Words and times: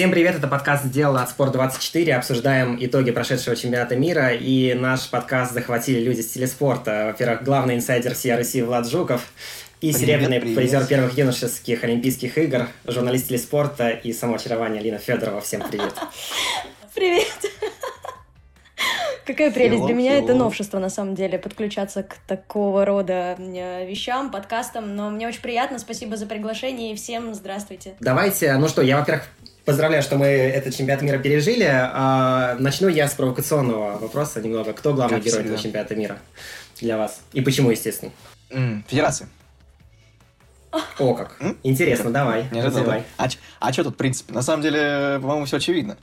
Всем 0.00 0.12
привет, 0.12 0.34
это 0.34 0.48
подкаст 0.48 0.86
«Сделано 0.86 1.22
от 1.22 1.28
Спорт24». 1.28 2.12
Обсуждаем 2.12 2.78
итоги 2.80 3.10
прошедшего 3.10 3.54
чемпионата 3.54 3.96
мира, 3.96 4.32
и 4.32 4.72
наш 4.72 5.10
подкаст 5.10 5.52
захватили 5.52 6.00
люди 6.00 6.22
с 6.22 6.28
телеспорта. 6.28 7.08
Во-первых, 7.08 7.44
главный 7.44 7.74
инсайдер 7.74 8.12
России 8.12 8.62
Влад 8.62 8.88
Жуков 8.88 9.30
и 9.82 9.92
привет, 9.92 10.00
серебряный 10.00 10.40
привет. 10.40 10.56
призер 10.56 10.86
первых 10.86 11.18
юношеских 11.18 11.84
Олимпийских 11.84 12.38
игр, 12.38 12.68
журналист 12.86 13.28
телеспорта 13.28 13.90
и 13.90 14.14
само 14.14 14.36
очарование 14.36 14.82
Лина 14.82 14.96
Федорова. 14.96 15.42
Всем 15.42 15.60
привет. 15.68 15.92
Привет. 16.94 17.26
Какая 19.26 19.50
прелесть. 19.52 19.84
Для 19.84 19.94
меня 19.94 20.18
это 20.18 20.34
новшество, 20.34 20.78
на 20.78 20.88
самом 20.88 21.14
деле, 21.14 21.38
подключаться 21.38 22.02
к 22.02 22.16
такого 22.26 22.84
рода 22.84 23.36
э, 23.38 23.86
вещам, 23.86 24.30
подкастам. 24.30 24.96
Но 24.96 25.10
мне 25.10 25.28
очень 25.28 25.42
приятно. 25.42 25.78
Спасибо 25.78 26.16
за 26.16 26.26
приглашение 26.26 26.92
и 26.92 26.96
всем 26.96 27.34
здравствуйте. 27.34 27.94
Давайте, 28.00 28.56
ну 28.56 28.66
что, 28.66 28.82
я, 28.82 28.98
во-первых, 28.98 29.28
Поздравляю, 29.70 30.02
что 30.02 30.18
мы 30.18 30.26
этот 30.26 30.74
чемпионат 30.74 31.00
мира 31.02 31.18
пережили. 31.18 31.64
А, 31.70 32.56
начну 32.58 32.88
я 32.88 33.06
с 33.06 33.14
провокационного 33.14 33.98
вопроса 33.98 34.40
немного. 34.40 34.72
Кто 34.72 34.92
главный 34.92 35.18
как 35.18 35.24
герой 35.24 35.38
всегда. 35.38 35.48
этого 35.50 35.62
чемпионата 35.62 35.94
мира 35.94 36.18
для 36.80 36.98
вас? 36.98 37.20
И 37.32 37.40
почему, 37.40 37.70
естественно? 37.70 38.10
Федерация. 38.88 39.28
О, 40.98 41.14
как. 41.14 41.36
М? 41.38 41.56
Интересно, 41.62 42.10
давай. 42.10 42.48
Не 42.50 42.68
давай. 42.68 43.04
А, 43.16 43.28
а 43.60 43.72
что 43.72 43.84
тут, 43.84 43.94
в 43.94 43.96
принципе? 43.96 44.32
На 44.32 44.42
самом 44.42 44.64
деле, 44.64 45.20
по-моему, 45.22 45.44
все 45.44 45.58
очевидно. 45.58 45.98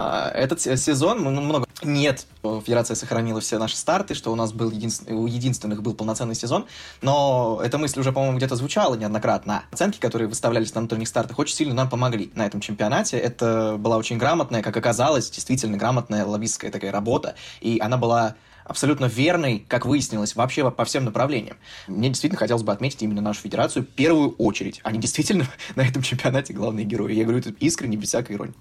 А, 0.00 0.30
этот 0.30 0.60
сезон 0.60 1.24
ну, 1.24 1.40
много... 1.40 1.66
Нет, 1.82 2.24
Федерация 2.42 2.94
сохранила 2.94 3.40
все 3.40 3.58
наши 3.58 3.76
старты, 3.76 4.14
что 4.14 4.30
у 4.30 4.36
нас 4.36 4.52
был 4.52 4.70
единственный, 4.70 5.16
у 5.16 5.26
единственных 5.26 5.82
был 5.82 5.92
полноценный 5.92 6.36
сезон, 6.36 6.66
но 7.02 7.60
эта 7.64 7.78
мысль 7.78 7.98
уже, 7.98 8.12
по-моему, 8.12 8.36
где-то 8.36 8.54
звучала 8.54 8.94
неоднократно. 8.94 9.64
Оценки, 9.72 9.98
которые 9.98 10.28
выставлялись 10.28 10.72
на 10.72 10.82
внутренних 10.82 11.08
стартах, 11.08 11.40
очень 11.40 11.56
сильно 11.56 11.74
нам 11.74 11.90
помогли 11.90 12.30
на 12.36 12.46
этом 12.46 12.60
чемпионате. 12.60 13.18
Это 13.18 13.74
была 13.76 13.96
очень 13.96 14.18
грамотная, 14.18 14.62
как 14.62 14.76
оказалось, 14.76 15.30
действительно 15.30 15.76
грамотная 15.76 16.24
лоббистская 16.24 16.70
такая 16.70 16.92
работа, 16.92 17.34
и 17.60 17.80
она 17.80 17.96
была 17.96 18.36
абсолютно 18.64 19.06
верной, 19.06 19.64
как 19.66 19.84
выяснилось, 19.84 20.36
вообще 20.36 20.70
по 20.70 20.84
всем 20.84 21.06
направлениям. 21.06 21.56
Мне 21.88 22.08
действительно 22.08 22.38
хотелось 22.38 22.62
бы 22.62 22.70
отметить 22.70 23.02
именно 23.02 23.20
нашу 23.20 23.40
федерацию 23.40 23.82
в 23.82 23.88
первую 23.88 24.30
очередь. 24.36 24.80
Они 24.84 25.00
действительно 25.00 25.48
на 25.74 25.82
этом 25.82 26.02
чемпионате 26.02 26.52
главные 26.52 26.84
герои. 26.84 27.14
Я 27.14 27.24
говорю 27.24 27.40
это 27.40 27.50
искренне, 27.58 27.96
без 27.96 28.08
всякой 28.08 28.36
иронии. 28.36 28.54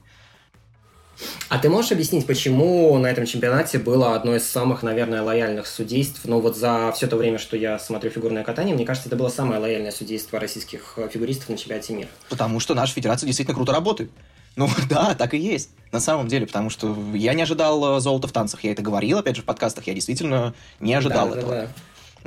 А 1.49 1.57
ты 1.59 1.69
можешь 1.69 1.91
объяснить, 1.91 2.25
почему 2.25 2.97
на 2.97 3.07
этом 3.07 3.25
чемпионате 3.25 3.79
было 3.79 4.15
одно 4.15 4.35
из 4.35 4.47
самых, 4.47 4.83
наверное, 4.83 5.21
лояльных 5.21 5.65
судейств? 5.65 6.21
Ну 6.25 6.39
вот 6.39 6.57
за 6.57 6.91
все 6.95 7.07
то 7.07 7.15
время, 7.15 7.37
что 7.37 7.57
я 7.57 7.79
смотрю 7.79 8.11
фигурное 8.11 8.43
катание, 8.43 8.75
мне 8.75 8.85
кажется, 8.85 9.09
это 9.09 9.15
было 9.15 9.29
самое 9.29 9.59
лояльное 9.59 9.91
судейство 9.91 10.39
российских 10.39 10.93
э, 10.97 11.09
фигуристов 11.11 11.49
на 11.49 11.57
чемпионате 11.57 11.93
мира. 11.93 12.09
Потому 12.29 12.59
что 12.59 12.75
наша 12.75 12.93
федерация 12.93 13.27
действительно 13.27 13.55
круто 13.55 13.71
работает. 13.71 14.11
Ну 14.55 14.67
да, 14.89 15.15
так 15.15 15.33
и 15.33 15.38
есть. 15.38 15.69
На 15.91 15.99
самом 15.99 16.27
деле, 16.27 16.45
потому 16.45 16.69
что 16.69 16.95
я 17.13 17.33
не 17.33 17.43
ожидал 17.43 17.97
э, 17.97 17.99
золота 18.01 18.27
в 18.27 18.31
танцах. 18.31 18.63
Я 18.63 18.71
это 18.73 18.81
говорил, 18.81 19.19
опять 19.19 19.35
же, 19.35 19.41
в 19.41 19.45
подкастах. 19.45 19.88
Я 19.88 19.93
действительно 19.93 20.53
не 20.79 20.93
ожидал 20.93 21.29
да, 21.29 21.38
этого. 21.38 21.51
Да, 21.51 21.61
да. 21.61 21.67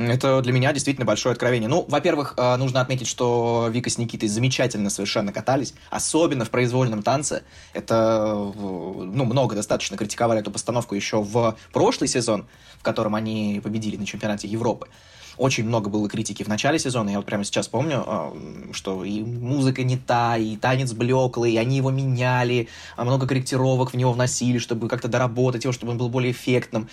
Это 0.00 0.40
для 0.40 0.54
меня 0.54 0.72
действительно 0.72 1.04
большое 1.04 1.34
откровение. 1.34 1.68
Ну, 1.68 1.84
во-первых, 1.86 2.32
э, 2.38 2.56
нужно 2.56 2.80
отметить, 2.80 3.06
что 3.06 3.68
Вика 3.70 3.90
с 3.90 3.98
Никитой 3.98 4.30
замечательно 4.30 4.88
совершенно 4.88 5.30
катались, 5.30 5.74
особенно 5.90 6.46
в 6.46 6.50
произвольном 6.50 7.02
танце. 7.02 7.42
Это, 7.74 8.34
ну, 8.54 9.24
много 9.26 9.54
достаточно 9.54 9.98
критиковали 9.98 10.40
эту 10.40 10.50
постановку 10.50 10.94
еще 10.94 11.20
в 11.20 11.54
прошлый 11.70 12.08
сезон, 12.08 12.46
в 12.78 12.82
котором 12.82 13.14
они 13.14 13.60
победили 13.62 13.96
на 13.96 14.06
чемпионате 14.06 14.48
Европы. 14.48 14.88
Очень 15.36 15.64
много 15.64 15.90
было 15.90 16.08
критики 16.08 16.42
в 16.42 16.48
начале 16.48 16.78
сезона. 16.78 17.10
Я 17.10 17.18
вот 17.18 17.26
прямо 17.26 17.44
сейчас 17.44 17.68
помню, 17.68 18.02
э, 18.06 18.72
что 18.72 19.04
и 19.04 19.20
музыка 19.20 19.82
не 19.82 19.98
та, 19.98 20.38
и 20.38 20.56
танец 20.56 20.94
блеклый, 20.94 21.52
и 21.52 21.56
они 21.58 21.76
его 21.76 21.90
меняли, 21.90 22.68
а 22.96 23.04
много 23.04 23.26
корректировок 23.26 23.92
в 23.92 23.96
него 23.98 24.12
вносили, 24.12 24.56
чтобы 24.56 24.88
как-то 24.88 25.08
доработать 25.08 25.64
его, 25.64 25.74
чтобы 25.74 25.92
он 25.92 25.98
был 25.98 26.08
более 26.08 26.32
эффектным. 26.32 26.88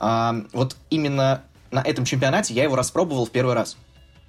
Вот 0.00 0.76
именно 0.90 1.42
на 1.70 1.80
этом 1.80 2.04
чемпионате 2.04 2.54
я 2.54 2.64
его 2.64 2.76
распробовал 2.76 3.26
в 3.26 3.30
первый 3.30 3.54
раз. 3.54 3.76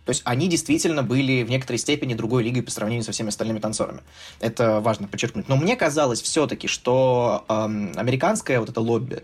То 0.06 0.12
есть 0.12 0.24
они 0.26 0.48
действительно 0.48 1.04
были 1.04 1.44
в 1.44 1.50
некоторой 1.50 1.78
степени 1.78 2.16
другой 2.16 2.44
лигой 2.44 2.64
по 2.64 2.72
сравнению 2.72 3.04
со 3.04 3.12
всеми 3.12 3.30
остальными 3.30 3.60
танцорами. 3.60 4.02
Это 4.40 4.80
важно 4.80 5.08
подчеркнуть. 5.08 5.48
Но 5.48 5.56
мне 5.56 5.76
казалось 5.76 6.22
все-таки, 6.22 6.68
что 6.68 7.46
эм, 7.48 7.92
американское 7.96 8.60
вот 8.60 8.70
это 8.70 8.82
лобби, 8.82 9.22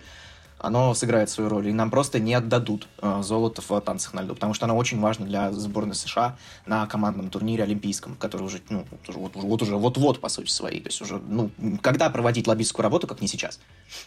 оно 0.66 0.94
сыграет 0.94 1.30
свою 1.30 1.50
роль, 1.50 1.68
и 1.70 1.74
нам 1.74 1.92
просто 1.92 2.20
не 2.20 2.34
отдадут 2.34 2.88
э, 3.02 3.22
золото 3.22 3.62
в 3.62 3.82
танцах 3.82 4.14
на 4.14 4.22
льду, 4.22 4.34
потому 4.34 4.54
что 4.54 4.66
оно 4.66 4.76
очень 4.76 5.00
важно 5.00 5.26
для 5.26 5.52
сборной 5.52 5.96
США 5.96 6.38
на 6.66 6.88
командном 6.88 7.30
турнире 7.30 7.64
олимпийском, 7.64 8.16
который 8.16 8.44
уже, 8.44 8.62
ну, 8.70 8.86
вот, 9.08 9.36
вот 9.36 9.62
уже 9.62 9.76
вот-вот, 9.76 10.20
по 10.20 10.30
сути 10.30 10.50
своей, 10.50 10.82
то 10.82 10.90
есть 10.90 11.02
уже, 11.02 11.18
ну, 11.20 11.52
когда 11.82 12.10
проводить 12.10 12.48
лоббистскую 12.48 12.84
работу, 12.84 13.08
как 13.08 13.22
не 13.22 13.28
сейчас. 13.28 13.60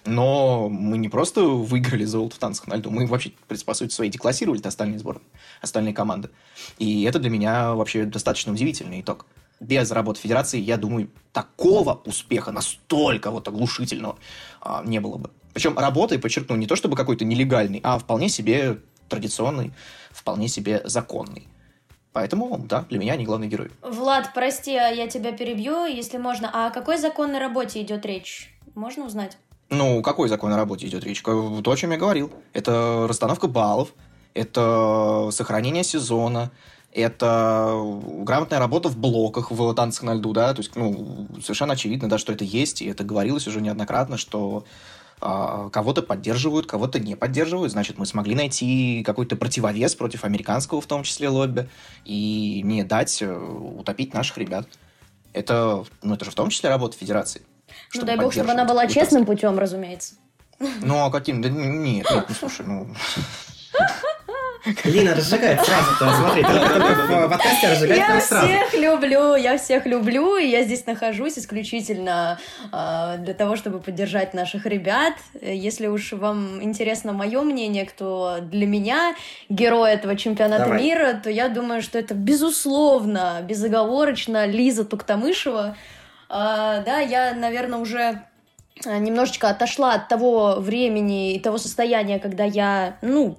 Но 0.04 0.68
мы 0.68 0.98
не 0.98 1.08
просто 1.08 1.42
выиграли 1.42 2.04
золото 2.04 2.36
в 2.36 2.38
танцах 2.38 2.66
на 2.66 2.74
льду, 2.74 2.90
мы 2.90 3.06
вообще, 3.06 3.32
по 3.64 3.74
сути 3.74 3.92
своей, 3.92 4.10
деклассировали 4.10 4.60
остальные 4.66 4.98
сборные, 4.98 5.24
остальные 5.62 5.94
команды. 5.94 6.30
И 6.78 7.04
это 7.04 7.20
для 7.20 7.30
меня 7.30 7.74
вообще 7.74 8.04
достаточно 8.04 8.52
удивительный 8.52 9.00
итог 9.00 9.26
без 9.60 9.90
работы 9.90 10.20
Федерации, 10.20 10.60
я 10.60 10.76
думаю, 10.76 11.10
такого 11.32 12.00
успеха, 12.04 12.52
настолько 12.52 13.30
вот 13.30 13.48
оглушительного, 13.48 14.18
а, 14.60 14.82
не 14.84 15.00
было 15.00 15.16
бы. 15.18 15.30
Причем 15.58 15.76
работой, 15.76 16.20
подчеркну, 16.20 16.54
не 16.54 16.68
то 16.68 16.76
чтобы 16.76 16.94
какой-то 16.94 17.24
нелегальный, 17.24 17.80
а 17.82 17.98
вполне 17.98 18.28
себе 18.28 18.78
традиционный, 19.08 19.72
вполне 20.12 20.46
себе 20.46 20.82
законный. 20.84 21.48
Поэтому, 22.12 22.58
да, 22.58 22.86
для 22.88 23.00
меня 23.00 23.14
они 23.14 23.24
главный 23.24 23.48
герой. 23.48 23.72
Влад, 23.82 24.30
прости, 24.34 24.76
а 24.76 24.86
я 24.86 25.08
тебя 25.08 25.32
перебью, 25.32 25.86
если 25.86 26.16
можно. 26.16 26.48
А 26.54 26.68
о 26.68 26.70
какой 26.70 26.96
законной 26.96 27.40
работе 27.40 27.82
идет 27.82 28.06
речь? 28.06 28.54
Можно 28.76 29.06
узнать? 29.06 29.36
Ну, 29.68 30.00
какой 30.00 30.28
законной 30.28 30.54
работе 30.54 30.86
идет 30.86 31.02
речь? 31.02 31.20
То, 31.22 31.60
о 31.64 31.76
чем 31.76 31.90
я 31.90 31.96
говорил. 31.96 32.30
Это 32.52 33.06
расстановка 33.08 33.48
баллов, 33.48 33.88
это 34.34 35.30
сохранение 35.32 35.82
сезона, 35.82 36.52
это 36.92 37.74
грамотная 38.20 38.60
работа 38.60 38.88
в 38.90 38.96
блоках, 38.96 39.50
в 39.50 39.74
танцах 39.74 40.04
на 40.04 40.14
льду, 40.14 40.32
да, 40.32 40.54
то 40.54 40.60
есть, 40.60 40.76
ну, 40.76 41.26
совершенно 41.42 41.72
очевидно, 41.72 42.08
да, 42.08 42.16
что 42.16 42.32
это 42.32 42.44
есть, 42.44 42.80
и 42.80 42.86
это 42.86 43.02
говорилось 43.02 43.48
уже 43.48 43.60
неоднократно, 43.60 44.16
что 44.16 44.64
кого-то 45.20 46.02
поддерживают, 46.02 46.66
кого-то 46.66 47.00
не 47.00 47.16
поддерживают. 47.16 47.72
Значит, 47.72 47.98
мы 47.98 48.06
смогли 48.06 48.34
найти 48.34 49.02
какой-то 49.04 49.36
противовес 49.36 49.94
против 49.94 50.24
американского, 50.24 50.80
в 50.80 50.86
том 50.86 51.02
числе, 51.02 51.28
лобби, 51.28 51.68
и 52.04 52.62
не 52.64 52.84
дать 52.84 53.20
э, 53.22 53.32
утопить 53.32 54.14
наших 54.14 54.38
ребят. 54.38 54.68
Это, 55.32 55.84
ну, 56.02 56.14
это 56.14 56.24
же 56.24 56.30
в 56.30 56.34
том 56.34 56.50
числе 56.50 56.68
работа 56.70 56.96
Федерации. 56.96 57.42
Ну, 57.94 58.02
дай 58.04 58.16
бог, 58.16 58.32
чтобы 58.32 58.50
она 58.50 58.64
была 58.64 58.86
честным 58.86 59.26
путем, 59.26 59.58
разумеется. 59.58 60.14
Ну, 60.58 61.04
а 61.04 61.10
каким? 61.10 61.42
Да 61.42 61.48
нет, 61.48 62.06
нет, 62.10 62.26
ну, 62.28 62.34
слушай, 62.34 62.66
ну... 62.66 62.88
Лина 64.84 65.14
разжигает 65.14 65.60
сразу-то, 65.64 66.12
смотри, 66.14 66.42
в 66.42 67.28
подкасте 67.28 67.68
разжигает 67.70 67.98
Я 67.98 68.20
всех 68.20 68.74
люблю, 68.74 69.34
я 69.34 69.58
всех 69.58 69.86
люблю, 69.86 70.36
и 70.36 70.46
я 70.46 70.62
здесь 70.62 70.86
нахожусь 70.86 71.38
исключительно 71.38 72.38
э, 72.72 73.16
для 73.18 73.34
того, 73.34 73.56
чтобы 73.56 73.80
поддержать 73.80 74.34
наших 74.34 74.66
ребят. 74.66 75.14
Если 75.40 75.86
уж 75.86 76.12
вам 76.12 76.62
интересно 76.62 77.12
мое 77.12 77.42
мнение, 77.42 77.86
кто 77.86 78.38
для 78.40 78.66
меня 78.66 79.14
герой 79.48 79.92
этого 79.92 80.16
чемпионата 80.16 80.64
Давай. 80.64 80.82
мира, 80.82 81.20
то 81.22 81.30
я 81.30 81.48
думаю, 81.48 81.82
что 81.82 81.98
это 81.98 82.14
безусловно, 82.14 83.40
безоговорочно 83.42 84.46
Лиза 84.46 84.84
Туктамышева. 84.84 85.76
Э, 86.28 86.82
да, 86.84 86.98
я, 87.00 87.34
наверное, 87.34 87.78
уже 87.78 88.22
немножечко 88.84 89.50
отошла 89.50 89.94
от 89.94 90.08
того 90.08 90.56
времени 90.58 91.34
и 91.34 91.40
того 91.40 91.58
состояния, 91.58 92.18
когда 92.18 92.44
я, 92.44 92.96
ну, 93.02 93.36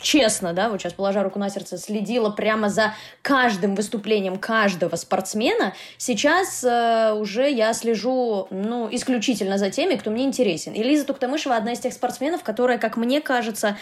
честно, 0.00 0.52
да, 0.52 0.68
вот 0.68 0.80
сейчас 0.80 0.92
положа 0.92 1.22
руку 1.22 1.38
на 1.38 1.50
сердце, 1.50 1.78
следила 1.78 2.30
прямо 2.30 2.68
за 2.68 2.94
каждым 3.22 3.74
выступлением 3.74 4.38
каждого 4.38 4.96
спортсмена, 4.96 5.74
сейчас 5.96 6.64
э, 6.64 7.12
уже 7.12 7.50
я 7.50 7.72
слежу, 7.72 8.48
ну, 8.50 8.88
исключительно 8.90 9.58
за 9.58 9.70
теми, 9.70 9.96
кто 9.96 10.10
мне 10.10 10.24
интересен. 10.24 10.72
И 10.72 10.82
Лиза 10.82 11.04
Туктамышева 11.04 11.56
одна 11.56 11.72
из 11.72 11.80
тех 11.80 11.92
спортсменов, 11.92 12.42
которая, 12.42 12.78
как 12.78 12.96
мне 12.96 13.20
кажется, 13.20 13.76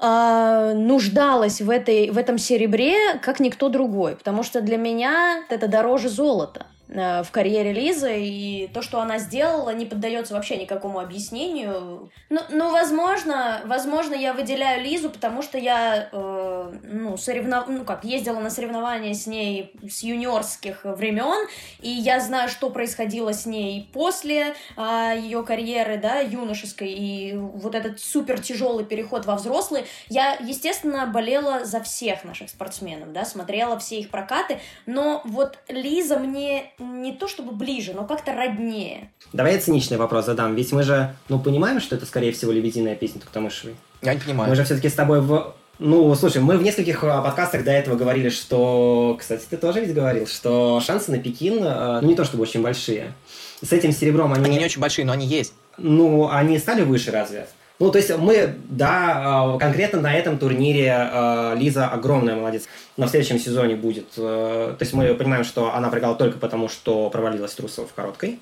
э, 0.00 0.72
нуждалась 0.74 1.60
в, 1.60 1.70
этой, 1.70 2.10
в 2.10 2.18
этом 2.18 2.38
серебре, 2.38 3.18
как 3.22 3.40
никто 3.40 3.68
другой, 3.68 4.16
потому 4.16 4.42
что 4.42 4.60
для 4.60 4.76
меня 4.76 5.44
это 5.48 5.68
дороже 5.68 6.08
золота. 6.08 6.66
Э, 6.94 7.22
в 7.24 7.30
карьере 7.32 7.72
Лизы, 7.72 8.20
и 8.20 8.70
то, 8.72 8.80
что 8.80 9.00
она 9.00 9.18
сделала, 9.18 9.74
не 9.74 9.84
поддается 9.84 10.34
вообще 10.34 10.56
никакому 10.56 11.00
объяснению. 11.00 12.10
Ну, 12.30 12.40
ну 12.50 12.70
возможно, 12.70 13.62
возможно, 13.64 14.14
я 14.14 14.32
выделяю 14.32 14.82
Лизу, 14.82 15.10
потому 15.10 15.42
что 15.42 15.58
я, 15.58 16.08
э, 16.12 16.72
ну, 16.84 17.16
соревнов... 17.16 17.66
ну, 17.66 17.84
как, 17.84 18.04
ездила 18.04 18.38
на 18.38 18.48
соревнования 18.48 19.12
с 19.14 19.26
ней 19.26 19.74
с 19.88 20.04
юниорских 20.04 20.84
времен, 20.84 21.48
и 21.80 21.90
я 21.90 22.20
знаю, 22.20 22.48
что 22.48 22.70
происходило 22.70 23.32
с 23.32 23.44
ней 23.44 23.90
после 23.92 24.54
э, 24.76 25.14
ее 25.18 25.42
карьеры, 25.42 25.98
да, 25.98 26.20
юношеской, 26.20 26.92
и 26.92 27.34
вот 27.36 27.74
этот 27.74 27.98
супер 27.98 28.40
тяжелый 28.40 28.84
переход 28.84 29.26
во 29.26 29.34
взрослый. 29.34 29.84
Я, 30.08 30.34
естественно, 30.34 31.06
болела 31.06 31.64
за 31.64 31.80
всех 31.80 32.22
наших 32.22 32.50
спортсменов, 32.50 33.12
да, 33.12 33.24
смотрела 33.24 33.78
все 33.80 33.98
их 33.98 34.10
прокаты, 34.10 34.60
но 34.86 35.22
вот 35.24 35.58
Лиза 35.68 36.18
мне 36.18 36.72
не 36.84 37.12
то 37.12 37.28
чтобы 37.28 37.52
ближе, 37.52 37.92
но 37.94 38.04
как-то 38.04 38.34
роднее. 38.34 39.10
Давай 39.32 39.54
я 39.54 39.60
циничный 39.60 39.96
вопрос 39.96 40.26
задам. 40.26 40.54
Ведь 40.54 40.72
мы 40.72 40.82
же, 40.82 41.14
ну, 41.28 41.38
понимаем, 41.38 41.80
что 41.80 41.96
это, 41.96 42.06
скорее 42.06 42.32
всего, 42.32 42.52
лебединая 42.52 42.94
песня 42.94 43.20
Туктамышевой. 43.20 43.76
Я 44.02 44.14
не 44.14 44.20
понимаю. 44.20 44.50
Мы 44.50 44.56
же 44.56 44.64
все-таки 44.64 44.88
с 44.88 44.94
тобой 44.94 45.20
в... 45.20 45.54
Ну, 45.78 46.14
слушай, 46.14 46.40
мы 46.40 46.56
в 46.56 46.62
нескольких 46.62 47.02
а, 47.02 47.20
подкастах 47.20 47.64
до 47.64 47.72
этого 47.72 47.96
говорили, 47.96 48.28
что... 48.28 49.16
Кстати, 49.18 49.44
ты 49.50 49.56
тоже 49.56 49.80
ведь 49.80 49.92
говорил, 49.92 50.26
что 50.26 50.80
шансы 50.80 51.10
на 51.10 51.18
Пекин, 51.18 51.62
ну, 51.62 52.02
не 52.02 52.14
то 52.14 52.24
чтобы 52.24 52.44
очень 52.44 52.62
большие. 52.62 53.12
С 53.60 53.72
этим 53.72 53.92
серебром 53.92 54.32
они... 54.32 54.44
Они 54.44 54.58
не 54.58 54.64
очень 54.64 54.80
большие, 54.80 55.04
но 55.04 55.12
они 55.12 55.26
есть. 55.26 55.52
Ну, 55.78 56.28
они 56.30 56.58
стали 56.58 56.82
выше 56.82 57.10
разве? 57.10 57.48
Ну, 57.80 57.90
то 57.90 57.98
есть 57.98 58.16
мы, 58.16 58.54
да, 58.68 59.56
конкретно 59.58 60.00
на 60.00 60.14
этом 60.14 60.38
турнире 60.38 61.10
Лиза 61.56 61.88
огромная 61.88 62.36
молодец. 62.36 62.64
В 62.96 63.08
следующем 63.08 63.38
сезоне 63.38 63.74
будет... 63.74 64.10
То 64.14 64.76
есть 64.78 64.92
мы 64.92 65.12
понимаем, 65.14 65.44
что 65.44 65.74
она 65.74 65.88
проиграла 65.88 66.14
только 66.14 66.38
потому, 66.38 66.68
что 66.68 67.10
провалилась 67.10 67.52
Трусова 67.52 67.88
в 67.88 67.92
короткой 67.92 68.38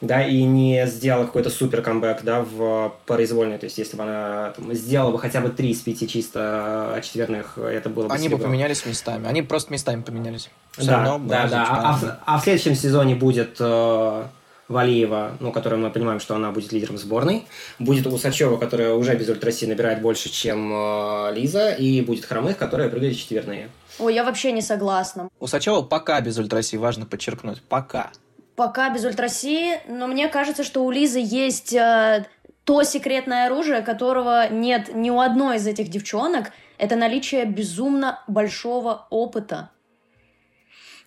да, 0.00 0.26
и 0.26 0.42
не 0.42 0.86
сделала 0.86 1.24
какой-то 1.24 1.50
супер 1.50 1.82
камбэк, 1.82 2.22
да, 2.22 2.42
в 2.42 2.94
произвольной, 3.06 3.58
то 3.58 3.64
есть 3.64 3.78
если 3.78 3.96
бы 3.96 4.02
она 4.02 4.52
там, 4.56 4.72
сделала 4.74 5.10
бы 5.10 5.18
хотя 5.18 5.40
бы 5.40 5.48
три 5.48 5.70
из 5.70 5.80
пяти 5.80 6.06
чисто 6.06 7.00
четверных, 7.02 7.56
это 7.58 7.88
было 7.88 8.08
бы 8.08 8.14
Они 8.14 8.24
серебро. 8.24 8.38
бы 8.38 8.44
поменялись 8.44 8.84
местами, 8.84 9.26
они 9.26 9.42
просто 9.42 9.72
местами 9.72 10.02
поменялись. 10.02 10.50
Все 10.72 10.88
да, 10.88 11.04
равно 11.04 11.26
да, 11.26 11.48
да, 11.48 11.66
а, 11.68 11.98
а, 12.02 12.20
а 12.26 12.38
в 12.38 12.42
следующем 12.42 12.74
сезоне 12.74 13.14
будет 13.14 13.56
э, 13.58 14.24
Валиева, 14.68 15.36
ну, 15.40 15.52
которая 15.52 15.80
мы 15.80 15.90
понимаем, 15.90 16.20
что 16.20 16.34
она 16.34 16.50
будет 16.50 16.72
лидером 16.72 16.98
сборной, 16.98 17.46
будет 17.78 18.06
Усачева, 18.06 18.56
которая 18.56 18.94
уже 18.94 19.14
без 19.14 19.28
ультраси 19.28 19.66
набирает 19.66 20.02
больше, 20.02 20.28
чем 20.28 20.72
э, 20.72 21.32
Лиза, 21.34 21.70
и 21.70 22.00
будет 22.00 22.24
Хромых, 22.24 22.58
которая 22.58 22.88
прыгает 22.88 23.16
четверные. 23.16 23.70
Ой, 23.98 24.14
я 24.14 24.24
вообще 24.24 24.52
не 24.52 24.62
согласна. 24.62 25.28
Усачева 25.38 25.82
пока 25.82 26.20
без 26.20 26.36
ультраси, 26.38 26.76
важно 26.76 27.06
подчеркнуть, 27.06 27.62
пока 27.62 28.10
пока 28.56 28.90
без 28.90 29.04
ультраси, 29.04 29.78
но 29.86 30.06
мне 30.06 30.28
кажется, 30.28 30.64
что 30.64 30.84
у 30.84 30.90
Лизы 30.90 31.20
есть 31.22 31.74
э, 31.74 32.26
то 32.64 32.82
секретное 32.82 33.46
оружие, 33.46 33.82
которого 33.82 34.48
нет 34.48 34.92
ни 34.94 35.10
у 35.10 35.20
одной 35.20 35.56
из 35.56 35.66
этих 35.66 35.88
девчонок. 35.88 36.50
Это 36.78 36.96
наличие 36.96 37.44
безумно 37.44 38.22
большого 38.26 39.06
опыта. 39.10 39.70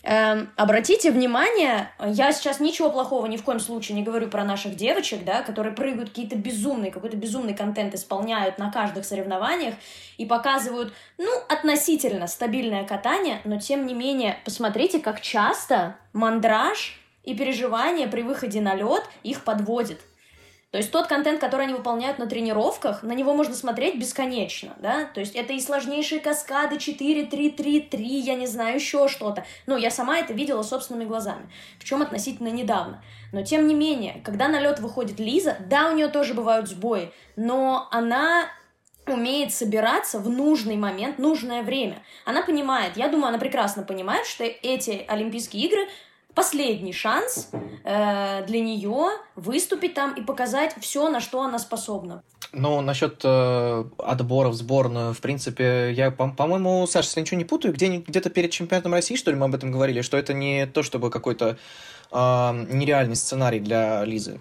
Эм, 0.01 0.49
обратите 0.55 1.11
внимание, 1.11 1.91
я 1.99 2.31
сейчас 2.31 2.61
ничего 2.61 2.89
плохого 2.89 3.25
ни 3.25 3.35
в 3.35 3.43
коем 3.43 3.59
случае 3.59 3.97
не 3.97 4.03
говорю 4.03 4.29
про 4.29 4.45
наших 4.45 4.77
девочек, 4.77 5.25
да, 5.25 5.41
которые 5.41 5.75
прыгают 5.75 6.09
какие-то 6.09 6.37
безумные, 6.37 6.89
какой-то 6.89 7.17
безумный 7.17 7.53
контент 7.53 7.93
исполняют 7.93 8.57
на 8.59 8.71
каждых 8.71 9.03
соревнованиях 9.03 9.75
и 10.17 10.25
показывают, 10.25 10.93
ну, 11.17 11.29
относительно 11.49 12.27
стабильное 12.27 12.85
катание, 12.85 13.41
но 13.43 13.59
тем 13.59 13.85
не 13.85 13.93
менее, 13.93 14.37
посмотрите, 14.45 14.99
как 14.99 15.19
часто 15.19 15.97
мандраж 16.13 16.97
и 17.25 17.35
переживания 17.35 18.07
при 18.07 18.21
выходе 18.21 18.61
на 18.61 18.75
лед 18.75 19.03
их 19.23 19.43
подводит. 19.43 19.99
То 20.71 20.77
есть 20.77 20.92
тот 20.92 21.07
контент, 21.07 21.39
который 21.39 21.66
они 21.66 21.74
выполняют 21.74 22.19
на 22.19 22.27
тренировках, 22.27 23.01
на 23.01 23.13
него 23.13 23.33
можно 23.33 23.56
смотреть 23.56 23.98
бесконечно, 23.98 24.75
да? 24.80 25.06
То 25.06 25.19
есть 25.19 25.36
это 25.36 25.54
и 25.54 25.60
сложнейшие 25.60 26.21
каскады 26.21 26.77
4, 26.77 27.25
3, 27.25 27.50
3, 27.50 27.81
3, 27.81 28.06
я 28.19 28.36
не 28.36 28.45
знаю, 28.45 28.75
еще 28.75 29.07
что-то. 29.07 29.45
Ну, 29.66 29.77
я 29.77 29.89
сама 29.89 30.19
это 30.19 30.33
видела 30.33 30.62
собственными 30.62 31.07
глазами, 31.07 31.50
в 31.80 31.86
чем 31.86 32.04
относительно 32.04 32.50
недавно. 32.50 33.04
Но 33.33 33.44
тем 33.44 33.68
не 33.68 33.74
менее, 33.74 34.21
когда 34.24 34.48
на 34.48 34.60
лед 34.60 34.80
выходит 34.80 35.19
Лиза, 35.19 35.57
да, 35.68 35.89
у 35.89 35.95
нее 35.95 36.07
тоже 36.07 36.36
бывают 36.36 36.68
сбои, 36.68 37.12
но 37.36 37.88
она 37.89 38.45
умеет 39.07 39.51
собираться 39.51 40.19
в 40.19 40.30
нужный 40.30 40.77
момент, 40.77 41.18
нужное 41.18 41.63
время. 41.63 42.04
Она 42.25 42.44
понимает, 42.44 42.95
я 42.95 43.07
думаю, 43.07 43.30
она 43.30 43.39
прекрасно 43.39 43.81
понимает, 43.81 44.27
что 44.27 44.44
эти 44.44 45.04
Олимпийские 45.07 45.66
игры 45.66 45.88
последний 46.39 46.94
шанс 46.94 47.50
э, 47.83 48.45
для 48.47 48.62
нее 48.62 49.09
выступить 49.36 49.94
там 49.94 50.13
и 50.13 50.21
показать 50.21 50.74
все, 50.80 51.09
на 51.09 51.19
что 51.19 51.41
она 51.41 51.59
способна. 51.59 52.24
Ну, 52.53 52.81
насчет 52.81 53.21
э, 53.25 53.83
отбора 53.97 54.47
в 54.50 54.53
сборную, 54.53 55.13
в 55.13 55.19
принципе, 55.19 55.91
я, 55.91 56.12
по- 56.12 56.30
по-моему, 56.30 56.88
Саша, 56.88 57.07
если 57.07 57.21
ничего 57.21 57.38
не 57.38 57.45
путаю, 57.45 57.74
где- 57.74 57.97
где-то 57.97 58.30
перед 58.30 58.51
чемпионатом 58.51 58.94
России, 58.94 59.18
что 59.18 59.31
ли, 59.31 59.38
мы 59.38 59.45
об 59.45 59.56
этом 59.56 59.69
говорили, 59.71 60.01
что 60.01 60.15
это 60.18 60.33
не 60.33 60.65
то, 60.65 60.81
чтобы 60.81 61.09
какой-то 61.09 61.57
э, 62.12 62.65
нереальный 62.71 63.15
сценарий 63.18 63.59
для 63.59 64.06
Лизы. 64.06 64.39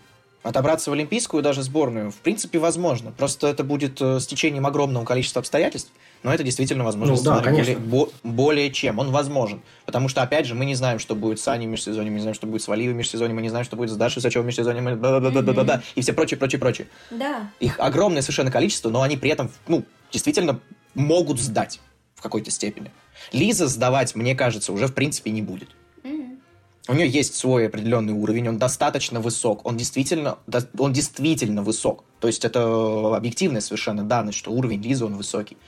Отобраться 0.48 0.88
в 0.88 0.94
олимпийскую 0.94 1.42
даже 1.42 1.62
сборную, 1.62 2.10
в 2.10 2.16
принципе, 2.16 2.58
возможно. 2.58 3.12
Просто 3.12 3.48
это 3.48 3.64
будет 3.64 4.00
э, 4.00 4.18
с 4.18 4.26
течением 4.26 4.66
огромного 4.66 5.04
количества 5.04 5.40
обстоятельств, 5.40 5.92
но 6.22 6.32
это 6.32 6.42
действительно 6.42 6.84
возможно. 6.84 7.16
Ну, 7.16 7.22
да, 7.22 7.40
конечно. 7.40 7.74
Более, 7.74 8.08
бо, 8.24 8.30
более 8.30 8.70
чем, 8.72 8.98
он 8.98 9.10
возможен. 9.10 9.60
Потому 9.84 10.08
что, 10.08 10.22
опять 10.22 10.46
же, 10.46 10.54
мы 10.54 10.64
не 10.64 10.74
знаем, 10.74 11.00
что 11.00 11.14
будет 11.14 11.38
с 11.38 11.46
Аней 11.48 11.66
в 11.66 11.70
межсезонье, 11.70 12.10
мы 12.10 12.14
не 12.14 12.22
знаем, 12.22 12.34
что 12.34 12.46
будет 12.46 12.62
с 12.62 12.68
Валиевой 12.68 12.94
в 12.94 12.96
межсезонье, 12.96 13.34
мы 13.34 13.42
не 13.42 13.50
знаем, 13.50 13.66
что 13.66 13.76
будет 13.76 13.90
с 13.90 13.96
Дашей 13.96 14.22
Сачевой 14.22 14.44
в 14.44 14.46
межсезонье, 14.46 14.80
мы... 14.80 14.96
да 14.96 15.20
да 15.20 15.28
да 15.28 15.42
да 15.42 15.52
да 15.52 15.64
да 15.64 15.82
и 15.94 16.00
все 16.00 16.14
прочее, 16.14 16.38
прочее, 16.38 16.58
прочее. 16.58 16.88
Да. 17.10 17.50
Их 17.60 17.78
огромное 17.78 18.22
совершенно 18.22 18.50
количество, 18.50 18.88
но 18.88 19.02
они 19.02 19.18
при 19.18 19.28
этом, 19.28 19.50
ну, 19.66 19.84
действительно 20.10 20.60
могут 20.94 21.40
сдать 21.40 21.78
в 22.14 22.22
какой-то 22.22 22.50
степени. 22.50 22.90
Лиза 23.32 23.68
сдавать, 23.68 24.14
мне 24.14 24.34
кажется, 24.34 24.72
уже 24.72 24.86
в 24.86 24.94
принципе 24.94 25.30
не 25.30 25.42
будет. 25.42 25.68
У 26.90 26.94
нее 26.94 27.06
есть 27.06 27.34
свой 27.34 27.66
определенный 27.66 28.14
уровень, 28.14 28.48
он 28.48 28.56
достаточно 28.56 29.20
высок, 29.20 29.66
он 29.66 29.76
действительно, 29.76 30.38
он 30.78 30.94
действительно 30.94 31.62
высок. 31.62 32.02
То 32.18 32.28
есть 32.28 32.46
это 32.46 33.14
объективная 33.14 33.60
совершенно 33.60 34.02
данность, 34.02 34.38
что 34.38 34.50
уровень 34.50 34.82
Лизы, 34.82 35.04
он 35.04 35.14
высокий. 35.14 35.58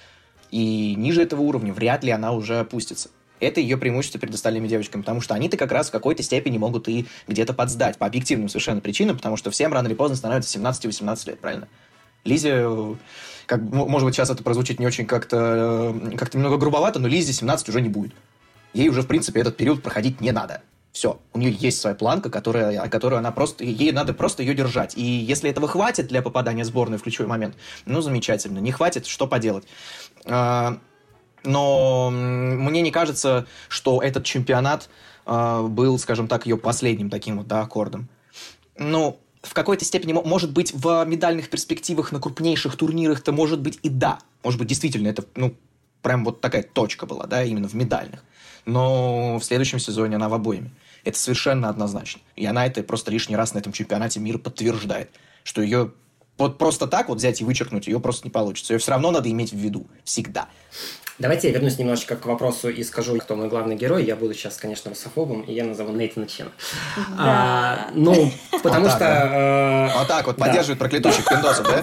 И 0.50 0.94
ниже 0.96 1.22
этого 1.22 1.42
уровня 1.42 1.74
вряд 1.74 2.04
ли 2.04 2.10
она 2.10 2.32
уже 2.32 2.58
опустится. 2.58 3.10
Это 3.38 3.60
ее 3.60 3.76
преимущество 3.76 4.18
перед 4.18 4.34
остальными 4.34 4.66
девочками, 4.66 5.02
потому 5.02 5.20
что 5.20 5.34
они-то 5.34 5.58
как 5.58 5.72
раз 5.72 5.88
в 5.88 5.92
какой-то 5.92 6.22
степени 6.22 6.56
могут 6.56 6.88
и 6.88 7.06
где-то 7.28 7.52
подсдать, 7.52 7.98
по 7.98 8.06
объективным 8.06 8.48
совершенно 8.48 8.80
причинам, 8.80 9.16
потому 9.16 9.36
что 9.36 9.50
всем 9.50 9.74
рано 9.74 9.88
или 9.88 9.94
поздно 9.94 10.16
становится 10.16 10.58
17-18 10.58 11.28
лет, 11.28 11.38
правильно? 11.38 11.68
Лизе, 12.24 12.66
как, 13.44 13.60
может 13.60 14.06
быть, 14.06 14.14
сейчас 14.14 14.30
это 14.30 14.42
прозвучит 14.42 14.78
не 14.78 14.86
очень 14.86 15.04
как-то 15.04 15.94
как 16.16 16.32
немного 16.32 16.56
грубовато, 16.56 16.98
но 16.98 17.08
Лизе 17.08 17.34
17 17.34 17.68
уже 17.68 17.82
не 17.82 17.90
будет. 17.90 18.12
Ей 18.72 18.88
уже, 18.88 19.02
в 19.02 19.06
принципе, 19.06 19.40
этот 19.40 19.58
период 19.58 19.82
проходить 19.82 20.22
не 20.22 20.32
надо. 20.32 20.62
Все, 20.92 21.20
у 21.32 21.38
нее 21.38 21.52
есть 21.52 21.80
своя 21.80 21.94
планка, 21.94 22.30
которая, 22.30 22.88
которую 22.88 23.20
она 23.20 23.30
просто, 23.30 23.62
ей 23.64 23.92
надо 23.92 24.12
просто 24.12 24.42
ее 24.42 24.54
держать. 24.54 24.96
И 24.96 25.02
если 25.02 25.48
этого 25.48 25.68
хватит 25.68 26.08
для 26.08 26.20
попадания 26.20 26.64
в 26.64 26.66
сборную 26.66 26.98
в 26.98 27.02
ключевой 27.02 27.28
момент, 27.28 27.54
ну, 27.86 28.00
замечательно. 28.00 28.58
Не 28.58 28.72
хватит, 28.72 29.06
что 29.06 29.28
поделать. 29.28 29.64
А, 30.24 30.78
но 31.44 32.10
мне 32.10 32.82
не 32.82 32.90
кажется, 32.90 33.46
что 33.68 34.02
этот 34.02 34.24
чемпионат 34.24 34.90
а, 35.26 35.62
был, 35.62 35.96
скажем 35.98 36.26
так, 36.26 36.46
ее 36.46 36.56
последним 36.56 37.08
таким 37.08 37.38
вот, 37.38 37.46
да, 37.46 37.60
аккордом. 37.60 38.08
Ну, 38.76 39.20
в 39.42 39.54
какой-то 39.54 39.84
степени, 39.84 40.12
может 40.12 40.52
быть, 40.52 40.72
в 40.74 41.04
медальных 41.04 41.50
перспективах 41.50 42.10
на 42.10 42.18
крупнейших 42.18 42.76
турнирах-то, 42.76 43.30
может 43.30 43.60
быть, 43.60 43.78
и 43.82 43.88
да. 43.88 44.18
Может 44.42 44.58
быть, 44.58 44.68
действительно, 44.68 45.06
это, 45.06 45.24
ну, 45.36 45.54
прям 46.02 46.24
вот 46.24 46.40
такая 46.40 46.64
точка 46.64 47.06
была, 47.06 47.26
да, 47.26 47.44
именно 47.44 47.68
в 47.68 47.74
медальных 47.74 48.24
но 48.64 49.38
в 49.38 49.44
следующем 49.44 49.78
сезоне 49.78 50.16
она 50.16 50.28
в 50.28 50.34
обоими. 50.34 50.70
Это 51.04 51.18
совершенно 51.18 51.68
однозначно. 51.68 52.20
И 52.36 52.44
она 52.46 52.66
это 52.66 52.82
просто 52.82 53.10
лишний 53.10 53.36
раз 53.36 53.54
на 53.54 53.58
этом 53.58 53.72
чемпионате 53.72 54.20
мира 54.20 54.38
подтверждает, 54.38 55.10
что 55.44 55.62
ее 55.62 55.92
вот 56.36 56.58
просто 56.58 56.86
так 56.86 57.08
вот 57.08 57.18
взять 57.18 57.40
и 57.40 57.44
вычеркнуть 57.44 57.86
ее 57.86 58.00
просто 58.00 58.26
не 58.26 58.30
получится. 58.30 58.72
Ее 58.72 58.78
все 58.78 58.92
равно 58.92 59.10
надо 59.10 59.30
иметь 59.30 59.52
в 59.52 59.56
виду. 59.56 59.86
Всегда. 60.04 60.48
Давайте 61.18 61.48
я 61.48 61.54
вернусь 61.54 61.78
немножечко 61.78 62.16
к 62.16 62.24
вопросу 62.24 62.70
и 62.70 62.82
скажу, 62.82 63.18
кто 63.18 63.36
мой 63.36 63.48
главный 63.48 63.76
герой. 63.76 64.04
Я 64.04 64.16
буду 64.16 64.32
сейчас, 64.32 64.56
конечно, 64.56 64.88
русофобом, 64.88 65.42
и 65.42 65.52
я 65.52 65.64
назову 65.64 65.92
Нейтана 65.92 66.26
Чена. 66.26 66.50
Да. 66.96 67.04
А, 67.18 67.90
ну, 67.92 68.32
потому 68.62 68.86
вот 68.86 68.90
что... 68.90 68.98
Так, 69.00 69.30
да? 69.30 69.88
э, 69.92 69.98
вот 69.98 70.08
так 70.08 70.26
вот, 70.26 70.36
да. 70.36 70.46
поддерживает 70.46 70.78
проклятущих 70.78 71.26
пиндосов, 71.26 71.66
да? 71.66 71.82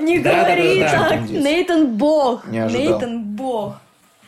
Не 0.00 0.18
говори 0.18 0.80
так! 0.80 1.20
Нейтан 1.30 1.96
Бог! 1.96 2.44
Нейтан 2.48 3.22
Бог! 3.22 3.76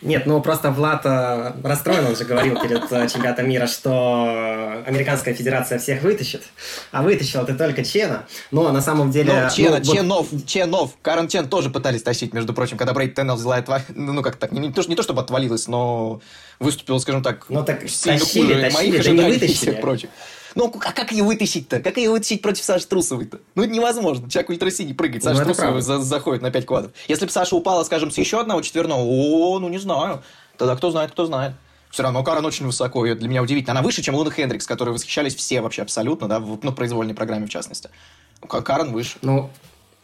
Нет, 0.03 0.27
ну 0.27 0.41
просто 0.43 0.71
Влад 0.71 1.07
э, 1.07 1.53
расстроен, 1.65 2.07
он 2.07 2.17
же 2.17 2.25
говорил 2.25 2.61
перед 2.61 2.91
э, 2.93 3.09
чемпионатом 3.09 3.49
мира, 3.49 3.67
что 3.67 4.83
Американская 4.87 5.33
Федерация 5.33 5.79
всех 5.79 6.03
вытащит, 6.03 6.43
а 6.93 7.03
вытащила 7.03 7.45
ты 7.45 7.55
только 7.55 7.83
Чена. 7.83 8.27
Но 8.51 8.71
на 8.73 8.83
самом 8.83 9.11
деле... 9.11 9.33
Ну, 9.33 9.51
Чена, 9.51 9.79
ну, 9.79 9.95
Ченов, 9.95 10.27
вот... 10.31 10.47
Ченов, 10.47 10.91
Карен 11.01 11.29
Чен 11.29 11.49
тоже 11.49 11.71
пытались 11.71 12.03
тащить, 12.03 12.35
между 12.35 12.53
прочим, 12.53 12.77
когда 12.77 12.93
Брейд 12.93 13.15
Теннел 13.15 13.37
взяла 13.37 13.59
это, 13.59 13.83
ну 13.95 14.23
как 14.23 14.37
так, 14.37 14.53
не, 14.53 14.61
не, 14.61 14.73
то, 14.73 14.83
не 14.83 14.97
то 14.97 15.03
чтобы 15.03 15.23
отвалилась, 15.23 15.67
но 15.67 16.21
выступил, 16.59 17.01
скажем 17.01 17.23
так, 17.23 17.47
ну, 17.49 17.65
так 17.65 17.89
сильно 17.89 18.19
тащили, 18.19 18.53
хуже 18.53 18.61
тащили, 18.61 18.75
моих 18.75 19.01
ожиданий 19.01 19.37
и 19.37 19.55
всех 19.55 19.81
прочих. 19.81 20.11
Ну, 20.57 20.73
а 20.83 20.93
как 20.93 21.13
ее 21.13 21.23
вытащить-то? 21.23 21.81
Как 21.81 21.99
ее 21.99 22.11
вытащить 22.11 22.41
против 22.41 22.65
Саши 22.65 22.87
Трусовой-то? 22.87 23.41
Ну, 23.55 23.63
это 23.63 23.73
невозможно. 23.73 24.29
Человек 24.31 24.51
ультрасиний 24.51 24.95
прыгает, 24.95 25.23
Саша 25.23 25.41
ну, 25.41 25.45
Трусова 25.45 25.83
за 25.83 25.99
заходит 25.99 26.43
на 26.43 26.51
5 26.51 26.67
квадов. 26.67 26.93
Если 27.09 27.27
бы 27.27 27.31
Саша 27.31 27.55
упала, 27.55 27.85
скажем, 27.85 28.11
с 28.11 28.17
еще 28.17 28.41
одного 28.41 28.63
четверного, 28.63 29.03
о, 29.03 29.59
ну, 29.59 29.69
не 29.69 29.77
знаю. 29.77 30.23
Тогда 30.57 30.75
кто 30.75 30.91
знает, 30.91 31.13
кто 31.13 31.27
знает. 31.27 31.53
Все 31.91 32.03
равно 32.03 32.25
Карен 32.25 32.45
очень 32.45 32.65
высоко, 32.65 33.05
и 33.05 33.15
для 33.15 33.29
меня 33.29 33.43
удивительно. 33.43 33.73
Она 33.73 33.83
выше, 33.83 34.03
чем 34.03 34.15
Луна 34.15 34.31
Хендрикс, 34.31 34.67
которой 34.67 34.91
восхищались 34.91 35.35
все 35.35 35.61
вообще 35.61 35.83
абсолютно, 35.83 36.27
да, 36.27 36.41
в 36.41 36.59
ну, 36.63 36.73
произвольной 36.73 37.15
программе 37.15 37.47
в 37.47 37.51
частности. 37.51 37.91
Карен 38.41 38.93
выше. 38.93 39.19
Ну, 39.21 39.51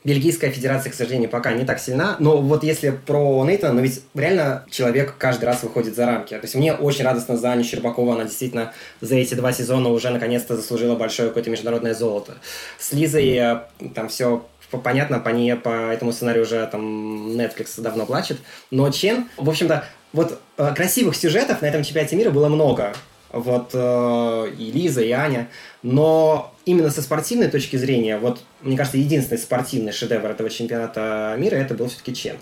Бельгийская 0.05 0.51
федерация, 0.51 0.91
к 0.91 0.95
сожалению, 0.95 1.31
пока 1.31 1.53
не 1.53 1.65
так 1.65 1.79
сильна. 1.79 2.17
Но 2.19 2.39
вот 2.39 2.65
если 2.65 2.91
про 2.91 3.45
Нейтана, 3.45 3.75
ну 3.75 3.81
ведь 3.81 4.03
реально 4.15 4.65
человек 4.71 5.15
каждый 5.17 5.45
раз 5.45 5.63
выходит 5.63 5.95
за 5.95 6.07
рамки. 6.07 6.35
То 6.35 6.43
есть 6.43 6.55
мне 6.55 6.73
очень 6.73 7.05
радостно 7.05 7.37
за 7.37 7.53
Аню 7.53 7.63
Щербакову. 7.63 8.11
Она 8.11 8.25
действительно 8.25 8.73
за 9.01 9.17
эти 9.17 9.35
два 9.35 9.53
сезона 9.53 9.91
уже 9.91 10.11
наконец-то 10.11 10.57
заслужила 10.57 10.97
большое 10.97 11.29
какое-то 11.29 11.51
международное 11.51 11.95
золото. 11.95 12.35
С 12.79 12.93
Лизой 12.93 13.29
э, 13.37 13.61
там 13.95 14.09
все 14.09 14.45
понятно, 14.83 15.19
по 15.19 15.29
ней, 15.29 15.55
по 15.55 15.93
этому 15.93 16.13
сценарию 16.13 16.45
уже 16.45 16.67
там 16.67 17.37
Netflix 17.37 17.81
давно 17.81 18.07
плачет. 18.07 18.39
Но 18.71 18.91
Чен, 18.91 19.29
в 19.37 19.49
общем-то, 19.49 19.85
вот 20.13 20.41
э, 20.59 20.75
красивых 20.75 21.17
сюжетов 21.17 21.63
на 21.63 21.67
этом 21.67 21.83
чемпионате 21.83 22.17
мира 22.17 22.31
было 22.31 22.49
много. 22.49 22.93
Вот 23.31 23.71
э, 23.73 24.53
и 24.59 24.71
Лиза, 24.73 25.03
и 25.03 25.11
Аня. 25.11 25.49
Но 25.83 26.52
именно 26.65 26.91
со 26.91 27.03
спортивной 27.03 27.49
точки 27.49 27.77
зрения, 27.77 28.19
вот, 28.19 28.41
мне 28.63 28.77
кажется, 28.77 28.99
единственный 28.99 29.39
спортивный 29.39 29.93
шедевр 29.93 30.31
этого 30.31 30.51
чемпионата 30.51 31.35
мира 31.39 31.57
это 31.57 31.75
был 31.75 31.89
все-таки 31.89 32.15
Чен. 32.15 32.37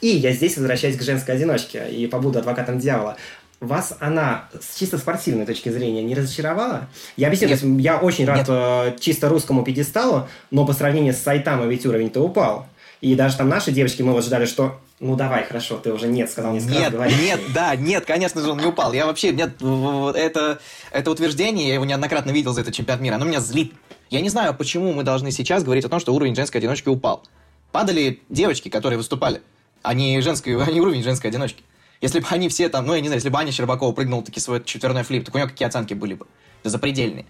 И 0.00 0.08
я 0.08 0.32
здесь 0.32 0.56
возвращаюсь 0.56 0.96
к 0.96 1.02
женской 1.02 1.34
одиночке 1.34 1.88
и 1.88 2.06
побуду 2.06 2.38
адвокатом 2.38 2.78
дьявола. 2.78 3.16
Вас 3.60 3.96
она 4.00 4.48
с 4.60 4.76
чисто 4.76 4.98
спортивной 4.98 5.46
точки 5.46 5.68
зрения 5.68 6.02
не 6.02 6.16
разочаровала? 6.16 6.88
Я 7.16 7.28
объясню, 7.28 7.48
Нет. 7.48 7.62
я 7.80 7.98
очень 7.98 8.26
рад 8.26 8.38
Нет. 8.38 8.46
Э, 8.48 8.96
чисто 8.98 9.28
русскому 9.28 9.62
пьедесталу, 9.62 10.28
но 10.50 10.66
по 10.66 10.72
сравнению 10.72 11.14
с 11.14 11.18
Сайтамой 11.18 11.68
ведь 11.68 11.86
уровень-то 11.86 12.20
упал. 12.20 12.66
И 13.02 13.16
даже 13.16 13.36
там 13.36 13.48
наши 13.48 13.72
девочки, 13.72 14.00
мы 14.00 14.12
вот 14.12 14.24
ждали, 14.24 14.46
что 14.46 14.80
ну 15.00 15.16
давай, 15.16 15.44
хорошо, 15.44 15.76
ты 15.76 15.92
уже 15.92 16.06
нет 16.06 16.30
сказал, 16.30 16.52
несколько 16.52 16.78
нет, 16.78 16.94
раз 16.94 17.12
Нет, 17.20 17.40
да, 17.52 17.74
нет, 17.74 18.04
конечно 18.06 18.40
же, 18.40 18.48
он 18.52 18.58
не 18.58 18.66
упал. 18.66 18.92
Я 18.92 19.06
вообще, 19.06 19.32
нет, 19.32 19.60
это, 19.60 20.60
это 20.92 21.10
утверждение, 21.10 21.66
я 21.66 21.74
его 21.74 21.84
неоднократно 21.84 22.30
видел 22.30 22.52
за 22.52 22.60
этот 22.60 22.72
чемпионат 22.72 23.02
мира, 23.02 23.16
оно 23.16 23.24
меня 23.24 23.40
злит. 23.40 23.72
Я 24.10 24.20
не 24.20 24.28
знаю, 24.28 24.54
почему 24.54 24.92
мы 24.92 25.02
должны 25.02 25.32
сейчас 25.32 25.64
говорить 25.64 25.84
о 25.84 25.88
том, 25.88 25.98
что 25.98 26.14
уровень 26.14 26.36
женской 26.36 26.60
одиночки 26.60 26.88
упал. 26.88 27.24
Падали 27.72 28.22
девочки, 28.28 28.68
которые 28.68 28.96
выступали, 28.96 29.42
а 29.82 29.92
не, 29.92 30.20
женской, 30.20 30.62
а 30.64 30.70
не 30.70 30.80
уровень 30.80 31.02
женской 31.02 31.30
одиночки. 31.30 31.64
Если 32.00 32.20
бы 32.20 32.26
они 32.30 32.48
все 32.48 32.68
там, 32.68 32.86
ну, 32.86 32.94
я 32.94 33.00
не 33.00 33.08
знаю, 33.08 33.16
если 33.16 33.30
бы 33.30 33.38
Аня 33.38 33.50
Щербакова 33.50 33.90
прыгнула 33.90 34.22
таки 34.22 34.38
свой 34.38 34.62
четверной 34.62 35.02
флип, 35.02 35.24
так 35.24 35.34
у 35.34 35.38
нее 35.38 35.48
какие 35.48 35.66
оценки 35.66 35.94
были 35.94 36.14
бы? 36.14 36.28
Запредельные. 36.62 37.26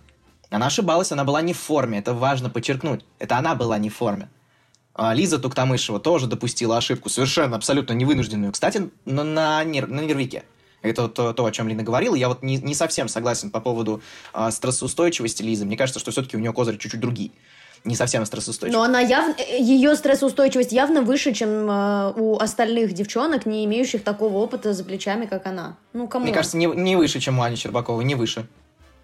Она 0.51 0.67
ошибалась, 0.67 1.11
она 1.13 1.25
была 1.25 1.41
не 1.41 1.55
в 1.55 1.59
форме, 1.59 1.99
это 1.99 2.13
важно 2.13 2.51
подчеркнуть. 2.51 3.07
Это 3.19 3.39
она 3.39 3.55
была 3.55 3.79
не 3.79 3.89
в 3.89 3.97
форме. 3.97 4.29
А 4.95 5.15
Лиза 5.15 5.39
Туктамышева 5.39 6.01
тоже 6.01 6.27
допустила 6.27 6.77
ошибку, 6.77 7.09
совершенно, 7.09 7.57
абсолютно 7.57 7.95
невынужденную. 7.95 8.53
Кстати, 8.53 8.91
на, 9.05 9.25
на, 9.25 9.65
нер, 9.65 9.87
на 9.89 10.01
нервике. 10.01 10.45
Это 10.83 11.09
то, 11.09 11.33
то, 11.33 11.45
о 11.47 11.53
чем 11.53 11.69
Лина 11.69 11.83
говорила. 11.83 12.15
Я 12.15 12.29
вот 12.29 12.43
не, 12.43 12.57
не 12.59 12.75
совсем 12.75 13.09
согласен 13.09 13.51
по 13.51 13.61
поводу 13.61 14.03
э, 14.35 14.51
стрессоустойчивости 14.51 15.43
Лизы. 15.43 15.65
Мне 15.65 15.77
кажется, 15.77 16.01
что 16.01 16.11
все-таки 16.11 16.37
у 16.37 16.41
нее 16.41 16.53
козырь 16.53 16.77
чуть-чуть 16.77 17.01
другие. 17.01 17.31
Не 17.85 17.97
совсем 17.97 18.25
стрессоустойчивый. 18.27 18.79
Но 18.79 18.85
она 18.85 19.01
явно, 19.01 19.35
ее 19.59 19.97
стрессоустойчивость 19.97 20.73
явно 20.73 21.03
выше, 21.03 21.33
чем 21.33 21.71
э, 21.71 22.13
у 22.17 22.37
остальных 22.39 22.93
девчонок, 22.93 23.47
не 23.47 23.65
имеющих 23.65 24.05
такого 24.05 24.39
опыта 24.39 24.73
за 24.73 24.85
плечами, 24.85 25.27
как 25.27 25.47
она. 25.47 25.77
Ну, 25.93 26.07
кому? 26.07 26.25
Мне 26.25 26.35
кажется, 26.35 26.57
не, 26.57 26.67
не 26.67 26.97
выше, 26.97 27.19
чем 27.19 27.39
у 27.39 27.43
Ани 27.43 27.57
Щербаковой, 27.57 28.05
не 28.05 28.15
выше. 28.15 28.47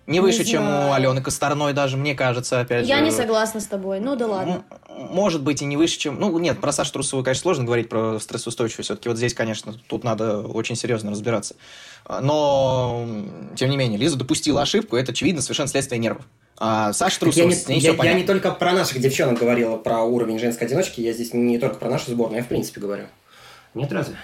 Не 0.09 0.21
выше, 0.21 0.38
не 0.38 0.47
чем 0.47 0.67
у 0.67 0.93
Алены 0.93 1.21
Косторной 1.21 1.75
даже, 1.75 1.99
мне 1.99 2.15
кажется, 2.15 2.61
опять 2.61 2.87
Я 2.87 2.99
же. 2.99 3.05
не 3.05 3.11
согласна 3.11 3.61
с 3.61 3.67
тобой, 3.67 4.00
ну 4.00 4.17
да 4.17 4.27
ладно. 4.27 4.65
Может 4.88 5.43
быть 5.43 5.61
и 5.61 5.67
не 5.67 5.77
выше, 5.77 5.99
чем... 5.99 6.19
Ну 6.19 6.37
нет, 6.38 6.61
про 6.61 6.73
Сашу 6.73 6.95
Трусову, 6.95 7.23
конечно, 7.23 7.43
сложно 7.43 7.65
говорить 7.65 7.91
про 7.91 8.19
стрессоустойчивость. 8.19 8.87
Все-таки 8.87 9.11
вот 9.11 9.19
здесь, 9.19 9.35
конечно, 9.35 9.75
тут 9.87 10.05
надо 10.05 10.41
очень 10.41 10.77
серьезно 10.77 11.11
разбираться. 11.11 11.57
Но, 12.09 13.07
тем 13.55 13.69
не 13.69 13.77
менее, 13.77 13.99
Лиза 13.99 14.17
допустила 14.17 14.62
ошибку, 14.62 14.97
это, 14.97 15.12
очевидно, 15.12 15.43
совершенно 15.43 15.69
следствие 15.69 15.99
нервов. 15.99 16.25
А 16.57 16.95
Саша 16.95 17.21
Трусова, 17.21 17.50
я, 17.50 17.75
не, 17.75 17.79
я, 17.79 17.93
я 17.93 18.15
не 18.15 18.25
только 18.25 18.50
про 18.50 18.73
наших 18.73 19.00
девчонок 19.00 19.38
говорила, 19.38 19.77
про 19.77 20.03
уровень 20.03 20.38
женской 20.38 20.67
одиночки, 20.67 21.03
я 21.03 21.12
здесь 21.12 21.35
не 21.35 21.59
только 21.59 21.77
про 21.77 21.91
нашу 21.91 22.11
сборную, 22.11 22.38
я 22.38 22.45
в 22.45 22.49
принципе 22.49 22.81
говорю. 22.81 23.05
Нет 23.75 23.93
разве? 23.93 24.17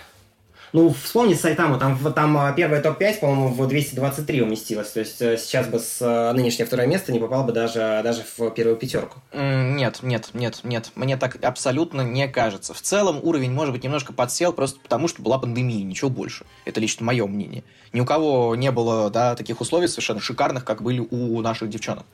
Ну, 0.75 0.93
вспомни 0.93 1.35
Сайтаму, 1.35 1.78
там, 1.78 1.97
там 2.12 2.37
а, 2.37 2.50
первое 2.50 2.83
топ-5, 2.83 3.21
по-моему, 3.21 3.47
в 3.47 3.69
223 3.69 4.43
уместилось. 4.43 4.90
То 4.90 4.99
есть 4.99 5.23
э, 5.23 5.37
сейчас 5.37 5.69
бы 5.69 5.78
с 5.78 6.02
э, 6.02 6.33
нынешнее 6.33 6.66
второе 6.66 6.88
место 6.88 7.12
не 7.12 7.21
попал 7.21 7.45
бы 7.45 7.52
даже, 7.52 8.00
даже 8.02 8.25
в 8.37 8.50
первую 8.50 8.76
пятерку. 8.76 9.21
Нет, 9.33 10.00
нет, 10.02 10.31
нет, 10.35 10.62
нет. 10.64 10.90
Мне 10.97 11.16
так 11.16 11.37
абсолютно 11.45 12.00
не 12.00 12.26
кажется. 12.26 12.75
В 12.75 12.81
целом 12.83 13.21
уровень, 13.23 13.52
может 13.52 13.73
быть, 13.73 13.85
немножко 13.85 14.12
подсел 14.12 14.52
просто 14.52 14.81
потому, 14.81 15.07
что 15.07 15.23
была 15.23 15.38
пандемия, 15.38 15.85
ничего 15.85 16.11
больше. 16.11 16.45
Это 16.64 16.81
лично 16.81 17.07
мое 17.07 17.25
мнение. 17.28 17.62
Ни 17.93 18.00
у 18.00 18.04
кого 18.04 18.57
не 18.57 18.73
было 18.73 19.11
да, 19.11 19.37
таких 19.37 19.61
условий 19.61 19.87
совершенно 19.87 20.19
шикарных, 20.19 20.64
как 20.64 20.83
были 20.83 20.99
у 20.99 21.40
наших 21.40 21.71
девчонок. 21.71 22.04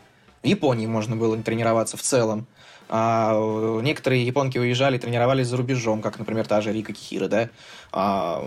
В 0.43 0.47
Японии 0.47 0.87
можно 0.87 1.17
было 1.17 1.35
тренироваться 1.38 1.97
в 1.97 2.02
целом. 2.02 2.47
А, 2.93 3.81
некоторые 3.83 4.27
японки 4.27 4.59
уезжали, 4.59 4.99
тренировались 4.99 5.47
за 5.47 5.57
рубежом, 5.57 6.03
как, 6.03 6.19
например, 6.19 6.45
та 6.49 6.61
же 6.61 6.73
Рика 6.73 6.93
Кихира, 6.93 7.29
да. 7.29 7.49
А, 7.93 8.45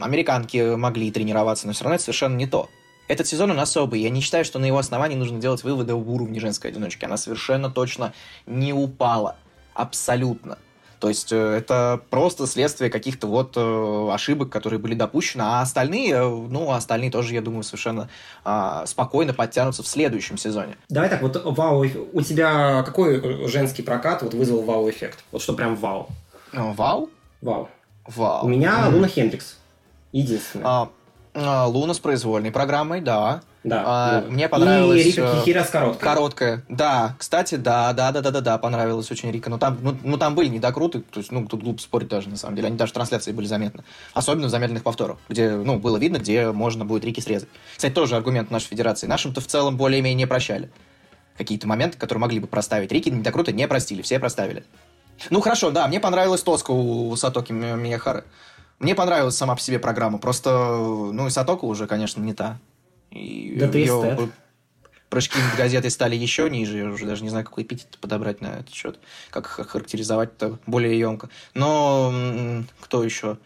американки 0.00 0.76
могли 0.76 1.10
тренироваться, 1.10 1.66
но 1.66 1.72
все 1.72 1.82
равно 1.82 1.96
это 1.96 2.04
совершенно 2.04 2.36
не 2.36 2.46
то. 2.46 2.68
Этот 3.08 3.26
сезон 3.26 3.50
он 3.50 3.58
особый. 3.58 4.00
Я 4.00 4.10
не 4.10 4.20
считаю, 4.20 4.44
что 4.44 4.60
на 4.60 4.66
его 4.66 4.78
основании 4.78 5.16
нужно 5.16 5.40
делать 5.40 5.64
выводы 5.64 5.94
об 5.94 6.08
уровне 6.08 6.38
женской 6.38 6.70
одиночки. 6.70 7.04
Она 7.04 7.16
совершенно 7.16 7.68
точно 7.68 8.14
не 8.46 8.72
упала. 8.72 9.34
Абсолютно. 9.74 10.56
То 11.00 11.08
есть 11.08 11.32
э, 11.32 11.36
это 11.36 12.00
просто 12.10 12.46
следствие 12.46 12.90
каких-то 12.90 13.26
вот 13.26 13.54
э, 13.56 14.08
ошибок, 14.12 14.50
которые 14.50 14.78
были 14.78 14.94
допущены, 14.94 15.42
а 15.42 15.62
остальные, 15.62 16.12
э, 16.12 16.28
ну, 16.28 16.70
остальные 16.70 17.10
тоже, 17.10 17.32
я 17.32 17.40
думаю, 17.40 17.62
совершенно 17.62 18.10
а, 18.44 18.84
спокойно 18.84 19.32
подтянутся 19.32 19.82
в 19.82 19.86
следующем 19.86 20.36
сезоне. 20.36 20.76
Давай 20.90 21.08
так, 21.08 21.22
вот 21.22 21.40
вау, 21.42 21.86
у 22.12 22.20
тебя 22.20 22.82
какой 22.82 23.48
женский 23.48 23.82
прокат 23.82 24.22
вот 24.22 24.34
вызвал 24.34 24.62
вау-эффект? 24.62 25.24
Вот 25.32 25.40
что 25.40 25.54
прям 25.54 25.74
вау? 25.74 26.08
Вау? 26.52 27.08
Вау. 27.40 27.68
Вау. 28.06 28.44
У 28.44 28.48
меня 28.48 28.86
mm. 28.86 28.92
Луна 28.92 29.08
Хендрикс. 29.08 29.56
Единственное. 30.12 30.66
А, 30.66 30.82
а, 30.82 30.90
Луна 31.34 31.94
с 31.94 31.98
произвольной 32.00 32.50
программой, 32.50 33.00
да. 33.00 33.42
Да. 33.62 33.82
А, 33.86 34.20
мне 34.22 34.48
понравилось. 34.48 35.00
И 35.00 35.10
Рика 35.10 35.20
э, 35.20 35.40
Кихира 35.40 35.64
с 35.64 35.68
короткой. 35.68 36.00
Короткая. 36.00 36.64
Да, 36.68 37.14
кстати, 37.18 37.56
да, 37.56 37.92
да, 37.92 38.10
да, 38.10 38.22
да, 38.22 38.30
да, 38.30 38.40
да, 38.40 38.58
понравилась 38.58 39.10
очень 39.10 39.30
Рика. 39.30 39.50
Но 39.50 39.58
там, 39.58 39.78
ну, 39.82 39.96
ну 40.02 40.16
там 40.16 40.34
были 40.34 40.48
недокруты, 40.48 41.00
то 41.00 41.20
есть, 41.20 41.30
ну, 41.30 41.46
тут 41.46 41.62
глупо 41.62 41.80
спорить 41.80 42.08
даже, 42.08 42.30
на 42.30 42.36
самом 42.36 42.56
деле. 42.56 42.68
Они 42.68 42.76
даже 42.76 42.90
в 42.90 42.94
трансляции 42.94 43.32
были 43.32 43.46
заметны. 43.46 43.84
Особенно 44.14 44.48
в 44.48 44.50
замедленных 44.50 44.82
повторах, 44.82 45.18
где, 45.28 45.50
ну, 45.50 45.78
было 45.78 45.98
видно, 45.98 46.16
где 46.16 46.50
можно 46.52 46.84
будет 46.84 47.04
Рики 47.04 47.20
срезать. 47.20 47.48
Кстати, 47.76 47.92
тоже 47.92 48.16
аргумент 48.16 48.50
нашей 48.50 48.68
федерации. 48.68 49.06
Нашим-то 49.06 49.40
в 49.40 49.46
целом 49.46 49.76
более-менее 49.76 50.26
прощали. 50.26 50.70
Какие-то 51.36 51.66
моменты, 51.68 51.98
которые 51.98 52.20
могли 52.22 52.40
бы 52.40 52.46
проставить. 52.46 52.90
Рики 52.90 53.10
недокруты 53.10 53.52
не 53.52 53.68
простили, 53.68 54.02
все 54.02 54.18
проставили. 54.18 54.64
Ну, 55.28 55.42
хорошо, 55.42 55.70
да, 55.70 55.86
мне 55.86 56.00
понравилась 56.00 56.42
тоска 56.42 56.72
у 56.72 57.14
Сатоки 57.14 57.52
Мияхары. 57.52 58.24
Мне 58.80 58.94
понравилась 58.94 59.36
сама 59.36 59.54
по 59.54 59.60
себе 59.60 59.78
программа. 59.78 60.18
Просто, 60.18 60.50
ну, 60.50 61.26
и 61.26 61.30
Сатока 61.30 61.66
уже, 61.66 61.86
конечно, 61.86 62.22
не 62.22 62.32
та. 62.32 62.58
И 63.10 63.54
да 63.58 63.68
ты 63.68 63.78
ее 63.78 64.30
прыжки 65.10 65.38
над 65.38 65.56
газетой 65.56 65.90
стали 65.90 66.16
еще 66.16 66.48
ниже. 66.48 66.78
Я 66.78 66.88
уже 66.88 67.04
даже 67.04 67.22
не 67.22 67.28
знаю, 67.28 67.44
какой 67.44 67.64
эпитет 67.64 67.98
подобрать 68.00 68.40
на 68.40 68.60
этот 68.60 68.72
счет. 68.72 68.98
Как 69.30 69.46
характеризовать 69.46 70.30
это 70.36 70.58
более 70.66 70.98
емко. 70.98 71.28
Но 71.52 72.12
кто 72.80 73.04
еще? 73.04 73.36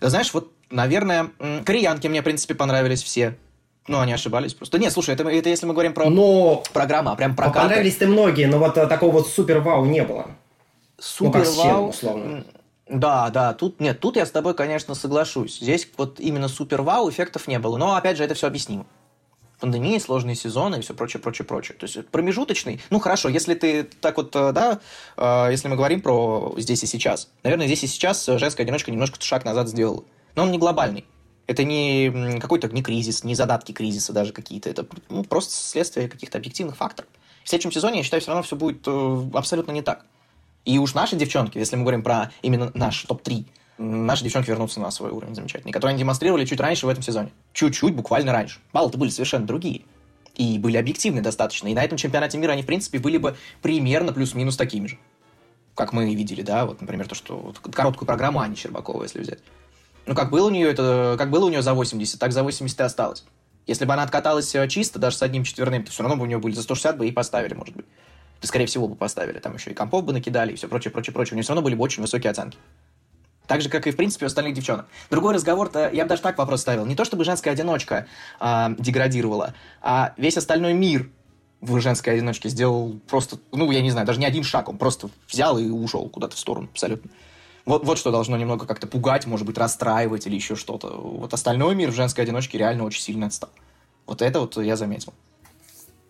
Да 0.00 0.08
знаешь, 0.08 0.34
вот, 0.34 0.52
наверное, 0.70 1.30
кореянки 1.64 2.08
мне, 2.08 2.22
в 2.22 2.24
принципе, 2.24 2.54
понравились 2.54 3.02
все. 3.02 3.38
Ну, 3.86 4.00
они 4.00 4.14
ошибались 4.14 4.54
просто. 4.54 4.78
Нет, 4.78 4.92
слушай, 4.92 5.14
это, 5.14 5.28
это 5.28 5.50
если 5.50 5.66
мы 5.66 5.74
говорим 5.74 5.92
про 5.92 6.08
но... 6.08 6.64
программу, 6.72 7.10
а 7.10 7.16
прям 7.16 7.36
про 7.36 7.50
Понравились-то 7.50 8.06
многие, 8.06 8.46
но 8.46 8.58
вот 8.58 8.78
э, 8.78 8.86
такого 8.86 9.12
вот 9.12 9.28
супер-вау 9.28 9.84
не 9.84 10.02
было. 10.02 10.30
Супер-вау? 10.98 11.82
Ну, 11.82 11.88
условно. 11.88 12.44
Да, 12.86 13.30
да, 13.30 13.54
тут 13.54 13.80
нет, 13.80 14.00
тут 14.00 14.16
я 14.16 14.26
с 14.26 14.30
тобой, 14.30 14.54
конечно, 14.54 14.94
соглашусь. 14.94 15.58
Здесь 15.58 15.88
вот 15.96 16.20
именно 16.20 16.48
супер-вау 16.48 17.08
эффектов 17.08 17.48
не 17.48 17.58
было. 17.58 17.78
Но, 17.78 17.94
опять 17.94 18.18
же, 18.18 18.24
это 18.24 18.34
все 18.34 18.46
объяснимо. 18.46 18.86
Пандемия, 19.58 19.98
сложные 19.98 20.36
сезоны 20.36 20.76
и 20.76 20.80
все 20.80 20.92
прочее, 20.92 21.22
прочее, 21.22 21.46
прочее. 21.46 21.78
То 21.78 21.86
есть 21.86 22.06
промежуточный. 22.08 22.82
Ну 22.90 22.98
хорошо, 22.98 23.30
если 23.30 23.54
ты 23.54 23.84
так 23.84 24.18
вот, 24.18 24.36
э, 24.36 24.52
да, 24.52 24.80
э, 25.16 25.48
если 25.50 25.68
мы 25.68 25.76
говорим 25.76 26.02
про 26.02 26.54
здесь 26.58 26.82
и 26.82 26.86
сейчас. 26.86 27.30
Наверное, 27.42 27.66
здесь 27.66 27.84
и 27.84 27.86
сейчас 27.86 28.26
женская 28.26 28.64
одиночка 28.64 28.90
немножко 28.90 29.18
шаг 29.22 29.46
назад 29.46 29.68
сделала. 29.68 30.04
Но 30.34 30.42
он 30.42 30.50
не 30.50 30.58
глобальный. 30.58 31.06
Это 31.46 31.64
не 31.64 32.38
какой-то 32.40 32.68
не 32.68 32.82
кризис, 32.82 33.24
не 33.24 33.34
задатки 33.34 33.72
кризиса 33.72 34.12
даже 34.12 34.32
какие-то. 34.32 34.68
Это 34.68 34.86
ну, 35.08 35.24
просто 35.24 35.54
следствие 35.54 36.08
каких-то 36.08 36.36
объективных 36.36 36.76
факторов. 36.76 37.08
В 37.44 37.48
следующем 37.48 37.72
сезоне, 37.72 37.98
я 37.98 38.02
считаю, 38.02 38.20
все 38.20 38.30
равно 38.30 38.42
все 38.42 38.56
будет 38.56 38.82
э, 38.86 39.30
абсолютно 39.34 39.72
не 39.72 39.82
так. 39.82 40.04
И 40.64 40.78
уж 40.78 40.94
наши 40.94 41.16
девчонки, 41.16 41.58
если 41.58 41.76
мы 41.76 41.82
говорим 41.82 42.02
про 42.02 42.32
именно 42.42 42.70
наш 42.74 43.02
топ-3, 43.02 43.46
наши 43.78 44.24
девчонки 44.24 44.48
вернутся 44.48 44.80
на 44.80 44.90
свой 44.90 45.10
уровень 45.10 45.34
замечательный, 45.34 45.72
который 45.72 45.90
они 45.90 45.98
демонстрировали 45.98 46.44
чуть 46.44 46.60
раньше 46.60 46.86
в 46.86 46.88
этом 46.88 47.02
сезоне. 47.02 47.30
Чуть-чуть, 47.52 47.94
буквально 47.94 48.32
раньше. 48.32 48.60
Баллы-то 48.72 48.96
были 48.96 49.10
совершенно 49.10 49.46
другие. 49.46 49.82
И 50.34 50.58
были 50.58 50.76
объективны 50.76 51.20
достаточно. 51.20 51.68
И 51.68 51.74
на 51.74 51.84
этом 51.84 51.96
чемпионате 51.96 52.38
мира 52.38 52.52
они, 52.52 52.62
в 52.62 52.66
принципе, 52.66 52.98
были 52.98 53.18
бы 53.18 53.36
примерно 53.62 54.12
плюс-минус 54.12 54.56
такими 54.56 54.88
же. 54.88 54.98
Как 55.74 55.92
мы 55.92 56.14
видели, 56.14 56.42
да, 56.42 56.66
вот, 56.66 56.80
например, 56.80 57.08
то, 57.08 57.14
что 57.14 57.36
вот, 57.36 57.58
короткую 57.58 58.06
программу 58.06 58.40
Ани 58.40 58.56
Щербакова, 58.56 59.02
если 59.02 59.20
взять. 59.20 59.40
Ну, 60.06 60.14
как 60.14 60.30
было 60.30 60.48
у 60.48 60.50
нее 60.50 60.70
это, 60.70 61.16
как 61.18 61.30
было 61.30 61.46
у 61.46 61.48
нее 61.48 61.62
за 61.62 61.74
80, 61.74 62.18
так 62.18 62.32
за 62.32 62.42
80 62.42 62.78
и 62.78 62.82
осталось. 62.82 63.24
Если 63.66 63.84
бы 63.84 63.94
она 63.94 64.02
откаталась 64.02 64.54
э, 64.54 64.68
чисто, 64.68 64.98
даже 64.98 65.16
с 65.16 65.22
одним 65.22 65.44
четверным, 65.44 65.84
то 65.84 65.90
все 65.90 66.02
равно 66.02 66.16
бы 66.16 66.24
у 66.24 66.26
нее 66.26 66.38
были 66.38 66.54
за 66.54 66.62
160 66.62 66.98
бы 66.98 67.08
и 67.08 67.12
поставили, 67.12 67.54
может 67.54 67.74
быть. 67.74 67.86
Скорее 68.46 68.66
всего, 68.66 68.88
бы 68.88 68.94
поставили. 68.94 69.38
Там 69.38 69.54
еще 69.54 69.70
и 69.70 69.74
компов 69.74 70.04
бы 70.04 70.12
накидали, 70.12 70.52
и 70.52 70.56
все 70.56 70.68
прочее, 70.68 70.90
прочее, 70.90 71.12
прочее. 71.12 71.34
У 71.34 71.36
них 71.36 71.44
все 71.44 71.52
равно 71.52 71.62
были 71.62 71.74
бы 71.74 71.82
очень 71.82 72.02
высокие 72.02 72.30
оценки. 72.30 72.58
Так 73.46 73.60
же, 73.60 73.68
как 73.68 73.86
и, 73.86 73.90
в 73.90 73.96
принципе, 73.96 74.24
у 74.24 74.28
остальных 74.28 74.54
девчонок. 74.54 74.86
Другой 75.10 75.34
разговор-то, 75.34 75.90
я 75.92 76.04
бы 76.04 76.08
даже 76.08 76.22
так 76.22 76.38
вопрос 76.38 76.62
ставил. 76.62 76.86
Не 76.86 76.94
то, 76.94 77.04
чтобы 77.04 77.24
женская 77.24 77.50
одиночка 77.50 78.06
а, 78.40 78.70
деградировала, 78.78 79.54
а 79.82 80.14
весь 80.16 80.36
остальной 80.38 80.72
мир 80.72 81.10
в 81.60 81.78
женской 81.80 82.14
одиночке 82.14 82.48
сделал 82.48 82.98
просто, 83.08 83.38
ну, 83.52 83.70
я 83.70 83.82
не 83.82 83.90
знаю, 83.90 84.06
даже 84.06 84.20
не 84.20 84.26
один 84.26 84.44
шаг, 84.44 84.68
он 84.68 84.78
просто 84.78 85.10
взял 85.28 85.58
и 85.58 85.68
ушел 85.68 86.08
куда-то 86.08 86.36
в 86.36 86.38
сторону 86.38 86.68
абсолютно. 86.70 87.10
Вот, 87.64 87.84
вот 87.84 87.98
что 87.98 88.10
должно 88.10 88.36
немного 88.36 88.66
как-то 88.66 88.86
пугать, 88.86 89.26
может 89.26 89.46
быть, 89.46 89.56
расстраивать 89.56 90.26
или 90.26 90.34
еще 90.34 90.54
что-то. 90.56 90.88
Вот 90.88 91.32
остальной 91.32 91.74
мир 91.74 91.90
в 91.90 91.94
женской 91.94 92.24
одиночке 92.24 92.58
реально 92.58 92.84
очень 92.84 93.00
сильно 93.00 93.26
отстал. 93.26 93.50
Вот 94.06 94.20
это 94.20 94.40
вот 94.40 94.56
я 94.58 94.76
заметил. 94.76 95.14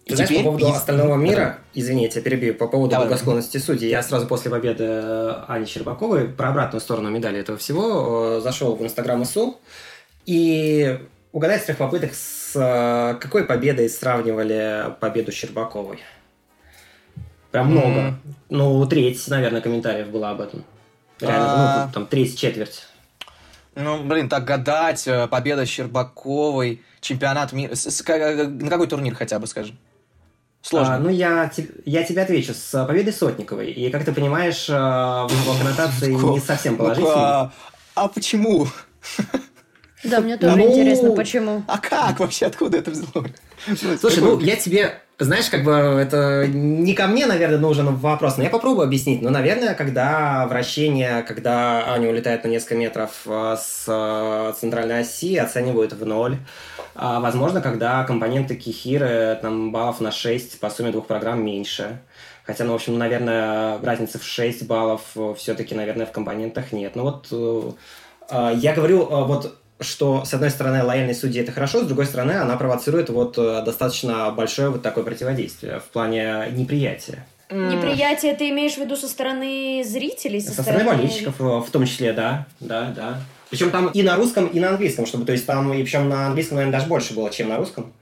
И 0.04 0.10
Ты 0.10 0.16
знаешь, 0.16 0.28
теперь... 0.28 0.44
по 0.44 0.50
поводу 0.50 0.68
из... 0.68 0.76
остального 0.76 1.16
мира, 1.16 1.58
извини, 1.72 2.02
я 2.02 2.08
тебя 2.10 2.22
перебью, 2.22 2.54
по 2.54 2.68
поводу 2.68 2.90
Давай. 2.90 3.06
благосклонности 3.06 3.56
судей, 3.56 3.88
я 3.88 4.02
сразу 4.02 4.26
после 4.26 4.50
победы 4.50 4.84
э, 4.84 5.44
Ани 5.48 5.64
Щербаковой 5.64 6.28
про 6.28 6.50
обратную 6.50 6.82
сторону 6.82 7.08
медали 7.08 7.38
этого 7.40 7.56
всего 7.56 8.36
э, 8.36 8.40
зашел 8.42 8.76
в 8.76 8.82
Инстаграм 8.82 9.22
ИСУ, 9.22 9.58
и 10.26 11.00
угадай 11.32 11.58
с 11.58 11.64
трех 11.64 11.78
попыток, 11.78 12.12
с 12.12 12.52
э, 12.54 13.18
какой 13.18 13.44
победой 13.44 13.88
сравнивали 13.88 14.94
победу 15.00 15.32
Щербаковой? 15.32 16.00
Прям 17.50 17.70
много. 17.70 18.00
Mm. 18.00 18.14
Ну, 18.50 18.86
треть, 18.86 19.26
наверное, 19.28 19.62
комментариев 19.62 20.08
было 20.08 20.30
об 20.30 20.42
этом. 20.42 20.66
Реально, 21.20 21.46
а... 21.48 21.86
ну, 21.86 21.92
там, 21.94 22.06
треть, 22.06 22.38
четверть. 22.38 22.82
Ну, 23.74 24.04
блин, 24.04 24.28
так 24.28 24.44
гадать, 24.44 25.08
победа 25.30 25.64
Щербаковой, 25.64 26.82
чемпионат 27.00 27.54
мира, 27.54 27.74
на 27.74 28.68
какой 28.68 28.86
турнир 28.86 29.14
хотя 29.14 29.38
бы, 29.38 29.46
скажем? 29.46 29.78
Сложно. 30.64 30.94
А, 30.94 30.98
ну, 30.98 31.10
я, 31.10 31.50
я 31.84 32.02
тебе 32.04 32.22
отвечу. 32.22 32.54
С 32.54 32.86
победой 32.86 33.12
Сотниковой. 33.12 33.70
И, 33.70 33.90
как 33.90 34.04
ты 34.04 34.12
понимаешь, 34.12 34.66
в 34.66 34.70
его 35.30 35.54
коннотации 35.58 36.12
не 36.12 36.40
совсем 36.40 36.78
положительной. 36.78 37.14
А, 37.14 37.52
а 37.94 38.08
почему? 38.08 38.66
Да, 40.04 40.20
мне 40.20 40.36
тоже 40.36 40.56
ну, 40.56 40.70
интересно, 40.70 41.10
почему. 41.12 41.62
А 41.66 41.78
как 41.78 42.20
вообще? 42.20 42.46
Откуда 42.46 42.78
это 42.78 42.90
взялось? 42.90 43.32
Слушай, 44.00 44.20
ну, 44.20 44.38
я 44.40 44.56
тебе 44.56 45.00
знаешь, 45.18 45.48
как 45.48 45.62
бы 45.62 45.72
это 45.72 46.46
не 46.48 46.92
ко 46.94 47.06
мне, 47.06 47.26
наверное, 47.26 47.58
нужен 47.58 47.94
вопрос, 47.94 48.36
но 48.36 48.42
я 48.42 48.50
попробую 48.50 48.86
объяснить. 48.86 49.22
Но, 49.22 49.30
наверное, 49.30 49.74
когда 49.74 50.46
вращение, 50.48 51.22
когда 51.22 51.84
Аня 51.92 52.08
улетает 52.08 52.42
на 52.44 52.48
несколько 52.48 52.74
метров 52.74 53.10
э, 53.26 53.56
с 53.56 53.84
э, 53.86 54.52
центральной 54.58 55.00
оси, 55.00 55.36
оценивают 55.36 55.92
в 55.92 56.04
ноль. 56.04 56.38
А, 56.96 57.20
возможно, 57.20 57.60
когда 57.60 58.02
компоненты 58.04 58.56
кихиры 58.56 59.38
там 59.40 59.70
баллов 59.70 60.00
на 60.00 60.10
6 60.10 60.58
по 60.58 60.68
сумме 60.68 60.90
двух 60.90 61.06
программ 61.06 61.44
меньше. 61.44 62.00
Хотя, 62.44 62.64
ну, 62.64 62.72
в 62.72 62.76
общем, 62.76 62.98
наверное, 62.98 63.78
разницы 63.82 64.18
в 64.18 64.24
6 64.24 64.66
баллов 64.66 65.02
все-таки, 65.36 65.76
наверное, 65.76 66.06
в 66.06 66.12
компонентах 66.12 66.72
нет. 66.72 66.96
Ну 66.96 67.04
вот 67.04 67.28
э, 67.30 68.52
я 68.56 68.74
говорю, 68.74 69.06
вот 69.06 69.58
что, 69.80 70.24
с 70.24 70.32
одной 70.34 70.50
стороны, 70.50 70.82
лояльность 70.82 71.20
судьи 71.20 71.42
это 71.42 71.52
хорошо, 71.52 71.82
с 71.82 71.86
другой 71.86 72.06
стороны, 72.06 72.32
она 72.32 72.56
провоцирует 72.56 73.10
вот 73.10 73.36
э, 73.38 73.62
достаточно 73.64 74.30
большое 74.30 74.70
вот 74.70 74.82
такое 74.82 75.04
противодействие 75.04 75.80
в 75.80 75.84
плане 75.84 76.48
неприятия. 76.52 77.26
Неприятие 77.50 78.34
ты 78.34 78.50
имеешь 78.50 78.74
в 78.74 78.78
виду 78.78 78.96
со 78.96 79.06
стороны 79.06 79.82
зрителей? 79.84 80.40
Со, 80.40 80.52
со 80.52 80.62
стороны, 80.62 80.80
стороны 80.80 81.02
болельщиков 81.02 81.40
э, 81.40 81.44
в 81.44 81.70
том 81.70 81.86
числе, 81.86 82.12
да, 82.12 82.46
да, 82.60 82.92
да. 82.94 83.20
Причем 83.50 83.70
там 83.70 83.88
и 83.88 84.02
на 84.02 84.16
русском, 84.16 84.46
и 84.46 84.58
на 84.58 84.70
английском, 84.70 85.06
чтобы, 85.06 85.24
то 85.24 85.32
есть 85.32 85.46
там, 85.46 85.72
и 85.72 85.82
причем 85.82 86.08
на 86.08 86.26
английском, 86.26 86.56
наверное, 86.56 86.78
даже 86.78 86.88
больше 86.88 87.14
было, 87.14 87.30
чем 87.30 87.48
на 87.48 87.56
русском. 87.56 87.92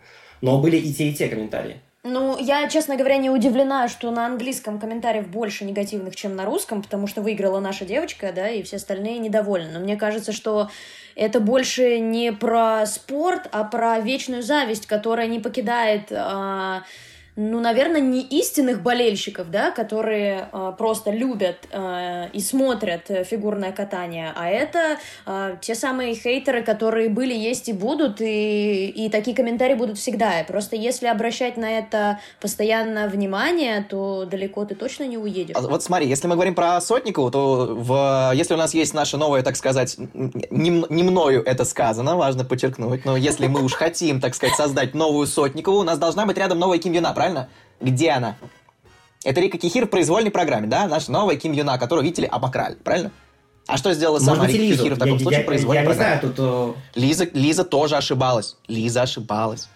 Но 0.41 0.61
были 0.61 0.76
и 0.76 0.93
те, 0.93 1.09
и 1.09 1.14
те 1.14 1.29
комментарии. 1.29 1.76
Ну, 2.05 2.37
я, 2.37 2.69
честно 2.69 2.97
говоря, 2.97 3.17
не 3.17 3.31
удивлена, 3.31 3.87
что 3.87 4.11
на 4.11 4.26
английском 4.26 4.81
комментариев 4.81 5.29
больше 5.29 5.64
негативных, 5.64 6.17
чем 6.17 6.35
на 6.35 6.45
русском, 6.45 6.83
потому 6.83 7.07
что 7.07 7.23
выиграла 7.23 7.61
наша 7.61 7.85
девочка, 7.85 8.33
да, 8.35 8.49
и 8.49 8.64
все 8.64 8.76
остальные 8.76 9.19
недовольны. 9.19 9.71
Но 9.73 9.79
мне 9.79 9.97
кажется, 9.97 10.33
что 10.33 10.69
это 11.14 11.40
больше 11.40 11.99
не 11.99 12.33
про 12.33 12.87
спорт, 12.87 13.49
а 13.52 13.64
про 13.64 14.00
вечную 14.00 14.42
зависть, 14.42 14.87
которая 14.87 15.26
не 15.26 15.40
покидает... 15.40 16.11
А 16.11 16.85
ну, 17.35 17.61
наверное, 17.61 18.01
не 18.01 18.21
истинных 18.21 18.83
болельщиков, 18.83 19.51
да, 19.51 19.71
которые 19.71 20.51
э, 20.53 20.73
просто 20.77 21.11
любят 21.11 21.57
э, 21.71 22.28
и 22.30 22.41
смотрят 22.41 23.11
фигурное 23.26 23.73
катание, 23.73 24.33
а 24.37 24.50
это 24.50 24.99
э, 25.25 25.56
те 25.63 25.75
самые 25.75 26.15
хейтеры, 26.15 26.63
которые 26.63 27.09
были, 27.09 27.33
есть 27.33 27.71
и 27.71 27.73
будут, 27.73 28.21
и, 28.21 28.89
и 28.89 29.09
такие 29.09 29.35
комментарии 29.35 29.75
будут 29.75 29.97
всегда. 29.97 30.45
Просто 30.47 30.76
если 30.76 31.06
обращать 31.06 31.56
на 31.56 31.78
это 31.78 32.21
постоянно 32.39 33.09
внимание, 33.09 33.87
то 33.89 34.26
далеко 34.26 34.67
ты 34.67 34.75
точно 34.75 35.04
не 35.04 35.17
уедешь. 35.17 35.56
А 35.56 35.63
вот 35.63 35.83
смотри, 35.83 36.09
если 36.09 36.26
мы 36.26 36.35
говорим 36.35 36.54
про 36.54 36.78
Сотникову, 36.83 37.30
то 37.30 37.67
в, 37.71 38.33
если 38.35 38.52
у 38.52 38.59
нас 38.59 38.75
есть 38.75 38.93
наше 38.93 39.17
новое, 39.17 39.43
так 39.43 39.56
сказать, 39.56 39.97
не, 39.97 40.85
не 40.91 41.02
мною 41.02 41.43
это 41.43 41.65
сказано, 41.65 42.15
важно 42.17 42.45
подчеркнуть, 42.45 43.06
но 43.06 43.17
если 43.17 43.47
мы 43.47 43.63
уж 43.63 43.73
хотим, 43.73 44.21
так 44.21 44.35
сказать, 44.35 44.54
создать 44.54 44.93
новую 44.93 45.26
Сотникову, 45.26 45.78
у 45.78 45.83
нас 45.83 45.99
должна 45.99 46.26
быть 46.26 46.37
рядом 46.37 46.59
новая 46.59 46.76
Ким 46.76 46.93
Юна, 46.93 47.15
правильно? 47.23 47.49
Где 47.80 48.11
она? 48.11 48.37
Это 49.25 49.41
Рика 49.41 49.56
Кихир 49.56 49.87
в 49.87 49.91
произвольной 49.91 50.32
программе, 50.32 50.67
да? 50.67 50.89
Наша 50.89 51.13
новая 51.13 51.37
Ким 51.37 51.52
Юна, 51.52 51.78
которую, 51.78 52.04
видите 52.04 52.23
ли, 52.23 52.28
обокрали, 52.28 52.75
правильно? 52.75 53.13
А 53.69 53.76
что 53.76 53.93
сделала 53.95 54.19
Может 54.19 54.35
сама 54.35 54.47
Рика 54.49 54.76
Кихир 54.76 54.95
в 54.95 54.99
таком 54.99 55.15
я, 55.15 55.21
случае 55.21 55.41
я, 55.41 55.47
произвольной 55.47 55.82
я 55.82 55.89
программе? 55.89 56.15
Не 56.15 56.21
знаю, 56.21 56.35
тут... 56.35 56.76
Лиза, 56.97 57.28
Лиза 57.32 57.65
тоже 57.65 57.97
ошибалась. 57.97 58.56
Лиза 58.67 59.02
ошибалась. 59.02 59.69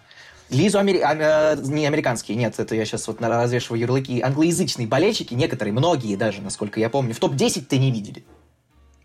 Лизу 0.49 0.79
амери... 0.79 0.99
а, 0.99 1.55
не 1.55 1.85
американские, 1.85 2.37
нет, 2.37 2.55
это 2.57 2.75
я 2.75 2.85
сейчас 2.85 3.07
вот 3.07 3.21
развешиваю 3.21 3.79
ярлыки. 3.79 4.21
Англоязычные 4.21 4.87
болельщики, 4.87 5.33
некоторые, 5.33 5.73
многие 5.73 6.15
даже, 6.17 6.41
насколько 6.41 6.79
я 6.81 6.89
помню, 6.89 7.13
в 7.13 7.19
топ-10-то 7.19 7.77
не 7.77 7.91
видели. 7.91 8.25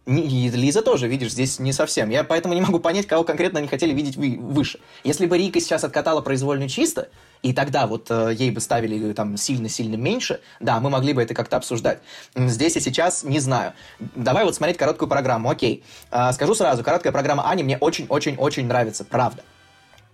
И 0.07 0.51
Лиза 0.51 0.83
тоже, 0.83 1.07
видишь, 1.07 1.31
здесь 1.31 1.61
не 1.61 1.73
совсем. 1.73 2.11
Я 2.11 2.25
поэтому 2.25 2.55
не 2.55 2.61
могу 2.61 2.81
понять, 2.81 3.07
кого 3.07 3.23
конкретно 3.23 3.61
они 3.61 3.69
хотели 3.69 3.93
видеть 3.93 4.17
выше. 4.17 4.81
Если 5.05 5.27
бы 5.27 5.39
Рика 5.39 5.61
сейчас 5.61 5.85
откатала 5.85 6.21
произвольную 6.21 6.69
чисто, 6.69 7.09
и 7.43 7.53
тогда 7.53 7.87
вот 7.87 8.07
э, 8.11 8.33
ей 8.35 8.51
бы 8.51 8.61
ставили 8.61 9.13
там 9.13 9.37
сильно-сильно 9.37 9.97
меньше, 9.97 10.41
да, 10.61 10.81
мы 10.81 10.91
могли 10.91 11.13
бы 11.13 11.23
это 11.23 11.35
как-то 11.35 11.57
обсуждать. 11.57 11.99
Здесь 12.35 12.77
и 12.77 12.81
сейчас 12.81 13.25
не 13.25 13.41
знаю. 13.41 13.73
Давай 13.99 14.45
вот 14.45 14.55
смотреть 14.55 14.79
короткую 14.79 15.09
программу, 15.09 15.51
окей. 15.51 15.85
Э, 16.11 16.33
скажу 16.33 16.55
сразу, 16.55 16.85
короткая 16.85 17.13
программа 17.13 17.51
Ани 17.51 17.63
мне 17.63 17.77
очень-очень-очень 17.79 18.67
нравится, 18.67 19.05
правда. 19.05 19.43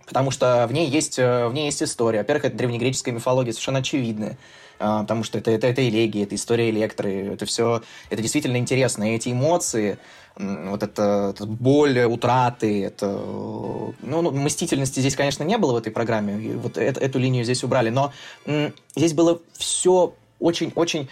Потому 0.09 0.31
что 0.31 0.65
в 0.67 0.73
ней 0.73 0.89
есть, 0.89 1.19
э, 1.19 1.47
в 1.47 1.53
ней 1.53 1.65
есть 1.65 1.83
история. 1.83 2.19
Во-первых, 2.19 2.45
это 2.45 2.57
древнегреческая 2.57 3.13
мифология, 3.13 3.53
совершенно 3.53 3.79
очевидная. 3.79 4.37
А, 4.79 5.03
потому 5.03 5.23
что 5.23 5.37
это, 5.37 5.51
это, 5.51 5.67
это 5.67 5.87
элегия, 5.87 6.23
это 6.23 6.33
история 6.33 6.71
электры, 6.71 7.33
это 7.33 7.45
все, 7.45 7.83
это 8.09 8.21
действительно 8.21 8.57
интересно. 8.57 9.11
И 9.11 9.15
эти 9.15 9.29
эмоции, 9.29 9.99
вот 10.35 10.81
это 10.81 11.35
боль, 11.45 11.99
утраты, 12.05 12.85
это... 12.85 13.07
Ну, 13.07 13.93
ну, 14.01 14.31
мстительности 14.31 14.99
здесь, 15.01 15.15
конечно, 15.15 15.43
не 15.43 15.57
было 15.57 15.73
в 15.73 15.77
этой 15.77 15.91
программе, 15.91 16.41
и 16.41 16.53
вот 16.53 16.77
это, 16.77 16.99
эту 16.99 17.19
линию 17.19 17.43
здесь 17.43 17.63
убрали, 17.63 17.89
но 17.89 18.13
здесь 18.95 19.13
было 19.13 19.39
все 19.57 20.15
очень-очень 20.39 21.09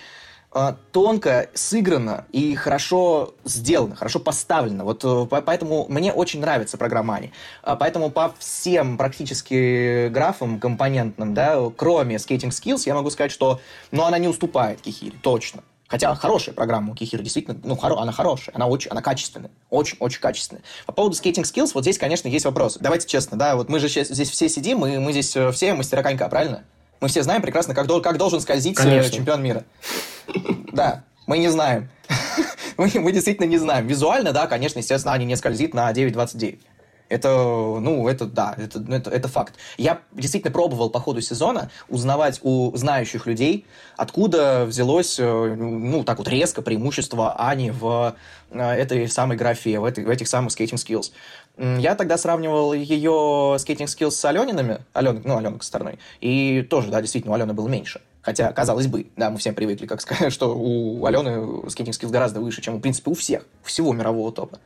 тонко 0.91 1.49
сыграно 1.53 2.25
и 2.31 2.55
хорошо 2.55 3.33
сделано, 3.43 3.95
хорошо 3.95 4.19
поставлено. 4.19 4.83
Вот 4.83 5.03
э, 5.03 5.25
поэтому 5.29 5.85
мне 5.89 6.11
очень 6.13 6.41
нравится 6.41 6.77
программа 6.77 7.15
Ани. 7.15 7.31
А, 7.63 7.75
поэтому 7.75 8.09
по 8.09 8.33
всем 8.39 8.97
практически 8.97 10.07
графам 10.09 10.59
компонентным, 10.59 11.33
да, 11.33 11.57
кроме 11.75 12.15
Skating 12.15 12.49
Skills, 12.49 12.83
я 12.85 12.95
могу 12.95 13.09
сказать, 13.09 13.31
что 13.31 13.59
ну, 13.91 14.03
она 14.03 14.17
не 14.17 14.27
уступает 14.27 14.81
Кихире, 14.81 15.17
точно. 15.21 15.63
Хотя 15.87 16.13
хорошая 16.15 16.53
программа 16.53 16.91
у 16.91 16.95
Кихира, 16.95 17.21
действительно, 17.21 17.57
ну, 17.63 17.77
хоро, 17.77 17.97
она 17.97 18.11
хорошая, 18.11 18.53
она 18.53 18.67
очень, 18.67 18.91
она 18.91 19.01
качественная, 19.01 19.51
очень-очень 19.69 20.19
качественная. 20.19 20.63
По 20.85 20.91
поводу 20.91 21.15
skating 21.15 21.43
skills, 21.43 21.71
вот 21.73 21.83
здесь, 21.83 21.97
конечно, 21.97 22.27
есть 22.27 22.45
вопросы. 22.45 22.79
Давайте 22.81 23.07
честно, 23.07 23.37
да, 23.37 23.55
вот 23.55 23.69
мы 23.69 23.79
же 23.79 23.87
здесь 23.87 24.29
все 24.29 24.49
сидим, 24.49 24.85
и 24.85 24.97
мы 24.97 25.13
здесь 25.13 25.33
э, 25.35 25.51
все 25.51 25.73
мастера 25.73 26.03
конька, 26.03 26.27
правильно? 26.27 26.65
Мы 26.99 27.07
все 27.07 27.23
знаем 27.23 27.41
прекрасно, 27.41 27.73
как, 27.73 27.87
как 28.01 28.17
должен 28.17 28.41
скользить 28.41 28.75
Конечно. 28.75 29.11
чемпион 29.11 29.43
мира. 29.43 29.63
Да, 30.71 31.03
мы 31.25 31.37
не 31.37 31.49
знаем. 31.49 31.89
мы, 32.77 32.89
мы 32.95 33.11
действительно 33.11 33.45
не 33.45 33.57
знаем. 33.57 33.87
Визуально, 33.87 34.33
да, 34.33 34.47
конечно, 34.47 34.79
естественно, 34.79 35.13
они 35.13 35.25
не 35.25 35.35
скользит 35.35 35.73
на 35.73 35.91
9.29. 35.91 36.59
Это, 37.09 37.29
ну, 37.29 38.07
это, 38.07 38.25
да, 38.25 38.53
это, 38.57 38.83
это, 38.89 39.09
это 39.09 39.27
факт. 39.29 39.53
Я 39.77 40.01
действительно 40.11 40.51
пробовал 40.51 40.89
по 40.89 40.99
ходу 40.99 41.21
сезона 41.21 41.71
узнавать 41.87 42.39
у 42.43 42.75
знающих 42.75 43.25
людей, 43.27 43.65
откуда 43.95 44.65
взялось, 44.65 45.17
э, 45.17 45.55
ну, 45.55 46.03
так 46.03 46.17
вот 46.17 46.27
резко 46.27 46.61
преимущество 46.61 47.33
Ани 47.39 47.71
в 47.71 48.15
э, 48.51 48.59
этой 48.59 49.07
самой 49.07 49.37
графе, 49.37 49.79
в, 49.79 49.85
этой, 49.85 50.03
в 50.03 50.09
этих 50.09 50.27
самых 50.27 50.51
skating 50.51 50.75
skills. 50.75 51.11
Я 51.57 51.95
тогда 51.95 52.17
сравнивал 52.17 52.73
ее 52.73 53.57
skating 53.57 53.85
skills 53.85 54.11
с 54.11 54.25
Алениными, 54.25 54.79
Ален, 54.95 55.21
ну, 55.25 55.37
Аленой 55.37 55.61
стороной, 55.61 55.97
и 56.21 56.61
тоже, 56.61 56.89
да, 56.91 57.01
действительно, 57.01 57.31
у 57.31 57.35
Алены 57.35 57.53
было 57.53 57.67
меньше. 57.67 58.01
Хотя, 58.27 58.51
казалось 58.51 58.87
бы, 58.87 59.07
да, 59.15 59.29
мы 59.29 59.37
всем 59.37 59.55
привыкли, 59.55 59.85
как 59.85 60.01
сказать, 60.01 60.33
что 60.33 60.53
у 60.53 61.05
Алены 61.05 61.69
skating 61.69 61.95
skill 61.95 62.09
гораздо 62.09 62.41
выше, 62.41 62.61
чем, 62.61 62.75
в 62.75 62.81
принципе, 62.81 63.09
у 63.09 63.13
всех, 63.13 63.45
всего 63.63 63.93
мирового 63.93 64.33
топа. 64.33 64.59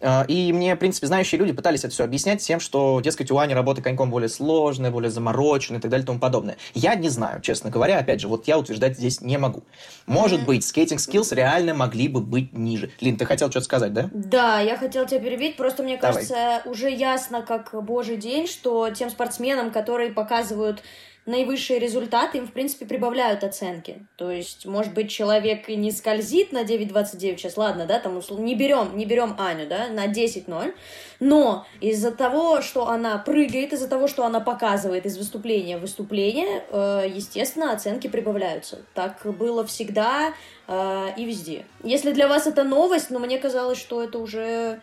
А, 0.00 0.24
и 0.28 0.52
мне, 0.52 0.76
в 0.76 0.78
принципе, 0.78 1.08
знающие 1.08 1.36
люди 1.36 1.50
пытались 1.50 1.80
это 1.80 1.92
все 1.92 2.04
объяснять 2.04 2.42
тем, 2.42 2.60
что, 2.60 3.00
дескать, 3.00 3.32
у 3.32 3.38
Ани 3.38 3.54
работа 3.54 3.82
коньком 3.82 4.08
более 4.08 4.28
сложная, 4.28 4.92
более 4.92 5.10
замороченная 5.10 5.80
и 5.80 5.82
так 5.82 5.90
далее 5.90 6.04
и 6.04 6.06
тому 6.06 6.20
подобное. 6.20 6.58
Я 6.74 6.94
не 6.94 7.08
знаю, 7.08 7.40
честно 7.40 7.70
говоря, 7.70 7.98
опять 7.98 8.20
же, 8.20 8.28
вот 8.28 8.46
я 8.46 8.56
утверждать 8.56 8.96
здесь 8.96 9.20
не 9.20 9.36
могу. 9.36 9.64
Может 10.06 10.44
быть, 10.44 10.64
skating 10.64 11.00
skills 11.00 11.32
реально 11.32 11.74
могли 11.74 12.06
бы 12.06 12.20
быть 12.20 12.52
ниже. 12.52 12.92
Лин, 13.00 13.16
ты 13.16 13.24
хотел 13.24 13.50
что-то 13.50 13.64
сказать, 13.64 13.92
да? 13.92 14.08
Да, 14.12 14.60
я 14.60 14.76
хотела 14.76 15.08
тебя 15.08 15.18
перебить, 15.18 15.56
просто 15.56 15.82
мне 15.82 15.96
кажется, 15.96 16.34
Давай. 16.34 16.60
уже 16.66 16.88
ясно, 16.88 17.42
как 17.42 17.74
божий 17.84 18.16
день, 18.16 18.46
что 18.46 18.90
тем 18.90 19.10
спортсменам, 19.10 19.72
которые 19.72 20.12
показывают 20.12 20.84
наивысшие 21.28 21.78
результаты, 21.78 22.38
им, 22.38 22.46
в 22.46 22.52
принципе, 22.52 22.86
прибавляют 22.86 23.44
оценки. 23.44 24.06
То 24.16 24.30
есть, 24.30 24.64
может 24.66 24.94
быть, 24.94 25.10
человек 25.10 25.68
и 25.68 25.76
не 25.76 25.90
скользит 25.90 26.52
на 26.52 26.62
9.29 26.62 27.36
сейчас, 27.36 27.56
ладно, 27.56 27.86
да, 27.86 27.98
там 27.98 28.20
не 28.30 28.54
берем, 28.54 28.96
не 28.96 29.04
берем 29.04 29.36
Аню, 29.38 29.66
да, 29.66 29.88
на 29.88 30.06
10.0, 30.06 30.74
но 31.20 31.66
из-за 31.80 32.12
того, 32.12 32.62
что 32.62 32.88
она 32.88 33.18
прыгает, 33.18 33.72
из-за 33.72 33.88
того, 33.88 34.08
что 34.08 34.24
она 34.24 34.40
показывает 34.40 35.04
из 35.04 35.18
выступления 35.18 35.76
в 35.76 35.82
выступление, 35.82 36.64
э, 36.70 37.06
естественно, 37.14 37.72
оценки 37.72 38.08
прибавляются. 38.08 38.78
Так 38.94 39.20
было 39.24 39.66
всегда 39.66 40.32
э, 40.66 41.06
и 41.16 41.24
везде. 41.24 41.66
Если 41.82 42.12
для 42.12 42.28
вас 42.28 42.46
это 42.46 42.64
новость, 42.64 43.10
но 43.10 43.18
мне 43.18 43.38
казалось, 43.38 43.78
что 43.78 44.02
это 44.02 44.18
уже 44.18 44.80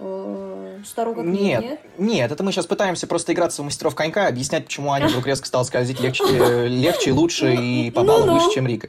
Э, 0.00 0.78
стару 0.86 1.14
как 1.14 1.24
нет, 1.24 1.60
нет, 1.60 1.80
нет, 1.98 2.30
это 2.30 2.44
мы 2.44 2.52
сейчас 2.52 2.66
пытаемся 2.66 3.08
просто 3.08 3.32
играться 3.32 3.62
в 3.62 3.64
мастеров 3.64 3.96
конька, 3.96 4.28
объяснять, 4.28 4.66
почему 4.66 4.92
Аня 4.92 5.08
вдруг 5.08 5.26
резко 5.26 5.46
стала 5.46 5.64
скользить 5.64 6.00
легче, 6.00 6.24
э, 6.28 6.68
легче 6.68 7.12
лучше 7.12 7.52
и 7.54 7.90
по 7.90 8.04
баллу 8.04 8.32
выше, 8.32 8.54
чем 8.54 8.66
Рика. 8.68 8.88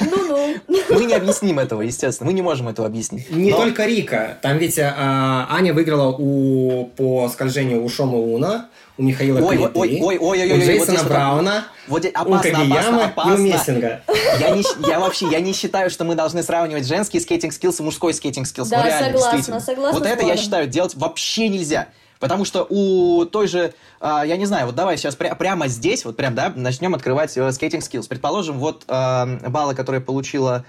Ну-ну. 0.00 0.56
Мы 0.90 1.04
не 1.04 1.14
объясним 1.14 1.60
этого, 1.60 1.82
естественно, 1.82 2.26
мы 2.26 2.32
не 2.32 2.42
можем 2.42 2.68
этого 2.68 2.88
объяснить. 2.88 3.30
Не 3.30 3.52
только 3.52 3.86
Рика, 3.86 4.38
там 4.42 4.58
ведь 4.58 4.78
а, 4.80 5.46
Аня 5.50 5.72
выиграла 5.72 6.14
у, 6.18 6.86
по 6.96 7.28
скольжению 7.28 7.84
у 7.84 7.88
Шома 7.88 8.18
Уна, 8.18 8.68
у 8.98 9.02
Михаила 9.02 9.38
ой, 9.40 9.56
Коляды, 9.56 9.78
ой, 9.78 9.98
ой, 10.00 10.00
ой, 10.00 10.18
ой, 10.18 10.52
ой, 10.52 10.58
у 10.58 10.60
Джейсона 10.60 10.98
вот 10.98 11.08
Брауна, 11.08 11.64
вот, 11.86 12.04
опасно, 12.04 12.36
у 12.36 12.40
Кагияма 12.42 13.04
опасно, 13.04 13.30
и 13.30 13.34
у 13.34 13.38
Мессинга. 13.38 14.02
Я, 14.40 14.50
не, 14.50 14.64
я 14.88 14.98
вообще 14.98 15.28
я 15.30 15.40
не 15.40 15.52
считаю, 15.52 15.88
что 15.88 16.04
мы 16.04 16.16
должны 16.16 16.42
сравнивать 16.42 16.86
женский 16.86 17.20
skating 17.20 17.52
skills 17.52 17.78
и 17.78 17.82
мужской 17.84 18.12
skating 18.12 18.46
skills. 18.46 18.68
Да, 18.68 18.80
ну, 18.80 18.86
реально, 18.86 19.18
согласна, 19.18 19.60
согласна. 19.60 19.98
Вот 19.98 20.06
это, 20.06 20.26
я 20.26 20.36
считаю, 20.36 20.66
делать 20.66 20.96
вообще 20.96 21.48
нельзя. 21.48 21.88
Потому 22.18 22.44
что 22.44 22.66
у 22.68 23.24
той 23.26 23.46
же, 23.46 23.72
э, 24.00 24.22
я 24.26 24.36
не 24.36 24.44
знаю, 24.46 24.66
вот 24.66 24.74
давай 24.74 24.96
сейчас 24.96 25.16
пря- 25.16 25.36
прямо 25.36 25.68
здесь, 25.68 26.04
вот 26.04 26.16
прям, 26.16 26.34
да, 26.34 26.52
начнем 26.54 26.96
открывать 26.96 27.36
э, 27.36 27.52
скейтинг 27.52 27.84
скиллс. 27.84 28.08
Предположим, 28.08 28.58
вот 28.58 28.82
э, 28.88 29.48
баллы, 29.48 29.76
которые 29.76 30.00
получила 30.00 30.64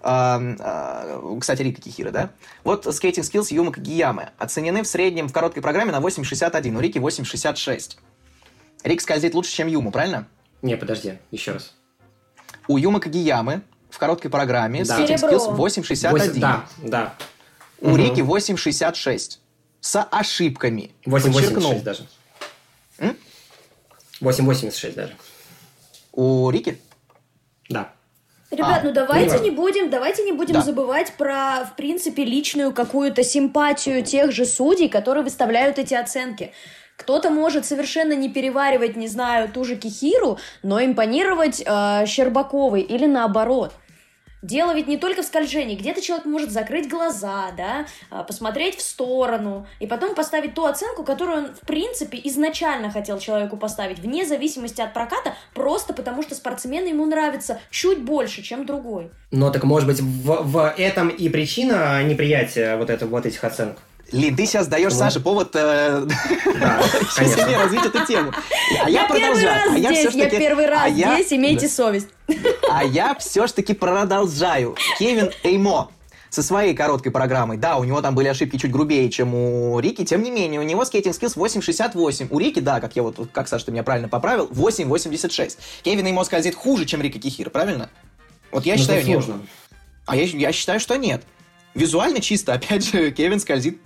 кстати, 0.00 1.62
Рика 1.62 1.80
Кихира, 1.80 2.10
да? 2.10 2.30
Вот 2.64 2.86
Skating 2.86 3.22
Skills 3.22 3.52
Юма 3.54 3.72
Кагиямы 3.72 4.30
оценены 4.38 4.82
в 4.82 4.86
среднем 4.86 5.28
в 5.28 5.32
короткой 5.32 5.62
программе 5.62 5.92
на 5.92 5.98
8.61, 5.98 6.76
у 6.76 6.80
Рики 6.80 6.98
8.66. 6.98 7.96
Рик 8.84 9.00
скользит 9.00 9.34
лучше, 9.34 9.52
чем 9.52 9.68
Юма, 9.68 9.90
правильно? 9.90 10.28
Не, 10.62 10.76
подожди, 10.76 11.18
еще 11.30 11.52
раз. 11.52 11.74
У 12.68 12.76
Юма 12.76 13.00
Кагиямы 13.00 13.62
в 13.90 13.98
короткой 13.98 14.30
программе 14.30 14.84
да. 14.84 14.98
Skating 14.98 15.16
Skills 15.16 15.56
8.61. 15.56 16.38
Да, 16.38 16.66
да. 16.82 17.14
У 17.80 17.88
угу. 17.88 17.96
Рики 17.96 18.20
8.66. 18.20 19.38
С 19.80 20.02
ошибками. 20.02 20.90
8.86 21.06 21.82
даже. 21.82 22.06
8.86 24.20 24.94
даже. 24.94 25.16
У 26.12 26.50
Рики? 26.50 26.80
Да. 27.68 27.92
Ребят, 28.50 28.80
а, 28.82 28.86
ну 28.86 28.92
давайте 28.92 29.32
понимаю. 29.32 29.42
не 29.42 29.50
будем, 29.50 29.90
давайте 29.90 30.22
не 30.22 30.32
будем 30.32 30.54
да. 30.54 30.62
забывать 30.62 31.12
про, 31.18 31.64
в 31.64 31.76
принципе, 31.76 32.24
личную 32.24 32.72
какую-то 32.72 33.22
симпатию 33.22 34.02
тех 34.02 34.32
же 34.32 34.46
судей, 34.46 34.88
которые 34.88 35.22
выставляют 35.22 35.78
эти 35.78 35.92
оценки. 35.92 36.52
Кто-то 36.96 37.30
может 37.30 37.66
совершенно 37.66 38.14
не 38.14 38.28
переваривать, 38.28 38.96
не 38.96 39.06
знаю, 39.06 39.50
ту 39.50 39.64
же 39.64 39.76
Кихиру, 39.76 40.38
но 40.62 40.82
импонировать 40.82 41.62
э, 41.64 42.06
Щербаковой 42.06 42.80
или 42.80 43.06
наоборот. 43.06 43.72
Дело 44.42 44.74
ведь 44.74 44.86
не 44.86 44.98
только 44.98 45.22
в 45.22 45.24
скольжении. 45.24 45.76
Где-то 45.76 46.00
человек 46.00 46.26
может 46.26 46.50
закрыть 46.50 46.88
глаза, 46.88 47.50
да, 47.56 47.86
а, 48.10 48.22
посмотреть 48.22 48.76
в 48.76 48.80
сторону, 48.80 49.66
и 49.80 49.86
потом 49.86 50.14
поставить 50.14 50.54
ту 50.54 50.64
оценку, 50.64 51.02
которую 51.02 51.38
он, 51.38 51.54
в 51.54 51.66
принципе, 51.66 52.20
изначально 52.24 52.90
хотел 52.90 53.18
человеку 53.18 53.56
поставить, 53.56 53.98
вне 53.98 54.24
зависимости 54.24 54.80
от 54.80 54.94
проката, 54.94 55.34
просто 55.54 55.92
потому 55.92 56.22
что 56.22 56.34
спортсмену 56.34 56.86
ему 56.86 57.04
нравится 57.06 57.60
чуть 57.70 58.00
больше, 58.00 58.42
чем 58.42 58.64
другой. 58.64 59.10
Но 59.30 59.50
так, 59.50 59.64
может 59.64 59.88
быть, 59.88 60.00
в, 60.00 60.42
в 60.42 60.74
этом 60.76 61.08
и 61.08 61.28
причина 61.28 62.02
неприятия 62.04 62.76
вот, 62.76 62.90
это, 62.90 63.06
вот 63.06 63.26
этих 63.26 63.42
оценок? 63.42 63.78
Лин, 64.10 64.36
ты 64.36 64.46
сейчас 64.46 64.68
даешь 64.68 64.92
вот. 64.92 64.98
Саше 64.98 65.20
повод 65.20 65.50
э, 65.54 66.06
да, 66.60 66.82
развить 67.62 67.84
эту 67.84 68.06
тему. 68.06 68.32
А 68.82 68.88
я, 68.88 69.02
я 69.02 69.08
продолжаю. 69.08 69.74
Первый 69.74 69.82
раз 69.82 69.96
а 69.96 70.10
здесь, 70.10 70.14
я, 70.14 70.30
первый 70.30 70.66
раз 70.66 70.82
а 70.84 70.90
здесь, 70.90 71.32
имейте 71.32 71.66
да. 71.66 71.72
совесть. 71.72 72.08
А 72.70 72.84
я 72.84 73.14
все-таки 73.14 73.74
продолжаю. 73.74 74.76
Кевин 74.98 75.30
Эймо 75.42 75.90
со 76.30 76.42
своей 76.42 76.74
короткой 76.74 77.12
программой. 77.12 77.56
Да, 77.56 77.76
у 77.78 77.84
него 77.84 78.00
там 78.02 78.14
были 78.14 78.28
ошибки 78.28 78.56
чуть 78.56 78.70
грубее, 78.70 79.10
чем 79.10 79.34
у 79.34 79.78
Рики, 79.80 80.04
тем 80.04 80.22
не 80.22 80.30
менее, 80.30 80.60
у 80.60 80.64
него 80.64 80.84
skating 80.84 81.14
skills 81.14 81.36
8.68. 81.36 82.28
У 82.30 82.38
Рики, 82.38 82.60
да, 82.60 82.80
как 82.80 82.96
я 82.96 83.02
вот, 83.02 83.18
как 83.32 83.48
Саша, 83.48 83.66
ты 83.66 83.72
меня 83.72 83.82
правильно 83.82 84.08
поправил, 84.08 84.46
8.86. 84.46 85.58
Кевин 85.82 86.06
Эймо 86.06 86.24
скользит 86.24 86.54
хуже, 86.54 86.84
чем 86.84 87.00
Рика 87.00 87.18
Кихира, 87.18 87.50
правильно? 87.50 87.90
Вот 88.50 88.64
я 88.66 88.74
Но 88.74 88.78
ну, 88.78 88.82
считаю, 88.82 89.06
нет. 89.06 89.24
А 90.06 90.16
я, 90.16 90.24
я 90.24 90.52
считаю, 90.52 90.80
что 90.80 90.96
нет. 90.96 91.22
Визуально 91.74 92.20
чисто, 92.20 92.54
опять 92.54 92.90
же, 92.90 93.10
Кевин 93.10 93.40
скользит 93.40 93.78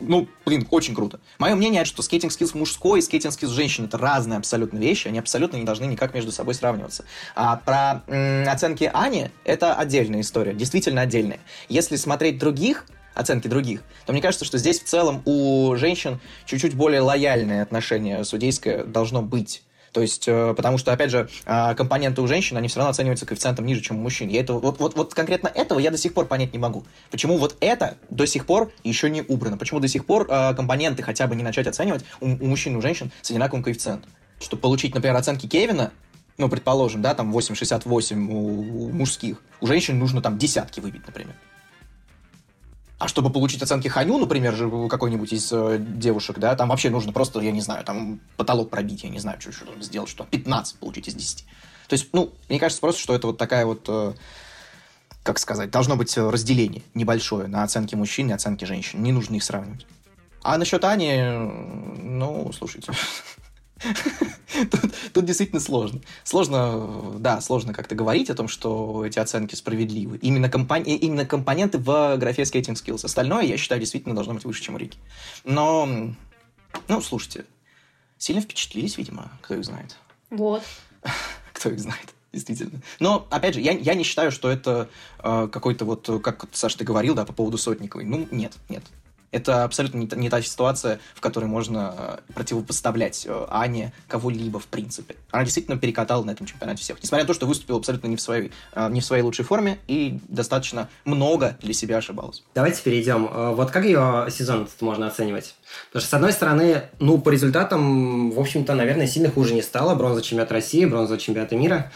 ну, 0.00 0.28
блин, 0.44 0.66
очень 0.70 0.94
круто. 0.94 1.20
Мое 1.38 1.54
мнение, 1.54 1.84
что 1.84 2.02
skating 2.02 2.32
skills 2.32 2.56
мужской 2.56 3.00
и 3.00 3.02
skating 3.02 3.32
skills 3.34 3.50
женщины 3.50 3.86
это 3.86 3.98
разные 3.98 4.38
абсолютно 4.38 4.78
вещи, 4.78 5.08
они 5.08 5.18
абсолютно 5.18 5.56
не 5.56 5.64
должны 5.64 5.84
никак 5.84 6.14
между 6.14 6.32
собой 6.32 6.54
сравниваться. 6.54 7.04
А 7.34 7.56
про 7.56 8.02
м, 8.06 8.48
оценки 8.48 8.90
Ани 8.92 9.30
это 9.44 9.74
отдельная 9.74 10.20
история, 10.20 10.54
действительно 10.54 11.02
отдельная. 11.02 11.40
Если 11.68 11.96
смотреть 11.96 12.38
других, 12.38 12.86
оценки 13.14 13.48
других, 13.48 13.82
то 14.06 14.12
мне 14.12 14.22
кажется, 14.22 14.44
что 14.44 14.58
здесь 14.58 14.80
в 14.80 14.84
целом 14.84 15.22
у 15.24 15.74
женщин 15.76 16.20
чуть-чуть 16.46 16.74
более 16.74 17.00
лояльное 17.00 17.62
отношение 17.62 18.24
судейское 18.24 18.84
должно 18.84 19.22
быть 19.22 19.62
то 19.98 20.02
есть, 20.02 20.28
э, 20.28 20.54
потому 20.56 20.78
что, 20.78 20.92
опять 20.92 21.10
же, 21.10 21.28
а, 21.44 21.74
компоненты 21.74 22.22
у 22.22 22.28
женщин, 22.28 22.56
они 22.56 22.68
все 22.68 22.78
равно 22.78 22.90
оцениваются 22.90 23.26
коэффициентом 23.26 23.66
ниже, 23.66 23.80
чем 23.80 23.98
у 23.98 24.00
мужчин. 24.00 24.28
Я 24.28 24.42
это, 24.42 24.52
вот, 24.52 24.78
вот, 24.78 24.94
вот 24.94 25.12
конкретно 25.12 25.48
этого 25.48 25.80
я 25.80 25.90
до 25.90 25.98
сих 25.98 26.14
пор 26.14 26.26
понять 26.26 26.52
не 26.52 26.58
могу. 26.60 26.84
Почему 27.10 27.36
вот 27.36 27.56
это 27.58 27.96
до 28.08 28.24
сих 28.24 28.46
пор 28.46 28.70
еще 28.84 29.10
не 29.10 29.22
убрано? 29.22 29.58
Почему 29.58 29.80
до 29.80 29.88
сих 29.88 30.06
пор 30.06 30.28
э, 30.30 30.54
компоненты 30.54 31.02
хотя 31.02 31.26
бы 31.26 31.34
не 31.34 31.42
начать 31.42 31.66
оценивать 31.66 32.04
у, 32.20 32.26
у 32.26 32.46
мужчин 32.46 32.74
и 32.74 32.76
у 32.76 32.80
женщин 32.80 33.10
с 33.22 33.30
одинаковым 33.32 33.64
коэффициентом? 33.64 34.08
Чтобы 34.38 34.62
получить, 34.62 34.94
например, 34.94 35.16
оценки 35.16 35.48
Кевина, 35.48 35.90
ну, 36.36 36.48
предположим, 36.48 37.02
да, 37.02 37.12
там 37.14 37.36
8,68 37.36 38.28
у, 38.28 38.84
у 38.84 38.90
мужских, 38.90 39.42
у 39.60 39.66
женщин 39.66 39.98
нужно 39.98 40.22
там 40.22 40.38
десятки 40.38 40.78
выбить, 40.78 41.04
например. 41.08 41.34
А 42.98 43.06
чтобы 43.06 43.30
получить 43.30 43.62
оценки 43.62 43.86
Ханю, 43.86 44.18
например, 44.18 44.56
какой-нибудь 44.88 45.32
из 45.32 45.52
э, 45.52 45.78
девушек, 45.78 46.38
да, 46.38 46.56
там 46.56 46.68
вообще 46.68 46.90
нужно 46.90 47.12
просто, 47.12 47.38
я 47.40 47.52
не 47.52 47.60
знаю, 47.60 47.84
там 47.84 48.20
потолок 48.36 48.70
пробить, 48.70 49.04
я 49.04 49.08
не 49.08 49.20
знаю, 49.20 49.40
что, 49.40 49.52
что 49.52 49.80
сделать, 49.80 50.10
что 50.10 50.24
15 50.24 50.76
получить 50.80 51.06
из 51.06 51.14
10. 51.14 51.46
То 51.86 51.94
есть, 51.94 52.08
ну, 52.12 52.32
мне 52.48 52.58
кажется 52.58 52.80
просто, 52.80 53.00
что 53.00 53.14
это 53.14 53.28
вот 53.28 53.38
такая 53.38 53.66
вот, 53.66 53.84
э, 53.88 54.14
как 55.22 55.38
сказать, 55.38 55.70
должно 55.70 55.94
быть 55.94 56.16
разделение 56.18 56.82
небольшое 56.94 57.46
на 57.46 57.62
оценки 57.62 57.94
мужчин 57.94 58.30
и 58.30 58.32
оценки 58.32 58.64
женщин. 58.64 59.00
Не 59.00 59.12
нужно 59.12 59.36
их 59.36 59.44
сравнивать. 59.44 59.86
А 60.42 60.58
насчет 60.58 60.84
Ани, 60.84 61.22
ну, 62.02 62.50
слушайте, 62.52 62.92
Тут, 64.70 64.94
тут 65.12 65.24
действительно 65.24 65.60
сложно. 65.60 66.00
Сложно, 66.24 67.16
да, 67.18 67.40
сложно 67.40 67.72
как-то 67.72 67.94
говорить 67.94 68.30
о 68.30 68.34
том, 68.34 68.48
что 68.48 69.04
эти 69.04 69.18
оценки 69.18 69.54
справедливы. 69.54 70.16
Именно, 70.18 70.48
компон... 70.48 70.82
именно 70.82 71.24
компоненты 71.24 71.78
в 71.78 72.16
графе 72.16 72.42
Skating 72.42 72.74
Skills. 72.74 73.04
Остальное, 73.04 73.44
я 73.44 73.56
считаю, 73.56 73.80
действительно 73.80 74.14
должно 74.14 74.34
быть 74.34 74.44
выше, 74.44 74.62
чем 74.62 74.74
у 74.74 74.78
Рики. 74.78 74.98
Но, 75.44 75.88
ну, 76.88 77.00
слушайте, 77.00 77.44
сильно 78.16 78.40
впечатлились, 78.40 78.98
видимо, 78.98 79.30
кто 79.42 79.54
их 79.54 79.64
знает. 79.64 79.96
Вот. 80.30 80.62
кто 81.52 81.70
их 81.70 81.78
знает 81.78 82.14
действительно. 82.32 82.82
Но, 83.00 83.26
опять 83.30 83.54
же, 83.54 83.60
я, 83.60 83.72
я 83.72 83.94
не 83.94 84.04
считаю, 84.04 84.30
что 84.30 84.50
это 84.50 84.88
э, 85.22 85.48
какой-то 85.50 85.84
вот, 85.84 86.08
как 86.22 86.46
Саша, 86.52 86.78
ты 86.78 86.84
говорил, 86.84 87.14
да, 87.14 87.24
по 87.24 87.32
поводу 87.32 87.58
Сотниковой. 87.58 88.04
Ну, 88.04 88.28
нет, 88.30 88.54
нет. 88.68 88.84
Это 89.30 89.64
абсолютно 89.64 89.98
не 89.98 90.06
та, 90.06 90.16
не 90.16 90.30
та 90.30 90.40
ситуация, 90.40 91.00
в 91.14 91.20
которой 91.20 91.44
можно 91.44 91.94
э, 91.96 92.32
противопоставлять 92.32 93.26
э, 93.26 93.46
Ане 93.50 93.92
кого-либо, 94.06 94.58
в 94.58 94.66
принципе. 94.66 95.16
Она 95.30 95.44
действительно 95.44 95.76
перекатала 95.76 96.24
на 96.24 96.30
этом 96.30 96.46
чемпионате 96.46 96.82
всех. 96.82 97.02
Несмотря 97.02 97.24
на 97.24 97.26
то, 97.26 97.34
что 97.34 97.46
выступила 97.46 97.78
абсолютно 97.78 98.06
не 98.06 98.16
в 98.16 98.20
своей, 98.22 98.52
э, 98.74 98.88
не 98.90 99.00
в 99.00 99.04
своей 99.04 99.22
лучшей 99.22 99.44
форме 99.44 99.78
и 99.86 100.18
достаточно 100.28 100.88
много 101.04 101.58
для 101.60 101.74
себя 101.74 101.98
ошибалась. 101.98 102.42
Давайте 102.54 102.82
перейдем. 102.82 103.26
Вот 103.54 103.70
как 103.70 103.84
ее 103.84 104.28
сезон 104.30 104.68
можно 104.80 105.06
оценивать? 105.08 105.54
Потому 105.88 106.00
что, 106.00 106.10
с 106.10 106.14
одной 106.14 106.32
стороны, 106.32 106.82
ну, 106.98 107.18
по 107.18 107.28
результатам, 107.28 108.30
в 108.30 108.40
общем-то, 108.40 108.74
наверное, 108.74 109.06
сильно 109.06 109.30
хуже 109.30 109.54
не 109.54 109.62
стало. 109.62 109.94
Бронза 109.94 110.22
чемпионата 110.22 110.54
России, 110.54 110.84
бронза 110.86 111.18
чемпионата 111.18 111.56
мира. 111.56 111.92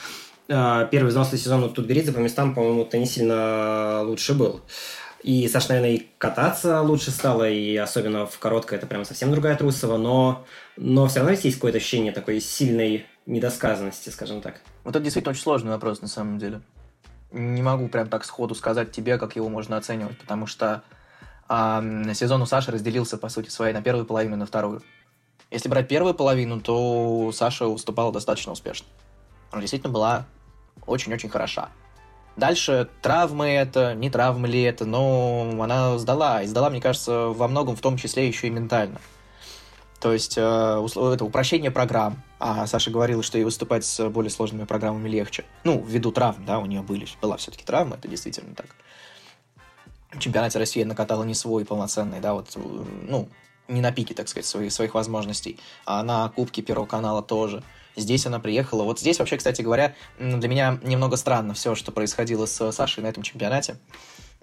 первый 0.47 1.09
взрослый 1.09 1.41
сезон 1.41 1.65
у 1.65 1.69
Тутберидзе 1.69 2.13
по 2.13 2.19
местам, 2.19 2.55
по-моему-то 2.55 2.99
не 2.99 3.07
сильно 3.07 4.03
лучше 4.03 4.35
был. 4.35 4.61
И 5.23 5.47
Саша, 5.49 5.69
наверное, 5.71 5.93
и 5.93 6.07
кататься 6.19 6.83
лучше 6.83 7.13
стало, 7.13 7.49
и 7.49 7.77
особенно 7.77 8.27
в 8.27 8.39
короткой 8.39 8.79
это 8.79 8.87
прям 8.87 9.05
совсем 9.05 9.31
другая 9.31 9.57
Трусова, 9.57 9.97
но, 9.97 10.45
но 10.77 11.07
все 11.07 11.21
равно 11.21 11.33
есть 11.33 11.55
какое-то 11.55 11.79
ощущение 11.79 12.13
такой 12.13 12.41
сильной 12.41 13.07
недосказанности, 13.27 14.09
скажем 14.09 14.41
так. 14.41 14.61
Вот 14.83 14.97
это 14.97 15.05
действительно 15.05 15.31
очень 15.31 15.43
сложный 15.43 15.71
вопрос 15.71 16.03
на 16.03 16.09
самом 16.09 16.39
деле. 16.39 16.61
Не 17.31 17.63
могу 17.63 17.89
прям 17.89 18.09
так 18.09 18.25
сходу 18.25 18.55
сказать 18.55 18.91
тебе, 18.91 19.17
как 19.17 19.37
его 19.37 19.49
можно 19.49 19.77
оценивать, 19.77 20.19
потому 20.19 20.47
что 20.47 20.83
а, 21.49 21.83
сезон 22.15 22.43
у 22.43 22.47
Саши 22.47 22.73
разделился, 22.73 23.17
по 23.17 23.29
сути, 23.29 23.49
своей 23.49 23.73
на 23.73 23.81
первую 23.81 24.07
половину 24.07 24.35
и 24.35 24.39
на 24.39 24.47
вторую. 24.47 24.83
Если 25.53 25.69
брать 25.69 25.87
первую 25.87 26.15
половину, 26.15 26.61
то 26.61 27.31
Саша 27.33 27.67
выступала 27.67 28.13
достаточно 28.13 28.53
успешно. 28.53 28.89
Она 29.51 29.61
действительно 29.61 29.93
была 29.93 30.25
очень-очень 30.87 31.29
хороша. 31.29 31.69
Дальше 32.37 32.89
травмы 33.03 33.49
это, 33.49 33.95
не 33.95 34.11
травмы 34.11 34.49
ли 34.49 34.63
это, 34.63 34.85
но 34.87 35.51
она 35.61 35.99
сдала. 35.99 36.43
И 36.43 36.47
сдала, 36.47 36.71
мне 36.71 36.81
кажется, 36.81 37.29
во 37.29 37.49
многом, 37.49 37.77
в 37.77 37.81
том 37.81 37.97
числе 37.97 38.27
еще 38.27 38.47
и 38.47 38.51
ментально. 38.51 39.01
То 40.01 40.13
есть 40.13 40.37
э, 40.37 40.41
это 40.41 41.25
упрощение 41.25 41.71
программ. 41.71 42.23
А 42.41 42.67
Саша 42.67 42.91
говорила, 42.91 43.23
что 43.23 43.39
ей 43.39 43.45
выступать 43.45 43.85
с 43.85 44.09
более 44.09 44.31
сложными 44.31 44.65
программами 44.65 45.09
легче. 45.09 45.45
Ну, 45.63 45.81
ввиду 45.87 46.11
травм, 46.11 46.45
да, 46.45 46.59
у 46.59 46.67
нее 46.67 46.83
были, 46.83 47.07
была 47.21 47.37
все-таки 47.37 47.65
травма, 47.65 47.97
это 47.97 48.09
действительно 48.09 48.55
так. 48.57 48.67
В 50.11 50.19
чемпионате 50.19 50.59
России 50.59 50.83
накатала 50.83 51.23
не 51.23 51.35
свой 51.35 51.65
полноценный, 51.65 52.19
да, 52.19 52.35
вот, 52.35 52.49
ну, 52.57 53.29
не 53.73 53.81
на 53.81 53.93
пике, 53.93 54.15
так 54.15 54.29
сказать, 54.29 54.47
своих, 54.47 54.73
своих 54.73 54.95
возможностей, 54.95 55.59
а 55.85 56.03
на 56.03 56.29
Кубке 56.29 56.63
Первого 56.63 56.87
канала 56.87 57.23
тоже. 57.23 57.63
Здесь 57.97 58.27
она 58.27 58.39
приехала. 58.39 58.85
Вот 58.85 59.01
здесь 59.01 59.19
вообще, 59.19 59.37
кстати 59.37 59.61
говоря, 59.63 59.95
для 60.19 60.49
меня 60.49 60.79
немного 60.83 61.17
странно 61.17 61.55
все, 61.55 61.75
что 61.75 61.93
происходило 61.93 62.47
с 62.47 62.73
Сашей 62.73 63.03
на 63.03 63.09
этом 63.09 63.23
чемпионате. 63.23 63.77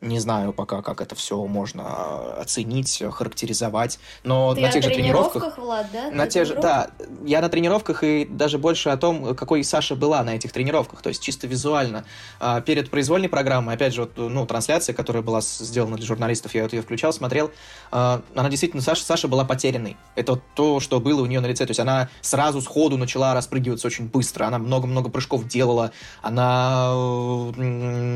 Не 0.01 0.19
знаю 0.19 0.53
пока, 0.53 0.81
как 0.81 1.01
это 1.01 1.13
все 1.15 1.45
можно 1.45 1.83
а, 1.85 2.37
оценить, 2.41 3.03
характеризовать. 3.11 3.99
Но 4.23 4.55
Ты 4.55 4.61
на 4.61 4.71
тех 4.71 4.81
же 4.81 4.89
тренировках, 4.91 5.57
Влад, 5.57 5.87
да? 5.91 6.09
На 6.11 6.25
те 6.25 6.45
же, 6.45 6.55
да, 6.55 6.91
я 7.25 7.41
на 7.41 7.49
тренировках 7.49 8.03
и 8.03 8.25
даже 8.25 8.57
больше 8.57 8.89
о 8.89 8.97
том, 8.97 9.35
какой 9.35 9.61
Саша 9.63 9.97
была 9.97 10.23
на 10.23 10.35
этих 10.35 10.53
тренировках. 10.53 11.01
То 11.01 11.09
есть 11.09 11.21
чисто 11.21 11.47
визуально. 11.47 12.05
А, 12.39 12.61
перед 12.61 12.89
произвольной 12.89 13.27
программой, 13.27 13.75
опять 13.75 13.93
же, 13.93 14.01
вот, 14.01 14.13
ну, 14.15 14.45
трансляция, 14.45 14.93
которая 14.93 15.21
была 15.21 15.41
сделана 15.41 15.97
для 15.97 16.05
журналистов, 16.05 16.55
я 16.55 16.63
вот 16.63 16.71
ее 16.71 16.81
включал, 16.81 17.11
смотрел. 17.11 17.51
А, 17.91 18.21
она 18.35 18.49
действительно, 18.49 18.81
Саша, 18.81 19.03
Саша 19.03 19.27
была 19.27 19.43
потерянной. 19.43 19.97
Это 20.15 20.33
вот 20.33 20.43
то, 20.55 20.79
что 20.79 21.01
было 21.01 21.21
у 21.21 21.25
нее 21.25 21.41
на 21.41 21.47
лице. 21.47 21.65
То 21.65 21.71
есть 21.71 21.79
она 21.81 22.07
сразу 22.21 22.61
сходу 22.61 22.97
начала 22.97 23.33
распрыгиваться 23.33 23.87
очень 23.87 24.07
быстро. 24.07 24.45
Она 24.45 24.59
много-много 24.59 25.09
прыжков 25.09 25.45
делала. 25.45 25.91
Она, 26.21 26.93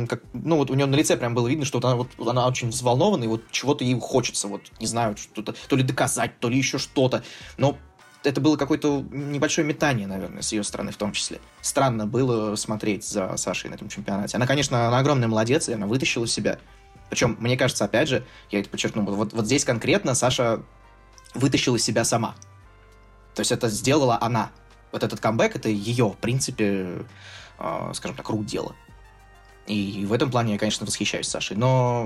как, 0.07 0.21
ну 0.31 0.55
вот 0.55 0.71
у 0.71 0.75
нее 0.75 0.85
на 0.85 0.95
лице 0.95 1.17
прям 1.17 1.35
было 1.35 1.49
видно, 1.49 1.65
что 1.65 1.72
что 1.79 1.87
она, 1.87 1.95
вот, 1.95 2.09
она 2.27 2.47
очень 2.47 2.69
взволнована, 2.69 3.23
и 3.23 3.27
вот 3.27 3.49
чего-то 3.51 3.83
ей 3.83 3.99
хочется, 3.99 4.47
вот, 4.47 4.61
не 4.79 4.85
знаю, 4.85 5.17
что-то, 5.17 5.55
то 5.67 5.75
ли 5.75 5.83
доказать, 5.83 6.39
то 6.39 6.49
ли 6.49 6.57
еще 6.57 6.77
что-то. 6.77 7.23
Но 7.57 7.77
это 8.23 8.39
было 8.41 8.57
какое-то 8.57 9.03
небольшое 9.11 9.65
метание, 9.67 10.05
наверное, 10.05 10.41
с 10.41 10.51
ее 10.51 10.63
стороны 10.63 10.91
в 10.91 10.97
том 10.97 11.13
числе. 11.13 11.39
Странно 11.61 12.05
было 12.05 12.55
смотреть 12.55 13.03
за 13.03 13.35
Сашей 13.37 13.69
на 13.69 13.75
этом 13.75 13.89
чемпионате. 13.89 14.37
Она, 14.37 14.45
конечно, 14.45 14.87
она 14.87 14.99
огромная 14.99 15.27
молодец, 15.27 15.67
и 15.67 15.73
она 15.73 15.87
вытащила 15.87 16.27
себя. 16.27 16.59
Причем, 17.09 17.37
мне 17.39 17.57
кажется, 17.57 17.85
опять 17.85 18.07
же, 18.07 18.23
я 18.51 18.59
это 18.59 18.69
подчеркну, 18.69 19.03
вот, 19.03 19.33
вот 19.33 19.45
здесь 19.45 19.65
конкретно 19.65 20.13
Саша 20.13 20.61
вытащила 21.33 21.79
себя 21.79 22.03
сама. 22.03 22.35
То 23.33 23.39
есть 23.39 23.51
это 23.51 23.67
сделала 23.67 24.19
она. 24.21 24.51
Вот 24.91 25.03
этот 25.03 25.19
камбэк, 25.19 25.55
это 25.55 25.69
ее, 25.69 26.09
в 26.09 26.17
принципе, 26.17 27.03
э, 27.57 27.91
скажем 27.93 28.15
так, 28.15 28.29
рук 28.29 28.45
дело. 28.45 28.75
И 29.67 30.05
в 30.05 30.13
этом 30.13 30.29
плане 30.29 30.53
я, 30.53 30.59
конечно, 30.59 30.85
восхищаюсь 30.85 31.27
Сашей. 31.27 31.57
Но, 31.57 32.05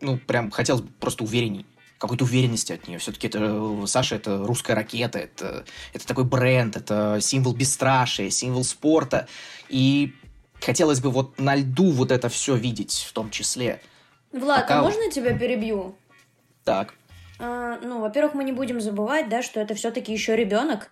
ну, 0.00 0.18
прям 0.18 0.50
хотелось 0.50 0.82
бы 0.82 0.88
просто 1.00 1.24
уверенней 1.24 1.66
какой-то 1.98 2.24
уверенности 2.24 2.72
от 2.72 2.86
нее. 2.88 2.98
Все-таки 2.98 3.26
это 3.26 3.86
Саша 3.86 4.16
это 4.16 4.44
русская 4.44 4.74
ракета, 4.74 5.18
это, 5.18 5.64
это 5.94 6.06
такой 6.06 6.24
бренд, 6.24 6.76
это 6.76 7.18
символ 7.20 7.54
бесстрашия, 7.54 8.30
символ 8.30 8.64
спорта. 8.64 9.28
И 9.68 10.14
хотелось 10.60 11.00
бы 11.00 11.10
вот 11.10 11.38
на 11.40 11.54
льду 11.54 11.90
вот 11.90 12.10
это 12.10 12.28
все 12.28 12.54
видеть 12.54 13.06
в 13.08 13.12
том 13.12 13.30
числе. 13.30 13.80
Влад, 14.32 14.62
Пока... 14.62 14.80
а 14.80 14.82
можно 14.82 15.02
я 15.02 15.10
тебя 15.10 15.36
перебью? 15.36 15.96
Так. 16.64 16.94
А, 17.38 17.78
ну, 17.82 18.00
во-первых, 18.00 18.34
мы 18.34 18.44
не 18.44 18.52
будем 18.52 18.80
забывать, 18.80 19.28
да, 19.28 19.42
что 19.42 19.60
это 19.60 19.74
все-таки 19.74 20.12
еще 20.12 20.36
ребенок. 20.36 20.90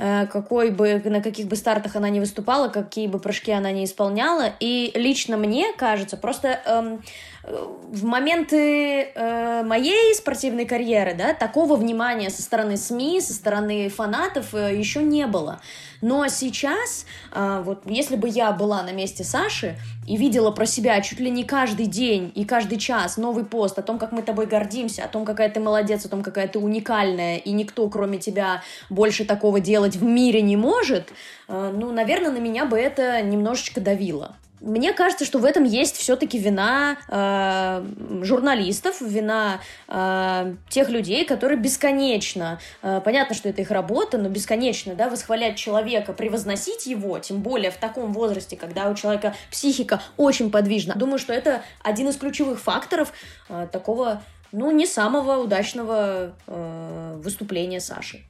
Э, 0.00 0.26
какой 0.26 0.70
бы, 0.70 1.02
на 1.04 1.20
каких 1.20 1.48
бы 1.48 1.56
стартах 1.56 1.96
она 1.96 2.08
не 2.08 2.20
выступала, 2.20 2.68
какие 2.68 3.08
бы 3.08 3.18
прыжки 3.18 3.50
она 3.50 3.72
не 3.72 3.84
исполняла. 3.84 4.52
И 4.60 4.92
лично 4.94 5.36
мне 5.36 5.72
кажется, 5.76 6.16
просто 6.16 6.60
эм, 6.64 7.02
в 7.42 8.04
моменты 8.04 9.10
э, 9.12 9.62
моей 9.64 10.14
спортивной 10.14 10.66
карьеры, 10.66 11.14
да, 11.14 11.34
такого 11.34 11.74
внимания 11.74 12.30
со 12.30 12.42
стороны 12.42 12.76
СМИ, 12.76 13.20
со 13.20 13.32
стороны 13.32 13.88
фанатов 13.88 14.54
э, 14.54 14.76
еще 14.76 15.02
не 15.02 15.26
было. 15.26 15.60
Но 16.00 16.28
сейчас, 16.28 17.06
э, 17.32 17.62
вот 17.64 17.82
если 17.86 18.16
бы 18.16 18.28
я 18.28 18.52
была 18.52 18.82
на 18.82 18.92
месте 18.92 19.24
Саши 19.24 19.76
и 20.06 20.16
видела 20.16 20.50
про 20.50 20.66
себя 20.66 21.00
чуть 21.00 21.20
ли 21.20 21.30
не 21.30 21.44
каждый 21.44 21.86
день 21.86 22.32
и 22.34 22.44
каждый 22.44 22.78
час 22.78 23.16
новый 23.16 23.44
пост 23.44 23.78
о 23.78 23.82
том, 23.82 23.98
как 23.98 24.12
мы 24.12 24.22
тобой 24.22 24.46
гордимся, 24.46 25.04
о 25.04 25.08
том, 25.08 25.24
какая 25.24 25.48
ты 25.48 25.60
молодец, 25.60 26.04
о 26.04 26.08
том, 26.08 26.22
какая 26.22 26.48
ты 26.48 26.58
уникальная, 26.58 27.36
и 27.36 27.50
никто, 27.52 27.88
кроме 27.88 28.18
тебя, 28.18 28.62
больше 28.90 29.24
такого 29.24 29.60
делать 29.60 29.96
в 29.96 30.04
мире 30.04 30.40
не 30.40 30.56
может, 30.56 31.12
э, 31.48 31.74
ну, 31.76 31.92
наверное, 31.92 32.30
на 32.30 32.38
меня 32.38 32.64
бы 32.64 32.78
это 32.78 33.20
немножечко 33.22 33.80
давило. 33.80 34.36
Мне 34.60 34.92
кажется, 34.92 35.24
что 35.24 35.38
в 35.38 35.44
этом 35.44 35.64
есть 35.64 35.96
все-таки 35.96 36.38
вина 36.38 36.98
э, 37.08 38.24
журналистов, 38.24 39.00
вина 39.00 39.60
э, 39.86 40.54
тех 40.68 40.88
людей, 40.88 41.24
которые 41.24 41.58
бесконечно, 41.58 42.58
э, 42.82 43.00
понятно, 43.04 43.34
что 43.34 43.48
это 43.48 43.62
их 43.62 43.70
работа, 43.70 44.18
но 44.18 44.28
бесконечно, 44.28 44.94
да, 44.94 45.08
восхвалять 45.08 45.56
человека, 45.56 46.12
превозносить 46.12 46.86
его, 46.86 47.18
тем 47.18 47.40
более 47.40 47.70
в 47.70 47.76
таком 47.76 48.12
возрасте, 48.12 48.56
когда 48.56 48.88
у 48.88 48.94
человека 48.94 49.34
психика 49.50 50.02
очень 50.16 50.50
подвижна. 50.50 50.94
Думаю, 50.94 51.18
что 51.18 51.32
это 51.32 51.62
один 51.82 52.08
из 52.08 52.16
ключевых 52.16 52.60
факторов 52.60 53.12
э, 53.48 53.68
такого, 53.70 54.22
ну, 54.50 54.70
не 54.70 54.86
самого 54.86 55.42
удачного 55.42 56.34
э, 56.46 57.20
выступления 57.22 57.80
Саши. 57.80 58.24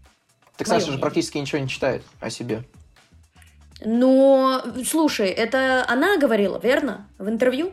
Так 0.59 0.67
Саша 0.67 0.93
же 0.93 0.99
практически 0.99 1.38
ничего 1.38 1.61
не 1.61 1.69
читает 1.69 2.03
о 2.21 2.31
себе. 2.31 2.64
Но, 3.85 4.62
слушай, 4.85 5.29
это 5.29 5.85
она 5.88 6.17
говорила, 6.17 6.59
верно? 6.59 7.09
В 7.19 7.29
интервью? 7.29 7.73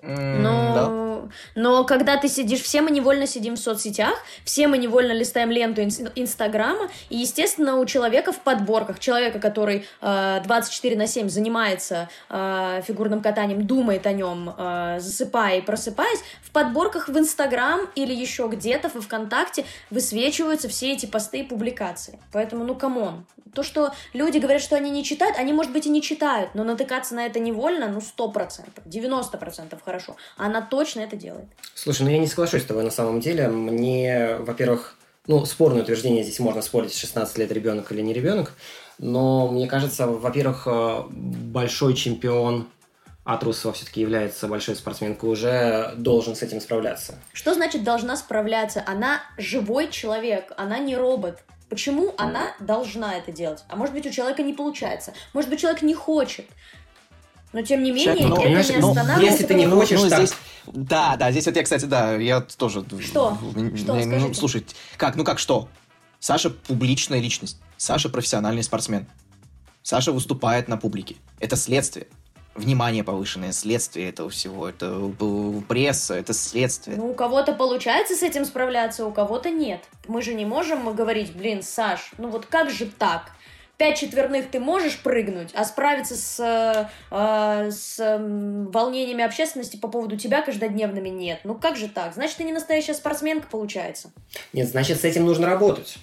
Но, 0.00 0.74
да. 0.74 1.30
но 1.56 1.84
когда 1.84 2.16
ты 2.16 2.28
сидишь, 2.28 2.60
все 2.60 2.82
мы 2.82 2.92
невольно 2.92 3.26
сидим 3.26 3.56
в 3.56 3.58
соцсетях, 3.58 4.14
все 4.44 4.68
мы 4.68 4.78
невольно 4.78 5.10
листаем 5.10 5.50
ленту 5.50 5.82
Инстаграма, 5.82 6.88
и, 7.10 7.16
естественно, 7.16 7.78
у 7.78 7.84
человека 7.84 8.32
в 8.32 8.38
подборках, 8.38 9.00
человека, 9.00 9.40
который 9.40 9.86
э, 10.00 10.40
24 10.44 10.96
на 10.96 11.08
7 11.08 11.28
занимается 11.28 12.08
э, 12.30 12.82
фигурным 12.86 13.20
катанием, 13.20 13.66
думает 13.66 14.06
о 14.06 14.12
нем, 14.12 14.54
э, 14.56 14.98
засыпая 15.00 15.58
и 15.58 15.62
просыпаясь, 15.62 16.20
в 16.42 16.52
подборках 16.52 17.08
в 17.08 17.18
Инстаграм 17.18 17.80
или 17.96 18.14
еще 18.14 18.48
где-то 18.48 18.88
в 18.88 19.00
ВКонтакте 19.00 19.64
высвечиваются 19.90 20.68
все 20.68 20.92
эти 20.92 21.06
посты 21.06 21.40
и 21.40 21.42
публикации. 21.42 22.20
Поэтому, 22.32 22.64
ну, 22.64 22.76
come 22.76 23.05
on. 23.05 23.26
То, 23.58 23.64
что 23.64 23.92
люди 24.12 24.38
говорят, 24.38 24.62
что 24.62 24.76
они 24.76 24.88
не 24.88 25.02
читают, 25.02 25.36
они, 25.36 25.52
может 25.52 25.72
быть, 25.72 25.84
и 25.84 25.90
не 25.90 26.00
читают, 26.00 26.54
но 26.54 26.62
натыкаться 26.62 27.16
на 27.16 27.26
это 27.26 27.40
невольно, 27.40 27.88
ну, 27.88 27.98
100%, 27.98 28.68
90% 28.86 29.78
хорошо. 29.84 30.14
Она 30.36 30.62
точно 30.62 31.00
это 31.00 31.16
делает. 31.16 31.48
Слушай, 31.74 32.02
ну 32.02 32.10
я 32.10 32.18
не 32.18 32.28
соглашусь 32.28 32.62
с 32.62 32.66
тобой 32.66 32.84
на 32.84 32.92
самом 32.92 33.18
деле. 33.18 33.48
Мне, 33.48 34.36
во-первых, 34.38 34.96
ну, 35.26 35.44
спорное 35.44 35.82
утверждение, 35.82 36.22
здесь 36.22 36.38
можно 36.38 36.62
спорить, 36.62 36.94
16 36.94 37.36
лет 37.36 37.50
ребенок 37.50 37.90
или 37.90 38.00
не 38.00 38.12
ребенок, 38.12 38.52
но 38.98 39.48
мне 39.48 39.66
кажется, 39.66 40.06
во-первых, 40.06 40.68
э, 40.68 41.02
большой 41.10 41.94
чемпион 41.94 42.68
Трусова 43.24 43.74
все-таки 43.74 44.00
является 44.00 44.46
большой 44.46 44.76
спортсменкой, 44.76 45.30
уже 45.30 45.94
должен 45.96 46.36
с 46.36 46.42
этим 46.44 46.60
справляться. 46.60 47.16
Что 47.32 47.54
значит 47.54 47.82
должна 47.82 48.16
справляться? 48.16 48.84
Она 48.86 49.20
живой 49.36 49.90
человек, 49.90 50.52
она 50.56 50.78
не 50.78 50.96
робот. 50.96 51.40
Почему 51.68 52.14
она 52.16 52.54
должна 52.60 53.16
это 53.16 53.30
делать? 53.30 53.64
А 53.68 53.76
может 53.76 53.94
быть, 53.94 54.06
у 54.06 54.10
человека 54.10 54.42
не 54.42 54.54
получается. 54.54 55.12
Может 55.34 55.50
быть, 55.50 55.60
человек 55.60 55.82
не 55.82 55.94
хочет. 55.94 56.46
Но 57.52 57.62
тем 57.62 57.82
не 57.82 57.90
менее, 57.90 58.18
Человек, 58.18 58.28
ну, 58.28 58.42
это 58.42 58.72
не 58.72 58.78
ну, 58.78 58.88
останавливает. 58.90 59.32
Если 59.32 59.46
ты 59.46 59.54
не 59.54 59.66
хочешь, 59.66 60.00
ну, 60.00 60.08
так... 60.08 60.18
здесь, 60.18 60.38
да, 60.66 61.16
да, 61.16 61.30
здесь 61.30 61.46
вот 61.46 61.56
я, 61.56 61.62
кстати, 61.62 61.86
да, 61.86 62.14
я 62.16 62.40
тоже. 62.42 62.84
Что? 63.00 63.38
Что? 63.76 63.94
Ну, 63.94 64.34
слушай, 64.34 64.66
как, 64.96 65.16
ну 65.16 65.24
как 65.24 65.38
что? 65.38 65.68
Саша 66.20 66.50
публичная 66.50 67.20
личность. 67.20 67.58
Саша 67.76 68.08
профессиональный 68.08 68.62
спортсмен. 68.62 69.06
Саша 69.82 70.12
выступает 70.12 70.68
на 70.68 70.76
публике. 70.76 71.16
Это 71.40 71.56
следствие. 71.56 72.08
Внимание 72.58 73.04
повышенное, 73.04 73.52
следствие 73.52 74.08
этого 74.08 74.30
всего. 74.30 74.68
Это 74.68 75.12
пресса, 75.68 76.14
это 76.14 76.32
следствие. 76.32 76.96
Ну, 76.96 77.10
у 77.10 77.14
кого-то 77.14 77.52
получается 77.52 78.14
с 78.14 78.22
этим 78.22 78.44
справляться, 78.44 79.06
у 79.06 79.12
кого-то 79.12 79.50
нет. 79.50 79.80
Мы 80.06 80.22
же 80.22 80.34
не 80.34 80.44
можем 80.44 80.94
говорить, 80.94 81.34
блин, 81.34 81.62
Саш, 81.62 82.10
ну 82.18 82.28
вот 82.28 82.46
как 82.46 82.70
же 82.70 82.86
так? 82.86 83.32
пять 83.78 83.96
четверных 83.96 84.50
ты 84.50 84.58
можешь 84.60 84.98
прыгнуть, 84.98 85.50
а 85.54 85.64
справиться 85.64 86.16
с, 86.16 86.90
э, 87.10 87.70
с 87.70 87.98
волнениями 88.72 89.24
общественности 89.24 89.76
по 89.76 89.88
поводу 89.88 90.16
тебя 90.16 90.42
каждодневными 90.42 91.08
нет. 91.08 91.40
Ну 91.44 91.54
как 91.54 91.76
же 91.76 91.88
так? 91.88 92.12
Значит, 92.12 92.38
ты 92.38 92.44
не 92.44 92.52
настоящая 92.52 92.94
спортсменка, 92.94 93.46
получается. 93.48 94.10
Нет, 94.52 94.68
значит, 94.68 95.00
с 95.00 95.04
этим 95.04 95.24
нужно 95.24 95.46
работать. 95.46 95.96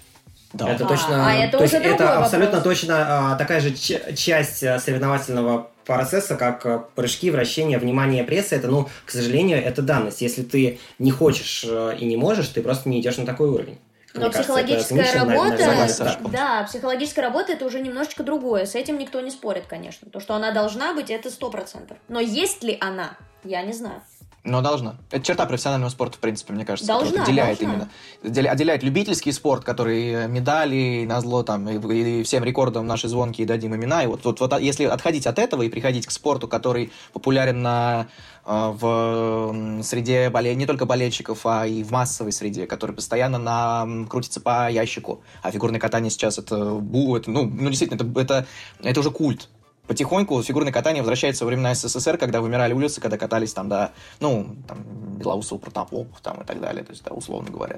Да. 0.55 0.69
Это 0.69 0.85
а, 0.85 0.87
точно. 0.87 1.27
А 1.27 1.33
это, 1.33 1.57
то 1.57 1.63
уже 1.63 1.75
есть 1.75 1.85
это 1.85 2.17
абсолютно 2.17 2.61
точно 2.61 3.33
а, 3.33 3.35
такая 3.35 3.59
же 3.59 3.73
часть 3.73 4.63
а, 4.63 4.79
соревновательного 4.79 5.69
процесса, 5.85 6.35
как 6.35 6.65
а, 6.65 6.87
прыжки, 6.95 7.29
вращения, 7.29 7.77
внимание 7.77 8.23
прессы. 8.23 8.55
Это, 8.55 8.69
ну, 8.69 8.87
к 9.05 9.11
сожалению, 9.11 9.61
это 9.61 9.81
данность. 9.81 10.21
Если 10.21 10.43
ты 10.43 10.79
не 10.97 11.11
хочешь 11.11 11.65
а, 11.67 11.91
и 11.91 12.05
не 12.05 12.15
можешь, 12.15 12.47
ты 12.47 12.61
просто 12.61 12.87
не 12.87 13.01
идешь 13.01 13.17
на 13.17 13.25
такой 13.25 13.49
уровень. 13.49 13.79
Но 14.13 14.29
психологическая 14.29 14.97
кажется, 14.99 15.19
работа, 15.19 15.57
наверное, 15.57 16.31
да, 16.31 16.63
психологическая 16.63 17.25
работа 17.25 17.51
это 17.51 17.65
уже 17.65 17.81
немножечко 17.81 18.23
другое. 18.23 18.65
С 18.65 18.73
этим 18.73 18.97
никто 18.97 19.19
не 19.19 19.29
спорит, 19.29 19.65
конечно. 19.67 20.09
То, 20.09 20.21
что 20.21 20.35
она 20.35 20.51
должна 20.51 20.93
быть, 20.93 21.09
это 21.09 21.29
сто 21.29 21.49
процентов. 21.49 21.97
Но 22.07 22.21
есть 22.21 22.63
ли 22.63 22.77
она, 22.79 23.17
я 23.43 23.61
не 23.61 23.73
знаю. 23.73 24.01
Но 24.45 24.61
должна. 24.61 24.97
Это 25.09 25.25
черта 25.25 25.47
профессионального 25.47 25.89
спорта, 25.89 26.17
в 26.17 26.19
принципе, 26.19 26.53
мне 26.53 26.65
кажется. 26.65 26.87
Должна, 26.87 27.23
отделяет 27.23 27.59
должна. 27.59 27.89
именно. 28.23 28.51
Отделяет 28.51 28.83
любительский 28.83 29.31
спорт, 29.31 29.63
который 29.63 30.27
медали, 30.27 31.03
на 31.07 31.19
зло 31.19 31.41
там, 31.41 31.67
и, 31.67 32.19
и 32.19 32.23
всем 32.23 32.43
рекордам 32.43 32.85
наши 32.85 33.07
звонкие 33.07 33.47
дадим 33.47 33.75
имена. 33.75 34.03
И 34.03 34.07
вот, 34.07 34.23
вот, 34.23 34.39
вот 34.39 34.59
если 34.59 34.85
отходить 34.85 35.25
от 35.25 35.39
этого 35.39 35.63
и 35.63 35.69
приходить 35.69 36.05
к 36.05 36.11
спорту, 36.11 36.47
который 36.47 36.91
популярен 37.11 37.63
на, 37.63 38.05
э, 38.45 38.73
в 38.79 39.81
среде 39.81 40.29
боле... 40.29 40.53
не 40.53 40.67
только 40.67 40.85
болельщиков, 40.85 41.43
а 41.45 41.65
и 41.65 41.81
в 41.81 41.89
массовой 41.89 42.31
среде, 42.31 42.67
который 42.67 42.95
постоянно 42.95 43.39
на... 43.39 44.05
крутится 44.07 44.41
по 44.41 44.69
ящику. 44.69 45.23
А 45.41 45.49
фигурное 45.49 45.79
катание 45.79 46.11
сейчас 46.11 46.37
это, 46.37 46.75
бу, 46.75 47.17
это 47.17 47.31
ну, 47.31 47.45
ну 47.45 47.69
действительно, 47.69 47.95
это, 47.95 48.21
это, 48.21 48.47
это 48.83 48.99
уже 48.99 49.09
культ 49.09 49.49
потихоньку 49.87 50.41
фигурное 50.43 50.73
катание 50.73 51.01
возвращается 51.01 51.45
во 51.45 51.49
времена 51.49 51.73
СССР, 51.75 52.17
когда 52.17 52.41
вымирали 52.41 52.73
улицы, 52.73 53.01
когда 53.01 53.17
катались 53.17 53.53
там, 53.53 53.69
да, 53.69 53.91
ну, 54.19 54.55
там, 54.67 54.83
Белоусов, 55.17 55.61
Протопоп, 55.61 56.07
там, 56.21 56.41
и 56.41 56.45
так 56.45 56.59
далее, 56.59 56.83
то 56.83 56.91
есть, 56.91 57.03
да, 57.03 57.11
условно 57.11 57.51
говоря. 57.51 57.75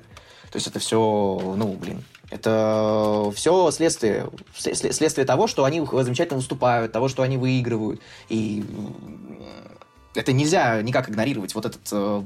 То 0.52 0.56
есть 0.56 0.68
это 0.68 0.80
все, 0.80 0.98
ну, 0.98 1.74
блин, 1.74 2.04
это 2.30 3.32
все 3.36 3.70
следствие, 3.72 4.30
следствие 4.56 5.26
того, 5.26 5.48
что 5.48 5.66
они 5.66 5.86
замечательно 5.86 6.38
выступают, 6.38 6.92
того, 6.92 7.10
что 7.10 7.24
они 7.24 7.38
выигрывают, 7.38 8.02
и 8.30 8.64
это 10.18 10.34
нельзя 10.34 10.82
никак 10.82 11.10
игнорировать, 11.10 11.54
вот 11.54 11.66
этот 11.66 11.82
э, 11.92 12.24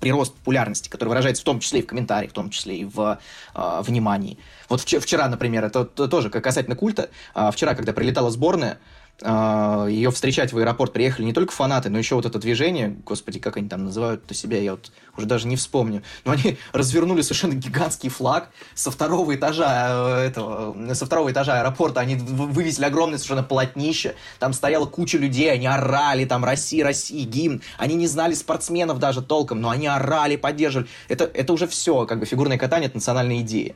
прирост 0.00 0.34
популярности, 0.34 0.88
который 0.88 1.10
выражается 1.10 1.42
в 1.42 1.44
том 1.44 1.60
числе 1.60 1.80
и 1.80 1.82
в 1.82 1.86
комментариях, 1.86 2.30
в 2.30 2.34
том 2.34 2.48
числе 2.50 2.78
и 2.78 2.84
в 2.84 3.18
э, 3.54 3.82
внимании. 3.82 4.38
Вот 4.68 4.80
вчера, 4.80 5.28
например, 5.28 5.64
это 5.64 5.84
тоже 5.84 6.30
касательно 6.30 6.74
культа, 6.74 7.10
э, 7.34 7.50
вчера, 7.52 7.74
когда 7.74 7.92
прилетала 7.92 8.30
сборная, 8.30 8.78
ее 9.24 10.10
встречать 10.10 10.52
в 10.52 10.58
аэропорт 10.58 10.92
приехали 10.92 11.24
не 11.24 11.32
только 11.32 11.52
фанаты, 11.52 11.88
но 11.88 11.96
еще 11.96 12.14
вот 12.14 12.26
это 12.26 12.38
движение, 12.38 12.96
господи, 13.06 13.38
как 13.38 13.56
они 13.56 13.68
там 13.68 13.84
называют-то 13.84 14.34
себя, 14.34 14.60
я 14.60 14.72
вот 14.72 14.92
уже 15.16 15.26
даже 15.26 15.48
не 15.48 15.56
вспомню, 15.56 16.02
но 16.26 16.32
они 16.32 16.58
развернули 16.72 17.22
совершенно 17.22 17.54
гигантский 17.54 18.10
флаг 18.10 18.50
со 18.74 18.90
второго 18.90 19.34
этажа 19.34 20.18
э, 20.18 20.26
этого, 20.26 20.94
со 20.94 21.06
второго 21.06 21.32
этажа 21.32 21.60
аэропорта, 21.60 22.00
они 22.00 22.16
вывесили 22.16 22.84
огромное 22.84 23.16
совершенно 23.16 23.42
полотнище, 23.42 24.14
там 24.38 24.52
стояла 24.52 24.84
куча 24.84 25.16
людей, 25.16 25.50
они 25.50 25.66
орали, 25.66 26.26
там 26.26 26.44
Россия, 26.44 26.84
Россия, 26.84 27.24
гимн, 27.24 27.62
они 27.78 27.94
не 27.94 28.06
знали 28.06 28.34
спортсменов 28.34 28.98
даже 28.98 29.22
толком, 29.22 29.60
но 29.60 29.70
они 29.70 29.86
орали, 29.86 30.36
поддерживали, 30.36 30.88
это, 31.08 31.24
это 31.24 31.52
уже 31.54 31.66
все, 31.66 32.04
как 32.04 32.20
бы 32.20 32.26
фигурное 32.26 32.58
катание, 32.58 32.88
это 32.88 32.98
национальная 32.98 33.40
идея, 33.40 33.74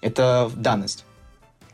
это 0.00 0.48
данность. 0.54 1.04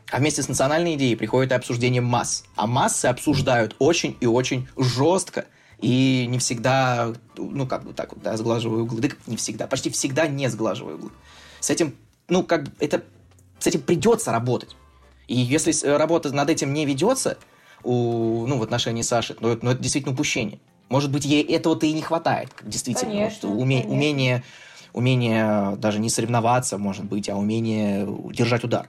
А 0.09 0.19
вместе 0.19 0.41
с 0.41 0.47
национальной 0.47 0.95
идеей 0.95 1.15
приходит 1.15 1.51
и 1.51 1.55
обсуждение 1.55 2.01
масс. 2.01 2.45
А 2.55 2.65
массы 2.65 3.07
обсуждают 3.07 3.75
очень 3.79 4.15
и 4.21 4.25
очень 4.25 4.67
жестко. 4.77 5.45
И 5.79 6.25
не 6.27 6.39
всегда, 6.39 7.13
ну, 7.35 7.67
как 7.67 7.83
бы 7.83 7.93
так 7.93 8.13
вот, 8.13 8.23
да, 8.23 8.35
сглаживаю 8.37 8.83
углы. 8.83 9.01
Да 9.01 9.09
не 9.27 9.35
всегда, 9.35 9.67
почти 9.67 9.89
всегда 9.89 10.27
не 10.27 10.49
сглаживаю 10.49 10.97
углы. 10.97 11.11
С 11.59 11.69
этим, 11.69 11.95
ну, 12.29 12.43
как 12.43 12.63
бы, 12.63 12.71
это, 12.79 13.03
с 13.59 13.67
этим 13.67 13.81
придется 13.81 14.31
работать. 14.31 14.75
И 15.27 15.35
если 15.35 15.73
работа 15.87 16.33
над 16.33 16.49
этим 16.49 16.73
не 16.73 16.85
ведется, 16.85 17.37
у, 17.83 18.47
ну, 18.47 18.57
в 18.57 18.63
отношении 18.63 19.01
Саши, 19.01 19.35
ну, 19.39 19.49
это, 19.49 19.65
ну, 19.65 19.71
это 19.71 19.81
действительно 19.81 20.13
упущение. 20.13 20.59
Может 20.89 21.11
быть, 21.11 21.25
ей 21.25 21.43
этого-то 21.43 21.85
и 21.85 21.91
не 21.91 22.01
хватает, 22.01 22.49
действительно. 22.63 23.11
Конечно, 23.11 23.49
вот, 23.49 23.61
уме, 23.61 23.81
конечно. 23.81 23.93
Умение, 23.93 24.43
умение 24.93 25.75
даже 25.75 25.99
не 25.99 26.09
соревноваться, 26.09 26.77
может 26.77 27.03
быть, 27.03 27.29
а 27.29 27.35
умение 27.35 28.07
держать 28.31 28.63
удар 28.63 28.87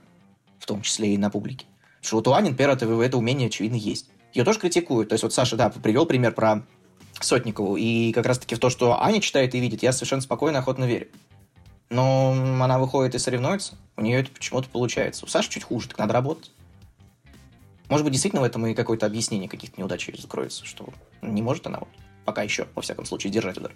том 0.69 0.81
числе 0.81 1.13
и 1.13 1.17
на 1.17 1.29
публике. 1.29 1.65
Потому 1.97 2.07
что 2.07 2.15
вот 2.15 2.27
у 2.27 2.33
Ани, 2.33 2.49
например, 2.49 2.71
это, 2.71 3.17
умение, 3.17 3.47
очевидно, 3.47 3.75
есть. 3.75 4.09
Ее 4.33 4.43
тоже 4.43 4.59
критикуют. 4.59 5.09
То 5.09 5.13
есть 5.13 5.23
вот 5.23 5.33
Саша, 5.33 5.55
да, 5.55 5.69
привел 5.69 6.05
пример 6.05 6.33
про 6.33 6.63
Сотникову. 7.19 7.75
И 7.75 8.11
как 8.13 8.25
раз-таки 8.25 8.55
в 8.55 8.59
то, 8.59 8.69
что 8.69 9.03
Аня 9.03 9.19
читает 9.21 9.53
и 9.55 9.59
видит, 9.59 9.83
я 9.83 9.91
совершенно 9.91 10.21
спокойно 10.21 10.57
и 10.57 10.59
охотно 10.59 10.85
верю. 10.85 11.07
Но 11.89 12.31
она 12.31 12.77
выходит 12.77 13.15
и 13.15 13.19
соревнуется, 13.19 13.73
у 13.97 14.01
нее 14.01 14.21
это 14.21 14.31
почему-то 14.31 14.69
получается. 14.69 15.25
У 15.25 15.27
Саши 15.27 15.49
чуть 15.49 15.63
хуже, 15.63 15.87
так 15.87 15.97
надо 15.97 16.13
работать. 16.13 16.51
Может 17.89 18.03
быть, 18.03 18.13
действительно 18.13 18.41
в 18.41 18.45
этом 18.45 18.65
и 18.67 18.75
какое-то 18.75 19.07
объяснение 19.07 19.49
каких-то 19.49 19.81
неудач 19.81 20.07
закроется, 20.15 20.65
что 20.65 20.89
не 21.23 21.41
может 21.41 21.65
она 21.65 21.79
вот 21.79 21.89
пока 22.25 22.43
еще, 22.43 22.67
во 22.75 22.83
всяком 22.83 23.05
случае, 23.05 23.33
держать 23.33 23.57
удар. 23.57 23.71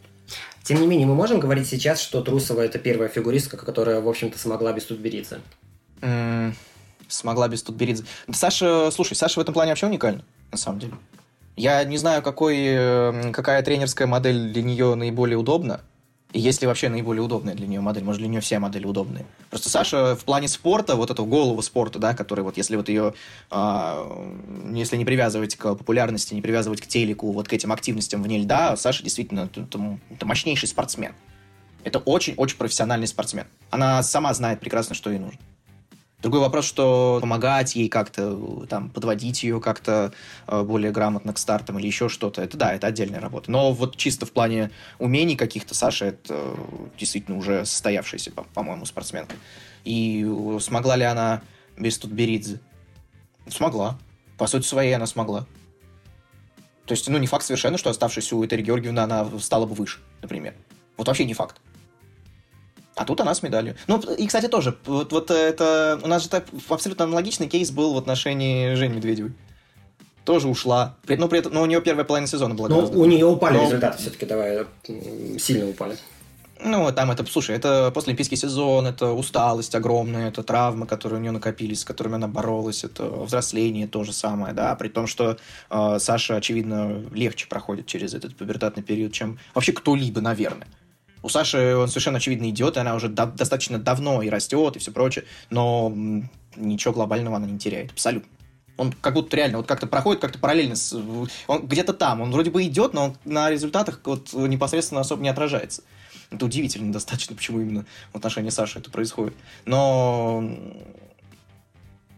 Тем 0.61 0.79
не 0.79 0.85
менее, 0.85 1.07
мы 1.07 1.15
можем 1.15 1.39
говорить 1.39 1.67
сейчас, 1.67 1.99
что 1.99 2.21
Трусова 2.21 2.61
это 2.61 2.77
первая 2.77 3.09
фигуристка, 3.09 3.57
которая, 3.57 3.99
в 3.99 4.07
общем-то, 4.07 4.37
смогла 4.37 4.71
без 4.73 4.85
Тутберидзе? 4.85 5.41
Смогла 7.13 7.47
без 7.47 7.63
Тутберидзе. 7.63 8.05
Саша, 8.31 8.91
слушай, 8.91 9.15
Саша 9.15 9.39
в 9.39 9.41
этом 9.41 9.53
плане 9.53 9.71
вообще 9.71 9.87
уникальна, 9.87 10.23
на 10.51 10.57
самом 10.57 10.79
деле. 10.79 10.93
Я 11.55 11.83
не 11.83 11.97
знаю, 11.97 12.23
какой, 12.23 12.57
эм, 12.57 13.31
какая 13.31 13.61
тренерская 13.61 14.07
модель 14.07 14.51
для 14.51 14.63
нее 14.63 14.95
наиболее 14.95 15.37
удобна. 15.37 15.81
И 16.31 16.39
есть 16.39 16.61
ли 16.61 16.67
вообще 16.67 16.89
наиболее 16.89 17.21
удобная 17.21 17.53
для 17.53 17.67
нее 17.67 17.79
модель? 17.79 18.03
Может, 18.03 18.19
для 18.19 18.27
нее 18.27 18.41
все 18.41 18.57
модели 18.57 18.87
удобные? 18.87 19.23
Просто 19.51 19.69
Саша 19.69 20.15
в 20.15 20.25
плане 20.25 20.47
спорта, 20.47 20.95
вот 20.95 21.11
эту 21.11 21.25
голову 21.25 21.61
спорта, 21.61 21.99
да, 21.99 22.15
который 22.15 22.43
вот 22.43 22.57
если 22.57 22.75
вот 22.75 22.89
ее, 22.89 23.13
а, 23.51 24.27
если 24.73 24.97
не 24.97 25.05
привязывать 25.05 25.55
к 25.55 25.75
популярности, 25.75 26.33
не 26.33 26.41
привязывать 26.41 26.81
к 26.81 26.87
телеку, 26.87 27.31
вот 27.31 27.47
к 27.47 27.53
этим 27.53 27.71
активностям 27.71 28.23
вне 28.23 28.39
льда, 28.39 28.75
Саша 28.75 29.03
действительно 29.03 29.41
это, 29.41 29.61
это 30.09 30.25
мощнейший 30.25 30.67
спортсмен. 30.67 31.13
Это 31.83 31.99
очень-очень 31.99 32.57
профессиональный 32.57 33.07
спортсмен. 33.07 33.45
Она 33.69 34.01
сама 34.01 34.33
знает 34.33 34.59
прекрасно, 34.59 34.95
что 34.95 35.11
ей 35.11 35.19
нужно. 35.19 35.39
Другой 36.23 36.39
вопрос, 36.39 36.63
что 36.63 37.17
помогать 37.19 37.75
ей 37.75 37.89
как-то, 37.89 38.65
там, 38.69 38.89
подводить 38.89 39.43
ее 39.43 39.59
как-то 39.59 40.13
э, 40.47 40.63
более 40.63 40.91
грамотно 40.91 41.33
к 41.33 41.37
стартам 41.37 41.77
или 41.79 41.85
еще 41.85 42.07
что-то, 42.07 42.41
это 42.41 42.55
да, 42.55 42.73
это 42.73 42.87
отдельная 42.87 43.19
работа. 43.19 43.51
Но 43.51 43.73
вот 43.73 43.97
чисто 43.97 44.25
в 44.25 44.31
плане 44.31 44.71
умений 44.99 45.35
каких-то 45.35 45.75
Саша 45.75 46.05
это 46.05 46.55
действительно 46.97 47.37
уже 47.37 47.65
состоявшаяся, 47.65 48.31
по-моему, 48.31 48.85
спортсменка. 48.85 49.35
И 49.83 50.25
смогла 50.61 50.95
ли 50.95 51.03
она 51.03 51.41
без 51.77 51.97
Тутберидзе? 51.97 52.61
Смогла. 53.49 53.99
По 54.37 54.47
сути 54.47 54.65
своей 54.65 54.95
она 54.95 55.07
смогла. 55.07 55.45
То 56.85 56.93
есть, 56.93 57.05
ну, 57.09 57.17
не 57.17 57.27
факт 57.27 57.43
совершенно, 57.43 57.77
что 57.77 57.89
оставшаяся 57.89 58.37
у 58.37 58.45
Этери 58.45 58.61
Георгиевны 58.61 58.99
она 58.99 59.29
стала 59.41 59.65
бы 59.65 59.75
выше, 59.75 59.99
например. 60.21 60.53
Вот 60.95 61.05
вообще 61.05 61.25
не 61.25 61.33
факт. 61.33 61.59
А 62.95 63.05
тут 63.05 63.21
она 63.21 63.33
с 63.33 63.41
медалью. 63.41 63.75
Ну, 63.87 63.99
и, 63.99 64.27
кстати, 64.27 64.47
тоже, 64.47 64.77
вот, 64.85 65.11
вот 65.11 65.31
это... 65.31 65.99
У 66.03 66.07
нас 66.07 66.23
же 66.23 66.29
так 66.29 66.45
абсолютно 66.69 67.05
аналогичный 67.05 67.47
кейс 67.47 67.71
был 67.71 67.93
в 67.93 67.97
отношении 67.97 68.75
Жени 68.75 68.95
Медведевой. 68.95 69.33
Тоже 70.25 70.47
ушла. 70.47 70.95
При, 71.05 71.15
ну, 71.17 71.27
при 71.27 71.39
этом, 71.39 71.53
но 71.53 71.61
у 71.61 71.65
нее 71.65 71.81
первая 71.81 72.05
половина 72.05 72.27
сезона 72.27 72.55
была. 72.55 72.69
Ну, 72.69 72.79
у 72.79 73.05
нее 73.05 73.25
упали 73.25 73.57
но... 73.57 73.65
результаты 73.65 73.97
все-таки, 73.97 74.25
давай, 74.25 74.65
сильно 75.37 75.67
упали. 75.69 75.97
Ну, 76.65 76.89
там 76.93 77.11
это, 77.11 77.25
слушай, 77.25 77.55
это 77.55 77.91
послеолимпийский 77.93 78.37
сезон, 78.37 78.87
это 78.87 79.11
усталость 79.11 79.75
огромная, 79.75 80.29
это 80.29 80.43
травмы, 80.43 80.85
которые 80.87 81.19
у 81.19 81.21
нее 81.21 81.31
накопились, 81.31 81.81
с 81.81 81.83
которыми 81.83 82.15
она 82.15 82.29
боролась, 82.29 82.85
это 82.85 83.03
взросление 83.03 83.85
то 83.85 84.05
же 84.05 84.13
самое, 84.13 84.53
да, 84.53 84.73
при 84.75 84.87
том, 84.87 85.05
что 85.05 85.37
э, 85.69 85.97
Саша, 85.99 86.37
очевидно, 86.37 87.03
легче 87.11 87.47
проходит 87.47 87.87
через 87.87 88.13
этот 88.13 88.37
пубертатный 88.37 88.83
период, 88.83 89.11
чем 89.11 89.39
вообще 89.53 89.73
кто-либо, 89.73 90.21
наверное. 90.21 90.67
У 91.23 91.29
Саши 91.29 91.75
он 91.75 91.87
совершенно 91.87 92.17
очевидно 92.17 92.49
идет, 92.49 92.77
и 92.77 92.79
она 92.81 92.95
уже 92.95 93.07
до- 93.07 93.27
достаточно 93.27 93.79
давно 93.79 94.21
и 94.21 94.29
растет, 94.29 94.75
и 94.75 94.79
все 94.79 94.91
прочее, 94.91 95.25
но 95.49 95.91
ничего 96.55 96.93
глобального 96.93 97.37
она 97.37 97.47
не 97.47 97.57
теряет, 97.57 97.91
абсолютно. 97.91 98.29
Он 98.75 98.91
как 98.91 99.13
будто 99.13 99.35
реально 99.37 99.57
вот 99.57 99.67
как-то 99.67 99.87
проходит 99.87 100.21
как-то 100.21 100.39
параллельно 100.39 100.75
с... 100.75 100.93
Он 101.47 101.67
где-то 101.67 101.93
там, 101.93 102.21
он 102.21 102.31
вроде 102.31 102.51
бы 102.51 102.63
идет, 102.63 102.93
но 102.93 103.05
он 103.05 103.17
на 103.23 103.49
результатах 103.49 104.01
вот 104.03 104.33
непосредственно 104.33 105.01
особо 105.01 105.21
не 105.21 105.29
отражается. 105.29 105.83
Это 106.29 106.45
удивительно 106.45 106.91
достаточно, 106.93 107.35
почему 107.35 107.61
именно 107.61 107.85
в 108.11 108.17
отношении 108.17 108.49
Саши 108.49 108.79
это 108.79 108.91
происходит. 108.91 109.33
Но... 109.65 110.43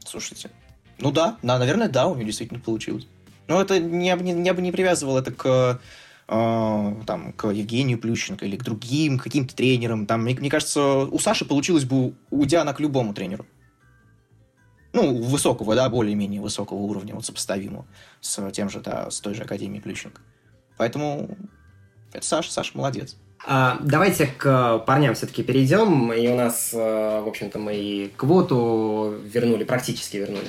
Слушайте. 0.06 0.50
Ну 0.98 1.12
да, 1.12 1.38
да, 1.42 1.60
наверное, 1.60 1.90
да, 1.90 2.08
у 2.08 2.16
нее 2.16 2.26
действительно 2.26 2.60
получилось. 2.60 3.06
Но 3.48 3.62
это 3.62 3.80
не, 3.80 4.12
не, 4.14 4.46
я 4.46 4.54
бы 4.54 4.62
не 4.62 4.72
привязывал 4.72 5.18
это 5.18 5.32
к 5.32 5.80
там, 6.28 7.34
к 7.34 7.48
Евгению 7.50 8.00
Плющенко 8.00 8.46
или 8.46 8.58
к 8.58 8.64
другим 8.64 9.20
каким-то 9.20 9.56
тренерам. 9.56 10.08
Там, 10.08 10.24
мне, 10.24 10.36
мне 10.36 10.50
кажется, 10.50 10.82
у 10.82 11.20
Саши 11.20 11.46
получилось 11.46 11.86
бы, 11.86 12.16
уйдя 12.32 12.62
она 12.62 12.74
к 12.74 12.80
любому 12.80 13.14
тренеру. 13.14 13.46
ну, 14.94 15.22
высокого, 15.22 15.76
да, 15.76 15.90
более-менее 15.90 16.42
высокого 16.42 16.78
уровня, 16.78 17.14
вот 17.14 17.26
сопоставимого 17.26 17.86
с 18.22 18.52
тем 18.52 18.70
же, 18.70 18.80
да, 18.80 19.12
с 19.12 19.20
той 19.20 19.36
же 19.36 19.44
Академией 19.44 19.82
Плющенко. 19.82 20.22
Поэтому 20.78 21.38
это 22.14 22.26
Саша, 22.26 22.52
Саша 22.52 22.72
молодец. 22.76 23.18
А, 23.46 23.78
давайте 23.82 24.26
к 24.26 24.80
парням 24.88 25.14
все-таки 25.14 25.44
перейдем. 25.44 26.12
И 26.12 26.28
у 26.28 26.36
нас, 26.36 26.72
э, 26.74 26.78
в 26.78 27.28
общем-то, 27.28 27.60
мы 27.60 27.76
и 27.76 28.08
квоту 28.08 29.16
вернули, 29.24 29.64
практически 29.64 30.18
вернули. 30.18 30.48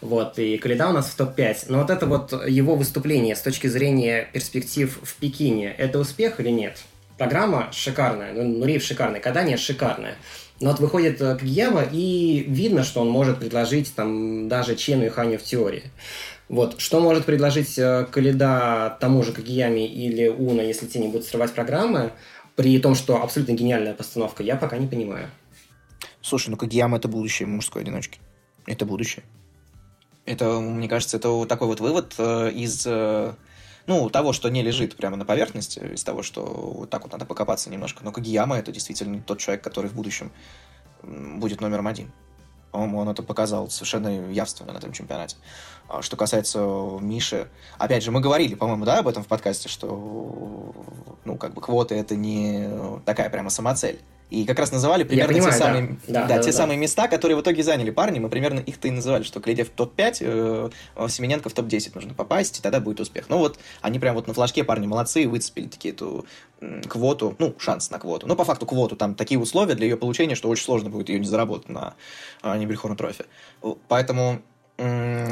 Вот, 0.00 0.38
и 0.38 0.56
Калида 0.58 0.88
у 0.88 0.92
нас 0.92 1.08
в 1.08 1.16
топ-5. 1.16 1.66
Но 1.68 1.78
вот 1.78 1.90
это 1.90 2.06
вот 2.06 2.32
его 2.46 2.76
выступление 2.76 3.34
с 3.34 3.40
точки 3.40 3.66
зрения 3.66 4.28
перспектив 4.32 4.98
в 5.02 5.16
Пекине, 5.16 5.74
это 5.76 5.98
успех 5.98 6.40
или 6.40 6.50
нет? 6.50 6.78
Программа 7.16 7.68
шикарная, 7.72 8.32
ну, 8.32 8.44
Нуриев 8.44 8.82
шикарный, 8.82 9.18
Кадания 9.18 9.56
шикарная. 9.56 10.14
Но 10.60 10.70
вот 10.70 10.80
выходит 10.80 11.20
э, 11.20 11.36
Кагияма, 11.36 11.82
и 11.82 12.44
видно, 12.48 12.82
что 12.82 13.00
он 13.00 13.08
может 13.08 13.38
предложить 13.38 13.94
там 13.94 14.48
даже 14.48 14.76
Чену 14.76 15.06
и 15.06 15.08
Ханю 15.08 15.38
в 15.38 15.42
теории. 15.42 15.84
Вот. 16.48 16.80
Что 16.80 17.00
может 17.00 17.24
предложить 17.24 17.78
э, 17.78 18.06
Калида 18.10 18.96
тому 19.00 19.22
же 19.22 19.32
Кагиями 19.32 19.86
или 19.86 20.28
Уна, 20.28 20.62
если 20.62 20.86
те 20.86 20.98
не 20.98 21.08
будут 21.08 21.26
срывать 21.26 21.52
программы, 21.52 22.12
при 22.56 22.78
том, 22.80 22.94
что 22.96 23.22
абсолютно 23.22 23.52
гениальная 23.52 23.94
постановка, 23.94 24.42
я 24.42 24.56
пока 24.56 24.78
не 24.78 24.88
понимаю. 24.88 25.30
Слушай, 26.22 26.50
ну 26.50 26.56
Кагияма 26.56 26.96
это 26.96 27.06
будущее 27.06 27.46
мужской 27.46 27.82
одиночки. 27.82 28.18
Это 28.66 28.84
будущее. 28.84 29.24
Это, 30.28 30.60
мне 30.60 30.88
кажется, 30.88 31.16
это 31.16 31.46
такой 31.46 31.68
вот 31.68 31.80
вывод 31.80 32.14
э, 32.18 32.50
из 32.50 32.86
э, 32.86 33.32
ну, 33.86 34.10
того, 34.10 34.34
что 34.34 34.50
не 34.50 34.62
лежит 34.62 34.94
прямо 34.94 35.16
на 35.16 35.24
поверхности, 35.24 35.78
из 35.78 36.04
того, 36.04 36.22
что 36.22 36.42
вот 36.42 36.90
так 36.90 37.02
вот 37.02 37.12
надо 37.12 37.24
покопаться 37.24 37.70
немножко. 37.70 38.04
Но 38.04 38.12
Кагияма 38.12 38.58
это 38.58 38.70
действительно 38.70 39.22
тот 39.22 39.38
человек, 39.38 39.64
который 39.64 39.88
в 39.88 39.94
будущем 39.94 40.30
будет 41.02 41.62
номером 41.62 41.86
один. 41.86 42.12
По-моему, 42.72 42.98
он 42.98 43.08
это 43.08 43.22
показал 43.22 43.70
совершенно 43.70 44.30
явственно 44.30 44.74
на 44.74 44.76
этом 44.76 44.92
чемпионате. 44.92 45.36
А 45.88 46.02
что 46.02 46.18
касается 46.18 46.58
Миши, 47.00 47.48
опять 47.78 48.02
же, 48.02 48.10
мы 48.10 48.20
говорили, 48.20 48.54
по-моему, 48.54 48.84
да, 48.84 48.98
об 48.98 49.08
этом 49.08 49.24
в 49.24 49.26
подкасте, 49.28 49.70
что, 49.70 50.74
ну, 51.24 51.36
как 51.36 51.54
бы 51.54 51.62
квоты 51.62 51.94
это 51.94 52.14
не 52.16 52.68
такая 53.06 53.30
прямо 53.30 53.48
самоцель. 53.48 54.02
И 54.30 54.44
как 54.44 54.58
раз 54.58 54.72
называли 54.72 55.04
примерно 55.04 55.32
понимаю, 55.32 55.52
те, 55.52 55.58
самые, 55.58 55.98
да. 56.06 56.26
Да, 56.26 56.36
да, 56.36 56.38
те 56.40 56.50
да. 56.50 56.56
самые 56.56 56.76
места, 56.76 57.08
которые 57.08 57.36
в 57.36 57.40
итоге 57.40 57.62
заняли 57.62 57.90
парни. 57.90 58.18
Мы 58.18 58.28
примерно 58.28 58.60
их-то 58.60 58.88
и 58.88 58.90
называли, 58.90 59.22
что 59.22 59.40
Клейде 59.40 59.64
в 59.64 59.70
топ-5, 59.70 60.18
э, 60.20 61.08
Семененко 61.08 61.48
в 61.48 61.54
топ-10 61.54 61.92
нужно 61.94 62.12
попасть, 62.12 62.58
и 62.58 62.62
тогда 62.62 62.80
будет 62.80 63.00
успех. 63.00 63.26
Ну 63.30 63.38
вот, 63.38 63.58
они 63.80 63.98
прям 63.98 64.14
вот 64.14 64.26
на 64.26 64.34
флажке 64.34 64.64
парни 64.64 64.86
молодцы, 64.86 65.26
выцепили 65.26 65.68
такие 65.68 65.94
эту 65.94 66.26
квоту, 66.88 67.36
ну, 67.38 67.54
шанс 67.58 67.90
на 67.90 67.98
квоту. 67.98 68.26
Но 68.26 68.36
по 68.36 68.44
факту 68.44 68.66
квоту, 68.66 68.96
там 68.96 69.14
такие 69.14 69.40
условия 69.40 69.74
для 69.74 69.86
ее 69.86 69.96
получения, 69.96 70.34
что 70.34 70.48
очень 70.48 70.64
сложно 70.64 70.90
будет 70.90 71.08
ее 71.08 71.20
не 71.20 71.26
заработать 71.26 71.70
на 71.70 71.94
э, 72.42 72.58
Нибельхорн 72.58 72.96
трофи. 72.96 73.24
Поэтому 73.88 74.42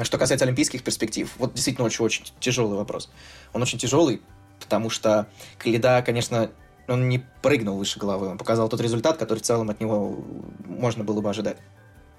что 0.03 0.18
касается 0.18 0.44
олимпийских 0.44 0.82
перспектив, 0.82 1.32
вот 1.38 1.55
действительно 1.55 1.86
очень-очень 1.86 2.24
тяжелый 2.40 2.76
вопрос. 2.76 3.09
Он 3.53 3.62
очень 3.62 3.78
тяжелый, 3.78 4.20
потому 4.59 4.90
что 4.90 5.28
Каледа, 5.59 6.03
конечно, 6.05 6.51
он 6.89 7.09
не 7.09 7.24
прыгнул 7.43 7.76
выше 7.76 7.99
головы, 7.99 8.28
он 8.28 8.39
показал 8.39 8.68
тот 8.68 8.80
результат, 8.80 9.16
который 9.16 9.39
в 9.39 9.43
целом 9.43 9.70
от 9.70 9.80
него 9.80 10.18
можно 10.64 11.05
было 11.05 11.20
бы 11.20 11.30
ожидать. 11.30 11.59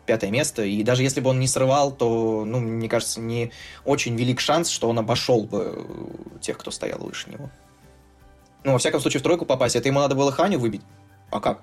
Пятое 0.05 0.32
место, 0.32 0.63
и 0.63 0.84
даже 0.84 1.03
если 1.03 1.20
бы 1.20 1.30
он 1.30 1.39
не 1.39 1.47
срывал, 1.47 1.91
то, 1.91 2.45
ну, 2.45 2.59
мне 2.59 2.88
кажется, 2.88 3.20
не 3.20 3.51
очень 3.84 4.15
велик 4.15 4.39
шанс, 4.39 4.70
что 4.70 4.88
он 4.88 4.97
обошел 4.99 5.43
бы 5.43 5.86
тех, 6.39 6.57
кто 6.57 6.72
стоял 6.72 6.99
выше 6.99 7.30
него. 7.30 7.49
Ну, 8.63 8.72
во 8.72 8.78
всяком 8.78 9.01
случае, 9.01 9.20
в 9.20 9.24
тройку 9.24 9.45
попасть, 9.45 9.76
это 9.76 9.89
ему 9.89 9.99
надо 9.99 10.15
было 10.15 10.32
Ханю 10.32 10.59
выбить. 10.59 10.82
А 11.30 11.41
как? 11.41 11.61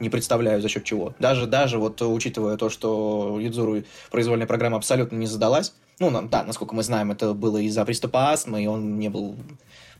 Не 0.00 0.10
представляю, 0.10 0.60
за 0.60 0.68
счет 0.68 0.84
чего. 0.84 1.14
Даже, 1.20 1.46
даже 1.46 1.78
вот 1.78 2.02
учитывая 2.02 2.56
то, 2.56 2.68
что 2.68 3.38
Юдзуру 3.40 3.84
произвольная 4.10 4.46
программа 4.46 4.76
абсолютно 4.76 5.16
не 5.16 5.26
задалась, 5.26 5.74
ну, 6.00 6.10
да, 6.28 6.44
насколько 6.44 6.74
мы 6.74 6.82
знаем, 6.82 7.10
это 7.10 7.34
было 7.34 7.58
из-за 7.58 7.84
приступа 7.84 8.30
астмы, 8.30 8.62
и 8.62 8.66
он 8.66 8.98
не 8.98 9.08
был 9.08 9.36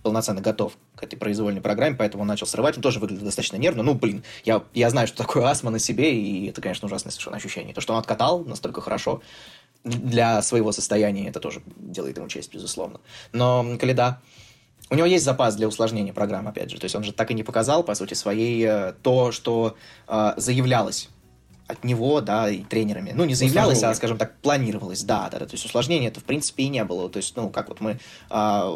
полноценно 0.02 0.40
готов 0.40 0.74
к 0.94 1.02
этой 1.02 1.16
произвольной 1.16 1.60
программе, 1.60 1.96
поэтому 1.96 2.22
он 2.22 2.28
начал 2.28 2.46
срывать. 2.46 2.76
Он 2.76 2.82
тоже 2.82 2.98
выглядел 2.98 3.24
достаточно 3.24 3.56
нервно. 3.56 3.82
Ну, 3.82 3.94
блин, 3.94 4.24
я, 4.44 4.62
я 4.74 4.90
знаю, 4.90 5.06
что 5.06 5.18
такое 5.18 5.44
астма 5.46 5.70
на 5.70 5.78
себе, 5.78 6.14
и 6.14 6.48
это, 6.48 6.60
конечно, 6.60 6.86
ужасное 6.86 7.10
совершенно 7.10 7.36
ощущение. 7.36 7.74
То, 7.74 7.80
что 7.80 7.92
он 7.92 7.98
откатал 7.98 8.44
настолько 8.44 8.80
хорошо 8.80 9.22
для 9.84 10.42
своего 10.42 10.72
состояния, 10.72 11.28
это 11.28 11.40
тоже 11.40 11.62
делает 11.76 12.16
ему 12.16 12.28
честь, 12.28 12.52
безусловно. 12.52 13.00
Но 13.32 13.76
Каледа, 13.78 14.20
у 14.90 14.94
него 14.94 15.06
есть 15.06 15.24
запас 15.24 15.56
для 15.56 15.68
усложнения 15.68 16.12
программы, 16.12 16.50
опять 16.50 16.70
же. 16.70 16.78
То 16.78 16.84
есть 16.84 16.96
он 16.96 17.04
же 17.04 17.12
так 17.12 17.30
и 17.30 17.34
не 17.34 17.42
показал, 17.42 17.82
по 17.82 17.94
сути, 17.94 18.14
своей 18.14 18.64
э, 18.64 18.94
то, 19.02 19.32
что 19.32 19.76
э, 20.06 20.32
заявлялось 20.36 21.10
от 21.68 21.84
него, 21.84 22.20
да, 22.22 22.48
и 22.48 22.64
тренерами. 22.64 23.12
Ну, 23.14 23.24
не 23.24 23.34
заявлялось, 23.34 23.82
а, 23.82 23.94
скажем 23.94 24.16
так, 24.16 24.34
планировалось, 24.38 25.04
да, 25.04 25.28
да, 25.30 25.38
да. 25.38 25.46
То 25.46 25.52
есть 25.52 25.66
усложнения 25.66 26.08
это, 26.08 26.18
в 26.18 26.24
принципе, 26.24 26.64
и 26.64 26.68
не 26.68 26.82
было. 26.82 27.10
То 27.10 27.18
есть, 27.18 27.36
ну, 27.36 27.50
как 27.50 27.68
вот 27.68 27.80
мы 27.80 28.00
а, 28.30 28.72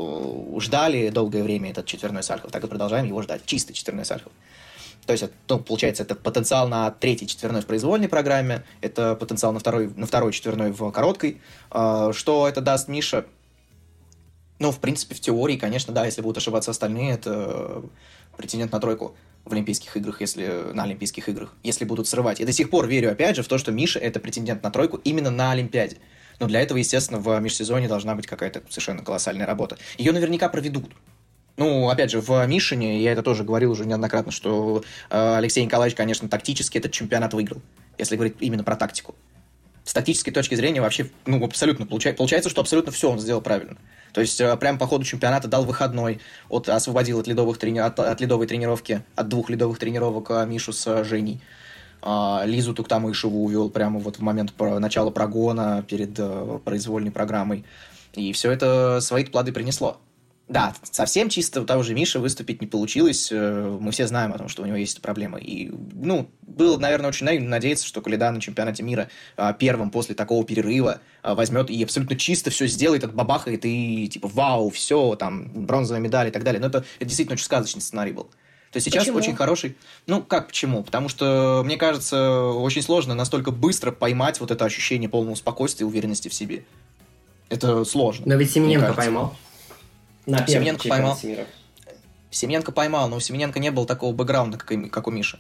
ждали 0.59 1.09
долгое 1.09 1.43
время 1.43 1.71
этот 1.71 1.87
четверной 1.87 2.23
Сальхов, 2.23 2.53
так 2.53 2.63
и 2.63 2.67
продолжаем 2.67 3.07
его 3.07 3.23
ждать. 3.23 3.47
Чистый 3.47 3.73
четверной 3.73 4.05
Сальхов. 4.05 4.31
То 5.07 5.13
есть, 5.13 5.25
ну, 5.49 5.59
получается, 5.59 6.03
это 6.03 6.15
потенциал 6.15 6.69
на 6.69 6.91
третий 6.91 7.27
четверной 7.27 7.63
в 7.63 7.67
произвольной 7.67 8.09
программе, 8.09 8.63
это 8.83 9.17
потенциал 9.17 9.53
на 9.53 9.59
второй, 9.59 9.89
на 9.97 10.07
второй 10.07 10.33
четверной 10.33 10.71
в 10.71 10.91
короткой. 10.91 11.41
А, 11.71 12.13
что 12.13 12.47
это 12.47 12.61
даст 12.61 12.89
Миша? 12.89 13.25
Ну, 14.59 14.71
в 14.71 14.79
принципе, 14.81 15.15
в 15.15 15.21
теории, 15.21 15.57
конечно, 15.57 15.95
да, 15.95 16.05
если 16.05 16.21
будут 16.21 16.37
ошибаться 16.37 16.71
остальные, 16.71 17.15
это 17.15 17.83
претендент 18.37 18.71
на 18.71 18.81
тройку 18.81 19.17
в 19.45 19.53
Олимпийских 19.53 19.97
играх, 19.97 20.21
если 20.21 20.73
на 20.73 20.85
Олимпийских 20.85 21.29
играх, 21.29 21.55
если 21.63 21.85
будут 21.85 22.07
срывать. 22.07 22.41
Я 22.41 22.47
до 22.47 22.53
сих 22.53 22.71
пор 22.71 22.87
верю, 22.87 23.11
опять 23.11 23.37
же, 23.37 23.43
в 23.43 23.49
то, 23.49 23.59
что 23.59 23.73
Миша 23.73 23.99
это 23.99 24.21
претендент 24.21 24.63
на 24.63 24.71
тройку 24.71 24.99
именно 25.05 25.31
на 25.31 25.53
Олимпиаде. 25.53 25.97
Но 26.39 26.47
для 26.47 26.61
этого, 26.61 26.79
естественно, 26.79 27.21
в 27.21 27.39
межсезонье 27.41 27.89
должна 27.89 28.15
быть 28.15 28.27
какая-то 28.27 28.63
совершенно 28.69 29.03
колоссальная 29.03 29.47
работа. 29.47 29.79
Ее 29.99 30.13
наверняка 30.13 30.49
проведут. 30.49 30.91
Ну, 31.57 31.89
опять 31.91 32.11
же, 32.11 32.21
в 32.21 32.47
Мишине, 32.47 33.03
я 33.03 33.13
это 33.13 33.23
тоже 33.23 33.45
говорил 33.45 33.73
уже 33.73 33.85
неоднократно, 33.85 34.33
что 34.33 34.83
э, 35.11 35.37
Алексей 35.37 35.65
Николаевич, 35.65 35.97
конечно, 35.97 36.29
тактически 36.29 36.79
этот 36.79 36.93
чемпионат 36.93 37.35
выиграл, 37.35 37.61
если 37.99 38.17
говорить 38.17 38.37
именно 38.41 38.65
про 38.65 38.75
тактику. 38.75 39.15
С 39.85 39.93
тактической 39.93 40.33
точки 40.33 40.55
зрения 40.55 40.81
вообще, 40.81 41.11
ну, 41.27 41.45
абсолютно 41.45 41.87
получается, 41.87 42.19
получается, 42.19 42.49
что 42.49 42.61
абсолютно 42.63 42.91
все 42.91 43.11
он 43.11 43.19
сделал 43.19 43.43
правильно. 43.43 43.77
То 44.13 44.21
есть 44.21 44.41
э, 44.41 44.57
прямо 44.57 44.79
по 44.79 44.87
ходу 44.87 45.05
чемпионата 45.05 45.49
дал 45.49 45.65
выходной, 45.65 46.21
от, 46.49 46.69
освободил 46.69 47.21
от, 47.21 47.27
ледовых 47.27 47.59
трени... 47.59 47.79
от, 47.79 47.99
от 47.99 48.21
ледовой 48.21 48.47
тренировки, 48.47 49.03
от 49.17 49.29
двух 49.29 49.51
ледовых 49.51 49.79
тренировок 49.79 50.31
э, 50.31 50.47
Мишу 50.47 50.73
с 50.73 50.87
э, 50.87 51.05
Женей. 51.05 51.41
А, 52.05 52.43
Лизу 52.45 52.75
Туктамышеву 52.75 53.45
увел 53.45 53.71
прямо 53.71 54.01
вот 54.01 54.17
в 54.17 54.23
момент 54.23 54.53
начала 54.59 55.11
прогона 55.11 55.85
перед 55.87 56.19
произвольной 56.65 57.13
программой. 57.13 57.65
И 58.13 58.33
все 58.33 58.51
это 58.51 58.99
свои 59.01 59.25
плоды 59.25 59.53
принесло. 59.53 60.01
Да, 60.53 60.75
совсем 60.83 61.31
чисто 61.31 61.63
у 61.63 61.65
того 61.65 61.83
же 61.83 61.95
Миши 61.95 62.19
выступить 62.19 62.61
не 62.61 62.67
получилось. 62.67 63.31
Э, 63.33 63.79
мы 63.81 63.91
все 63.91 64.07
знаем 64.07 64.35
о 64.35 64.39
том, 64.39 64.49
что 64.49 64.63
у 64.63 64.67
него 64.67 64.77
есть 64.77 65.01
проблемы. 65.01 65.41
И, 65.41 65.73
ну, 65.95 66.31
было, 66.43 66.77
наверное, 66.77 67.09
очень 67.09 67.25
наивно 67.25 67.49
надеяться, 67.49 67.87
что 67.87 68.03
Каледа 68.03 68.31
на 68.31 68.39
чемпионате 68.39 68.83
мира 68.83 69.09
а, 69.39 69.55
первым 69.55 69.91
после 69.91 70.15
такого 70.15 70.45
перерыва 70.45 71.01
а, 71.23 71.35
возьмет 71.35 71.71
и 71.71 71.83
абсолютно 71.83 72.17
чисто 72.17 72.51
все 72.51 72.67
сделает, 72.67 73.03
отбабахает 73.03 73.65
и 73.65 74.07
типа 74.09 74.29
вау, 74.29 74.69
все, 74.69 75.17
там, 75.17 75.49
бронзовая 75.55 76.03
медаль 76.03 76.29
и 76.29 76.31
так 76.31 76.45
далее. 76.45 76.61
Но 76.61 76.67
это, 76.67 76.85
это 76.99 77.07
действительно 77.07 77.33
очень 77.33 77.47
сказочный 77.47 77.81
сценарий 77.81 78.13
был. 78.13 78.25
То 78.25 78.77
есть 78.77 78.85
сейчас 78.85 79.05
почему? 79.05 79.17
очень 79.17 79.35
хороший... 79.35 79.75
Ну, 80.07 80.23
как 80.23 80.49
почему? 80.49 80.83
Потому 80.83 81.09
что, 81.09 81.63
мне 81.65 81.79
кажется, 81.79 82.43
очень 82.43 82.83
сложно 82.83 83.15
настолько 83.15 83.53
быстро 83.53 83.91
поймать 83.91 84.39
вот 84.39 84.51
это 84.51 84.67
ощущение 84.67 85.09
полного 85.09 85.35
спокойствия 85.35 85.87
и 85.87 85.89
уверенности 85.89 86.29
в 86.29 86.35
себе. 86.35 86.67
Это 87.49 87.87
сложно. 87.87 88.27
Но 88.27 88.35
ведь 88.35 88.51
Семененко 88.51 88.93
поймал. 88.93 89.35
На 90.27 90.47
Семененко 90.47 90.89
поймал. 90.89 91.19
Мира. 91.23 91.47
Семененко 92.31 92.73
поймал, 92.73 93.09
но 93.09 93.17
у 93.17 93.21
Семененко 93.21 93.59
не 93.59 93.71
было 93.71 93.87
такого 93.87 94.15
бэкграунда, 94.15 94.59
как, 94.59 94.73
и, 94.73 94.89
как 94.89 95.07
у 95.07 95.11
Миши. 95.11 95.39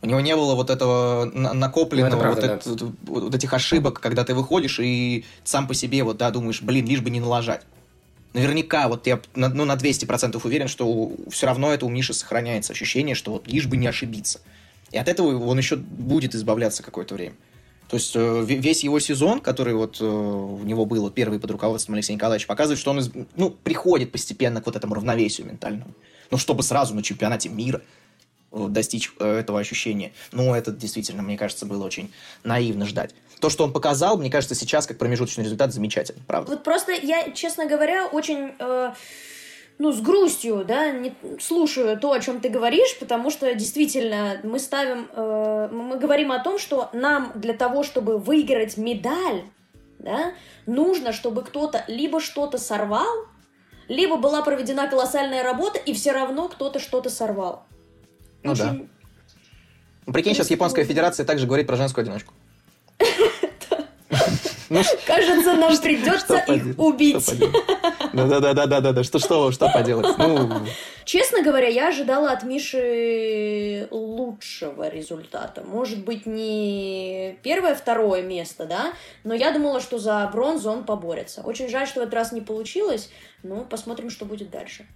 У 0.00 0.06
него 0.06 0.20
не 0.20 0.36
было 0.36 0.54
вот 0.54 0.70
этого 0.70 1.24
накопленного, 1.24 2.14
ну, 2.14 2.20
правда, 2.20 2.60
вот, 2.64 2.64
да. 2.64 2.86
это, 2.86 2.92
вот 3.06 3.34
этих 3.34 3.52
ошибок, 3.52 3.98
когда 3.98 4.24
ты 4.24 4.34
выходишь 4.34 4.78
и 4.78 5.24
сам 5.42 5.66
по 5.66 5.74
себе 5.74 6.04
вот, 6.04 6.18
да, 6.18 6.30
думаешь, 6.30 6.62
блин, 6.62 6.86
лишь 6.86 7.00
бы 7.00 7.10
не 7.10 7.18
налажать. 7.18 7.62
Наверняка, 8.32 8.86
вот 8.88 9.06
я 9.06 9.20
ну, 9.34 9.64
на 9.64 9.72
200% 9.72 10.40
уверен, 10.44 10.68
что 10.68 11.10
все 11.30 11.46
равно 11.46 11.72
это 11.72 11.86
у 11.86 11.88
Миши 11.88 12.12
сохраняется 12.12 12.72
ощущение, 12.72 13.16
что 13.16 13.32
вот 13.32 13.48
лишь 13.48 13.66
бы 13.66 13.76
не 13.76 13.88
ошибиться. 13.88 14.40
И 14.92 14.98
от 14.98 15.08
этого 15.08 15.44
он 15.44 15.58
еще 15.58 15.76
будет 15.76 16.34
избавляться 16.34 16.82
какое-то 16.82 17.14
время. 17.14 17.34
То 17.88 17.96
есть 17.96 18.14
э, 18.14 18.44
весь 18.44 18.84
его 18.84 19.00
сезон, 19.00 19.40
который 19.40 19.72
вот 19.72 20.00
у 20.00 20.60
э, 20.60 20.64
него 20.64 20.84
был 20.84 21.10
первый 21.10 21.40
под 21.40 21.50
руководством 21.50 21.94
Алексея 21.94 22.16
Николаевича, 22.16 22.46
показывает, 22.46 22.78
что 22.78 22.90
он 22.90 23.00
ну, 23.36 23.50
приходит 23.50 24.12
постепенно 24.12 24.60
к 24.60 24.66
вот 24.66 24.76
этому 24.76 24.94
равновесию 24.94 25.46
ментальному. 25.46 25.92
Ну, 26.30 26.36
чтобы 26.36 26.62
сразу 26.62 26.94
на 26.94 27.02
чемпионате 27.02 27.48
мира 27.48 27.80
э, 28.52 28.66
достичь 28.68 29.10
этого 29.18 29.58
ощущения. 29.58 30.12
Ну, 30.32 30.54
это 30.54 30.70
действительно, 30.70 31.22
мне 31.22 31.38
кажется, 31.38 31.64
было 31.64 31.86
очень 31.86 32.12
наивно 32.44 32.84
ждать. 32.84 33.14
То, 33.40 33.48
что 33.48 33.64
он 33.64 33.72
показал, 33.72 34.18
мне 34.18 34.30
кажется, 34.30 34.54
сейчас 34.54 34.86
как 34.86 34.98
промежуточный 34.98 35.44
результат 35.44 35.72
замечательно, 35.72 36.20
правда. 36.26 36.50
Вот 36.50 36.64
просто 36.64 36.92
я, 36.92 37.30
честно 37.30 37.66
говоря, 37.66 38.06
очень... 38.06 38.52
Э 38.58 38.92
ну, 39.78 39.92
с 39.92 40.00
грустью, 40.00 40.64
да, 40.66 40.90
не 40.90 41.14
слушаю 41.40 41.98
то, 41.98 42.12
о 42.12 42.20
чем 42.20 42.40
ты 42.40 42.48
говоришь, 42.48 42.98
потому 42.98 43.30
что 43.30 43.54
действительно 43.54 44.40
мы 44.42 44.58
ставим, 44.58 45.08
э, 45.12 45.68
мы 45.70 45.98
говорим 45.98 46.32
о 46.32 46.42
том, 46.42 46.58
что 46.58 46.90
нам 46.92 47.32
для 47.36 47.54
того, 47.54 47.84
чтобы 47.84 48.18
выиграть 48.18 48.76
медаль, 48.76 49.44
да, 50.00 50.32
нужно, 50.66 51.12
чтобы 51.12 51.42
кто-то 51.42 51.84
либо 51.86 52.20
что-то 52.20 52.58
сорвал, 52.58 53.26
либо 53.86 54.16
была 54.16 54.42
проведена 54.42 54.88
колоссальная 54.88 55.44
работа, 55.44 55.78
и 55.78 55.94
все 55.94 56.12
равно 56.12 56.48
кто-то 56.48 56.80
что-то 56.80 57.08
сорвал. 57.08 57.64
Ну 58.42 58.52
Очень... 58.52 58.88
да. 60.06 60.12
Прикинь, 60.12 60.34
сейчас 60.34 60.50
Японская 60.50 60.84
Федерация 60.84 61.24
также 61.24 61.46
говорит 61.46 61.66
про 61.66 61.76
женскую 61.76 62.02
одиночку. 62.02 62.34
Ну, 64.70 64.82
Кажется, 65.06 65.54
нам 65.54 65.76
придется 65.78 66.36
их 66.48 66.78
убить. 66.78 67.30
Да-да-да-да-да-да. 68.12 69.02
Что, 69.02 69.18
что, 69.18 69.50
что 69.52 69.70
поделать? 69.72 70.16
Ну... 70.18 70.50
Честно 71.04 71.42
говоря, 71.42 71.68
я 71.68 71.88
ожидала 71.88 72.32
от 72.32 72.42
Миши 72.42 73.88
лучшего 73.90 74.88
результата. 74.88 75.62
Может 75.64 76.04
быть, 76.04 76.26
не 76.26 77.38
первое, 77.42 77.74
второе 77.74 78.22
место, 78.22 78.66
да, 78.66 78.92
но 79.24 79.34
я 79.34 79.52
думала, 79.52 79.80
что 79.80 79.98
за 79.98 80.28
бронзу 80.32 80.70
он 80.70 80.84
поборется. 80.84 81.40
Очень 81.42 81.68
жаль, 81.68 81.86
что 81.86 82.00
в 82.00 82.02
этот 82.02 82.14
раз 82.14 82.32
не 82.32 82.42
получилось, 82.42 83.10
но 83.42 83.64
посмотрим, 83.64 84.10
что 84.10 84.26
будет 84.26 84.50
дальше. 84.50 84.86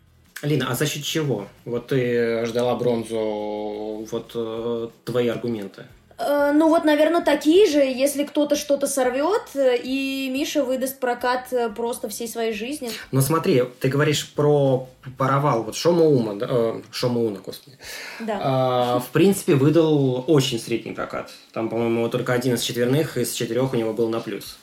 Лина, 0.43 0.67
а 0.71 0.75
за 0.75 0.87
счет 0.87 1.05
чего? 1.05 1.47
Вот 1.65 1.87
ты 1.87 2.45
ждала 2.47 2.75
бронзу, 2.75 4.07
вот 4.11 4.33
э, 4.35 4.89
твои 5.05 5.29
аргументы. 5.29 5.85
Э, 6.23 6.53
ну 6.53 6.69
вот, 6.69 6.85
наверное, 6.85 7.23
такие 7.23 7.67
же, 7.67 7.79
если 7.79 8.25
кто-то 8.25 8.57
что-то 8.57 8.87
сорвет, 8.87 9.43
э, 9.55 9.77
и 9.83 10.31
Миша 10.31 10.65
выдаст 10.65 10.99
прокат 10.99 11.53
э, 11.53 11.69
просто 11.71 12.09
всей 12.09 12.29
своей 12.29 12.53
жизни. 12.53 12.91
Ну 13.11 13.21
смотри, 13.21 13.65
ты 13.81 13.89
говоришь 13.89 14.33
про 14.33 14.89
паровал, 15.19 15.65
вот 15.65 15.75
Шома 15.75 16.05
Ума, 16.05 16.35
да, 16.35 16.75
Шома 16.93 17.21
Уна, 17.21 17.41
господи. 17.45 17.77
Да. 18.21 18.41
А, 18.43 18.99
в 19.01 19.09
принципе, 19.09 19.55
выдал 19.55 20.25
очень 20.29 20.61
средний 20.61 20.93
прокат. 20.93 21.31
Там, 21.53 21.69
по-моему, 21.69 22.09
только 22.09 22.33
один 22.33 22.55
из 22.55 22.63
четверных, 22.63 23.17
из 23.17 23.33
четырех 23.33 23.73
у 23.73 23.77
него 23.77 23.93
был 23.93 24.09
на 24.09 24.21
плюс. 24.21 24.59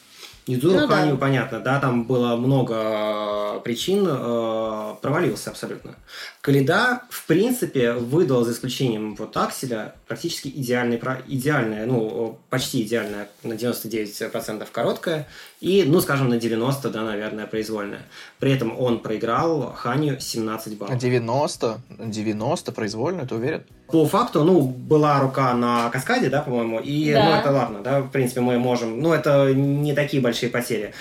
Нидзуру 0.50 0.80
ну, 0.80 0.88
Ханю, 0.88 1.12
да. 1.12 1.18
понятно, 1.18 1.60
да, 1.60 1.80
там 1.80 2.06
было 2.06 2.36
много 2.36 3.60
причин, 3.64 4.04
э, 4.10 4.95
провалился 5.00 5.52
абсолютно. 5.52 5.95
Каледа, 6.41 7.04
в 7.12 7.28
принципе, 7.28 7.93
выдал, 7.93 8.43
за 8.43 8.54
исключением 8.54 9.14
вот 9.14 9.38
Акселя, 9.38 9.93
практически 10.08 10.47
идеальный, 10.47 11.00
идеальная, 11.28 11.86
ну, 11.86 12.39
почти 12.50 12.82
идеальная, 12.82 13.30
на 13.43 13.54
99% 13.54 14.68
короткая, 14.72 15.28
и, 15.60 15.84
ну, 15.84 15.99
скажем, 15.99 16.30
на 16.30 16.38
90, 16.38 16.89
да, 16.89 17.03
наверное, 17.03 17.45
произвольная. 17.45 18.01
При 18.39 18.51
этом 18.51 18.80
он 18.80 18.99
проиграл 18.99 19.74
Ханю 19.74 20.20
17 20.20 20.78
баллов. 20.78 20.97
90? 20.97 21.82
90 21.99 22.72
произвольную, 22.72 23.28
ты 23.28 23.36
уверен? 23.36 23.64
По 23.88 24.05
факту, 24.05 24.43
ну, 24.45 24.62
была 24.62 25.20
рука 25.20 25.53
на 25.53 25.89
каскаде, 25.89 26.30
да, 26.30 26.41
по-моему, 26.41 26.80
и, 26.80 27.12
да. 27.12 27.26
ну, 27.26 27.32
это 27.32 27.51
ладно, 27.51 27.80
да, 27.84 28.01
в 28.01 28.10
принципе, 28.10 28.39
мы 28.39 28.57
можем, 28.57 29.01
ну, 29.01 29.12
это 29.12 29.53
не 29.53 29.93
такие 29.93 30.22
большие 30.22 30.49
потери. 30.49 30.93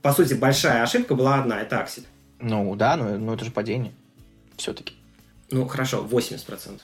По 0.00 0.12
сути, 0.12 0.34
большая 0.34 0.82
ошибка 0.82 1.14
была 1.14 1.40
одна, 1.40 1.60
это 1.60 1.80
аксель. 1.80 2.04
Ну, 2.38 2.76
да, 2.76 2.96
но, 2.96 3.18
но 3.18 3.34
это 3.34 3.44
же 3.44 3.50
падение 3.50 3.92
все-таки. 4.56 4.94
Ну, 5.50 5.66
хорошо, 5.66 6.06
80%. 6.08 6.80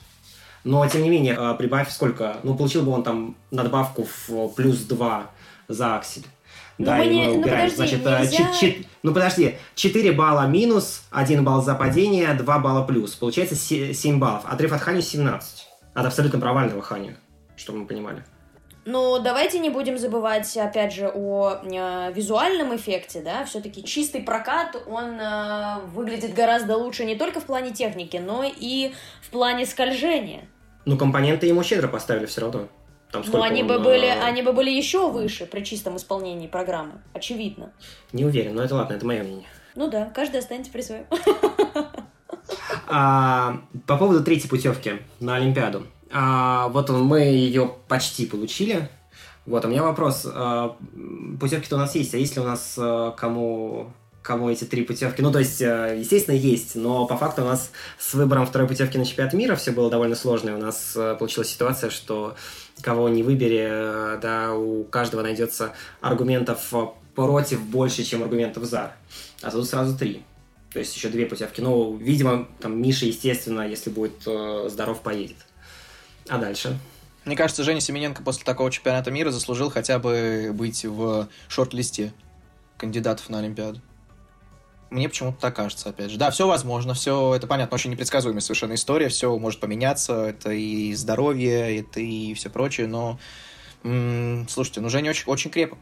Но, 0.63 0.87
тем 0.87 1.01
не 1.03 1.09
менее, 1.09 1.35
а, 1.37 1.53
прибавь 1.53 1.89
сколько? 1.91 2.37
Ну, 2.43 2.55
получил 2.55 2.83
бы 2.83 2.91
он 2.91 3.03
там 3.03 3.35
надбавку 3.51 4.07
в 4.27 4.49
плюс 4.49 4.79
2 4.79 5.29
за 5.67 5.95
аксель. 5.95 6.25
Да, 6.77 6.97
мы 6.97 7.05
и 7.05 7.07
мы 7.07 7.13
не... 7.13 7.27
убираем. 7.27 7.37
Ну, 7.37 7.43
подожди, 7.43 7.75
Значит, 7.75 8.07
а, 8.07 8.19
нельзя... 8.19 8.53
ч... 8.59 8.85
ну 9.03 9.13
подожди, 9.13 9.55
4 9.75 10.11
балла 10.13 10.47
минус, 10.47 11.03
1 11.11 11.43
балл 11.43 11.61
за 11.61 11.75
падение, 11.75 12.33
2 12.33 12.59
балла 12.59 12.83
плюс. 12.83 13.15
Получается 13.15 13.55
7 13.55 14.19
баллов. 14.19 14.43
Отрыв 14.45 14.73
от 14.73 14.81
Хани 14.81 15.01
17. 15.01 15.67
От 15.93 16.05
абсолютно 16.05 16.39
провального 16.39 16.81
Хани, 16.81 17.15
чтобы 17.55 17.79
мы 17.79 17.85
понимали. 17.85 18.23
Но 18.83 19.19
давайте 19.19 19.59
не 19.59 19.69
будем 19.69 19.99
забывать, 19.99 20.57
опять 20.57 20.93
же, 20.93 21.11
о 21.13 21.59
э, 21.61 22.11
визуальном 22.13 22.75
эффекте, 22.75 23.21
да, 23.21 23.45
все-таки 23.45 23.83
чистый 23.83 24.21
прокат, 24.21 24.75
он 24.87 25.19
э, 25.19 25.81
выглядит 25.93 26.33
гораздо 26.33 26.77
лучше 26.77 27.05
не 27.05 27.15
только 27.15 27.39
в 27.39 27.45
плане 27.45 27.71
техники, 27.71 28.17
но 28.17 28.43
и 28.43 28.91
в 29.21 29.29
плане 29.29 29.67
скольжения. 29.67 30.45
Ну, 30.85 30.97
компоненты 30.97 31.45
ему 31.45 31.61
щедро 31.61 31.87
поставили 31.87 32.25
все 32.25 32.41
равно. 32.41 32.69
Там 33.11 33.23
Но 33.27 33.43
они 33.43 33.61
он, 33.61 33.67
бы 33.67 33.79
были, 33.79 34.07
э... 34.07 34.21
они 34.21 34.41
бы 34.41 34.53
были 34.53 34.69
еще 34.69 35.11
выше 35.11 35.45
при 35.45 35.63
чистом 35.63 35.97
исполнении 35.97 36.47
программы, 36.47 36.93
очевидно. 37.13 37.73
Не 38.13 38.25
уверен, 38.25 38.55
но 38.55 38.63
это 38.63 38.75
ладно, 38.75 38.93
это 38.93 39.05
мое 39.05 39.21
мнение. 39.23 39.47
Ну 39.75 39.89
да, 39.89 40.05
каждый 40.05 40.39
останется 40.39 40.71
при 40.71 40.81
своем. 40.81 41.05
А, 42.93 43.61
по 43.87 43.97
поводу 43.97 44.21
третьей 44.21 44.49
путевки 44.49 45.01
на 45.21 45.37
Олимпиаду. 45.37 45.87
А, 46.11 46.67
вот 46.69 46.89
мы 46.89 47.21
ее 47.21 47.75
почти 47.87 48.25
получили. 48.25 48.89
Вот, 49.45 49.63
у 49.63 49.69
меня 49.69 49.83
вопрос. 49.83 50.25
А, 50.25 50.75
путевки-то 51.39 51.75
у 51.77 51.79
нас 51.79 51.95
есть, 51.95 52.13
а 52.13 52.17
есть 52.17 52.35
ли 52.35 52.41
у 52.41 52.45
нас 52.45 52.75
а, 52.77 53.11
кому 53.11 53.93
кому 54.21 54.49
эти 54.49 54.65
три 54.65 54.83
путевки. 54.83 55.21
Ну, 55.21 55.31
то 55.31 55.39
есть, 55.39 55.61
а, 55.61 55.95
естественно, 55.95 56.35
есть, 56.35 56.75
но 56.75 57.05
по 57.05 57.17
факту 57.17 57.41
у 57.41 57.45
нас 57.45 57.71
с 57.97 58.13
выбором 58.13 58.45
второй 58.45 58.67
путевки 58.67 58.97
на 58.97 59.05
чемпионат 59.05 59.33
мира 59.33 59.55
все 59.55 59.71
было 59.71 59.89
довольно 59.89 60.15
сложно. 60.15 60.51
И 60.51 60.53
у 60.53 60.57
нас 60.57 60.93
а, 60.95 61.15
получилась 61.15 61.49
ситуация, 61.49 61.89
что 61.89 62.35
кого 62.81 63.09
не 63.09 63.23
выбери, 63.23 63.67
а, 63.69 64.17
да, 64.17 64.53
у 64.53 64.83
каждого 64.83 65.21
найдется 65.21 65.73
аргументов 66.01 66.73
против 67.15 67.63
больше, 67.63 68.03
чем 68.03 68.23
аргументов 68.23 68.63
за. 68.65 68.93
А 69.41 69.51
тут 69.51 69.67
сразу 69.67 69.97
три. 69.97 70.23
То 70.71 70.79
есть 70.79 70.95
еще 70.95 71.09
две 71.09 71.25
путевки. 71.25 71.61
Ну, 71.61 71.97
видимо, 71.97 72.47
там 72.59 72.81
Миша, 72.81 73.05
естественно, 73.05 73.67
если 73.67 73.89
будет 73.89 74.21
здоров, 74.71 75.01
поедет. 75.01 75.37
А 76.29 76.37
дальше? 76.37 76.79
Мне 77.25 77.35
кажется, 77.35 77.63
Женя 77.63 77.81
Семененко 77.81 78.23
после 78.23 78.43
такого 78.43 78.71
чемпионата 78.71 79.11
мира 79.11 79.31
заслужил 79.31 79.69
хотя 79.69 79.99
бы 79.99 80.51
быть 80.53 80.85
в 80.85 81.27
шорт-листе 81.49 82.13
кандидатов 82.77 83.29
на 83.29 83.39
Олимпиаду. 83.39 83.81
Мне 84.91 85.07
почему-то 85.07 85.39
так 85.39 85.55
кажется, 85.55 85.89
опять 85.89 86.11
же. 86.11 86.17
Да, 86.17 86.29
все 86.31 86.45
возможно, 86.45 86.93
все 86.93 87.33
это 87.33 87.47
понятно, 87.47 87.75
очень 87.75 87.91
непредсказуемая 87.91 88.41
совершенно 88.41 88.75
история, 88.75 89.07
все 89.07 89.35
может 89.39 89.61
поменяться, 89.61 90.25
это 90.25 90.51
и 90.51 90.93
здоровье, 90.93 91.79
это 91.79 92.01
и 92.01 92.33
все 92.33 92.49
прочее, 92.49 92.87
но 92.87 93.17
м-м, 93.83 94.49
слушайте, 94.49 94.81
ну 94.81 94.89
Женя 94.89 95.11
очень, 95.11 95.23
очень 95.27 95.49
крепок. 95.49 95.79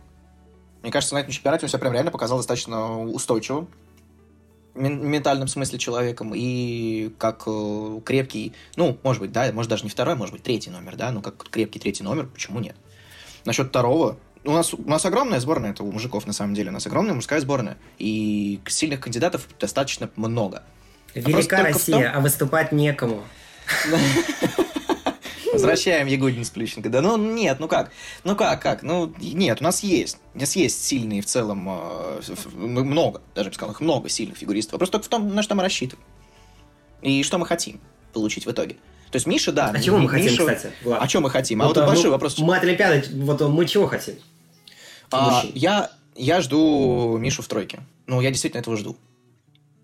Мне 0.84 0.92
кажется, 0.92 1.16
на 1.16 1.20
этом 1.20 1.32
чемпионате 1.32 1.66
он 1.66 1.70
себя 1.70 1.80
прям 1.80 1.94
реально 1.94 2.12
показал 2.12 2.38
достаточно 2.38 3.02
устойчивым 3.02 3.68
ментальном 4.76 5.48
смысле 5.48 5.80
человеком 5.80 6.34
и 6.36 7.12
как 7.18 7.44
э, 7.48 8.02
крепкий, 8.06 8.54
ну, 8.76 8.98
может 9.04 9.22
быть, 9.22 9.32
да, 9.32 9.52
может 9.52 9.70
даже 9.70 9.84
не 9.84 9.90
второй, 9.90 10.16
может 10.16 10.34
быть, 10.34 10.44
третий 10.44 10.70
номер, 10.70 10.96
да, 10.96 11.12
ну, 11.12 11.22
как 11.22 11.50
крепкий 11.50 11.80
третий 11.80 12.04
номер, 12.04 12.28
почему 12.28 12.60
нет? 12.60 12.76
Насчет 13.46 13.70
второго, 13.70 14.18
у 14.44 14.52
нас, 14.52 14.74
у 14.74 14.90
нас 14.90 15.06
огромная 15.06 15.40
сборная, 15.40 15.72
это 15.72 15.84
у 15.84 15.92
мужиков 15.92 16.26
на 16.26 16.34
самом 16.34 16.54
деле, 16.54 16.70
у 16.70 16.74
нас 16.74 16.86
огромная 16.88 17.14
мужская 17.14 17.40
сборная, 17.40 17.78
и 17.98 18.60
сильных 18.68 19.02
кандидатов 19.02 19.48
достаточно 19.60 20.10
много. 20.16 20.64
Велика 21.14 21.58
а 21.58 21.64
Россия, 21.64 22.10
том... 22.10 22.18
а 22.18 22.20
выступать 22.22 22.72
некому. 22.72 23.24
Возвращаем 25.52 26.08
Ягудин 26.08 26.46
с 26.46 26.50
Плющенко. 26.52 26.90
Да 26.90 27.02
ну 27.02 27.18
нет, 27.18 27.60
ну 27.60 27.68
как? 27.68 27.92
Ну 28.24 28.36
как, 28.36 28.62
как? 28.62 28.84
Ну 28.84 29.14
нет, 29.20 29.62
у 29.62 29.64
нас 29.64 29.82
есть. 29.84 30.18
У 30.34 30.40
нас 30.40 30.56
есть 30.56 30.86
сильные 30.86 31.22
в 31.22 31.26
целом, 31.26 31.68
э, 31.68 32.22
много, 32.54 33.22
даже 33.36 33.48
я 33.48 33.50
бы 33.50 33.56
сказал, 33.56 33.74
их 33.74 33.82
много 33.82 34.10
сильных 34.10 34.38
фигуристов. 34.38 34.74
Вопрос 34.74 34.92
только 34.92 35.06
в 35.06 35.10
том, 35.10 35.34
на 35.34 35.44
что 35.44 35.56
мы 35.56 35.64
рассчитываем. 35.64 36.06
И 37.02 37.24
что 37.24 37.38
мы 37.38 37.46
хотим 37.46 37.80
получить 38.14 38.46
в 38.46 38.52
итоге. 38.52 38.76
То 39.12 39.16
есть 39.16 39.26
Миша, 39.26 39.52
да. 39.52 39.72
А 39.74 39.80
чего 39.80 39.98
мы 39.98 40.08
хотим, 40.08 40.38
кстати, 40.38 40.72
Влад? 40.84 41.02
А 41.02 41.10
что 41.10 41.20
мы 41.22 41.30
хотим? 41.30 41.62
А 41.62 41.68
вот, 41.68 41.78
вот 41.78 41.88
большой 41.88 42.06
ну, 42.06 42.12
вопрос. 42.12 42.38
Мы 42.38 42.56
от 42.56 42.64
Олимпиады, 42.64 43.04
вот 43.24 43.42
мы 43.42 43.66
чего 43.66 43.88
хотим? 43.88 44.16
А, 45.12 45.44
я, 45.54 45.92
я 46.16 46.42
жду 46.42 47.18
Мишу 47.18 47.42
в 47.42 47.48
тройке. 47.48 47.80
Ну, 48.08 48.22
я 48.22 48.30
действительно 48.30 48.62
этого 48.62 48.78
жду. 48.78 48.98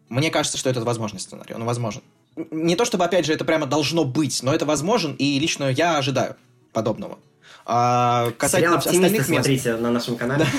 Мне 0.09 0.29
кажется, 0.29 0.57
что 0.57 0.69
это 0.69 0.81
возможный 0.81 1.19
сценарий. 1.19 1.53
Он 1.53 1.65
возможен 1.65 2.01
не 2.35 2.75
то 2.75 2.85
чтобы, 2.85 3.05
опять 3.05 3.25
же, 3.25 3.33
это 3.33 3.45
прямо 3.45 3.65
должно 3.65 4.03
быть, 4.03 4.43
но 4.43 4.53
это 4.53 4.65
возможен, 4.65 5.15
и 5.17 5.39
лично 5.39 5.69
я 5.69 5.97
ожидаю 5.97 6.35
подобного. 6.73 7.17
А, 7.65 8.31
касательно 8.37 8.77
остальных 8.77 9.11
мест... 9.11 9.27
смотрите 9.27 9.75
на 9.77 9.91
нашем 9.91 10.17
канале. 10.17 10.45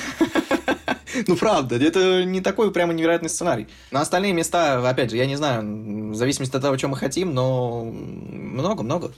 Ну, 1.27 1.35
правда, 1.35 1.77
это 1.77 2.25
не 2.25 2.43
такой 2.43 2.71
прямо 2.71 2.93
невероятный 2.93 3.31
сценарий. 3.31 3.69
На 3.91 4.03
остальные 4.03 4.35
места, 4.35 4.87
опять 4.87 5.11
же, 5.11 5.17
я 5.17 5.25
не 5.25 5.37
знаю, 5.37 6.12
в 6.12 6.14
зависимости 6.14 6.55
от 6.55 6.61
того, 6.61 6.77
что 6.77 6.89
мы 6.89 6.99
хотим, 6.99 7.33
но 7.33 7.85
много-много. 7.85 9.12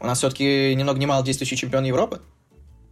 У 0.00 0.06
нас 0.06 0.18
все-таки 0.18 0.74
ни 0.74 0.82
много 0.82 0.98
ни 0.98 1.06
мало 1.06 1.24
действующий 1.24 1.56
чемпион 1.56 1.84
Европы 1.84 2.20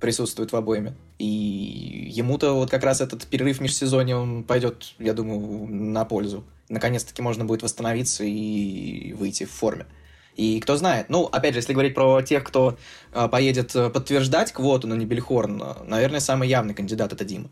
присутствует 0.03 0.53
в 0.53 0.57
обоими. 0.57 0.95
И 1.19 2.11
ему-то 2.11 2.53
вот 2.53 2.71
как 2.71 2.83
раз 2.83 3.01
этот 3.01 3.25
перерыв 3.27 3.61
межсезонье, 3.61 4.17
он 4.17 4.43
пойдет, 4.45 4.95
я 4.99 5.15
думаю, 5.15 5.67
на 5.69 6.05
пользу 6.05 6.45
наконец-таки 6.69 7.23
можно 7.23 7.45
будет 7.45 7.63
восстановиться 7.63 8.25
и 8.25 9.13
выйти 9.13 9.45
в 9.45 9.51
форме. 9.51 9.87
И 10.35 10.61
кто 10.61 10.77
знает, 10.77 11.11
ну, 11.11 11.25
опять 11.27 11.53
же, 11.53 11.59
если 11.59 11.75
говорить 11.75 11.95
про 11.95 12.23
тех, 12.23 12.43
кто 12.43 12.79
э, 13.13 13.29
поедет 13.29 13.73
подтверждать 13.73 14.53
квоту 14.53 14.89
на 14.89 14.95
Нибельхорн, 14.95 15.63
наверное, 15.87 16.21
самый 16.21 16.49
явный 16.49 16.75
кандидат 16.75 17.13
это 17.13 17.25
Дима. 17.25 17.51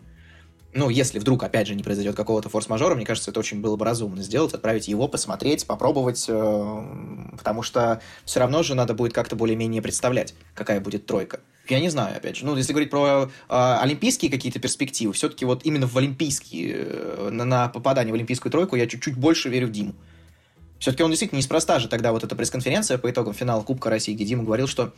Ну, 0.72 0.88
если 0.88 1.18
вдруг, 1.18 1.42
опять 1.42 1.66
же, 1.66 1.74
не 1.74 1.82
произойдет 1.82 2.14
какого-то 2.14 2.48
форс-мажора, 2.48 2.94
мне 2.94 3.04
кажется, 3.04 3.32
это 3.32 3.40
очень 3.40 3.60
было 3.60 3.74
бы 3.74 3.84
разумно 3.84 4.22
сделать, 4.22 4.54
отправить 4.54 4.86
его, 4.86 5.08
посмотреть, 5.08 5.66
попробовать, 5.66 6.26
э, 6.28 6.84
потому 7.36 7.62
что 7.62 8.00
все 8.24 8.38
равно 8.38 8.62
же 8.62 8.76
надо 8.76 8.94
будет 8.94 9.12
как-то 9.12 9.34
более-менее 9.34 9.82
представлять, 9.82 10.34
какая 10.54 10.80
будет 10.80 11.06
тройка. 11.06 11.40
Я 11.68 11.80
не 11.80 11.88
знаю, 11.88 12.16
опять 12.16 12.36
же. 12.36 12.46
Ну, 12.46 12.56
если 12.56 12.72
говорить 12.72 12.90
про 12.90 13.24
э, 13.24 13.28
олимпийские 13.48 14.30
какие-то 14.30 14.60
перспективы, 14.60 15.12
все-таки 15.12 15.44
вот 15.44 15.66
именно 15.66 15.88
в 15.88 15.98
олимпийские, 15.98 16.74
э, 16.76 17.30
на, 17.32 17.44
на 17.44 17.68
попадание 17.68 18.12
в 18.12 18.14
олимпийскую 18.14 18.52
тройку 18.52 18.76
я 18.76 18.86
чуть-чуть 18.86 19.16
больше 19.16 19.48
верю 19.48 19.66
в 19.66 19.72
Диму. 19.72 19.94
Все-таки 20.78 21.02
он 21.02 21.10
действительно 21.10 21.38
неспроста 21.38 21.80
же 21.80 21.88
тогда 21.88 22.12
вот 22.12 22.22
эта 22.22 22.36
пресс-конференция 22.36 22.96
по 22.96 23.10
итогам 23.10 23.34
финала 23.34 23.62
Кубка 23.62 23.90
России, 23.90 24.14
где 24.14 24.24
Дима 24.24 24.44
говорил, 24.44 24.68
что 24.68 24.94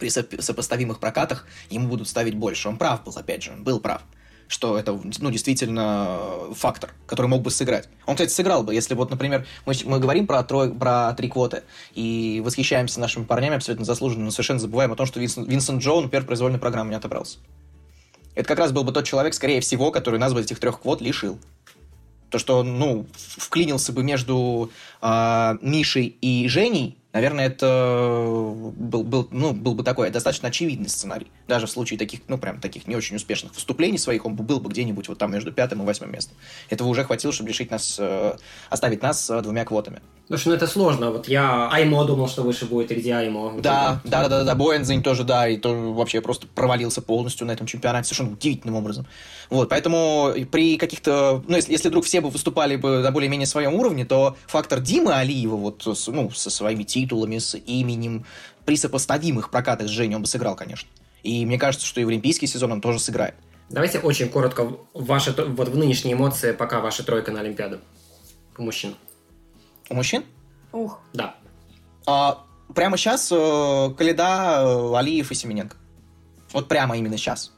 при 0.00 0.08
сопоставимых 0.08 0.98
прокатах 0.98 1.46
ему 1.68 1.88
будут 1.88 2.08
ставить 2.08 2.34
больше. 2.34 2.68
Он 2.68 2.78
прав 2.78 3.04
был, 3.04 3.12
опять 3.14 3.42
же, 3.42 3.52
он 3.52 3.62
был 3.62 3.80
прав 3.80 4.02
что 4.48 4.78
это, 4.78 4.98
ну, 5.18 5.30
действительно 5.30 6.18
фактор, 6.54 6.92
который 7.06 7.26
мог 7.26 7.42
бы 7.42 7.50
сыграть. 7.50 7.88
Он, 8.06 8.14
кстати, 8.14 8.30
сыграл 8.30 8.62
бы, 8.62 8.74
если 8.74 8.94
вот, 8.94 9.10
например, 9.10 9.46
мы, 9.66 9.74
мы 9.84 9.98
говорим 9.98 10.26
про, 10.26 10.42
трой, 10.42 10.72
про 10.72 11.12
три 11.14 11.28
квоты 11.28 11.62
и 11.94 12.42
восхищаемся 12.44 13.00
нашими 13.00 13.24
парнями 13.24 13.56
абсолютно 13.56 13.84
заслуженно, 13.84 14.26
но 14.26 14.30
совершенно 14.30 14.58
забываем 14.58 14.92
о 14.92 14.96
том, 14.96 15.06
что 15.06 15.20
Винсент, 15.20 15.48
Винсент 15.48 15.82
Джоу, 15.82 16.02
например, 16.02 16.26
произвольной 16.26 16.58
программы 16.58 16.90
не 16.90 16.96
отобрался. 16.96 17.38
Это 18.34 18.48
как 18.48 18.58
раз 18.58 18.72
был 18.72 18.84
бы 18.84 18.92
тот 18.92 19.04
человек, 19.04 19.34
скорее 19.34 19.60
всего, 19.60 19.90
который 19.90 20.18
нас 20.18 20.34
бы 20.34 20.40
этих 20.40 20.58
трех 20.58 20.80
квот 20.80 21.00
лишил. 21.00 21.38
То, 22.30 22.38
что 22.38 22.58
он, 22.58 22.78
ну, 22.78 23.06
вклинился 23.16 23.92
бы 23.92 24.02
между 24.02 24.70
э, 25.00 25.56
Мишей 25.62 26.16
и 26.20 26.48
Женей, 26.48 26.98
Наверное, 27.14 27.46
это 27.46 28.52
был, 28.76 29.04
был, 29.04 29.28
ну, 29.30 29.52
был 29.52 29.76
бы 29.76 29.84
такой 29.84 30.10
достаточно 30.10 30.48
очевидный 30.48 30.88
сценарий. 30.88 31.28
Даже 31.46 31.68
в 31.68 31.70
случае 31.70 31.96
таких, 31.96 32.22
ну, 32.26 32.38
прям 32.38 32.60
таких 32.60 32.88
не 32.88 32.96
очень 32.96 33.14
успешных 33.14 33.54
выступлений 33.54 33.98
своих, 33.98 34.26
он 34.26 34.34
был 34.34 34.58
бы 34.58 34.68
где-нибудь 34.68 35.08
вот 35.08 35.16
там 35.16 35.30
между 35.30 35.52
пятым 35.52 35.80
и 35.82 35.86
восьмым 35.86 36.10
местом. 36.10 36.36
Этого 36.70 36.88
уже 36.88 37.04
хватило, 37.04 37.32
чтобы 37.32 37.50
лишить 37.50 37.70
нас, 37.70 37.98
э, 38.00 38.36
оставить 38.68 39.00
нас 39.00 39.30
э, 39.30 39.40
двумя 39.42 39.64
квотами. 39.64 40.00
Слушай, 40.26 40.48
ну 40.48 40.54
это 40.54 40.66
сложно. 40.66 41.10
Вот 41.10 41.28
я 41.28 41.68
Аймо 41.70 42.02
думал, 42.04 42.28
что 42.28 42.42
выше 42.42 42.64
будет, 42.64 42.90
и 42.90 42.94
где 42.94 43.14
Аймо? 43.14 43.52
Да, 43.60 44.00
да, 44.04 44.22
да, 44.22 44.28
да, 44.28 44.44
да, 44.44 44.54
Боензинг 44.54 45.04
тоже, 45.04 45.22
да, 45.22 45.46
и 45.46 45.58
то 45.58 45.92
вообще 45.92 46.22
просто 46.22 46.46
провалился 46.46 47.02
полностью 47.02 47.46
на 47.46 47.52
этом 47.52 47.66
чемпионате 47.66 48.08
совершенно 48.08 48.32
удивительным 48.32 48.74
образом. 48.74 49.06
Вот, 49.50 49.68
поэтому 49.68 50.32
при 50.50 50.78
каких-то, 50.78 51.44
ну, 51.46 51.56
если, 51.56 51.72
если 51.72 51.90
вдруг 51.90 52.06
все 52.06 52.22
бы 52.22 52.30
выступали 52.30 52.76
бы 52.76 53.00
на 53.00 53.10
более-менее 53.10 53.46
своем 53.46 53.74
уровне, 53.74 54.06
то 54.06 54.36
фактор 54.46 54.80
Димы 54.80 55.12
Алиева 55.12 55.56
вот, 55.56 55.86
ну, 56.06 56.30
со 56.30 56.48
своими 56.48 56.84
титулами, 57.04 57.38
с 57.38 57.56
именем, 57.56 58.24
при 58.64 58.76
сопоставимых 58.76 59.50
прокатах 59.50 59.88
с 59.88 59.90
Женей 59.90 60.16
он 60.16 60.22
бы 60.22 60.28
сыграл, 60.28 60.56
конечно. 60.56 60.88
И 61.22 61.44
мне 61.46 61.58
кажется, 61.58 61.86
что 61.86 62.00
и 62.00 62.04
в 62.04 62.08
Олимпийский 62.08 62.46
сезон 62.46 62.72
он 62.72 62.80
тоже 62.80 62.98
сыграет. 62.98 63.34
Давайте 63.70 63.98
очень 63.98 64.28
коротко 64.28 64.76
ваши, 64.92 65.32
вот 65.32 65.68
в 65.68 65.76
нынешние 65.76 66.14
эмоции, 66.14 66.52
пока 66.52 66.80
ваша 66.80 67.02
тройка 67.02 67.32
на 67.32 67.40
Олимпиаду 67.40 67.80
у 68.58 68.62
мужчин. 68.62 68.94
У 69.88 69.94
мужчин? 69.94 70.24
Ух. 70.72 71.00
Да. 71.12 71.36
А, 72.06 72.44
прямо 72.74 72.96
сейчас 72.96 73.30
э, 73.32 73.94
Каледа, 73.96 74.62
э, 74.64 74.96
Алиев 74.96 75.30
и 75.30 75.34
Семененко. 75.34 75.76
Вот 76.52 76.68
прямо 76.68 76.96
именно 76.96 77.16
сейчас. 77.16 77.52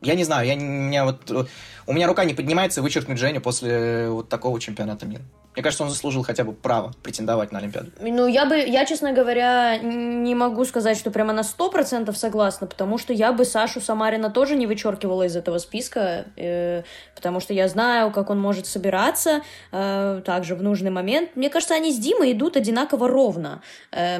Я 0.00 0.16
не 0.16 0.24
знаю, 0.24 0.46
я, 0.46 0.54
у, 0.54 0.58
меня 0.58 1.04
вот, 1.04 1.30
э, 1.30 1.44
у 1.86 1.92
меня 1.92 2.08
рука 2.08 2.24
не 2.24 2.34
поднимается 2.34 2.82
вычеркнуть 2.82 3.18
Женю 3.18 3.40
после 3.40 4.08
вот 4.08 4.28
такого 4.28 4.60
чемпионата 4.60 5.06
мира. 5.06 5.22
Мне 5.54 5.62
кажется, 5.62 5.84
он 5.84 5.90
заслужил 5.90 6.22
хотя 6.22 6.44
бы 6.44 6.52
право 6.52 6.92
претендовать 7.02 7.52
на 7.52 7.58
Олимпиаду. 7.58 7.90
Ну, 8.00 8.26
я 8.26 8.46
бы, 8.46 8.56
я, 8.56 8.86
честно 8.86 9.12
говоря, 9.12 9.76
не 9.78 10.34
могу 10.34 10.64
сказать, 10.64 10.96
что 10.96 11.10
прямо 11.10 11.34
на 11.34 11.42
сто 11.42 11.70
процентов 11.70 12.16
согласна, 12.16 12.66
потому 12.66 12.96
что 12.96 13.12
я 13.12 13.32
бы 13.32 13.44
Сашу 13.44 13.80
Самарина 13.80 14.30
тоже 14.30 14.56
не 14.56 14.66
вычеркивала 14.66 15.24
из 15.24 15.36
этого 15.36 15.58
списка, 15.58 16.24
э, 16.36 16.84
потому 17.14 17.40
что 17.40 17.52
я 17.52 17.68
знаю, 17.68 18.12
как 18.12 18.30
он 18.30 18.40
может 18.40 18.66
собираться 18.66 19.42
э, 19.72 20.22
также 20.24 20.54
в 20.54 20.62
нужный 20.62 20.90
момент. 20.90 21.36
Мне 21.36 21.50
кажется, 21.50 21.74
они 21.74 21.92
с 21.92 21.98
Димой 21.98 22.32
идут 22.32 22.56
одинаково 22.56 23.08
ровно. 23.08 23.60
Э, 23.90 24.18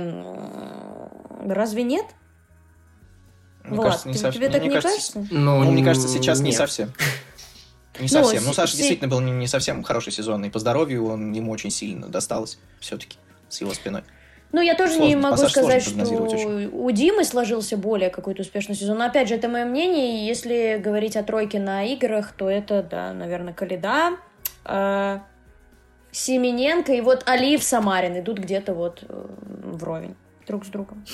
разве 1.46 1.82
нет? 1.82 2.04
Мне 3.64 3.76
Влад, 3.76 3.86
кажется, 3.86 4.08
не 4.08 4.14
совсем. 4.14 4.32
Тебе 4.32 4.50
так 4.50 4.60
мне 4.60 4.68
не 4.68 4.80
кажется? 4.80 5.12
кажется? 5.14 5.34
Ну, 5.34 5.64
ну, 5.64 5.70
мне 5.70 5.84
кажется, 5.84 6.08
сейчас 6.08 6.40
нет. 6.40 6.46
не 6.46 6.52
совсем. 6.52 6.92
Не 8.02 8.08
ну, 8.10 8.24
совсем. 8.24 8.44
Ну, 8.44 8.52
Саша 8.52 8.76
действительно 8.76 9.08
был 9.08 9.20
не, 9.20 9.46
совсем 9.46 9.84
хороший 9.84 10.12
сезон, 10.12 10.44
и 10.44 10.50
по 10.50 10.58
здоровью 10.58 11.06
он 11.06 11.32
ему 11.32 11.52
очень 11.52 11.70
сильно 11.70 12.08
досталось 12.08 12.58
все-таки 12.80 13.16
с 13.48 13.60
его 13.60 13.72
спиной. 13.72 14.02
Ну, 14.50 14.60
я 14.60 14.74
тоже 14.74 14.94
сложно, 14.94 15.08
не 15.08 15.16
могу 15.16 15.48
сказать, 15.48 15.82
что 15.82 16.02
очень. 16.02 16.68
у 16.72 16.90
Димы 16.90 17.24
сложился 17.24 17.76
более 17.76 18.10
какой-то 18.10 18.42
успешный 18.42 18.74
сезон. 18.74 18.98
Но, 18.98 19.06
опять 19.06 19.28
же, 19.28 19.36
это 19.36 19.48
мое 19.48 19.64
мнение. 19.64 20.26
Если 20.26 20.80
говорить 20.82 21.16
о 21.16 21.22
тройке 21.22 21.60
на 21.60 21.84
играх, 21.84 22.32
то 22.32 22.50
это, 22.50 22.82
да, 22.82 23.12
наверное, 23.12 23.54
Калида, 23.54 24.16
э, 24.64 25.20
Семененко 26.10 26.92
и 26.92 27.00
вот 27.00 27.22
Алиев 27.26 27.62
Самарин 27.62 28.18
идут 28.18 28.38
где-то 28.40 28.74
вот 28.74 29.04
э, 29.08 29.26
вровень 29.48 30.16
друг 30.46 30.66
с 30.66 30.68
другом. 30.68 31.04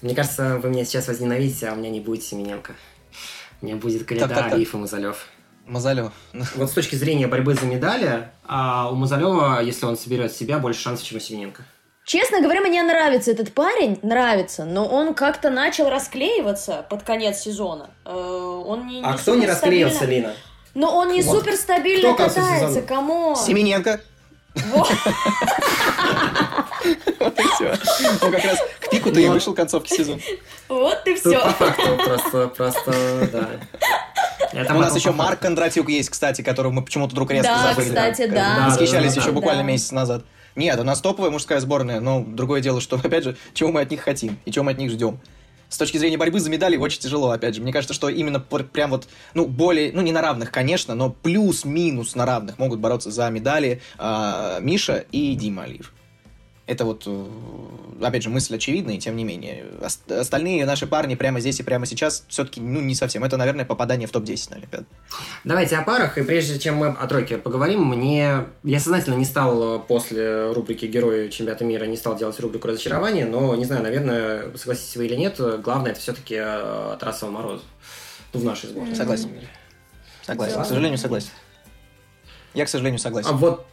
Мне 0.00 0.14
кажется, 0.14 0.58
вы 0.62 0.70
меня 0.70 0.84
сейчас 0.84 1.08
возненавидите, 1.08 1.68
а 1.68 1.72
у 1.72 1.76
меня 1.76 1.90
не 1.90 2.00
будет 2.00 2.22
Семененко. 2.22 2.76
У 3.60 3.66
меня 3.66 3.76
будет 3.76 4.04
Калида, 4.04 4.46
Алиев 4.46 4.74
и 4.74 4.76
Мазалев. 4.76 5.28
Мазалев. 5.66 6.12
Вот 6.54 6.70
с 6.70 6.72
точки 6.72 6.94
зрения 6.94 7.26
борьбы 7.26 7.54
за 7.54 7.66
медали, 7.66 8.28
а 8.46 8.90
у 8.90 8.94
Мазалева, 8.94 9.60
если 9.62 9.84
он 9.86 9.96
соберет 9.96 10.32
себя, 10.32 10.58
больше 10.58 10.80
шансов, 10.80 11.06
чем 11.06 11.18
у 11.18 11.20
Семененко. 11.20 11.64
Честно 12.04 12.40
говоря, 12.40 12.60
мне 12.60 12.82
нравится 12.84 13.32
этот 13.32 13.52
парень, 13.52 13.98
нравится, 14.02 14.64
но 14.64 14.86
он 14.86 15.12
как-то 15.12 15.50
начал 15.50 15.90
расклеиваться 15.90 16.86
под 16.88 17.02
конец 17.02 17.40
сезона. 17.40 17.90
Э, 18.04 18.12
он 18.12 18.86
не, 18.86 19.00
не 19.00 19.04
а 19.04 19.14
кто 19.14 19.34
не 19.34 19.44
расклеился. 19.44 20.04
Лина? 20.04 20.32
Но 20.74 20.96
он 20.96 21.10
не 21.10 21.22
вот. 21.22 21.38
супер 21.38 21.56
стабильно 21.56 22.14
кто 22.14 22.26
катается, 22.26 22.82
кому? 22.82 23.34
Семененко. 23.34 24.00
Вот. 24.54 24.88
Все. 27.54 27.74
Ну, 28.22 28.30
как 28.30 28.44
раз 28.44 28.58
к 28.80 28.90
пику-то 28.90 29.20
и 29.20 29.28
вышел 29.28 29.54
концовки 29.54 29.94
сезона. 29.94 30.20
Вот 30.68 31.04
ты 31.04 31.14
все. 31.16 31.40
По 31.40 31.50
факту 31.50 31.96
просто, 32.04 32.48
просто, 32.48 33.28
да. 33.32 33.50
Это 34.52 34.74
У 34.74 34.78
нас 34.78 34.94
еще 34.96 35.12
Марк 35.12 35.40
Кондратюк 35.40 35.88
есть, 35.88 36.10
кстати, 36.10 36.42
которого 36.42 36.72
мы 36.72 36.82
почему-то 36.82 37.12
вдруг 37.12 37.30
резко 37.30 37.52
да, 37.52 37.70
забыли. 37.70 37.88
кстати, 37.88 38.26
да. 38.26 38.66
Восхищались 38.68 39.16
еще 39.16 39.32
буквально 39.32 39.62
месяц 39.62 39.92
назад. 39.92 40.24
Нет, 40.54 40.80
у 40.80 40.84
нас 40.84 41.00
топовая 41.00 41.30
мужская 41.30 41.60
сборная, 41.60 42.00
но 42.00 42.24
другое 42.26 42.60
дело, 42.60 42.80
что, 42.80 42.96
опять 43.02 43.24
же, 43.24 43.36
чего 43.52 43.70
мы 43.70 43.82
от 43.82 43.90
них 43.90 44.00
хотим 44.00 44.38
и 44.44 44.50
чего 44.50 44.64
мы 44.64 44.72
от 44.72 44.78
них 44.78 44.90
ждем. 44.90 45.20
С 45.68 45.78
точки 45.78 45.98
зрения 45.98 46.16
борьбы 46.16 46.38
за 46.38 46.48
медали 46.48 46.76
очень 46.76 47.00
тяжело, 47.00 47.30
опять 47.30 47.56
же. 47.56 47.60
Мне 47.60 47.72
кажется, 47.72 47.92
что 47.92 48.08
именно 48.08 48.38
прям 48.38 48.90
вот, 48.90 49.08
ну, 49.34 49.46
более, 49.46 49.92
ну, 49.92 50.00
не 50.00 50.12
на 50.12 50.22
равных, 50.22 50.52
конечно, 50.52 50.94
но 50.94 51.10
плюс-минус 51.10 52.14
на 52.14 52.24
равных 52.24 52.58
могут 52.58 52.78
бороться 52.78 53.10
за 53.10 53.28
медали 53.30 53.82
э, 53.98 54.58
Миша 54.60 55.04
и 55.10 55.34
Дима 55.34 55.64
Алиев. 55.64 55.92
Это 56.66 56.84
вот, 56.84 57.04
э, 57.06 57.26
опять 58.02 58.24
же, 58.24 58.28
мысль 58.28 58.56
очевидная, 58.56 58.98
тем 58.98 59.14
не 59.14 59.22
менее. 59.22 59.66
Остальные 60.08 60.66
наши 60.66 60.88
парни 60.88 61.14
прямо 61.14 61.38
здесь 61.38 61.60
и 61.60 61.62
прямо 61.62 61.86
сейчас 61.86 62.24
все-таки, 62.28 62.60
ну, 62.60 62.80
не 62.80 62.96
совсем. 62.96 63.22
Это, 63.22 63.36
наверное, 63.36 63.64
попадание 63.64 64.08
в 64.08 64.10
топ-10 64.10 64.50
на 64.50 64.56
Олимпиаду. 64.56 64.86
Давайте 65.44 65.76
о 65.76 65.82
парах, 65.82 66.18
и 66.18 66.22
прежде 66.22 66.58
чем 66.58 66.76
мы 66.76 66.88
о 66.88 67.06
тройке 67.06 67.38
поговорим, 67.38 67.86
мне... 67.86 68.46
Я 68.64 68.80
сознательно 68.80 69.14
не 69.14 69.24
стал 69.24 69.80
после 69.80 70.50
рубрики 70.50 70.86
«Герои 70.86 71.28
чемпионата 71.28 71.64
мира» 71.64 71.84
не 71.84 71.96
стал 71.96 72.16
делать 72.16 72.38
рубрику 72.40 72.66
разочарования, 72.66 73.26
но, 73.26 73.54
не 73.54 73.64
знаю, 73.64 73.84
наверное, 73.84 74.56
согласитесь 74.56 74.96
вы 74.96 75.06
или 75.06 75.14
нет, 75.14 75.40
главное 75.62 75.92
это 75.92 76.00
все-таки 76.00 76.34
э, 76.36 76.96
Тарасова 76.98 77.30
Мороз. 77.30 77.62
Ну, 78.32 78.40
в 78.40 78.44
нашей 78.44 78.70
сборной. 78.70 78.96
Согласен. 78.96 79.30
Согласен. 80.22 80.60
К 80.60 80.66
сожалению, 80.66 80.98
согласен. 80.98 81.30
Я, 82.54 82.64
к 82.64 82.68
сожалению, 82.68 82.98
согласен. 82.98 83.30
А 83.30 83.32
вот 83.34 83.66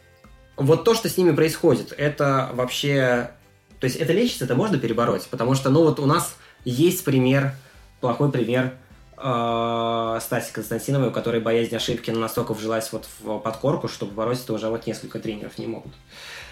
вот 0.57 0.83
то, 0.83 0.93
что 0.93 1.09
с 1.09 1.17
ними 1.17 1.31
происходит, 1.31 1.93
это 1.97 2.49
вообще... 2.53 3.31
То 3.79 3.85
есть 3.85 3.97
это 3.97 4.13
лечится, 4.13 4.45
это 4.45 4.55
можно 4.55 4.77
перебороть, 4.77 5.27
потому 5.27 5.55
что, 5.55 5.69
ну 5.69 5.83
вот 5.83 5.99
у 5.99 6.05
нас 6.05 6.35
есть 6.63 7.03
пример, 7.03 7.53
плохой 7.99 8.31
пример 8.31 8.75
э, 9.17 10.19
Стаси 10.21 10.53
Константиновой, 10.53 11.09
у 11.09 11.11
которой 11.11 11.41
боязнь 11.41 11.75
ошибки 11.75 12.11
настолько 12.11 12.53
вжилась 12.53 12.91
вот 12.93 13.07
в 13.19 13.39
подкорку, 13.39 13.87
что 13.87 14.05
побороть 14.05 14.41
это 14.41 14.53
уже 14.53 14.69
вот 14.69 14.87
несколько 14.87 15.19
тренеров 15.19 15.57
не 15.57 15.67
могут. 15.67 15.91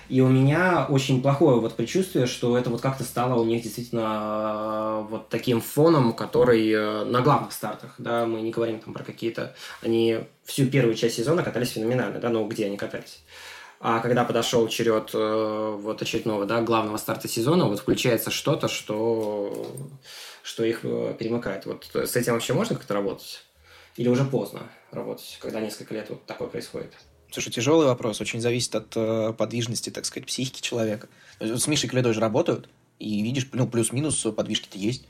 И 0.09 0.19
у 0.19 0.27
меня 0.27 0.87
очень 0.89 1.21
плохое 1.21 1.61
вот 1.61 1.77
предчувствие, 1.77 2.25
что 2.25 2.57
это 2.57 2.69
вот 2.69 2.81
как-то 2.81 3.05
стало 3.05 3.39
у 3.39 3.45
них 3.45 3.63
действительно 3.63 5.03
э, 5.03 5.07
вот 5.09 5.29
таким 5.29 5.61
фоном, 5.61 6.11
который 6.11 6.69
э, 6.69 7.05
на 7.05 7.21
главных 7.21 7.53
стартах, 7.53 7.95
да, 7.97 8.25
мы 8.25 8.41
не 8.41 8.51
говорим 8.51 8.79
там 8.79 8.93
про 8.93 9.05
какие-то... 9.05 9.55
Они 9.81 10.19
всю 10.43 10.65
первую 10.67 10.95
часть 10.95 11.15
сезона 11.15 11.43
катались 11.43 11.71
феноменально, 11.71 12.19
да, 12.19 12.27
но 12.27 12.45
где 12.45 12.65
они 12.65 12.75
катались? 12.75 13.23
А 13.83 13.99
когда 13.99 14.23
подошел 14.23 14.67
черед 14.67 15.09
э, 15.15 15.75
вот 15.79 16.01
очередного, 16.03 16.45
да, 16.45 16.61
главного 16.61 16.97
старта 16.97 17.27
сезона, 17.27 17.65
вот 17.65 17.79
включается 17.79 18.29
что-то, 18.29 18.67
что, 18.67 19.75
что 20.43 20.63
их 20.63 20.81
э, 20.83 21.15
перемыкает. 21.17 21.65
Вот 21.65 21.89
с 21.95 22.15
этим 22.15 22.33
вообще 22.33 22.53
можно 22.53 22.75
как-то 22.75 22.93
работать? 22.93 23.43
Или 23.95 24.07
уже 24.07 24.23
поздно 24.23 24.61
работать, 24.91 25.39
когда 25.41 25.59
несколько 25.59 25.95
лет 25.95 26.11
вот 26.11 26.23
такое 26.27 26.47
происходит? 26.47 26.93
Слушай, 27.31 27.51
тяжелый 27.51 27.87
вопрос. 27.87 28.21
Очень 28.21 28.39
зависит 28.39 28.75
от 28.75 28.95
э, 28.95 29.33
подвижности, 29.35 29.89
так 29.89 30.05
сказать, 30.05 30.27
психики 30.27 30.61
человека. 30.61 31.09
С 31.39 31.65
Мишей 31.65 31.89
Кледой 31.89 32.13
же 32.13 32.19
работают, 32.19 32.69
и 32.99 33.23
видишь, 33.23 33.49
ну, 33.51 33.67
плюс-минус 33.67 34.21
подвижки-то 34.35 34.77
есть. 34.77 35.07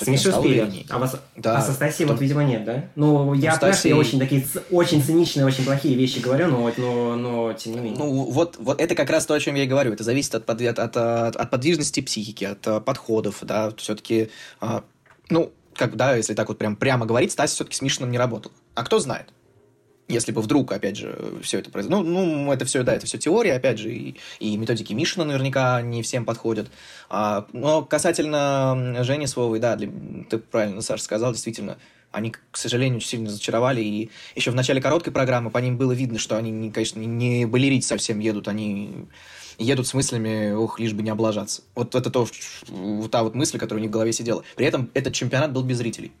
С 0.00 0.06
Мишей 0.06 0.30
успели. 0.30 0.86
А, 0.88 0.98
вас... 0.98 1.16
да. 1.36 1.58
а 1.58 1.62
со 1.62 1.72
Стасией 1.72 2.08
вот, 2.08 2.20
видимо, 2.20 2.44
нет, 2.44 2.64
да? 2.64 2.84
Ну, 2.94 3.34
я, 3.34 3.54
Стасей... 3.54 3.58
понимаю, 3.60 3.74
что 3.74 3.88
я 3.88 3.96
очень 3.96 4.18
такие 4.18 4.46
очень 4.70 5.02
циничные, 5.02 5.46
очень 5.46 5.64
плохие 5.64 5.96
вещи 5.96 6.20
говорю, 6.20 6.48
но, 6.48 6.72
но, 6.76 7.16
но 7.16 7.52
тем 7.54 7.72
не 7.74 7.80
менее. 7.80 7.98
Ну, 7.98 8.24
вот, 8.30 8.56
вот 8.58 8.80
это 8.80 8.94
как 8.94 9.10
раз 9.10 9.26
то, 9.26 9.34
о 9.34 9.40
чем 9.40 9.54
я 9.54 9.64
и 9.64 9.66
говорю. 9.66 9.92
Это 9.92 10.04
зависит 10.04 10.34
от, 10.34 10.46
под, 10.46 10.60
от, 10.62 10.78
от, 10.78 10.96
от 11.36 11.50
подвижности 11.50 12.00
психики, 12.00 12.44
от 12.44 12.66
э, 12.66 12.80
подходов, 12.80 13.38
да. 13.42 13.72
Все-таки, 13.76 14.30
а, 14.60 14.84
ну, 15.30 15.52
как, 15.74 15.96
да, 15.96 16.16
если 16.16 16.34
так 16.34 16.48
вот 16.48 16.58
прям 16.58 16.76
прямо 16.76 17.06
говорить, 17.06 17.32
Стас 17.32 17.52
все-таки 17.52 17.76
с 17.76 17.82
Мишиным 17.82 18.10
не 18.10 18.18
работал. 18.18 18.52
А 18.74 18.84
кто 18.84 18.98
знает? 18.98 19.32
Если 20.08 20.32
бы 20.32 20.40
вдруг, 20.40 20.72
опять 20.72 20.96
же, 20.96 21.16
все 21.42 21.58
это 21.58 21.70
произошло. 21.70 22.02
Ну, 22.02 22.24
ну, 22.24 22.52
это 22.52 22.64
все, 22.64 22.82
да, 22.82 22.94
это 22.94 23.06
все 23.06 23.18
теория, 23.18 23.54
опять 23.54 23.78
же, 23.78 23.92
и, 23.92 24.16
и 24.40 24.56
методики 24.56 24.94
Мишина 24.94 25.24
наверняка 25.24 25.82
не 25.82 26.02
всем 26.02 26.24
подходят. 26.24 26.70
А, 27.10 27.46
но 27.52 27.82
касательно 27.82 28.96
Жени 29.04 29.26
Словой, 29.26 29.60
да, 29.60 29.76
для, 29.76 29.90
ты 30.28 30.38
правильно, 30.38 30.80
Саша, 30.80 31.02
сказал, 31.02 31.32
действительно, 31.32 31.78
они, 32.10 32.32
к 32.50 32.56
сожалению, 32.56 32.96
очень 32.96 33.08
сильно 33.08 33.30
зачаровали, 33.30 33.82
и 33.82 34.10
еще 34.34 34.50
в 34.50 34.54
начале 34.54 34.80
короткой 34.80 35.12
программы 35.12 35.50
по 35.50 35.58
ним 35.58 35.76
было 35.76 35.92
видно, 35.92 36.18
что 36.18 36.38
они, 36.38 36.70
конечно, 36.70 37.00
не 37.00 37.44
балерить 37.44 37.84
совсем 37.84 38.18
едут, 38.18 38.48
они 38.48 39.06
едут 39.58 39.86
с 39.86 39.94
мыслями, 39.94 40.52
ох, 40.52 40.80
лишь 40.80 40.94
бы 40.94 41.02
не 41.02 41.10
облажаться. 41.10 41.62
Вот 41.74 41.94
это 41.94 42.10
то, 42.10 42.26
вот 42.68 43.10
та 43.10 43.22
вот 43.22 43.34
мысль, 43.34 43.58
которая 43.58 43.80
у 43.80 43.82
них 43.82 43.90
в 43.90 43.92
голове 43.92 44.12
сидела. 44.12 44.42
При 44.56 44.64
этом 44.64 44.90
этот 44.94 45.12
чемпионат 45.12 45.52
был 45.52 45.62
без 45.64 45.78
зрителей 45.78 46.12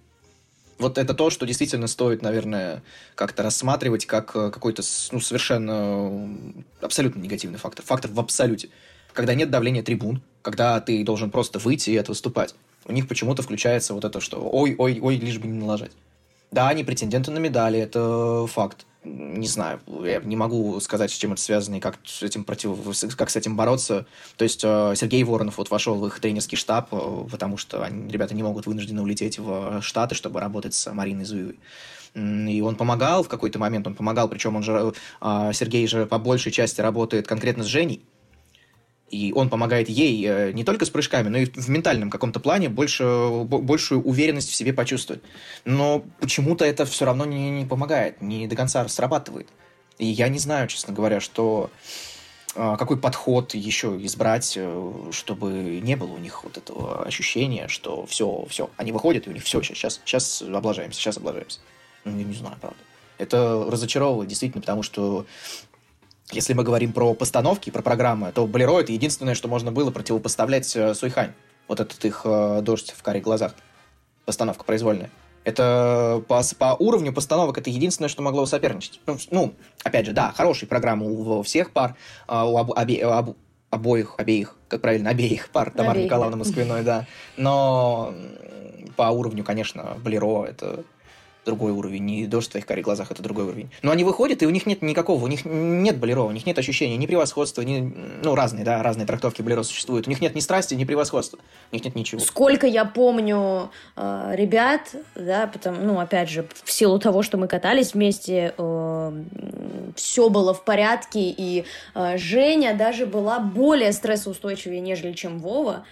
вот 0.78 0.98
это 0.98 1.14
то, 1.14 1.30
что 1.30 1.46
действительно 1.46 1.86
стоит, 1.86 2.22
наверное, 2.22 2.82
как-то 3.14 3.42
рассматривать 3.42 4.06
как 4.06 4.34
э, 4.34 4.50
какой-то 4.50 4.82
ну, 5.12 5.20
совершенно 5.20 6.36
абсолютно 6.80 7.20
негативный 7.20 7.58
фактор. 7.58 7.84
Фактор 7.84 8.10
в 8.10 8.20
абсолюте. 8.20 8.68
Когда 9.12 9.34
нет 9.34 9.50
давления 9.50 9.82
трибун, 9.82 10.22
когда 10.42 10.80
ты 10.80 11.04
должен 11.04 11.30
просто 11.30 11.58
выйти 11.58 11.90
и 11.90 11.94
это 11.94 12.12
выступать. 12.12 12.54
У 12.84 12.92
них 12.92 13.08
почему-то 13.08 13.42
включается 13.42 13.94
вот 13.94 14.04
это, 14.04 14.20
что 14.20 14.38
ой-ой-ой, 14.40 15.16
лишь 15.16 15.38
бы 15.38 15.48
не 15.48 15.58
налажать. 15.58 15.92
Да, 16.50 16.68
они 16.68 16.84
претенденты 16.84 17.30
на 17.30 17.38
медали, 17.38 17.78
это 17.78 18.46
факт 18.46 18.86
не 19.04 19.46
знаю, 19.46 19.80
я 20.04 20.20
не 20.20 20.36
могу 20.36 20.78
сказать, 20.80 21.10
с 21.10 21.14
чем 21.14 21.32
это 21.32 21.42
связано 21.42 21.76
и 21.76 21.80
как 21.80 21.98
с 22.04 22.22
этим, 22.22 22.44
против... 22.44 22.76
как 23.16 23.30
с 23.30 23.36
этим 23.36 23.56
бороться. 23.56 24.06
То 24.36 24.42
есть 24.42 24.62
э, 24.64 24.94
Сергей 24.96 25.22
Воронов 25.24 25.58
вот 25.58 25.70
вошел 25.70 25.98
в 25.98 26.06
их 26.06 26.18
тренерский 26.20 26.56
штаб, 26.56 26.88
э, 26.92 27.26
потому 27.30 27.56
что 27.56 27.82
они, 27.82 28.10
ребята 28.10 28.34
не 28.34 28.42
могут 28.42 28.66
вынуждены 28.66 29.00
улететь 29.02 29.38
в 29.38 29.80
Штаты, 29.82 30.14
чтобы 30.14 30.40
работать 30.40 30.74
с 30.74 30.92
Мариной 30.92 31.24
Зуевой. 31.24 31.58
И 32.14 32.60
он 32.62 32.74
помогал 32.74 33.22
в 33.22 33.28
какой-то 33.28 33.58
момент, 33.58 33.86
он 33.86 33.94
помогал, 33.94 34.28
причем 34.28 34.56
он 34.56 34.62
же, 34.62 34.92
э, 35.20 35.50
Сергей 35.54 35.86
же 35.86 36.06
по 36.06 36.18
большей 36.18 36.50
части 36.50 36.80
работает 36.80 37.26
конкретно 37.26 37.64
с 37.64 37.66
Женей, 37.66 38.02
и 39.10 39.32
он 39.32 39.48
помогает 39.48 39.88
ей 39.88 40.24
э, 40.26 40.52
не 40.52 40.64
только 40.64 40.84
с 40.84 40.90
прыжками, 40.90 41.28
но 41.28 41.38
и 41.38 41.46
в 41.46 41.68
ментальном 41.68 42.10
каком-то 42.10 42.40
плане 42.40 42.68
больше, 42.68 43.04
большую 43.44 44.02
уверенность 44.02 44.50
в 44.50 44.54
себе 44.54 44.72
почувствовать. 44.72 45.22
Но 45.64 46.04
почему-то 46.20 46.64
это 46.64 46.84
все 46.84 47.04
равно 47.04 47.24
не, 47.24 47.50
не 47.50 47.64
помогает, 47.64 48.20
не 48.20 48.46
до 48.46 48.56
конца 48.56 48.86
срабатывает. 48.88 49.48
И 49.98 50.06
я 50.06 50.28
не 50.28 50.38
знаю, 50.38 50.68
честно 50.68 50.92
говоря, 50.92 51.20
что 51.20 51.70
а, 52.54 52.76
какой 52.76 52.98
подход 52.98 53.54
еще 53.54 53.98
избрать, 54.02 54.54
э, 54.56 55.10
чтобы 55.12 55.52
не 55.52 55.96
было 55.96 56.12
у 56.12 56.18
них 56.18 56.44
вот 56.44 56.56
этого 56.56 57.04
ощущения, 57.04 57.68
что 57.68 58.06
все, 58.06 58.46
все, 58.48 58.70
они 58.76 58.92
выходят, 58.92 59.26
и 59.26 59.30
у 59.30 59.32
них 59.32 59.44
все, 59.44 59.62
сейчас, 59.62 60.00
сейчас 60.04 60.42
облажаемся, 60.42 61.00
сейчас 61.00 61.16
облажаемся. 61.18 61.60
Ну, 62.04 62.16
я 62.16 62.24
не 62.24 62.34
знаю, 62.34 62.56
правда. 62.60 62.78
Это 63.18 63.66
разочаровывает 63.68 64.28
действительно, 64.28 64.60
потому 64.60 64.82
что 64.82 65.26
если 66.32 66.52
мы 66.52 66.62
говорим 66.62 66.92
про 66.92 67.14
постановки, 67.14 67.70
про 67.70 67.82
программы, 67.82 68.32
то 68.32 68.46
Болеро— 68.46 68.80
это 68.80 68.92
единственное, 68.92 69.34
что 69.34 69.48
можно 69.48 69.72
было 69.72 69.90
противопоставлять 69.90 70.74
э, 70.76 70.94
Суйхань. 70.94 71.32
Вот 71.68 71.80
этот 71.80 72.04
их 72.04 72.22
э, 72.24 72.60
дождь 72.62 72.94
в 72.96 73.02
карих 73.02 73.22
глазах. 73.22 73.54
Постановка 74.24 74.64
произвольная. 74.64 75.10
Это 75.44 76.22
по, 76.28 76.42
по 76.58 76.76
уровню 76.78 77.12
постановок 77.12 77.56
это 77.56 77.70
единственное, 77.70 78.08
что 78.08 78.20
могло 78.20 78.44
соперничать. 78.44 79.00
Ну, 79.06 79.16
ну 79.30 79.54
опять 79.82 80.04
же, 80.04 80.12
да, 80.12 80.32
хорошие 80.32 80.68
программы 80.68 81.10
у, 81.10 81.42
всех 81.42 81.70
пар, 81.72 81.96
а, 82.26 82.46
у 82.46 82.58
об, 82.58 82.70
обе, 82.70 83.02
об, 83.04 83.34
обоих, 83.70 84.14
обеих, 84.18 84.56
как 84.68 84.82
правильно, 84.82 85.10
обеих 85.10 85.48
пар, 85.48 85.70
Тамара 85.70 85.98
Николаевна 85.98 86.36
Москвиной, 86.36 86.82
да. 86.82 87.06
Но 87.38 88.12
по 88.96 89.04
уровню, 89.04 89.44
конечно, 89.44 89.96
Болеро 90.02 90.44
это 90.44 90.84
другой 91.48 91.72
уровень, 91.72 92.10
и 92.10 92.26
дождь 92.26 92.48
в 92.48 92.50
твоих 92.50 92.66
карих 92.66 92.84
глазах– 92.84 93.10
это 93.10 93.22
другой 93.22 93.44
уровень. 93.44 93.70
Но 93.82 93.90
они 93.90 94.04
выходят, 94.04 94.42
и 94.42 94.46
у 94.46 94.50
них 94.50 94.66
нет 94.66 94.82
никакого, 94.82 95.24
у 95.24 95.26
них 95.26 95.46
нет 95.46 95.96
болеро, 95.96 96.22
у 96.22 96.30
них 96.30 96.44
нет 96.44 96.58
ощущения 96.58 96.96
ни 96.98 97.06
превосходства, 97.06 97.62
ни, 97.62 97.80
ну, 98.22 98.34
разные, 98.34 98.64
да, 98.64 98.82
разные 98.82 99.06
трактовки 99.06 99.40
болеро 99.40 99.62
существуют. 99.62 100.06
У 100.06 100.10
них 100.10 100.20
нет 100.20 100.34
ни 100.34 100.40
страсти, 100.40 100.74
ни 100.74 100.84
превосходства, 100.84 101.38
у 101.72 101.74
них 101.74 101.84
нет 101.84 101.94
ничего. 101.94 102.20
Сколько 102.20 102.66
я 102.66 102.84
помню 102.84 103.70
э, 103.96 104.32
ребят, 104.34 104.94
да, 105.14 105.46
потому, 105.46 105.82
ну, 105.82 106.00
опять 106.00 106.28
же, 106.28 106.46
в 106.64 106.70
силу 106.70 106.98
того, 106.98 107.22
что 107.22 107.38
мы 107.38 107.48
катались 107.48 107.94
вместе, 107.94 108.52
э, 108.56 109.24
все 109.96 110.28
было 110.28 110.52
в 110.52 110.64
порядке, 110.64 111.30
и 111.30 111.64
э, 111.94 112.18
Женя 112.18 112.74
даже 112.74 113.06
была 113.06 113.38
более 113.38 113.92
стрессоустойчивее, 113.92 114.80
нежели 114.80 115.14
чем 115.14 115.38
Вова. 115.38 115.84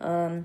Э, 0.00 0.42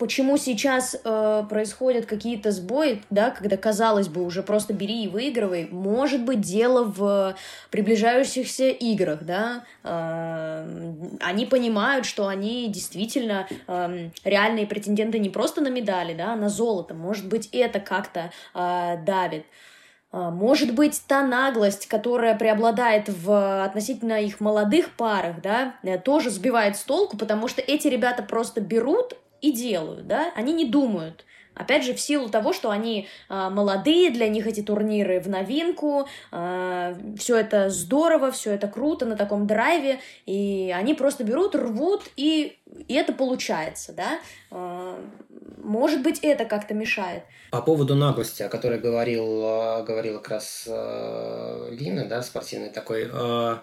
почему 0.00 0.38
сейчас 0.38 0.96
э, 1.04 1.44
происходят 1.48 2.06
какие-то 2.06 2.52
сбои, 2.52 3.02
да, 3.10 3.30
когда, 3.30 3.58
казалось 3.58 4.08
бы, 4.08 4.24
уже 4.24 4.42
просто 4.42 4.72
бери 4.72 5.04
и 5.04 5.08
выигрывай, 5.08 5.68
может 5.70 6.24
быть, 6.24 6.40
дело 6.40 6.84
в 6.84 7.36
приближающихся 7.70 8.70
играх, 8.70 9.22
да, 9.24 9.64
э, 9.84 10.94
они 11.20 11.44
понимают, 11.44 12.06
что 12.06 12.28
они 12.28 12.68
действительно 12.68 13.46
э, 13.68 14.08
реальные 14.24 14.66
претенденты 14.66 15.18
не 15.18 15.28
просто 15.28 15.60
на 15.60 15.68
медали, 15.68 16.14
да, 16.14 16.32
а 16.32 16.36
на 16.36 16.48
золото, 16.48 16.94
может 16.94 17.28
быть, 17.28 17.50
это 17.52 17.78
как-то 17.78 18.32
э, 18.54 18.96
давит. 19.04 19.44
Э, 20.12 20.30
может 20.30 20.74
быть, 20.74 20.98
та 21.06 21.22
наглость, 21.22 21.88
которая 21.88 22.38
преобладает 22.38 23.10
в 23.10 23.64
относительно 23.64 24.18
их 24.18 24.40
молодых 24.40 24.96
парах, 24.96 25.42
да, 25.42 25.74
э, 25.82 25.98
тоже 25.98 26.30
сбивает 26.30 26.78
с 26.78 26.84
толку, 26.84 27.18
потому 27.18 27.48
что 27.48 27.60
эти 27.60 27.86
ребята 27.86 28.22
просто 28.22 28.62
берут 28.62 29.14
и 29.40 29.52
делают, 29.52 30.06
да, 30.06 30.32
они 30.34 30.52
не 30.52 30.64
думают. 30.64 31.24
Опять 31.54 31.84
же, 31.84 31.92
в 31.92 32.00
силу 32.00 32.28
того, 32.28 32.52
что 32.52 32.70
они 32.70 33.06
э, 33.28 33.48
молодые, 33.50 34.10
для 34.10 34.28
них 34.28 34.46
эти 34.46 34.62
турниры 34.62 35.20
в 35.20 35.28
новинку, 35.28 36.02
э, 36.02 36.04
а, 36.32 36.96
все 37.18 37.36
это 37.36 37.68
здорово, 37.68 38.30
все 38.30 38.52
это 38.52 38.66
круто 38.66 39.04
на 39.04 39.16
таком 39.16 39.46
драйве, 39.46 40.00
и 40.24 40.74
они 40.74 40.94
просто 40.94 41.22
берут, 41.22 41.54
рвут, 41.54 42.02
и, 42.16 42.56
и 42.88 42.94
это 42.94 43.12
получается, 43.12 43.92
да. 43.92 44.20
Э, 44.50 44.96
может 45.62 46.02
быть, 46.02 46.20
это 46.20 46.46
как-то 46.46 46.72
мешает. 46.72 47.24
По 47.50 47.60
поводу 47.60 47.94
наглости, 47.94 48.42
о 48.42 48.48
которой 48.48 48.78
говорил, 48.78 49.84
говорил 49.84 50.18
как 50.20 50.28
раз 50.28 50.64
э, 50.66 51.68
Лина, 51.72 52.06
да, 52.06 52.22
спортивный 52.22 52.70
такой, 52.70 53.10
э, 53.12 53.56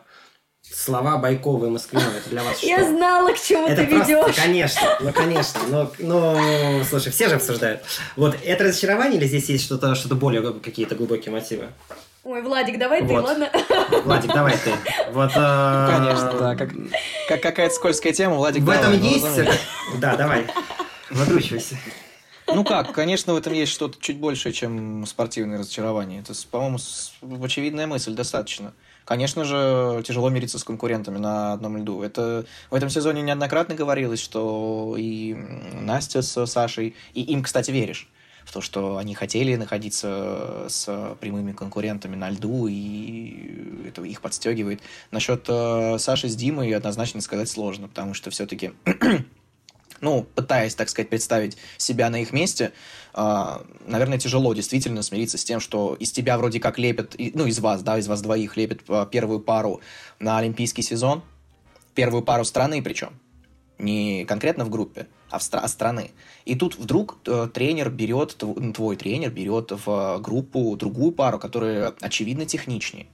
Слова 0.74 1.18
Байковой 1.18 1.70
Москвиной, 1.70 2.18
это 2.18 2.30
для 2.30 2.43
вас 2.43 2.57
что? 2.57 2.68
Я 2.68 2.86
знала, 2.86 3.32
к 3.32 3.41
чему 3.41 3.68
это 3.68 3.84
ты 3.84 3.95
ведешь. 3.95 4.36
Конечно, 4.36 4.97
ну 4.99 5.11
конечно, 5.11 5.59
но, 5.70 5.91
но 5.99 6.84
слушай, 6.88 7.11
все 7.11 7.30
же 7.30 7.36
обсуждают. 7.36 7.82
Вот 8.15 8.38
это 8.43 8.63
разочарование 8.65 9.20
или 9.20 9.28
здесь 9.28 9.49
есть 9.49 9.65
что-то 9.65 9.95
что 9.95 10.13
более 10.15 10.53
какие-то 10.53 10.95
глубокие 10.95 11.32
мотивы? 11.32 11.68
Ой, 12.24 12.41
Владик, 12.41 12.78
давай 12.78 13.01
вот. 13.01 13.07
ты, 13.07 13.22
ладно? 13.22 13.49
Владик, 14.03 14.34
давай 14.34 14.57
ты. 14.57 14.74
Вот, 15.11 15.32
э... 15.34 15.88
Конечно, 15.89 16.34
да. 16.38 16.55
Как, 16.55 16.72
как 17.30 17.41
какая-то 17.41 17.74
скользкая 17.74 18.11
тема, 18.11 18.36
Владик, 18.36 18.63
В 18.63 18.65
давай, 18.65 18.80
этом 18.82 19.01
есть... 19.01 19.26
Да, 19.99 20.18
давай. 20.18 20.45
Выкручивайся. 21.09 21.78
Ну 22.47 22.63
как, 22.63 22.91
конечно, 22.93 23.34
в 23.34 23.38
этом 23.38 23.53
есть 23.53 23.72
что-то 23.72 23.97
чуть 23.99 24.18
большее, 24.18 24.53
чем 24.53 25.05
спортивное 25.05 25.59
разочарование. 25.59 26.20
Это, 26.22 26.34
по-моему, 26.49 26.78
очевидная 27.43 27.88
мысль 27.88 28.13
достаточно. 28.13 28.74
Конечно 29.08 29.45
же, 29.45 30.03
тяжело 30.05 30.30
мириться 30.30 30.60
с 30.60 30.66
конкурентами 30.66 31.18
на 31.18 31.53
одном 31.53 31.78
льду. 31.78 32.03
Это 32.03 32.45
в 32.70 32.76
этом 32.76 32.89
сезоне 32.89 33.22
неоднократно 33.22 33.74
говорилось, 33.74 34.20
что 34.20 34.95
и 34.97 35.34
Настя 35.80 36.22
с 36.22 36.45
Сашей, 36.45 36.93
и 37.14 37.22
им, 37.22 37.41
кстати, 37.41 37.72
веришь 37.72 38.10
в 38.43 38.51
то, 38.51 38.60
что 38.60 38.97
они 38.97 39.16
хотели 39.16 39.55
находиться 39.55 40.66
с 40.68 41.16
прямыми 41.22 41.53
конкурентами 41.53 42.18
на 42.18 42.30
льду, 42.30 42.68
и 42.68 43.88
это 43.88 44.03
их 44.03 44.20
подстегивает. 44.20 44.82
Насчет 45.12 45.45
э, 45.47 45.97
Саши 45.99 46.28
с 46.28 46.36
Димой 46.36 46.76
однозначно 46.76 47.22
сказать 47.22 47.47
сложно, 47.47 47.88
потому 47.88 48.14
что 48.14 48.30
все-таки 48.30 48.74
ну, 50.01 50.28
пытаясь, 50.36 50.76
так 50.76 50.89
сказать, 50.89 51.10
представить 51.10 51.58
себя 51.78 52.10
на 52.10 52.22
их 52.22 52.34
месте, 52.34 52.74
наверное, 53.86 54.20
тяжело 54.20 54.53
действительно 54.53 55.01
смириться 55.01 55.38
с 55.38 55.43
тем, 55.43 55.59
что 55.59 55.95
из 55.95 56.11
тебя 56.11 56.38
вроде 56.38 56.59
как 56.59 56.78
лепят, 56.78 57.15
ну, 57.18 57.45
из 57.45 57.59
вас, 57.59 57.82
да, 57.82 57.97
из 57.97 58.07
вас 58.07 58.22
двоих 58.22 58.57
лепят 58.57 58.82
а, 58.88 59.05
первую 59.05 59.39
пару 59.39 59.82
на 60.20 60.38
олимпийский 60.38 60.84
сезон, 60.84 61.24
первую 61.95 62.22
пару 62.22 62.45
страны 62.45 62.82
причем, 62.84 63.09
не 63.80 64.24
конкретно 64.26 64.65
в 64.65 64.70
группе, 64.70 65.07
а, 65.30 65.39
в 65.39 65.41
стра- 65.41 65.61
а 65.63 65.68
страны. 65.68 66.11
И 66.45 66.55
тут 66.55 66.78
вдруг 66.78 67.18
э, 67.26 67.47
тренер 67.53 67.89
берет, 67.89 68.38
твой 68.76 68.95
тренер 68.95 69.32
берет 69.32 69.72
в 69.72 70.20
группу 70.20 70.76
другую 70.78 71.11
пару, 71.11 71.39
которая, 71.39 71.93
очевидно, 72.01 72.45
техничнее. 72.45 73.07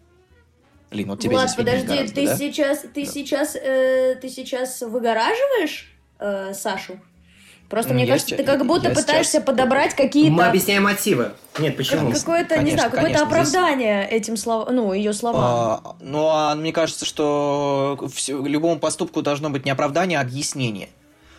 Лин, 0.91 1.07
вот 1.09 1.21
тебе 1.21 1.35
Влад, 1.35 1.55
подожди, 1.55 1.87
гораздо, 1.87 2.13
ты 2.15 2.25
да? 2.25 2.37
сейчас, 2.37 2.79
ты 2.93 3.05
да. 3.05 3.11
сейчас, 3.11 3.55
э, 3.55 4.15
ты 4.21 4.29
сейчас 4.29 4.81
выгораживаешь? 4.81 5.93
э, 6.23 6.53
Сашу. 6.53 6.99
Просто 7.73 7.95
мне 7.95 8.05
кажется, 8.05 8.35
ты 8.35 8.43
как 8.43 8.67
будто 8.67 8.91
пытаешься 8.91 9.41
подобрать 9.41 9.95
какие-то... 9.95 10.31
Мы 10.31 10.45
объясняем 10.45 10.83
мотивы. 10.83 11.31
Нет, 11.57 11.75
почему? 11.75 12.11
Какое-то, 12.11 12.61
не 12.61 12.69
знаю, 12.69 12.91
какое-то 12.91 13.23
оправдание 13.23 14.07
этим 14.07 14.37
словам, 14.37 14.75
ну, 14.75 14.93
ее 14.93 15.11
словам. 15.11 15.41
А, 15.43 15.95
ну, 15.99 16.27
а 16.29 16.53
мне 16.53 16.71
кажется, 16.71 17.03
что 17.03 17.97
любому 18.29 18.79
поступку 18.79 19.23
должно 19.23 19.49
быть 19.49 19.65
не 19.65 19.71
оправдание, 19.71 20.19
а 20.19 20.21
объяснение. 20.21 20.89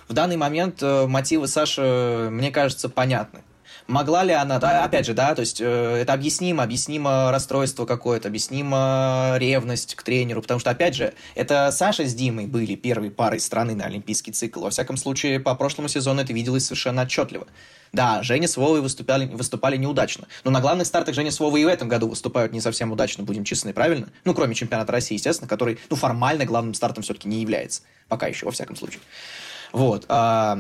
В 0.09 0.13
данный 0.13 0.37
момент 0.37 0.83
э, 0.83 1.07
мотивы 1.07 1.47
Саши, 1.47 2.27
мне 2.33 2.51
кажется, 2.51 2.89
понятны. 2.89 3.45
Могла 3.87 4.25
ли 4.25 4.33
она, 4.33 4.59
да, 4.59 4.83
опять 4.83 5.05
же, 5.05 5.13
да, 5.13 5.35
то 5.35 5.41
есть 5.41 5.61
э, 5.61 5.65
это 5.65 6.15
объяснимо, 6.15 6.63
объяснимо 6.63 7.31
расстройство 7.31 7.85
какое-то, 7.85 8.29
объяснимо 8.29 9.35
ревность 9.37 9.95
к 9.95 10.03
тренеру, 10.03 10.41
потому 10.41 10.59
что, 10.59 10.71
опять 10.71 10.95
же, 10.95 11.13
это 11.35 11.71
Саша 11.71 12.07
с 12.07 12.15
Димой 12.15 12.47
были 12.47 12.77
первой 12.77 13.11
парой 13.11 13.41
страны 13.41 13.75
на 13.75 13.85
Олимпийский 13.85 14.33
цикл. 14.33 14.61
Во 14.63 14.71
всяком 14.71 14.97
случае, 14.97 15.39
по 15.39 15.55
прошлому 15.55 15.89
сезону 15.89 16.23
это 16.23 16.33
виделось 16.33 16.65
совершенно 16.65 17.03
отчетливо. 17.03 17.47
Да, 17.93 18.23
Женя 18.23 18.49
с 18.49 18.57
Вовой 18.57 18.81
выступали, 18.81 19.27
выступали 19.27 19.77
неудачно. 19.77 20.27
Но 20.45 20.51
на 20.51 20.61
главных 20.61 20.87
стартах 20.87 21.15
Женя 21.15 21.31
с 21.31 21.39
Вовой 21.39 21.61
и 21.61 21.65
в 21.65 21.69
этом 21.69 21.87
году 21.89 22.09
выступают 22.09 22.53
не 22.53 22.63
совсем 22.63 22.91
удачно, 22.91 23.23
будем 23.23 23.45
честны, 23.45 23.75
правильно? 23.75 24.09
Ну, 24.25 24.35
кроме 24.35 24.55
чемпионата 24.55 24.91
России, 24.93 25.15
естественно, 25.15 25.49
который, 25.49 25.79
ну, 25.91 25.97
формально 25.97 26.47
главным 26.47 26.73
стартом 26.73 27.05
все-таки 27.05 27.29
не 27.29 27.43
является. 27.43 27.83
Пока 28.09 28.27
еще, 28.27 28.47
во 28.47 28.53
всяком 28.53 28.77
случае. 28.77 29.01
Вот. 29.75 30.05
А, 30.09 30.57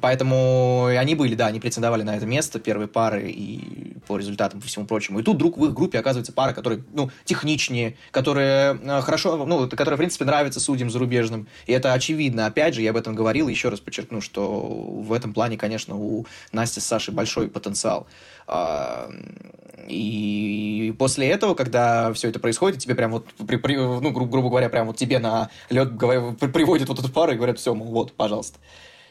поэтому 0.00 0.84
они 0.86 1.16
были, 1.16 1.34
да, 1.34 1.48
они 1.48 1.58
претендовали 1.58 2.04
на 2.04 2.16
это 2.16 2.26
место, 2.26 2.60
первой 2.60 2.86
пары, 2.86 3.28
и 3.28 3.96
по 4.06 4.16
результатам, 4.16 4.60
по 4.60 4.68
всему 4.68 4.86
прочему. 4.86 5.18
И 5.18 5.24
тут 5.24 5.34
вдруг 5.34 5.58
в 5.58 5.64
их 5.66 5.74
группе 5.74 5.98
оказывается 5.98 6.32
пара, 6.32 6.52
которая, 6.52 6.80
ну, 6.92 7.10
техничнее, 7.24 7.96
которая 8.12 8.78
э, 8.80 9.00
хорошо, 9.02 9.44
ну, 9.46 9.68
которая, 9.68 9.96
в 9.96 9.98
принципе, 9.98 10.24
нравится 10.26 10.60
судьям 10.60 10.90
зарубежным. 10.90 11.48
И 11.66 11.72
это 11.72 11.92
очевидно. 11.92 12.46
Опять 12.46 12.76
же, 12.76 12.82
я 12.82 12.90
об 12.90 12.96
этом 12.96 13.16
говорил, 13.16 13.48
еще 13.48 13.68
раз 13.68 13.80
подчеркну, 13.80 14.20
что 14.20 14.48
в 14.48 15.12
этом 15.12 15.34
плане, 15.34 15.58
конечно, 15.58 15.96
у 15.96 16.24
Насти 16.52 16.78
с 16.78 16.86
Сашей 16.86 17.12
большой 17.12 17.48
потенциал. 17.48 18.06
А, 18.46 19.10
и 19.88 20.94
после 20.98 21.28
этого, 21.28 21.54
когда 21.54 22.12
все 22.12 22.28
это 22.28 22.38
происходит, 22.38 22.80
тебе 22.80 22.94
прям 22.94 23.12
вот, 23.12 23.26
при, 23.46 23.56
при, 23.56 23.76
ну, 23.76 24.10
гру, 24.10 24.26
грубо 24.26 24.48
говоря, 24.48 24.68
прям 24.68 24.86
вот 24.86 24.96
тебе 24.96 25.18
на 25.18 25.50
лед 25.68 25.98
приводят 25.98 26.88
вот 26.88 26.98
эту 26.98 27.10
пару 27.10 27.32
и 27.32 27.36
говорят, 27.36 27.58
все, 27.58 27.74
мол, 27.74 27.88
вот, 27.88 28.12
пожалуйста. 28.12 28.58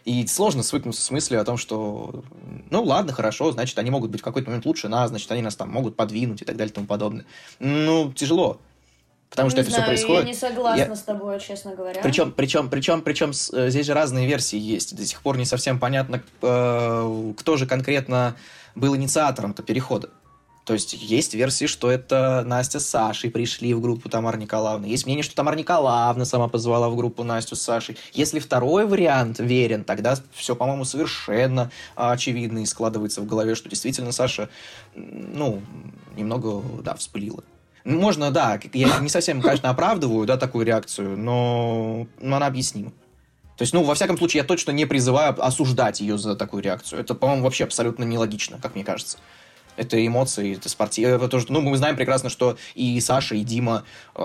И 0.05 0.25
сложно 0.27 0.63
свыкнуться 0.63 1.01
с 1.01 1.11
мыслью 1.11 1.41
о 1.41 1.43
том, 1.43 1.57
что, 1.57 2.23
ну, 2.69 2.83
ладно, 2.83 3.13
хорошо, 3.13 3.51
значит, 3.51 3.77
они 3.77 3.91
могут 3.91 4.11
быть 4.11 4.21
в 4.21 4.23
какой-то 4.23 4.49
момент 4.49 4.65
лучше 4.65 4.87
нас, 4.87 5.09
значит, 5.09 5.31
они 5.31 5.41
нас 5.41 5.55
там 5.55 5.69
могут 5.69 5.95
подвинуть 5.95 6.41
и 6.41 6.45
так 6.45 6.55
далее 6.55 6.71
и 6.71 6.75
тому 6.75 6.87
подобное. 6.87 7.25
Ну, 7.59 8.11
тяжело. 8.13 8.59
Потому 9.29 9.47
не 9.47 9.51
что 9.51 9.61
это 9.61 9.69
знаю, 9.69 9.83
все 9.83 9.87
происходит. 9.87 10.23
Я 10.23 10.27
не 10.27 10.33
согласна 10.33 10.79
я... 10.79 10.95
с 10.95 11.01
тобой, 11.01 11.39
честно 11.39 11.75
говоря. 11.75 12.01
Причем, 12.01 12.31
причем, 12.31 12.69
причем, 12.69 13.01
причем 13.01 13.33
здесь 13.33 13.85
же 13.85 13.93
разные 13.93 14.25
версии 14.27 14.57
есть. 14.57 14.95
До 14.95 15.05
сих 15.05 15.21
пор 15.21 15.37
не 15.37 15.45
совсем 15.45 15.79
понятно, 15.79 16.23
э, 16.41 17.33
кто 17.37 17.57
же 17.57 17.67
конкретно 17.67 18.35
был 18.73 18.95
инициатором-то 18.95 19.61
перехода. 19.61 20.09
То 20.69 20.73
есть 20.73 20.93
есть 20.93 21.33
версии, 21.33 21.65
что 21.65 21.89
это 21.89 22.43
Настя 22.45 22.79
с 22.79 22.85
Сашей 22.85 23.31
пришли 23.31 23.73
в 23.73 23.81
группу 23.81 24.07
Тамар 24.07 24.37
Николаевны. 24.37 24.85
Есть 24.85 25.07
мнение, 25.07 25.23
что 25.23 25.33
Тамара 25.33 25.55
Николаевна 25.55 26.25
сама 26.25 26.47
позвала 26.47 26.89
в 26.89 26.95
группу 26.95 27.23
Настю 27.23 27.55
с 27.55 27.61
Сашей. 27.63 27.97
Если 28.13 28.37
второй 28.37 28.85
вариант 28.85 29.39
верен, 29.39 29.83
тогда 29.83 30.15
все, 30.31 30.55
по-моему, 30.55 30.85
совершенно 30.85 31.71
очевидно 31.95 32.59
и 32.59 32.67
складывается 32.67 33.21
в 33.21 33.25
голове, 33.25 33.55
что 33.55 33.67
действительно 33.67 34.11
Саша, 34.11 34.49
ну, 34.93 35.59
немного, 36.15 36.61
да, 36.83 36.93
вспылила. 36.93 37.43
Можно, 37.83 38.29
да, 38.29 38.59
я 38.71 38.99
не 38.99 39.09
совсем, 39.09 39.41
конечно, 39.41 39.71
оправдываю, 39.71 40.27
да, 40.27 40.37
такую 40.37 40.67
реакцию, 40.67 41.17
но, 41.17 42.05
но 42.21 42.35
она 42.35 42.45
объяснима. 42.45 42.91
То 43.57 43.63
есть, 43.63 43.73
ну, 43.73 43.81
во 43.81 43.95
всяком 43.95 44.19
случае, 44.19 44.41
я 44.41 44.43
точно 44.45 44.69
не 44.69 44.85
призываю 44.85 45.35
осуждать 45.43 45.99
ее 45.99 46.19
за 46.19 46.35
такую 46.35 46.61
реакцию. 46.61 47.01
Это, 47.01 47.15
по-моему, 47.15 47.41
вообще 47.41 47.63
абсолютно 47.63 48.03
нелогично, 48.03 48.59
как 48.61 48.75
мне 48.75 48.83
кажется 48.83 49.17
это 49.79 50.05
эмоции, 50.05 50.55
это 50.55 50.69
спортивно. 50.69 51.27
Что, 51.27 51.53
ну, 51.53 51.61
мы 51.61 51.77
знаем 51.77 51.95
прекрасно, 51.95 52.29
что 52.29 52.57
и 52.75 52.99
Саша, 52.99 53.35
и 53.35 53.43
Дима, 53.43 53.85
э, 54.15 54.19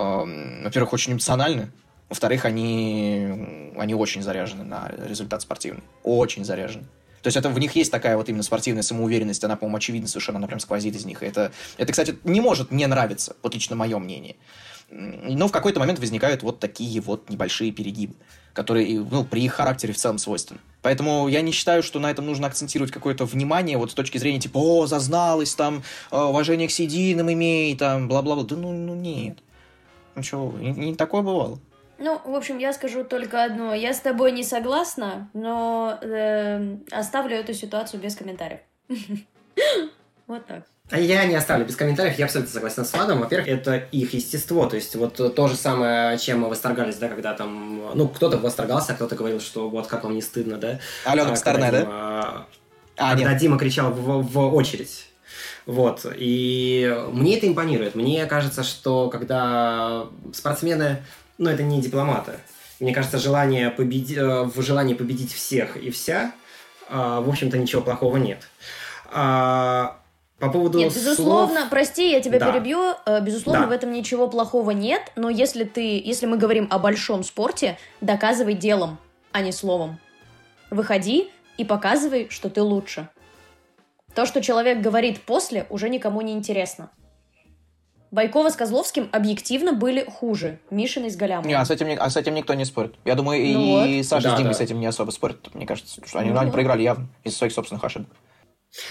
во-первых, 0.63 0.93
очень 0.93 1.13
эмоциональны, 1.13 1.71
во-вторых, 2.09 2.45
они, 2.45 3.73
они 3.77 3.95
очень 3.95 4.21
заряжены 4.21 4.63
на 4.63 4.91
результат 5.07 5.41
спортивный. 5.41 5.83
Очень 6.03 6.45
заряжены. 6.45 6.85
То 7.23 7.27
есть 7.27 7.37
это 7.37 7.49
в 7.49 7.57
них 7.57 7.75
есть 7.75 7.91
такая 7.91 8.17
вот 8.17 8.29
именно 8.29 8.43
спортивная 8.43 8.83
самоуверенность, 8.83 9.43
она, 9.43 9.55
по-моему, 9.55 9.77
очевидна 9.77 10.07
совершенно, 10.07 10.37
она 10.37 10.45
прям 10.45 10.59
сквозит 10.59 10.95
из 10.95 11.05
них. 11.05 11.23
Это, 11.23 11.51
это, 11.77 11.91
кстати, 11.91 12.15
не 12.23 12.39
может 12.39 12.69
не 12.69 12.85
нравиться, 12.85 13.35
вот 13.41 13.55
лично 13.55 13.75
мое 13.75 13.97
мнение. 13.97 14.35
Но 14.89 15.47
в 15.47 15.51
какой-то 15.51 15.79
момент 15.79 15.99
возникают 15.99 16.43
вот 16.43 16.59
такие 16.59 17.01
вот 17.01 17.29
небольшие 17.29 17.71
перегибы 17.71 18.15
которые 18.55 19.01
ну, 19.01 19.25
при 19.25 19.43
их 19.43 19.53
характере 19.53 19.93
в 19.93 19.97
целом 19.97 20.17
свойственны. 20.17 20.61
Поэтому 20.81 21.27
я 21.27 21.41
не 21.41 21.51
считаю, 21.51 21.83
что 21.83 21.99
на 21.99 22.09
этом 22.09 22.25
нужно 22.25 22.47
акцентировать 22.47 22.91
какое-то 22.91 23.25
внимание, 23.25 23.77
вот 23.77 23.91
с 23.91 23.93
точки 23.93 24.17
зрения, 24.17 24.39
типа, 24.39 24.57
о, 24.57 24.87
зазналась, 24.87 25.53
там, 25.55 25.83
э, 26.09 26.17
уважение 26.17 26.67
к 26.69 26.71
сединам 26.71 27.31
имеет, 27.31 27.79
там, 27.79 28.07
бла-бла-бла. 28.07 28.45
Да 28.45 28.55
ну, 28.55 28.71
ну 28.71 28.95
нет. 28.95 29.39
Ну 30.15 30.23
что, 30.23 30.53
не, 30.57 30.71
не 30.71 30.95
такое 30.95 31.21
бывало. 31.21 31.59
Ну, 31.97 32.21
в 32.23 32.33
общем, 32.33 32.57
я 32.57 32.71
скажу 32.71 33.03
только 33.03 33.43
одно. 33.43 33.73
Я 33.73 33.93
с 33.93 33.99
тобой 33.99 34.31
не 34.31 34.43
согласна, 34.43 35.29
но 35.33 35.99
э, 36.01 36.77
оставлю 36.91 37.35
эту 37.35 37.53
ситуацию 37.53 38.01
без 38.01 38.15
комментариев. 38.15 38.61
Вот 40.27 40.43
так. 40.47 40.65
А 40.91 40.99
я 40.99 41.25
не 41.25 41.35
оставлю 41.35 41.65
без 41.65 41.75
комментариев, 41.75 42.17
я 42.19 42.25
абсолютно 42.25 42.53
согласен 42.53 42.85
с 42.85 42.93
Владом. 42.93 43.19
Во-первых, 43.19 43.47
это 43.47 43.75
их 43.75 44.13
естество, 44.13 44.67
то 44.67 44.75
есть 44.75 44.95
вот 44.95 45.15
то 45.35 45.47
же 45.47 45.55
самое, 45.55 46.17
чем 46.19 46.41
мы 46.41 46.49
восторгались, 46.49 46.97
да, 46.97 47.09
когда 47.09 47.33
там, 47.33 47.81
ну, 47.95 48.07
кто-то 48.07 48.37
восторгался, 48.37 48.91
а 48.93 48.95
кто-то 48.95 49.15
говорил, 49.15 49.39
что 49.39 49.67
вот 49.67 49.87
как 49.87 50.03
вам 50.03 50.13
не 50.13 50.21
стыдно, 50.21 50.57
да. 50.57 50.79
Алена 51.03 51.31
Косторная, 51.31 51.71
да? 51.71 51.85
А, 51.87 53.15
когда 53.15 53.31
нет. 53.31 53.41
Дима 53.41 53.57
кричал 53.57 53.91
в, 53.91 54.21
в 54.21 54.55
очередь. 54.55 55.07
Вот. 55.65 56.05
И 56.15 56.95
мне 57.11 57.37
это 57.37 57.47
импонирует. 57.47 57.95
Мне 57.95 58.25
кажется, 58.27 58.63
что 58.63 59.09
когда 59.09 60.05
спортсмены, 60.33 61.03
ну, 61.39 61.49
это 61.49 61.63
не 61.63 61.81
дипломаты. 61.81 62.33
Мне 62.79 62.93
кажется, 62.93 63.17
желание 63.17 63.71
победить, 63.71 64.17
э, 64.17 64.43
в 64.43 64.61
желании 64.61 64.93
победить 64.93 65.33
всех 65.33 65.77
и 65.77 65.89
вся, 65.89 66.33
э, 66.89 66.93
в 66.95 67.27
общем-то, 67.27 67.57
ничего 67.57 67.81
плохого 67.81 68.17
нет. 68.17 68.47
По 70.39 70.49
поводу 70.49 70.77
Нет, 70.77 70.93
безусловно, 70.93 71.59
слов... 71.59 71.69
прости, 71.69 72.11
я 72.11 72.19
тебя 72.19 72.39
да. 72.39 72.51
перебью. 72.51 72.93
Э, 73.05 73.21
безусловно, 73.21 73.63
да. 73.63 73.67
в 73.67 73.71
этом 73.71 73.93
ничего 73.93 74.27
плохого 74.27 74.71
нет, 74.71 75.11
но 75.15 75.29
если 75.29 75.63
ты, 75.63 75.97
если 75.97 76.25
мы 76.25 76.37
говорим 76.37 76.67
о 76.69 76.77
большом 76.77 77.23
спорте, 77.23 77.77
доказывай 78.01 78.53
делом, 78.53 78.97
а 79.31 79.41
не 79.41 79.53
словом. 79.53 79.97
Выходи 80.69 81.29
и 81.57 81.63
показывай, 81.63 82.27
что 82.29 82.49
ты 82.49 82.61
лучше. 82.61 83.07
То, 84.13 84.25
что 84.25 84.41
человек 84.41 84.81
говорит 84.81 85.21
после, 85.21 85.67
уже 85.69 85.89
никому 85.89 86.19
не 86.21 86.33
интересно. 86.33 86.89
Байкова 88.11 88.49
с 88.49 88.55
Козловским 88.55 89.09
объективно 89.11 89.73
были 89.73 90.05
хуже. 90.05 90.59
Мишин 90.69 91.09
с 91.09 91.15
Галямовым. 91.17 91.49
Не, 91.49 91.55
а 91.55 91.65
с, 91.65 91.71
этим, 91.71 91.87
а 91.99 92.09
с 92.09 92.15
этим 92.15 92.33
никто 92.33 92.53
не 92.53 92.63
спорит. 92.63 92.95
Я 93.03 93.15
думаю, 93.15 93.41
ну 93.53 93.85
и 93.85 93.97
вот. 93.97 94.05
Саша 94.05 94.29
да, 94.29 94.35
с 94.35 94.37
Димой 94.37 94.53
да. 94.53 94.57
с 94.57 94.61
этим 94.61 94.79
не 94.79 94.85
особо 94.85 95.11
спорят. 95.11 95.53
Мне 95.53 95.65
кажется, 95.65 96.01
что 96.05 96.19
они, 96.19 96.31
ну, 96.31 96.39
они 96.39 96.51
проиграли 96.51 96.83
явно 96.83 97.07
из 97.25 97.35
своих 97.35 97.51
собственных 97.51 97.83
ошибок. 97.83 98.09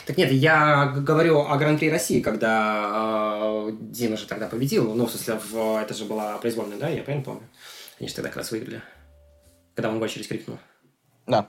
Так 0.06 0.16
нет, 0.16 0.32
я 0.32 0.86
говорю 0.96 1.40
о 1.40 1.56
Гран-при 1.56 1.90
России, 1.90 2.20
когда 2.20 3.68
э, 3.68 3.72
Дима 3.80 4.16
же 4.16 4.26
тогда 4.26 4.46
победил. 4.46 4.94
Ну, 4.94 5.06
в 5.06 5.10
смысле, 5.10 5.38
в, 5.50 5.82
это 5.82 5.94
же 5.94 6.04
была 6.04 6.38
произвольная, 6.38 6.78
да? 6.78 6.88
Я 6.88 7.02
правильно 7.02 7.24
помню? 7.24 7.42
Они 7.98 8.08
же 8.08 8.14
тогда 8.14 8.30
как 8.30 8.38
раз 8.38 8.50
выиграли. 8.50 8.82
Когда 9.74 9.90
он 9.90 9.98
в 9.98 10.02
очередь 10.02 10.28
крикнул. 10.28 10.58
Да. 11.26 11.48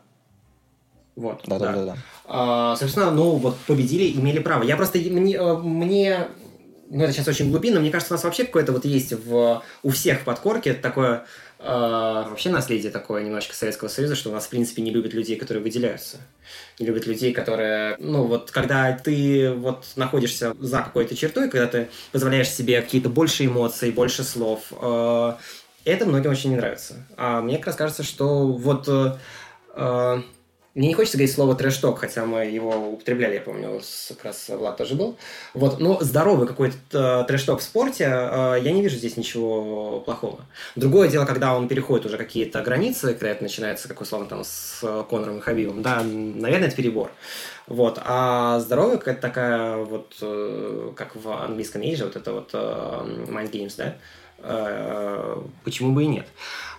Вот. 1.15 1.43
Да, 1.45 1.59
да, 1.59 1.65
да. 1.65 1.73
да, 1.73 1.85
да. 1.85 1.97
А, 2.25 2.75
собственно, 2.75 3.11
ну 3.11 3.35
вот 3.37 3.57
победили, 3.67 4.17
имели 4.19 4.39
право. 4.39 4.63
Я 4.63 4.75
просто 4.75 4.97
мне, 4.99 5.35
э, 5.35 5.57
мне 5.57 6.27
ну 6.89 7.03
это 7.03 7.13
сейчас 7.13 7.27
очень 7.27 7.49
глубинно, 7.49 7.79
мне 7.79 7.91
кажется, 7.91 8.13
у 8.13 8.17
нас 8.17 8.23
вообще 8.23 8.45
какое-то 8.45 8.71
вот 8.71 8.85
есть 8.85 9.13
в, 9.13 9.63
у 9.83 9.89
всех 9.89 10.21
в 10.21 10.23
подкорке 10.23 10.73
такое 10.73 11.25
а, 11.67 12.27
вообще 12.29 12.49
наследие 12.49 12.91
такое 12.91 13.23
немножко 13.23 13.55
Советского 13.55 13.87
Союза, 13.87 14.15
что 14.15 14.29
у 14.29 14.33
нас, 14.33 14.45
в 14.45 14.49
принципе, 14.49 14.81
не 14.81 14.91
любят 14.91 15.13
людей, 15.13 15.35
которые 15.35 15.63
выделяются. 15.63 16.17
Не 16.79 16.85
любят 16.85 17.07
людей, 17.07 17.33
которые... 17.33 17.95
Ну, 17.97 18.25
вот 18.25 18.51
когда 18.51 18.91
ты 18.93 19.51
вот 19.51 19.85
находишься 19.95 20.55
за 20.59 20.79
какой-то 20.79 21.15
чертой, 21.15 21.49
когда 21.49 21.67
ты 21.67 21.89
позволяешь 22.11 22.49
себе 22.49 22.81
какие-то 22.81 23.09
больше 23.09 23.45
эмоций, 23.45 23.91
больше 23.91 24.23
слов, 24.23 24.71
э, 24.79 25.33
это 25.85 26.05
многим 26.05 26.31
очень 26.31 26.51
не 26.51 26.57
нравится. 26.57 27.05
А 27.17 27.41
мне 27.41 27.57
как 27.57 27.67
раз 27.67 27.75
кажется, 27.77 28.03
что 28.03 28.47
вот... 28.47 28.87
Э, 29.75 30.21
мне 30.75 30.89
не 30.89 30.93
хочется 30.93 31.17
говорить 31.17 31.33
слово 31.33 31.55
трэш-ток, 31.55 31.99
хотя 31.99 32.25
мы 32.25 32.47
его 32.47 32.89
употребляли, 32.91 33.35
я 33.35 33.41
помню, 33.41 33.81
как 34.09 34.25
раз 34.25 34.49
Влад 34.49 34.75
тоже 34.75 34.95
был. 34.95 35.17
Вот, 35.53 35.79
но 35.79 35.97
здоровый 36.01 36.47
какой-то 36.47 37.21
э, 37.21 37.27
трэш-ток 37.27 37.61
в 37.61 37.63
спорте, 37.63 38.03
э, 38.03 38.57
я 38.61 38.71
не 38.73 38.81
вижу 38.81 38.97
здесь 38.97 39.15
ничего 39.15 40.01
плохого. 40.01 40.45
Другое 40.75 41.07
дело, 41.07 41.23
когда 41.23 41.55
он 41.55 41.69
переходит 41.69 42.05
уже 42.05 42.17
какие-то 42.17 42.61
границы, 42.61 43.13
когда 43.13 43.29
это 43.29 43.43
начинается, 43.43 43.87
как 43.87 44.01
условно, 44.01 44.27
там, 44.27 44.43
с 44.43 44.81
Конором 45.09 45.37
и 45.37 45.41
Хабибом, 45.41 45.81
да, 45.81 46.03
наверное, 46.03 46.67
это 46.67 46.75
перебор. 46.75 47.09
Вот, 47.67 47.97
а 48.03 48.59
здоровая 48.59 48.97
какая-то 48.97 49.21
такая 49.21 49.77
вот, 49.77 50.13
э, 50.21 50.91
как 50.97 51.15
в 51.15 51.31
английском 51.31 51.81
есть 51.81 51.99
же, 51.99 52.03
вот 52.03 52.17
это 52.17 52.33
вот 52.33 52.53
Mind 52.53 53.49
Games, 53.49 53.73
да, 53.77 53.95
почему 55.63 55.93
бы 55.93 56.03
и 56.03 56.07
нет. 56.07 56.27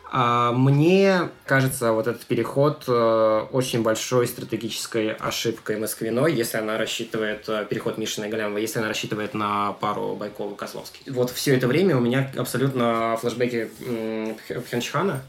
А, 0.09 0.52
мне 0.52 1.30
кажется, 1.44 1.92
вот 1.92 2.07
этот 2.07 2.24
переход 2.26 2.84
э, 2.86 3.46
очень 3.50 3.82
большой 3.82 4.28
стратегической 4.28 5.12
ошибкой 5.12 5.78
Москвиной, 5.78 6.32
если 6.32 6.59
она 6.59 6.78
рассчитывает 6.78 7.48
э, 7.48 7.66
переход 7.68 7.98
Мишина 7.98 8.28
и 8.28 8.30
Галямова, 8.30 8.59
если 8.59 8.78
она 8.78 8.88
рассчитывает 8.88 9.34
на 9.34 9.72
пару 9.72 10.16
Байкова-Козловский. 10.16 11.11
Вот 11.11 11.30
все 11.30 11.57
это 11.57 11.66
время 11.66 11.96
у 11.96 12.00
меня 12.00 12.30
абсолютно 12.36 13.16
флешбеки 13.20 13.68
Пхенчхана, 14.48 15.22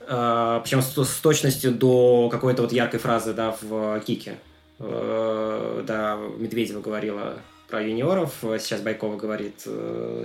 э, 0.00 0.60
причем 0.62 0.82
с 0.82 1.20
точностью 1.20 1.72
до 1.72 2.28
какой-то 2.30 2.62
вот 2.62 2.72
яркой 2.72 3.00
фразы 3.00 3.32
да, 3.34 3.56
в 3.60 4.00
Кике. 4.00 4.36
Да, 4.78 6.18
Медведева 6.38 6.80
говорила 6.80 7.34
про 7.72 7.82
юниоров, 7.82 8.34
сейчас 8.42 8.82
Байкова 8.82 9.16
говорит 9.16 9.66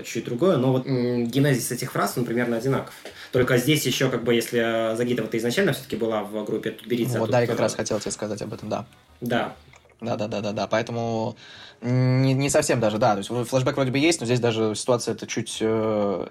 чуть 0.06 0.26
другое, 0.26 0.58
но 0.58 0.74
вот 0.74 0.86
генезис 0.86 1.72
этих 1.72 1.94
фраз, 1.94 2.18
он 2.18 2.26
примерно 2.26 2.58
одинаков. 2.58 2.94
Только 3.32 3.58
здесь 3.58 3.86
еще, 3.86 4.10
как 4.10 4.26
бы, 4.26 4.34
если 4.34 4.94
Загитова-то 4.98 5.38
изначально 5.38 5.72
все-таки 5.72 5.96
была 5.96 6.24
в 6.24 6.44
группе 6.44 6.72
Тутберидзе. 6.72 7.20
Вот, 7.20 7.30
да, 7.30 7.40
я 7.40 7.48
как 7.48 7.62
раз 7.62 7.74
хотел 7.74 8.02
тебе 8.02 8.12
сказать 8.12 8.42
об 8.42 8.54
этом, 8.54 8.68
да. 8.68 8.86
Да. 9.22 9.56
Да, 10.02 10.18
да, 10.18 10.28
да, 10.28 10.42
да, 10.42 10.52
да. 10.52 10.68
Поэтому 10.68 11.38
не, 11.82 12.34
не 12.34 12.50
совсем 12.50 12.82
даже, 12.82 12.98
да. 12.98 13.14
То 13.14 13.20
есть 13.20 13.50
флешбэк 13.50 13.76
вроде 13.76 13.92
бы 13.92 13.98
есть, 13.98 14.20
но 14.20 14.26
здесь 14.26 14.42
даже 14.42 14.76
ситуация 14.76 15.14
это 15.14 15.26
чуть 15.26 15.60
э, 15.62 16.28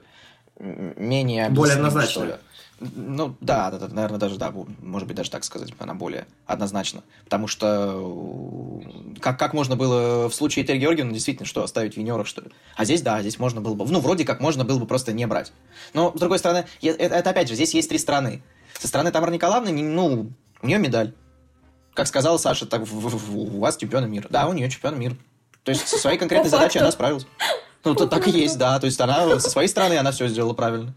менее 0.59 1.49
более 1.49 1.77
однозначно. 1.77 2.39
Ну, 2.79 3.35
да, 3.41 3.71
да, 3.71 3.79
да, 3.79 3.89
наверное, 3.89 4.19
даже, 4.19 4.37
да, 4.37 4.53
может 4.83 5.09
быть, 5.09 5.17
даже 5.17 5.31
так 5.31 5.45
сказать, 5.45 5.73
она 5.79 5.95
более 5.95 6.27
однозначна. 6.45 7.03
Потому 7.25 7.47
что 7.47 8.83
как, 9.21 9.39
как 9.39 9.55
можно 9.55 9.77
было 9.77 10.29
в 10.29 10.35
случае 10.35 10.65
Этери 10.65 10.79
Георгиевны 10.79 11.13
действительно, 11.13 11.47
что, 11.47 11.65
оставить 11.65 11.95
в 11.95 11.97
юниорах, 11.97 12.27
что 12.27 12.43
ли? 12.43 12.51
А 12.77 12.85
здесь, 12.85 13.01
да, 13.01 13.21
здесь 13.23 13.39
можно 13.39 13.63
было 13.63 13.75
бы, 13.75 13.87
ну, 13.87 14.01
вроде 14.01 14.27
как 14.27 14.41
можно 14.41 14.65
было 14.65 14.79
бы 14.79 14.87
просто 14.87 15.15
не 15.15 15.27
брать. 15.27 15.53
Но, 15.95 16.13
с 16.15 16.21
другой 16.21 16.39
стороны, 16.39 16.67
это, 16.83 17.03
это 17.03 17.31
опять 17.31 17.49
же, 17.49 17.55
здесь 17.55 17.73
есть 17.73 17.89
три 17.89 17.99
страны. 17.99 18.43
Со 18.79 18.89
стороны 18.89 19.11
Тамары 19.11 19.33
Николаевны, 19.33 19.73
ну, 19.73 20.31
у 20.61 20.67
нее 20.67 20.79
медаль. 20.79 21.15
Как 21.95 22.07
сказала 22.07 22.37
Саша, 22.37 22.67
так, 22.67 22.83
у 22.83 23.59
вас 23.59 23.79
чемпион 23.79 24.11
мира. 24.11 24.27
Да, 24.29 24.49
у 24.49 24.53
нее 24.53 24.69
чемпион 24.69 24.99
мира. 24.99 25.17
То 25.65 25.71
есть 25.71 25.89
со 25.89 25.97
своей 25.97 26.19
конкретной 26.19 26.51
задачей 26.51 26.79
она 26.79 26.93
справилась. 26.93 27.27
Ну, 27.85 27.95
то, 27.95 28.07
так 28.07 28.29
и 28.29 28.31
есть, 28.31 28.59
да. 28.59 28.79
То 28.79 28.87
есть 28.87 29.01
она 29.01 29.41
со 29.41 29.49
своей 29.49 29.69
стороны 29.69 29.95
она 29.97 30.11
все 30.11 30.29
сделала 30.29 30.53
правильно. 30.53 30.93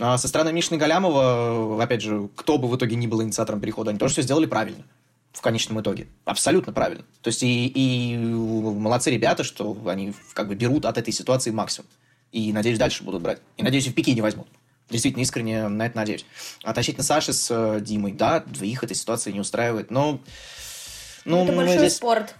А 0.00 0.18
со 0.18 0.28
стороны 0.28 0.52
Мишны 0.52 0.76
Галямова, 0.76 1.82
опять 1.82 2.02
же, 2.02 2.28
кто 2.34 2.58
бы 2.58 2.68
в 2.68 2.76
итоге 2.76 2.96
ни 2.96 3.06
был 3.06 3.22
инициатором 3.22 3.60
перехода, 3.60 3.90
они 3.90 3.98
тоже 3.98 4.14
все 4.14 4.22
сделали 4.22 4.46
правильно 4.46 4.84
в 5.32 5.40
конечном 5.40 5.80
итоге. 5.80 6.06
Абсолютно 6.24 6.72
правильно. 6.72 7.04
То 7.20 7.28
есть 7.28 7.42
и, 7.42 7.66
и 7.66 8.16
молодцы 8.16 9.10
ребята, 9.10 9.44
что 9.44 9.76
они 9.86 10.14
как 10.32 10.48
бы 10.48 10.54
берут 10.54 10.86
от 10.86 10.96
этой 10.96 11.12
ситуации 11.12 11.50
максимум. 11.50 11.88
И, 12.32 12.52
надеюсь, 12.52 12.78
дальше 12.78 13.04
будут 13.04 13.22
брать. 13.22 13.40
И, 13.56 13.62
надеюсь, 13.62 13.86
и 13.86 13.90
в 13.90 13.94
Пекине 13.94 14.22
возьмут. 14.22 14.46
Действительно, 14.90 15.22
искренне 15.22 15.68
на 15.68 15.86
это 15.86 15.96
надеюсь. 15.96 16.24
А 16.62 16.72
тащить 16.72 16.98
на 16.98 17.04
Саши 17.04 17.32
с 17.32 17.48
э, 17.50 17.80
Димой, 17.80 18.12
да, 18.12 18.40
двоих 18.40 18.84
этой 18.84 18.94
ситуации 18.94 19.32
не 19.32 19.40
устраивает, 19.40 19.90
но... 19.90 20.20
Ну, 21.24 21.44
это 21.44 21.52
большой 21.52 21.78
здесь... 21.78 21.96
спорт. 21.96 22.34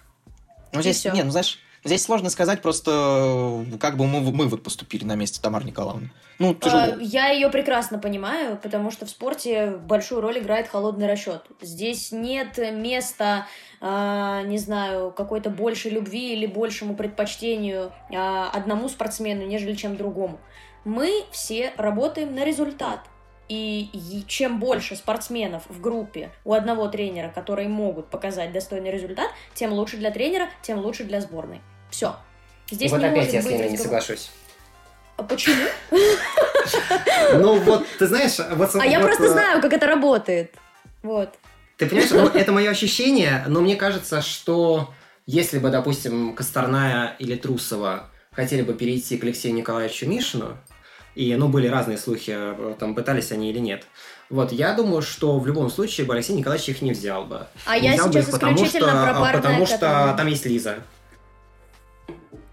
Ну, 0.71 0.81
здесь, 0.81 1.03
не, 1.05 1.23
ну, 1.23 1.31
знаешь, 1.31 1.59
Здесь 1.85 2.01
сложно 2.01 2.31
сказать 2.31 2.63
просто, 2.63 3.63
как 3.79 3.95
бы 3.95 4.07
мы, 4.07 4.19
мы 4.19 4.47
вот 4.47 4.63
поступили 4.63 5.05
на 5.05 5.13
месте 5.13 5.39
Тамары 5.39 5.65
Николаевны. 5.65 6.09
Ну. 6.39 6.57
А, 6.63 6.95
я 6.99 7.29
ее 7.29 7.49
прекрасно 7.49 7.99
понимаю, 7.99 8.57
потому 8.57 8.89
что 8.89 9.05
в 9.05 9.09
спорте 9.11 9.67
большую 9.67 10.21
роль 10.21 10.39
играет 10.39 10.67
холодный 10.67 11.07
расчет. 11.07 11.43
Здесь 11.61 12.11
нет 12.11 12.57
места, 12.57 13.45
э, 13.81 14.41
не 14.47 14.57
знаю, 14.57 15.11
какой-то 15.11 15.51
большей 15.51 15.91
любви 15.91 16.33
или 16.33 16.47
большему 16.47 16.95
предпочтению 16.95 17.91
э, 18.09 18.15
одному 18.17 18.89
спортсмену, 18.89 19.45
нежели 19.45 19.75
чем 19.75 19.95
другому. 19.95 20.39
Мы 20.85 21.23
все 21.31 21.71
работаем 21.77 22.33
на 22.33 22.45
результат. 22.45 23.01
И 23.47 24.23
чем 24.27 24.59
больше 24.59 24.95
спортсменов 24.95 25.65
в 25.69 25.79
группе 25.79 26.31
у 26.45 26.53
одного 26.53 26.87
тренера, 26.87 27.29
которые 27.29 27.69
могут 27.69 28.09
показать 28.09 28.51
достойный 28.51 28.89
результат, 28.89 29.29
тем 29.53 29.71
лучше 29.71 29.97
для 29.97 30.09
тренера, 30.09 30.49
тем 30.63 30.79
лучше 30.79 31.03
для 31.03 31.21
сборной. 31.21 31.61
Все. 31.95 32.13
Здесь 32.69 32.91
вот 32.91 32.99
не 32.99 33.05
опять 33.05 33.31
я 33.31 33.41
с 33.41 33.45
ними 33.45 33.69
не 33.69 33.77
соглашусь. 33.77 34.29
А 35.15 35.23
почему? 35.23 35.63
Ну 37.35 37.59
вот, 37.59 37.87
ты 37.97 38.07
знаешь... 38.07 38.37
Вот, 38.51 38.75
а 38.75 38.85
я 38.85 38.99
просто 38.99 39.23
э, 39.23 39.29
знаю, 39.29 39.61
как 39.61 39.71
это 39.71 39.87
работает. 39.87 40.53
Вот. 41.03 41.33
Ты 41.77 41.85
понимаешь, 41.85 42.11
это 42.35 42.51
мое 42.51 42.69
ощущение, 42.69 43.45
но 43.47 43.61
мне 43.61 43.77
кажется, 43.77 44.21
что 44.21 44.93
если 45.25 45.57
бы, 45.57 45.69
допустим, 45.69 46.35
Косторная 46.35 47.15
или 47.17 47.35
Трусова 47.35 48.09
хотели 48.33 48.61
бы 48.61 48.73
перейти 48.73 49.17
к 49.17 49.23
Алексею 49.23 49.55
Николаевичу 49.55 50.05
Мишину, 50.05 50.57
и, 51.15 51.33
ну, 51.35 51.47
были 51.47 51.67
разные 51.67 51.97
слухи, 51.97 52.33
э, 52.35 52.75
там, 52.77 52.93
пытались 52.93 53.31
они 53.31 53.51
или 53.51 53.59
нет, 53.59 53.85
вот, 54.29 54.51
я 54.51 54.73
думаю, 54.73 55.01
что 55.01 55.39
в 55.39 55.47
любом 55.47 55.69
случае 55.69 56.05
бы 56.05 56.13
Алексей 56.13 56.35
Николаевич 56.35 56.67
их 56.67 56.81
не 56.81 56.91
взял 56.91 57.23
бы. 57.23 57.47
А 57.65 57.79
не 57.79 57.87
я 57.87 57.93
взял 57.93 58.11
сейчас 58.11 58.25
бы 58.25 58.31
их, 58.31 58.31
потому 58.31 58.65
что, 58.65 58.79
про 58.79 59.31
потому 59.31 59.65
что 59.65 60.13
там 60.17 60.27
есть 60.27 60.45
Лиза. 60.45 60.79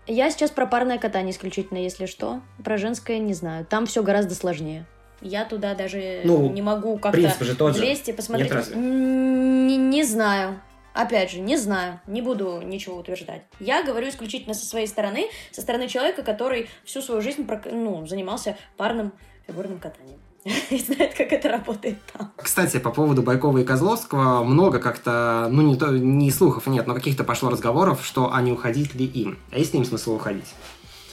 Я 0.06 0.30
сейчас 0.30 0.50
про 0.50 0.66
парное 0.66 0.98
катание 0.98 1.32
исключительно, 1.32 1.78
если 1.78 2.06
что. 2.06 2.40
Про 2.64 2.76
женское 2.76 3.18
не 3.18 3.34
знаю. 3.34 3.64
Там 3.64 3.86
все 3.86 4.02
гораздо 4.02 4.34
сложнее. 4.34 4.84
Я 5.20 5.44
туда 5.44 5.74
даже 5.74 6.22
ну, 6.24 6.50
не 6.50 6.62
могу 6.62 6.98
как-то 6.98 7.44
же 7.44 7.54
тот 7.54 7.76
и 7.80 8.12
посмотреть. 8.12 8.48
Нет, 8.48 8.56
разве? 8.56 8.76
Не, 8.76 9.76
не 9.76 10.02
знаю. 10.02 10.60
Опять 10.94 11.30
же, 11.30 11.40
не 11.40 11.56
знаю, 11.56 12.00
не 12.06 12.20
буду 12.20 12.60
ничего 12.60 12.96
утверждать. 12.96 13.42
Я 13.60 13.82
говорю 13.82 14.08
исключительно 14.10 14.52
со 14.52 14.66
своей 14.66 14.86
стороны, 14.86 15.28
со 15.50 15.62
стороны 15.62 15.88
человека, 15.88 16.22
который 16.22 16.68
всю 16.84 17.00
свою 17.00 17.22
жизнь 17.22 17.48
ну, 17.70 18.06
занимался 18.06 18.58
парным 18.76 19.12
фигурным 19.46 19.78
катанием. 19.78 20.20
и 20.70 20.78
знает, 20.78 21.14
как 21.14 21.32
это 21.32 21.48
работает 21.48 21.98
там. 22.12 22.32
Кстати, 22.36 22.78
по 22.78 22.90
поводу 22.90 23.22
Байкова 23.22 23.58
и 23.58 23.64
Козловского 23.64 24.42
много 24.42 24.80
как-то, 24.80 25.48
ну 25.50 25.62
не, 25.62 25.76
то, 25.76 25.88
не 25.90 26.30
слухов 26.30 26.66
нет, 26.66 26.86
но 26.86 26.94
каких-то 26.94 27.22
пошло 27.22 27.50
разговоров, 27.50 28.04
что 28.04 28.32
а 28.32 28.42
не 28.42 28.50
уходить 28.50 28.94
ли 28.94 29.06
им. 29.06 29.38
А 29.52 29.58
есть 29.58 29.72
ли 29.72 29.78
им 29.78 29.84
смысл 29.84 30.14
уходить? 30.14 30.52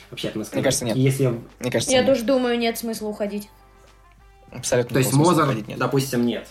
Вообще, 0.09 0.31
Мне 0.33 0.63
кажется, 0.63 0.85
нет. 0.85 0.95
Если... 0.97 1.27
Мне 1.59 1.71
кажется, 1.71 1.91
Я 1.91 1.99
нет. 1.99 2.07
тоже 2.07 2.23
думаю, 2.23 2.57
нет 2.57 2.79
смысла 2.79 3.07
уходить. 3.07 3.49
Абсолютно. 4.51 4.93
То 4.93 4.99
есть 4.99 5.13
Мозар, 5.13 5.55
допустим, 5.77 6.25
нет. 6.25 6.47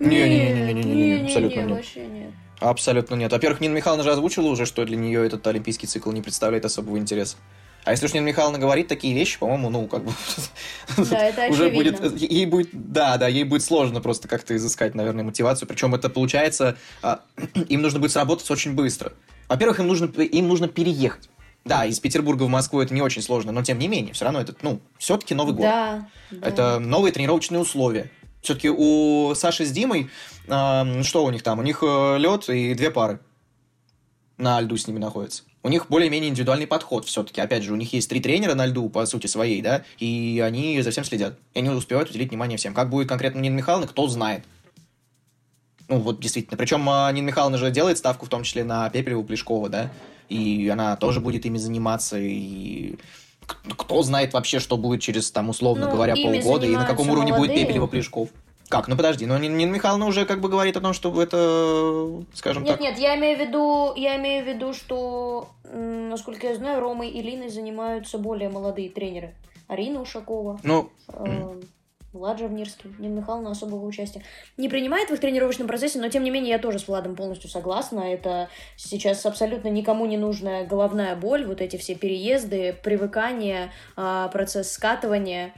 Не-не-не, 0.00 1.24
абсолютно 1.26 1.60
нет. 1.60 1.70
Вообще 1.70 2.06
нет. 2.06 2.30
Абсолютно 2.58 3.14
нет. 3.14 3.30
Во-первых, 3.30 3.60
Нина 3.60 3.74
Михайловна 3.74 4.02
же 4.02 4.10
озвучила 4.10 4.48
уже, 4.48 4.66
что 4.66 4.84
для 4.84 4.96
нее 4.96 5.24
этот 5.24 5.46
олимпийский 5.46 5.86
цикл 5.86 6.10
не 6.10 6.22
представляет 6.22 6.64
особого 6.64 6.96
интереса. 6.98 7.36
А 7.84 7.90
если 7.90 8.06
уж 8.06 8.14
Нина 8.14 8.24
Михайловна 8.24 8.58
говорит 8.58 8.86
такие 8.86 9.12
вещи, 9.12 9.38
по-моему, 9.38 9.68
ну, 9.68 9.86
как 9.88 10.04
бы... 10.04 10.12
Да, 11.10 11.24
это 11.24 11.48
уже 11.48 11.70
будет... 11.70 12.00
Ей 12.20 12.46
будет... 12.46 12.68
Да, 12.72 13.16
да, 13.16 13.26
ей 13.26 13.42
будет 13.44 13.64
сложно 13.64 14.00
просто 14.00 14.28
как-то 14.28 14.54
изыскать, 14.54 14.94
наверное, 14.94 15.24
мотивацию. 15.24 15.66
Причем 15.66 15.94
это 15.94 16.08
получается... 16.08 16.76
А, 17.02 17.20
им 17.68 17.82
нужно 17.82 17.98
будет 17.98 18.12
сработаться 18.12 18.52
очень 18.52 18.74
быстро. 18.74 19.12
Во-первых, 19.48 19.80
им 19.80 19.88
нужно, 19.88 20.06
им 20.06 20.48
нужно 20.48 20.68
переехать. 20.68 21.28
Да, 21.64 21.84
из 21.84 21.98
Петербурга 21.98 22.44
в 22.44 22.48
Москву 22.48 22.80
это 22.80 22.94
не 22.94 23.02
очень 23.02 23.22
сложно, 23.22 23.52
но 23.52 23.62
тем 23.62 23.78
не 23.78 23.86
менее, 23.86 24.14
все 24.14 24.24
равно 24.24 24.40
это, 24.40 24.54
ну, 24.62 24.80
все-таки 24.98 25.34
Новый 25.34 25.54
год. 25.54 25.62
Да, 25.62 26.08
да. 26.30 26.48
Это 26.48 26.78
новые 26.80 27.12
тренировочные 27.12 27.60
условия. 27.60 28.10
Все-таки 28.42 28.68
у 28.68 29.32
Саши 29.36 29.64
с 29.64 29.70
Димой, 29.70 30.10
э, 30.48 31.02
что 31.02 31.24
у 31.24 31.30
них 31.30 31.44
там? 31.44 31.60
У 31.60 31.62
них 31.62 31.82
э, 31.82 32.18
лед 32.18 32.48
и 32.48 32.74
две 32.74 32.90
пары 32.90 33.20
на 34.38 34.60
льду 34.60 34.76
с 34.76 34.88
ними 34.88 34.98
находятся 34.98 35.44
у 35.62 35.68
них 35.68 35.86
более-менее 35.88 36.30
индивидуальный 36.30 36.66
подход 36.66 37.06
все-таки. 37.06 37.40
Опять 37.40 37.62
же, 37.62 37.72
у 37.72 37.76
них 37.76 37.92
есть 37.92 38.08
три 38.08 38.20
тренера 38.20 38.54
на 38.54 38.66
льду, 38.66 38.88
по 38.88 39.06
сути 39.06 39.26
своей, 39.26 39.62
да, 39.62 39.84
и 39.98 40.42
они 40.44 40.80
за 40.82 40.90
всем 40.90 41.04
следят. 41.04 41.38
И 41.54 41.60
они 41.60 41.68
успевают 41.70 42.10
уделить 42.10 42.30
внимание 42.30 42.58
всем. 42.58 42.74
Как 42.74 42.90
будет 42.90 43.08
конкретно 43.08 43.38
Нина 43.38 43.54
Михайловна, 43.54 43.86
кто 43.86 44.08
знает. 44.08 44.44
Ну, 45.88 45.98
вот 45.98 46.20
действительно. 46.20 46.56
Причем 46.56 46.88
а, 46.88 47.10
Нина 47.12 47.26
Михайловна 47.26 47.58
же 47.58 47.70
делает 47.70 47.98
ставку 47.98 48.26
в 48.26 48.28
том 48.28 48.42
числе 48.42 48.64
на 48.64 48.88
Пепелеву 48.90 49.24
Плешкова, 49.24 49.68
да, 49.68 49.92
и 50.28 50.68
она 50.68 50.96
тоже 50.96 51.20
будет 51.20 51.46
ими 51.46 51.58
заниматься, 51.58 52.18
и 52.18 52.96
кто 53.46 54.02
знает 54.02 54.32
вообще, 54.32 54.58
что 54.58 54.76
будет 54.76 55.00
через, 55.00 55.30
там, 55.30 55.48
условно 55.48 55.86
ну, 55.86 55.92
говоря, 55.92 56.14
полгода, 56.14 56.66
и 56.66 56.70
на 56.70 56.86
каком 56.86 57.10
уровне 57.10 57.32
молодые. 57.32 57.54
будет 57.54 57.66
Пепелева 57.66 57.86
Плешков. 57.86 58.30
Как? 58.72 58.88
Ну 58.88 58.96
подожди, 58.96 59.26
но 59.26 59.36
Нина 59.36 59.70
Михайловна 59.70 60.06
уже 60.06 60.24
как 60.24 60.40
бы 60.40 60.48
говорит 60.48 60.78
о 60.78 60.80
том, 60.80 60.94
что 60.94 61.22
это, 61.22 62.24
скажем 62.32 62.62
нет, 62.62 62.72
так... 62.72 62.80
Нет, 62.80 62.92
нет, 62.92 62.98
я 63.00 63.18
имею 63.18 63.36
в 63.36 63.40
виду, 63.42 63.92
я 63.96 64.16
имею 64.16 64.42
в 64.42 64.48
виду, 64.48 64.72
что, 64.72 65.50
насколько 65.64 66.46
я 66.46 66.54
знаю, 66.54 66.80
Ромой 66.80 67.10
и 67.10 67.20
Линой 67.20 67.50
занимаются 67.50 68.16
более 68.16 68.48
молодые 68.48 68.88
тренеры. 68.88 69.34
Арина 69.68 70.00
Ушакова. 70.00 70.58
Ну... 70.62 70.88
Э, 71.08 71.60
Влад 72.14 72.38
Жавнирский, 72.38 72.94
Нина 72.98 73.20
Михайловна 73.20 73.50
особого 73.50 73.84
участия. 73.86 74.22
Не 74.56 74.68
принимает 74.68 75.10
в 75.10 75.12
их 75.12 75.20
тренировочном 75.20 75.66
процессе, 75.66 75.98
но 75.98 76.08
тем 76.08 76.24
не 76.24 76.30
менее 76.30 76.52
я 76.52 76.58
тоже 76.58 76.78
с 76.78 76.88
Владом 76.88 77.16
полностью 77.16 77.50
согласна. 77.50 78.00
Это 78.00 78.48
сейчас 78.76 79.24
абсолютно 79.24 79.68
никому 79.68 80.04
не 80.06 80.16
нужная 80.16 80.66
головная 80.66 81.16
боль, 81.16 81.44
вот 81.46 81.60
эти 81.60 81.76
все 81.76 81.94
переезды, 81.94 82.74
привыкание, 82.82 83.70
а, 83.96 84.28
процесс 84.28 84.72
скатывания 84.72 85.54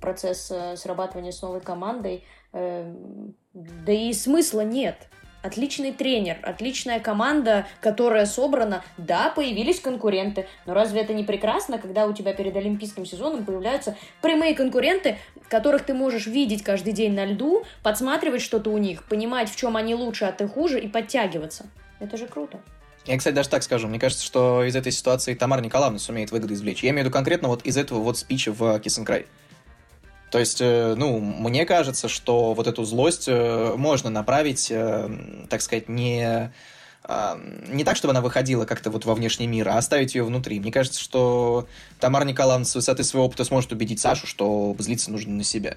процесс 0.00 0.50
э, 0.50 0.76
срабатывания 0.76 1.32
с 1.32 1.42
новой 1.42 1.60
командой. 1.60 2.24
Эм, 2.52 3.34
да 3.52 3.92
и 3.92 4.12
смысла 4.12 4.62
нет. 4.62 5.08
отличный 5.42 5.92
тренер, 5.92 6.38
отличная 6.42 7.00
команда, 7.00 7.66
которая 7.80 8.26
собрана. 8.26 8.82
Да, 8.98 9.32
появились 9.34 9.80
конкуренты, 9.80 10.46
но 10.66 10.74
разве 10.74 11.00
это 11.00 11.14
не 11.14 11.24
прекрасно, 11.24 11.78
когда 11.78 12.06
у 12.06 12.12
тебя 12.12 12.34
перед 12.34 12.56
олимпийским 12.56 13.06
сезоном 13.06 13.44
появляются 13.44 13.96
прямые 14.20 14.54
конкуренты, 14.54 15.18
которых 15.48 15.84
ты 15.84 15.94
можешь 15.94 16.26
видеть 16.26 16.62
каждый 16.62 16.92
день 16.92 17.14
на 17.14 17.24
льду, 17.24 17.64
подсматривать 17.82 18.42
что-то 18.42 18.70
у 18.70 18.78
них, 18.78 19.04
понимать, 19.04 19.50
в 19.50 19.56
чем 19.56 19.76
они 19.76 19.94
лучше, 19.94 20.26
а 20.26 20.32
ты 20.32 20.46
хуже, 20.46 20.80
и 20.80 20.88
подтягиваться. 20.88 21.66
Это 22.00 22.16
же 22.16 22.26
круто. 22.26 22.60
Я, 23.10 23.18
кстати, 23.18 23.34
даже 23.34 23.48
так 23.48 23.64
скажу. 23.64 23.88
Мне 23.88 23.98
кажется, 23.98 24.24
что 24.24 24.62
из 24.62 24.76
этой 24.76 24.92
ситуации 24.92 25.34
Тамара 25.34 25.60
Николаевна 25.60 25.98
сумеет 25.98 26.30
выгоду 26.30 26.54
извлечь. 26.54 26.84
Я 26.84 26.90
имею 26.90 27.02
в 27.02 27.06
виду 27.06 27.12
конкретно 27.12 27.48
вот 27.48 27.62
из 27.64 27.76
этого 27.76 27.98
вот 27.98 28.16
спича 28.16 28.52
в 28.52 28.78
Киссенкрай. 28.78 29.26
То 30.30 30.38
есть, 30.38 30.60
э, 30.60 30.94
ну, 30.96 31.18
мне 31.18 31.66
кажется, 31.66 32.08
что 32.08 32.54
вот 32.54 32.68
эту 32.68 32.84
злость 32.84 33.24
э, 33.26 33.74
можно 33.76 34.10
направить, 34.10 34.68
э, 34.70 35.10
так 35.48 35.60
сказать, 35.60 35.88
не 35.88 36.52
не 37.72 37.82
так, 37.82 37.96
чтобы 37.96 38.12
она 38.12 38.20
выходила 38.20 38.66
как-то 38.66 38.90
вот 38.90 39.04
во 39.04 39.14
внешний 39.14 39.48
мир, 39.48 39.68
а 39.70 39.78
оставить 39.78 40.14
ее 40.14 40.22
внутри. 40.22 40.60
Мне 40.60 40.70
кажется, 40.70 41.00
что 41.00 41.66
Тамара 41.98 42.24
Николаевна 42.24 42.64
с 42.64 42.74
высоты 42.76 43.02
своего 43.02 43.26
опыта 43.26 43.42
сможет 43.42 43.72
убедить 43.72 43.98
Сашу, 43.98 44.28
что 44.28 44.76
злиться 44.78 45.10
нужно 45.10 45.34
на 45.34 45.42
себя. 45.42 45.76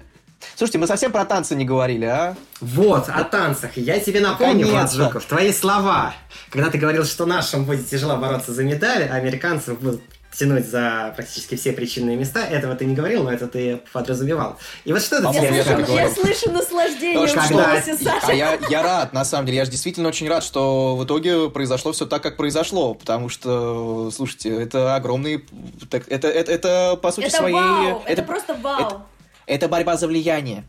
Слушайте, 0.56 0.78
мы 0.78 0.86
совсем 0.86 1.12
про 1.12 1.24
танцы 1.24 1.54
не 1.54 1.64
говорили, 1.64 2.04
а? 2.04 2.36
Вот, 2.60 3.08
о 3.08 3.24
танцах. 3.24 3.76
Я 3.76 3.98
тебе 3.98 4.20
напомню, 4.20 4.66
Влад 4.68 4.92
Жуков, 4.92 5.24
твои 5.24 5.52
слова. 5.52 6.14
Когда 6.50 6.70
ты 6.70 6.78
говорил, 6.78 7.04
что 7.04 7.26
нашим 7.26 7.64
будет 7.64 7.88
тяжело 7.88 8.16
бороться 8.16 8.52
за 8.52 8.64
медали, 8.64 9.08
а 9.10 9.16
американцам 9.16 9.76
будут 9.76 10.02
тянуть 10.36 10.68
за 10.68 11.12
практически 11.14 11.54
все 11.56 11.72
причинные 11.72 12.16
места. 12.16 12.44
Этого 12.44 12.74
ты 12.74 12.84
не 12.84 12.94
говорил, 12.94 13.24
но 13.24 13.32
это 13.32 13.46
ты 13.46 13.80
подразумевал. 13.92 14.58
И 14.84 14.92
вот 14.92 15.02
что 15.02 15.18
ты 15.18 15.38
я, 15.38 15.64
слышу, 15.64 15.92
я 15.92 16.10
слышу 16.10 16.50
наслаждение 16.50 17.26
в 17.26 17.50
голосе 17.50 17.96
Саши. 17.96 18.26
А 18.26 18.32
я, 18.32 18.58
я 18.68 18.82
рад, 18.82 19.12
на 19.12 19.24
самом 19.24 19.46
деле. 19.46 19.58
Я 19.58 19.64
же 19.64 19.70
действительно 19.70 20.08
очень 20.08 20.28
рад, 20.28 20.42
что 20.42 20.96
в 20.96 21.04
итоге 21.04 21.50
произошло 21.50 21.92
все 21.92 22.06
так, 22.06 22.22
как 22.22 22.36
произошло. 22.36 22.94
Потому 22.94 23.28
что, 23.28 24.10
слушайте, 24.10 24.50
это 24.50 24.96
огромный... 24.96 25.44
Это, 25.90 26.02
это, 26.08 26.28
это, 26.28 26.52
это 26.52 26.98
по 27.00 27.12
сути, 27.12 27.26
это 27.26 27.36
своей... 27.36 27.54
Вау, 27.54 28.02
это, 28.04 28.12
это 28.12 28.22
просто 28.22 28.54
вау. 28.54 28.80
Это, 28.80 29.02
это 29.46 29.68
борьба 29.68 29.96
за 29.96 30.06
влияние 30.06 30.64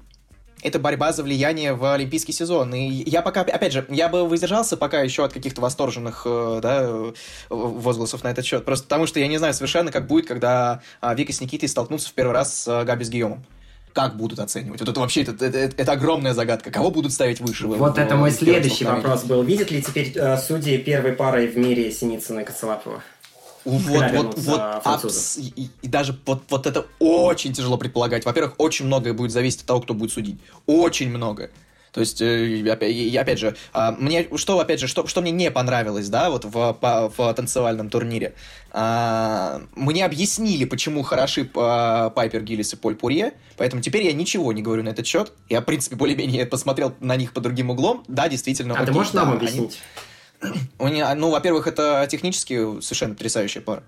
это 0.66 0.80
борьба 0.80 1.12
за 1.14 1.22
влияние 1.22 1.74
в 1.74 1.94
олимпийский 1.94 2.34
сезон. 2.34 2.74
И 2.74 2.88
я 3.08 3.22
пока, 3.22 3.42
опять 3.42 3.72
же, 3.72 3.86
я 3.90 4.10
бы 4.10 4.28
воздержался 4.28 4.78
пока 4.78 5.02
еще 5.02 5.24
от 5.24 5.32
каких-то 5.32 5.62
восторженных 5.62 6.24
э, 6.26 6.60
да, 6.62 7.14
возгласов 7.50 8.24
на 8.24 8.30
этот 8.30 8.46
счет. 8.46 8.66
Просто 8.66 8.86
потому 8.86 9.06
что 9.06 9.20
я 9.20 9.28
не 9.28 9.38
знаю 9.38 9.54
совершенно, 9.54 9.92
как 9.92 10.08
будет, 10.08 10.28
когда 10.28 10.82
а, 11.02 11.14
Вика 11.14 11.32
с 11.34 11.40
Никитой 11.40 11.70
столкнутся 11.70 12.10
в 12.10 12.14
первый 12.14 12.32
раз 12.32 12.64
с 12.64 12.68
э, 12.68 12.84
Габи 12.84 13.06
с 13.06 13.10
Гийомом 13.10 13.46
как 13.94 14.18
будут 14.18 14.40
оценивать? 14.40 14.82
Вот 14.82 14.90
это 14.90 15.00
вообще, 15.00 15.22
это, 15.22 15.32
это, 15.46 15.58
это, 15.58 15.82
это 15.82 15.92
огромная 15.94 16.34
загадка. 16.34 16.70
Кого 16.70 16.92
будут 16.92 17.14
ставить 17.14 17.40
выше? 17.40 17.66
Вот 17.66 17.98
это 17.98 18.18
мой 18.18 18.30
следующий 18.30 18.84
вопрос 18.84 19.24
был. 19.24 19.42
Видят 19.42 19.72
ли 19.72 19.82
теперь 19.82 20.12
э, 20.14 20.38
судьи 20.38 20.78
первой 20.78 21.14
парой 21.14 21.48
в 21.48 21.58
мире 21.58 21.90
Синицына 21.92 22.42
и 22.42 22.44
Коцелапова? 22.44 23.02
Вот, 23.66 24.12
вот, 24.12 24.38
вот, 24.38 24.62
абс... 24.84 25.38
и, 25.38 25.70
и 25.82 25.88
даже 25.88 26.16
вот, 26.26 26.44
вот 26.50 26.68
это 26.68 26.86
очень 27.00 27.52
тяжело 27.52 27.78
предполагать. 27.78 28.24
Во-первых, 28.24 28.54
очень 28.60 28.86
многое 28.86 29.14
будет 29.14 29.32
зависеть 29.32 29.62
от 29.62 29.68
того, 29.68 29.82
кто 29.82 29.96
будет 29.96 30.12
судить. 30.12 30.40
Очень 30.68 31.10
многое. 31.10 31.50
То 31.96 32.02
есть, 32.02 32.22
э, 32.22 32.70
опять, 32.70 33.16
опять 33.16 33.40
же, 33.40 33.56
а, 33.72 33.94
мне 33.94 34.28
что, 34.36 34.60
опять 34.60 34.82
же, 34.82 34.88
что, 34.88 35.08
что 35.08 35.22
мне 35.22 35.32
не 35.32 35.50
понравилось, 35.50 36.10
да, 36.10 36.30
вот 36.30 36.44
в, 36.44 36.74
по, 36.74 37.10
в 37.18 37.34
танцевальном 37.34 37.90
турнире. 37.90 38.34
А, 38.72 39.62
мне 39.76 40.04
объяснили, 40.04 40.66
почему 40.66 41.04
хороши 41.04 41.50
а, 41.56 42.10
Пайпер 42.10 42.42
Гиллис 42.42 42.74
и 42.74 42.76
Поль 42.76 42.96
Пурье, 42.98 43.32
поэтому 43.56 43.82
теперь 43.82 44.04
я 44.04 44.12
ничего 44.12 44.52
не 44.52 44.62
говорю 44.62 44.84
на 44.84 44.90
этот 44.90 45.08
счет. 45.08 45.32
Я, 45.48 45.62
в 45.62 45.64
принципе, 45.64 45.96
более-менее 45.96 46.46
посмотрел 46.46 46.94
на 47.00 47.16
них 47.16 47.32
по 47.32 47.40
другим 47.40 47.70
углом. 47.70 48.04
Да, 48.10 48.28
действительно. 48.28 48.74
А 48.74 48.80
окей, 48.80 48.88
ты 48.88 48.92
можешь 48.92 49.14
нам 49.14 49.32
объяснить? 49.32 49.80
Они... 49.96 50.06
У 50.80 50.88
них, 50.88 51.06
ну, 51.16 51.30
во-первых, 51.30 51.68
это 51.68 52.08
технически 52.10 52.82
совершенно 52.82 53.14
потрясающая 53.14 53.62
пара. 53.62 53.84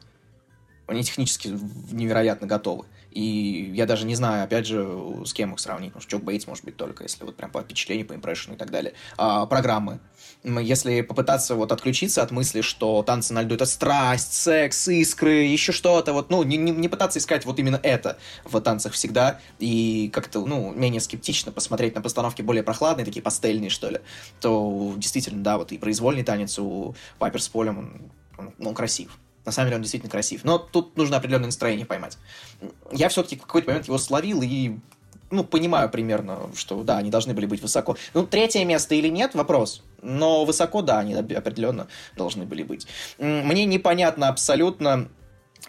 Они 0.87 1.03
технически 1.03 1.49
невероятно 1.91 2.47
готовы. 2.47 2.85
И 3.18 3.72
я 3.74 3.88
даже 3.88 4.05
не 4.05 4.13
знаю, 4.13 4.43
опять 4.43 4.68
же, 4.68 4.88
с 5.26 5.34
кем 5.34 5.51
их 5.51 5.59
сравнить. 5.59 5.91
Может, 5.95 6.07
Джок 6.07 6.24
Бейтс, 6.24 6.45
может 6.45 6.63
быть, 6.63 6.78
только, 6.78 7.01
если 7.01 7.24
вот 7.24 7.36
прям 7.36 7.49
по 7.49 7.61
впечатлению, 7.61 8.05
по 8.05 8.13
импрессиону 8.13 8.53
и 8.53 8.59
так 8.59 8.70
далее. 8.70 8.93
А, 9.18 9.47
программы. 9.47 9.99
Если 10.43 11.01
попытаться 11.01 11.55
вот 11.55 11.72
отключиться 11.72 12.22
от 12.22 12.30
мысли, 12.30 12.61
что 12.61 13.01
танцы 13.01 13.34
на 13.34 13.41
льду— 13.41 13.55
это 13.55 13.65
страсть, 13.65 14.34
секс, 14.34 14.88
искры, 14.88 15.45
еще 15.45 15.72
что-то, 15.72 16.13
вот, 16.13 16.30
ну, 16.30 16.43
не, 16.43 16.57
не, 16.57 16.70
не 16.70 16.88
пытаться 16.88 17.18
искать 17.18 17.43
вот 17.43 17.57
именно 17.57 17.80
это 17.82 18.20
в 18.43 18.61
танцах 18.61 18.93
всегда, 18.93 19.39
и 19.57 20.11
как-то, 20.13 20.45
ну, 20.45 20.72
менее 20.76 21.01
скептично 21.01 21.51
посмотреть 21.51 21.95
на 21.95 22.01
постановки 22.01 22.43
более 22.43 22.61
прохладные, 22.61 23.03
такие 23.03 23.24
пастельные, 23.24 23.72
что 23.72 23.89
ли, 23.89 23.99
то 24.41 24.93
действительно, 24.95 25.43
да, 25.43 25.57
вот 25.57 25.72
и 25.72 25.80
произвольный 25.80 26.24
танец 26.24 26.59
у 26.59 26.93
Пайпер 27.18 27.41
с 27.41 27.47
Полем, 27.47 28.11
он, 28.38 28.53
он 28.59 28.76
красив. 28.76 29.18
На 29.47 29.53
самом 29.53 29.67
деле 29.67 29.77
он 29.77 29.81
действительно 29.81 30.11
красив. 30.11 30.43
Но 30.43 30.57
тут 30.57 30.97
нужно 30.97 31.15
определенное 31.15 31.45
настроение 31.45 31.85
поймать. 31.85 32.17
Я 32.91 33.07
все-таки 33.07 33.37
в 33.37 33.43
какой-то 33.43 33.69
момент 33.69 33.87
его 33.87 33.97
словил 33.97 34.41
и 34.43 34.77
ну, 35.31 35.45
понимаю 35.45 35.89
примерно, 35.89 36.51
что 36.53 36.83
да, 36.83 36.97
они 36.97 37.09
должны 37.09 37.33
были 37.33 37.45
быть 37.45 37.61
высоко. 37.61 37.95
Ну, 38.13 38.27
третье 38.27 38.65
место 38.65 38.93
или 38.95 39.07
нет, 39.07 39.35
вопрос. 39.35 39.83
Но 40.01 40.43
высоко, 40.43 40.81
да, 40.81 40.99
они 40.99 41.13
определенно 41.13 41.87
должны 42.17 42.43
были 42.43 42.63
быть. 42.63 42.87
Мне 43.19 43.63
непонятно 43.63 44.27
абсолютно 44.27 45.07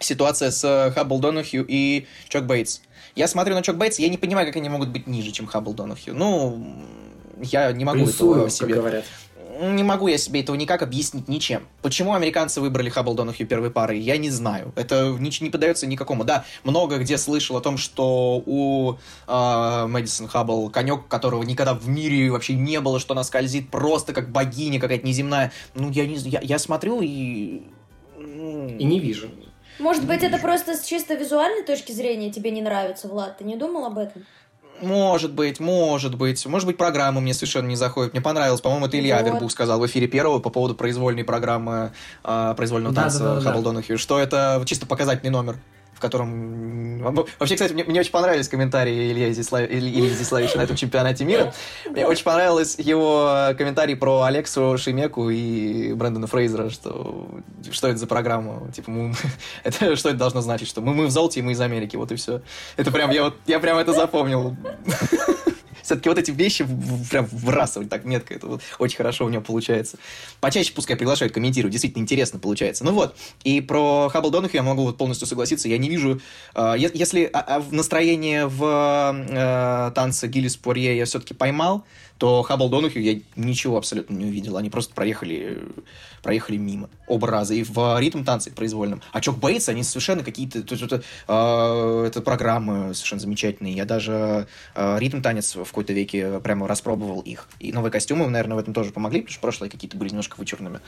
ситуация 0.01 0.51
с 0.51 0.91
Хаббл 0.93 1.19
Донахью 1.19 1.65
и 1.65 2.05
Чок 2.27 2.47
Бейтс. 2.47 2.81
Я 3.15 3.29
смотрю 3.29 3.55
на 3.55 3.61
Чок 3.61 3.77
Бейтс, 3.77 3.97
я 3.97 4.09
не 4.09 4.17
понимаю, 4.17 4.45
как 4.45 4.57
они 4.57 4.67
могут 4.67 4.89
быть 4.89 5.07
ниже, 5.07 5.31
чем 5.31 5.47
Хаббл 5.47 5.73
Донахью. 5.73 6.13
Ну, 6.13 6.85
я 7.41 7.71
не 7.71 7.85
могу 7.85 7.99
Плюсую, 8.03 8.31
этого 8.33 8.49
себе... 8.49 8.75
говорят 8.75 9.05
не 9.59 9.83
могу 9.83 10.07
я 10.07 10.17
себе 10.17 10.41
этого 10.41 10.55
никак 10.55 10.81
объяснить 10.81 11.27
ничем. 11.27 11.67
Почему 11.81 12.13
американцы 12.13 12.61
выбрали 12.61 12.89
Хаббл 12.89 13.13
Донахью 13.13 13.45
первой 13.45 13.71
парой, 13.71 13.99
я 13.99 14.17
не 14.17 14.29
знаю. 14.29 14.71
Это 14.75 15.15
не, 15.19 15.31
не 15.41 15.49
поддается 15.49 15.85
никакому. 15.85 16.23
Да, 16.23 16.45
много 16.63 16.97
где 16.97 17.17
слышал 17.17 17.57
о 17.57 17.61
том, 17.61 17.77
что 17.77 18.41
у 18.45 18.95
э, 19.27 19.85
Мэдисон 19.87 20.27
Хаббл 20.27 20.69
конек, 20.69 21.07
которого 21.07 21.43
никогда 21.43 21.73
в 21.73 21.87
мире 21.89 22.31
вообще 22.31 22.53
не 22.53 22.79
было, 22.79 22.99
что 22.99 23.13
она 23.13 23.23
скользит 23.23 23.69
просто 23.69 24.13
как 24.13 24.31
богиня 24.31 24.79
какая-то 24.79 25.05
неземная. 25.05 25.51
Ну, 25.75 25.89
я, 25.91 26.05
не, 26.05 26.15
я, 26.15 26.39
я 26.41 26.59
смотрю 26.59 27.01
и... 27.01 27.63
И 28.17 28.83
не 28.83 28.99
вижу. 28.99 29.29
Может 29.79 30.05
быть, 30.05 30.23
это 30.23 30.37
просто 30.37 30.75
с 30.75 30.83
чисто 30.83 31.15
визуальной 31.15 31.63
точки 31.63 31.93
зрения 31.93 32.31
тебе 32.31 32.51
не 32.51 32.61
нравится, 32.61 33.07
Влад? 33.07 33.37
Ты 33.37 33.45
не 33.45 33.55
думал 33.55 33.85
об 33.85 33.97
этом? 33.97 34.25
Может 34.81 35.33
быть, 35.33 35.59
может 35.59 36.15
быть. 36.15 36.45
Может 36.45 36.67
быть, 36.67 36.77
программа 36.77 37.21
мне 37.21 37.33
совершенно 37.33 37.67
не 37.67 37.75
заходит. 37.75 38.13
Мне 38.13 38.21
понравилось. 38.21 38.61
По-моему, 38.61 38.87
это 38.87 38.99
Илья 38.99 39.17
вот. 39.17 39.27
Авербух 39.27 39.51
сказал 39.51 39.79
в 39.79 39.85
эфире 39.85 40.07
первого 40.07 40.39
по 40.39 40.49
поводу 40.49 40.75
произвольной 40.75 41.23
программы 41.23 41.91
э, 42.23 42.53
произвольного 42.55 42.93
да, 42.93 43.03
танца 43.03 43.19
да, 43.19 43.35
да, 43.35 43.41
Хаббл 43.41 43.71
да. 43.71 43.97
что 43.97 44.19
это 44.19 44.61
чисто 44.65 44.85
показательный 44.85 45.31
номер 45.31 45.57
в 45.99 46.01
котором... 46.01 47.01
Вообще, 47.39 47.55
кстати, 47.55 47.73
мне, 47.73 47.83
мне 47.83 47.99
очень 47.99 48.11
понравились 48.11 48.47
комментарии 48.47 49.11
Ильи 49.11 49.29
Изяславича 49.31 50.57
на 50.57 50.61
этом 50.61 50.77
чемпионате 50.77 51.25
мира. 51.25 51.53
Мне 51.89 52.07
очень 52.07 52.23
понравилось 52.23 52.77
его 52.79 53.49
комментарий 53.57 53.97
про 53.97 54.21
Алексу 54.21 54.77
Шемеку 54.77 55.29
и 55.29 55.91
Брэндона 55.91 56.27
Фрейзера, 56.27 56.69
что 56.69 57.27
что 57.69 57.89
это 57.89 57.97
за 57.97 58.07
программа, 58.07 58.71
типа, 58.71 58.89
мы... 58.89 59.13
это, 59.63 59.97
что 59.97 60.09
это 60.09 60.17
должно 60.17 60.39
значить, 60.39 60.69
что 60.69 60.79
мы, 60.79 60.93
мы 60.93 61.07
в 61.07 61.11
золоте, 61.11 61.41
и 61.41 61.43
мы 61.43 61.51
из 61.51 61.59
Америки, 61.59 61.97
вот 61.97 62.13
и 62.13 62.15
все. 62.15 62.41
Это 62.77 62.91
прям, 62.91 63.11
я 63.11 63.23
вот, 63.23 63.35
я 63.45 63.59
прям 63.59 63.77
это 63.77 63.91
запомнил 63.91 64.55
все-таки 65.89 66.07
вот 66.07 66.19
эти 66.19 66.29
вещи 66.29 66.67
прям 67.09 67.25
вбрасывать 67.25 67.89
так 67.89 68.05
метко, 68.05 68.35
это 68.35 68.45
вот 68.45 68.61
очень 68.77 68.97
хорошо 68.97 69.25
у 69.25 69.29
него 69.29 69.41
получается. 69.41 69.97
Почаще 70.39 70.71
пускай 70.71 70.95
приглашают, 70.95 71.33
комментируют, 71.33 71.71
действительно 71.71 72.03
интересно 72.03 72.37
получается. 72.37 72.83
Ну 72.83 72.91
вот, 72.91 73.15
и 73.43 73.59
про 73.59 74.07
Хаббл 74.09 74.29
Донахью 74.29 74.57
я 74.57 74.63
могу 74.63 74.83
вот 74.83 74.97
полностью 74.97 75.27
согласиться, 75.27 75.67
я 75.67 75.79
не 75.79 75.89
вижу, 75.89 76.21
э, 76.53 76.75
если 76.77 77.23
э, 77.33 77.61
настроение 77.71 78.45
в 78.45 79.25
э, 79.27 79.91
танце 79.95 80.27
Гиллис 80.27 80.57
Пуарье 80.57 80.95
я 80.95 81.05
все-таки 81.05 81.33
поймал, 81.33 81.83
то 82.19 82.43
Хаббл 82.43 82.67
Донахью 82.67 83.01
я 83.01 83.21
ничего 83.37 83.77
абсолютно 83.77 84.13
не 84.13 84.25
увидел. 84.25 84.57
Они 84.57 84.69
просто 84.69 84.93
проехали, 84.93 85.63
проехали 86.21 86.57
мимо 86.57 86.89
оба 87.07 87.27
раза. 87.27 87.53
И 87.53 87.63
в 87.63 87.97
ритм 87.97 88.25
танце 88.25 88.51
произвольном. 88.51 89.01
А 89.13 89.21
Чок 89.21 89.39
Бейтс, 89.39 89.69
они 89.69 89.83
совершенно 89.83 90.21
какие-то... 90.21 90.59
Это, 90.59 91.01
э, 91.29 92.03
это 92.07 92.21
программы 92.21 92.93
совершенно 92.93 93.21
замечательные. 93.21 93.73
Я 93.73 93.85
даже 93.85 94.47
э, 94.75 94.99
ритм 94.99 95.21
танец 95.21 95.55
в 95.55 95.71
какой-то 95.79 95.93
веке 95.93 96.39
прямо 96.41 96.67
распробовал 96.67 97.21
их. 97.21 97.47
И 97.59 97.71
новые 97.71 97.91
костюмы, 97.91 98.27
наверное, 98.27 98.57
в 98.57 98.59
этом 98.59 98.73
тоже 98.73 98.91
помогли, 98.91 99.21
потому 99.21 99.31
что 99.31 99.41
прошлые 99.41 99.69
какие-то 99.69 99.95
были 99.95 100.09
немножко 100.09 100.35
вычурными. 100.37 100.81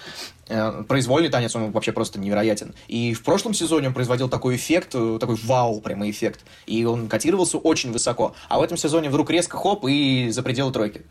Э, 0.49 0.83
произвольный 0.85 1.29
танец, 1.29 1.55
он 1.55 1.71
вообще 1.71 1.93
просто 1.93 2.19
невероятен. 2.19 2.73
И 2.89 3.13
в 3.13 3.23
прошлом 3.23 3.53
сезоне 3.53 3.87
он 3.87 3.93
производил 3.93 4.27
такой 4.27 4.57
эффект, 4.57 4.89
такой 4.91 5.35
вау 5.45 5.79
прямо 5.79 6.09
эффект. 6.09 6.41
И 6.65 6.83
он 6.83 7.07
котировался 7.07 7.57
очень 7.57 7.93
высоко. 7.93 8.35
А 8.49 8.59
в 8.59 8.63
этом 8.63 8.75
сезоне 8.75 9.09
вдруг 9.09 9.29
резко 9.29 9.57
хоп 9.57 9.85
и 9.87 10.29
за 10.29 10.43
пределы 10.43 10.73
тройки. 10.73 11.03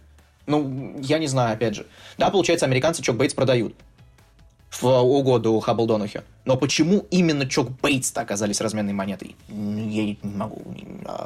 Ну, 0.46 0.98
я 1.00 1.18
не 1.18 1.26
знаю, 1.26 1.54
опять 1.54 1.74
же. 1.74 1.86
Да, 2.18 2.28
получается, 2.28 2.66
американцы 2.66 3.02
Чок 3.02 3.16
Бейтс 3.16 3.34
продают 3.34 3.74
в 4.70 4.84
угоду 4.86 5.58
Хаббл 5.60 5.86
Донахе. 5.86 6.22
Но 6.44 6.56
почему 6.56 7.06
именно 7.10 7.46
Чок 7.46 7.70
Бейтс-то 7.82 8.20
оказались 8.20 8.60
разменной 8.60 8.92
монетой? 8.92 9.36
Я 9.48 10.04
не 10.04 10.18
могу 10.22 10.62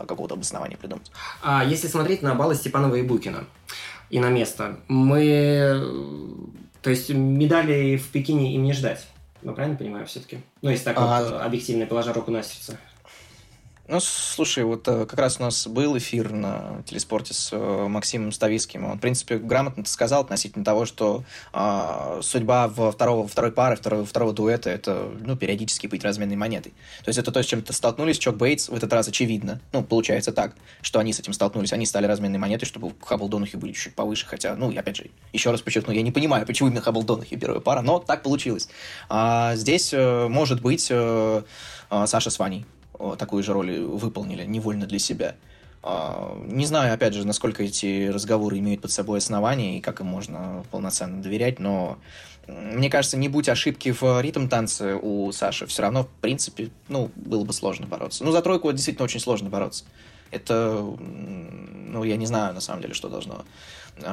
какого-то 0.07 0.35
обоснования 0.35 0.77
придумать. 0.77 1.11
А 1.43 1.65
если 1.65 1.87
смотреть 1.87 2.23
на 2.23 2.35
баллы 2.35 2.55
Степанова 2.55 2.97
и 2.97 3.03
Букина, 3.03 3.45
и 4.11 4.19
на 4.19 4.31
место. 4.31 4.79
Мы... 4.89 5.83
То 6.83 6.91
есть 6.91 7.09
медали 7.11 7.97
в 7.97 8.09
Пекине 8.11 8.55
им 8.55 8.62
не 8.65 8.73
ждать. 8.73 9.07
Ну, 9.43 9.55
правильно 9.55 9.77
понимаю, 9.77 10.07
все-таки? 10.07 10.39
Ну, 10.62 10.71
если 10.71 10.85
так 10.85 10.97
а... 10.99 11.23
вот 11.23 11.41
объективно 11.41 11.87
положа 11.87 12.12
руку 12.12 12.31
на 12.31 12.43
сердце. 12.43 12.79
Ну, 13.86 14.01
слушай, 14.01 14.65
вот 14.65 14.89
э, 14.89 15.05
как 15.05 15.19
раз 15.19 15.39
у 15.39 15.43
нас 15.43 15.66
был 15.66 15.98
эфир 15.98 16.32
на 16.32 16.82
телеспорте 16.86 17.35
с 17.35 17.51
э, 17.52 17.86
Максимом 17.86 18.32
Ставицким. 18.32 18.86
Он, 18.86 18.97
в 18.97 19.01
принципе, 19.01 19.36
грамотно 19.36 19.85
сказал 19.85 20.23
относительно 20.23 20.65
того, 20.65 20.86
что 20.86 21.23
э, 21.52 22.20
судьба 22.23 22.69
во 22.69 22.93
второго, 22.93 23.28
второй 23.28 23.52
пары, 23.52 23.77
второго, 23.77 24.06
второго 24.06 24.32
дуэта– 24.32 24.70
это, 24.70 25.12
ну, 25.20 25.36
периодически 25.36 25.86
быть 25.86 26.02
разменной 26.02 26.35
монетой. 26.35 26.73
То 27.05 27.11
есть 27.11 27.19
это 27.19 27.31
то, 27.31 27.43
с 27.43 27.47
чем 27.47 27.61
то 27.61 27.74
столкнулись. 27.74 28.16
Чок 28.16 28.36
Бейтс 28.36 28.70
в 28.70 28.74
этот 28.74 28.90
раз 28.90 29.06
очевидно. 29.06 29.61
Ну, 29.74 29.82
получается 29.82 30.32
так, 30.32 30.55
что 30.81 30.98
они 30.98 31.12
с 31.12 31.20
этим 31.20 31.35
столкнулись. 31.35 31.74
Они 31.74 31.85
стали 31.85 32.06
разменной 32.06 32.39
монетой, 32.39 32.66
чтобы 32.66 32.93
Хаббл 33.02 33.28
Донахи 33.28 33.56
были 33.56 33.73
чуть 33.73 33.94
повыше. 33.94 34.24
Хотя, 34.24 34.56
ну, 34.56 34.70
опять 34.74 34.97
же, 34.97 35.11
еще 35.35 35.51
раз 35.51 35.61
подчеркну, 35.61 35.93
я 35.93 36.01
не 36.01 36.11
понимаю, 36.11 36.47
почему 36.47 36.70
именно 36.70 36.81
Хаббл 36.81 37.02
Донахи 37.02 37.36
первая 37.36 37.61
пара, 37.61 37.82
но 37.82 37.98
так 37.98 38.23
получилось. 38.23 38.70
А 39.11 39.56
здесь 39.56 39.93
э, 39.93 40.27
может 40.28 40.62
быть 40.62 40.90
Саша 41.90 42.31
с 42.31 42.39
Ваней 42.39 42.65
такую 43.19 43.43
же 43.43 43.53
роль 43.53 43.81
выполнили 43.81 44.45
невольно 44.45 44.87
для 44.87 44.99
себя. 44.99 45.37
А, 45.83 46.37
не 46.47 46.65
знаю, 46.65 46.95
опять 46.95 47.13
же, 47.13 47.27
насколько 47.27 47.63
эти 47.63 48.09
разговоры 48.09 48.59
имеют 48.59 48.81
под 48.81 48.91
собой 48.91 49.19
основания 49.19 49.79
и 49.79 49.81
как 49.81 50.01
им 50.01 50.07
можно 50.07 50.65
полноценно 50.71 51.23
доверять, 51.23 51.59
но 51.59 51.99
мне 52.47 52.91
кажется, 52.91 53.17
не 53.17 53.29
будь 53.29 53.49
ошибки 53.49 53.91
в 53.91 54.21
ритм 54.21 54.49
танце 54.49 54.97
у 55.01 55.31
Саши, 55.33 55.67
все 55.67 55.83
равно, 55.83 56.05
в 56.05 56.09
принципе, 56.21 56.71
ну, 56.89 57.11
было 57.17 57.45
бы 57.45 57.53
сложно 57.53 57.87
бороться. 57.87 58.25
Ну, 58.25 58.33
за 58.33 58.43
тройку 58.43 58.73
действительно 58.73 59.05
очень 59.05 59.21
сложно 59.21 59.49
бороться. 59.49 59.85
Это, 60.31 60.85
ну, 60.99 62.03
я 62.05 62.17
не 62.17 62.27
знаю, 62.27 62.55
на 62.55 62.61
самом 62.61 62.83
деле, 62.83 62.95
что 62.95 63.09
должно 63.09 63.45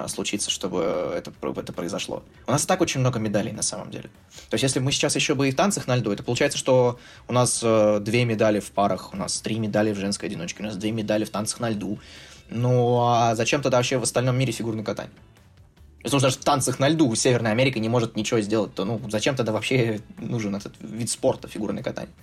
случиться, 0.08 0.50
чтобы 0.52 1.14
это, 1.16 1.32
это 1.58 1.74
произошло. 1.74 2.24
У 2.48 2.52
нас 2.52 2.64
и 2.64 2.68
так 2.68 2.82
очень 2.82 3.00
много 3.00 3.20
медалей 3.20 3.52
на 3.52 3.64
самом 3.64 3.90
деле. 3.90 4.10
То 4.50 4.56
есть, 4.56 4.64
если 4.64 4.80
мы 4.80 4.92
сейчас 4.92 5.16
еще 5.16 5.34
бы 5.34 5.50
и 5.50 5.52
в 5.52 5.56
танцах 5.56 5.88
на 5.88 5.96
льду, 5.96 6.12
это 6.12 6.24
получается, 6.24 6.58
что 6.58 7.00
у 7.28 7.34
нас 7.34 7.62
э, 7.64 8.00
две 8.02 8.26
медали 8.26 8.60
в 8.60 8.72
парах, 8.72 9.14
у 9.14 9.18
нас 9.18 9.42
три 9.42 9.58
медали 9.58 9.92
в 9.92 9.98
женской 9.98 10.30
одиночке, 10.30 10.64
у 10.64 10.66
нас 10.66 10.78
две 10.78 10.92
медали 10.92 11.26
в 11.26 11.30
танцах 11.30 11.60
на 11.60 11.70
льду. 11.70 12.00
Ну, 12.50 13.02
а 13.02 13.36
зачем 13.36 13.62
тогда 13.62 13.78
вообще 13.78 13.98
в 13.98 14.04
остальном 14.04 14.38
мире 14.38 14.52
фигурное 14.52 14.84
катание? 14.84 15.14
Если 16.04 16.18
уж 16.18 16.24
даже 16.24 16.38
в 16.38 16.44
танцах 16.44 16.80
на 16.80 16.90
льду 16.90 17.14
Северная 17.16 17.52
Америка 17.52 17.80
не 17.80 17.90
может 17.90 18.16
ничего 18.16 18.42
сделать, 18.42 18.74
то 18.74 18.86
ну 18.86 19.00
зачем 19.10 19.36
тогда 19.36 19.52
вообще 19.52 20.02
нужен 20.18 20.56
этот 20.56 20.74
вид 20.80 21.10
спорта, 21.10 21.48
фигурное 21.48 21.84
катание? 21.84 22.14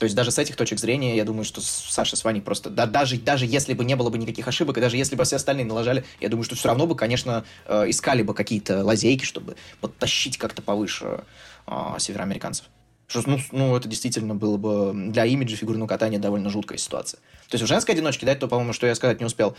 То 0.00 0.04
есть 0.04 0.16
даже 0.16 0.30
с 0.30 0.38
этих 0.38 0.56
точек 0.56 0.78
зрения, 0.78 1.14
я 1.14 1.26
думаю, 1.26 1.44
что 1.44 1.60
Саша 1.60 2.16
с 2.16 2.24
Ваней 2.24 2.40
просто... 2.40 2.70
Да, 2.70 2.86
даже, 2.86 3.18
даже 3.18 3.44
если 3.44 3.74
бы 3.74 3.84
не 3.84 3.96
было 3.96 4.08
бы 4.08 4.16
никаких 4.16 4.48
ошибок, 4.48 4.78
и 4.78 4.80
даже 4.80 4.96
если 4.96 5.14
бы 5.14 5.24
все 5.24 5.36
остальные 5.36 5.66
налажали, 5.66 6.06
я 6.20 6.30
думаю, 6.30 6.44
что 6.44 6.56
все 6.56 6.68
равно 6.68 6.86
бы, 6.86 6.96
конечно, 6.96 7.44
э, 7.66 7.90
искали 7.90 8.22
бы 8.22 8.32
какие-то 8.32 8.82
лазейки, 8.82 9.26
чтобы 9.26 9.56
подтащить 9.82 10.38
как-то 10.38 10.62
повыше 10.62 11.24
э, 11.66 11.72
североамериканцев. 11.98 12.64
Что, 13.08 13.28
ну, 13.28 13.38
ну, 13.52 13.76
это 13.76 13.88
действительно 13.88 14.34
было 14.34 14.56
бы 14.56 14.94
для 15.10 15.26
имиджа 15.26 15.54
фигурного 15.54 15.86
катания 15.86 16.18
довольно 16.18 16.48
жуткая 16.48 16.78
ситуация. 16.78 17.20
То 17.50 17.56
есть 17.56 17.64
в 17.64 17.68
женской 17.68 17.94
одиночке, 17.94 18.24
да, 18.24 18.34
то, 18.34 18.48
по-моему, 18.48 18.72
что 18.72 18.86
я 18.86 18.94
сказать 18.94 19.20
не 19.20 19.26
успел, 19.26 19.54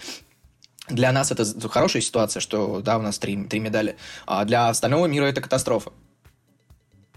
для 0.88 1.12
нас 1.12 1.32
это 1.32 1.46
хорошая 1.70 2.02
ситуация, 2.02 2.42
что, 2.42 2.82
да, 2.82 2.98
у 2.98 3.04
нас 3.04 3.20
три, 3.20 3.44
три 3.44 3.60
медали, 3.60 3.96
а 4.26 4.44
для 4.46 4.70
остального 4.70 5.06
мира 5.06 5.26
это 5.26 5.40
катастрофа. 5.40 5.94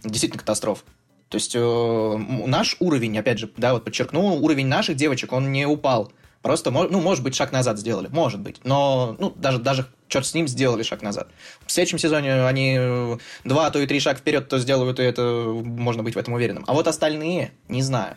Действительно 0.02 0.40
катастрофа. 0.40 0.84
То 1.28 1.36
есть 1.36 1.52
э, 1.54 2.16
наш 2.46 2.76
уровень, 2.80 3.18
опять 3.18 3.38
же, 3.38 3.50
да, 3.56 3.72
вот 3.72 3.84
подчеркну, 3.84 4.36
уровень 4.36 4.66
наших 4.66 4.96
девочек, 4.96 5.32
он 5.32 5.52
не 5.52 5.66
упал. 5.66 6.12
Просто, 6.42 6.70
ну, 6.70 7.00
может 7.00 7.24
быть, 7.24 7.34
шаг 7.34 7.52
назад 7.52 7.78
сделали, 7.78 8.08
может 8.08 8.38
быть. 8.40 8.60
Но, 8.64 9.16
ну, 9.18 9.32
даже, 9.34 9.58
даже 9.58 9.86
черт 10.08 10.26
с 10.26 10.34
ним, 10.34 10.46
сделали 10.46 10.82
шаг 10.82 11.00
назад. 11.00 11.28
В 11.66 11.72
следующем 11.72 11.98
сезоне 11.98 12.44
они 12.44 12.76
э, 12.78 13.16
два, 13.44 13.66
а 13.66 13.70
то 13.70 13.78
и 13.78 13.86
три 13.86 13.98
шага 13.98 14.18
вперед 14.18 14.48
то 14.48 14.58
сделают, 14.58 15.00
и 15.00 15.02
это 15.02 15.22
можно 15.22 16.02
быть 16.02 16.14
в 16.14 16.18
этом 16.18 16.34
уверенным. 16.34 16.64
А 16.66 16.74
вот 16.74 16.86
остальные, 16.86 17.52
не 17.68 17.82
знаю. 17.82 18.16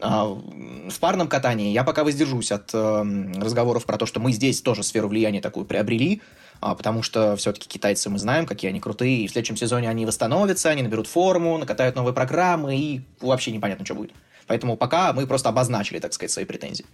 А, 0.00 0.26
в 0.26 0.98
парном 1.00 1.28
катании 1.28 1.72
я 1.72 1.84
пока 1.84 2.04
воздержусь 2.04 2.52
от 2.52 2.70
э, 2.72 3.32
разговоров 3.36 3.84
про 3.84 3.98
то, 3.98 4.06
что 4.06 4.20
мы 4.20 4.32
здесь 4.32 4.62
тоже 4.62 4.82
сферу 4.82 5.08
влияния 5.08 5.40
такую 5.40 5.66
приобрели, 5.66 6.22
потому 6.60 7.02
что 7.02 7.36
все-таки 7.36 7.68
китайцы 7.68 8.10
мы 8.10 8.18
знаем, 8.18 8.46
какие 8.46 8.68
они 8.68 8.80
крутые, 8.80 9.24
и 9.24 9.28
в 9.28 9.32
следующем 9.32 9.56
сезоне 9.56 9.88
они 9.88 10.04
восстановятся, 10.06 10.68
они 10.70 10.82
наберут 10.82 11.06
форму, 11.06 11.56
накатают 11.58 11.96
новые 11.96 12.14
программы, 12.14 12.76
и 12.76 13.00
вообще 13.20 13.50
непонятно, 13.50 13.84
что 13.84 13.94
будет. 13.94 14.12
Поэтому 14.46 14.76
пока 14.76 15.12
мы 15.12 15.26
просто 15.26 15.48
обозначили, 15.48 15.98
так 15.98 16.12
сказать, 16.12 16.30
свои 16.30 16.44
претензии. 16.44 16.84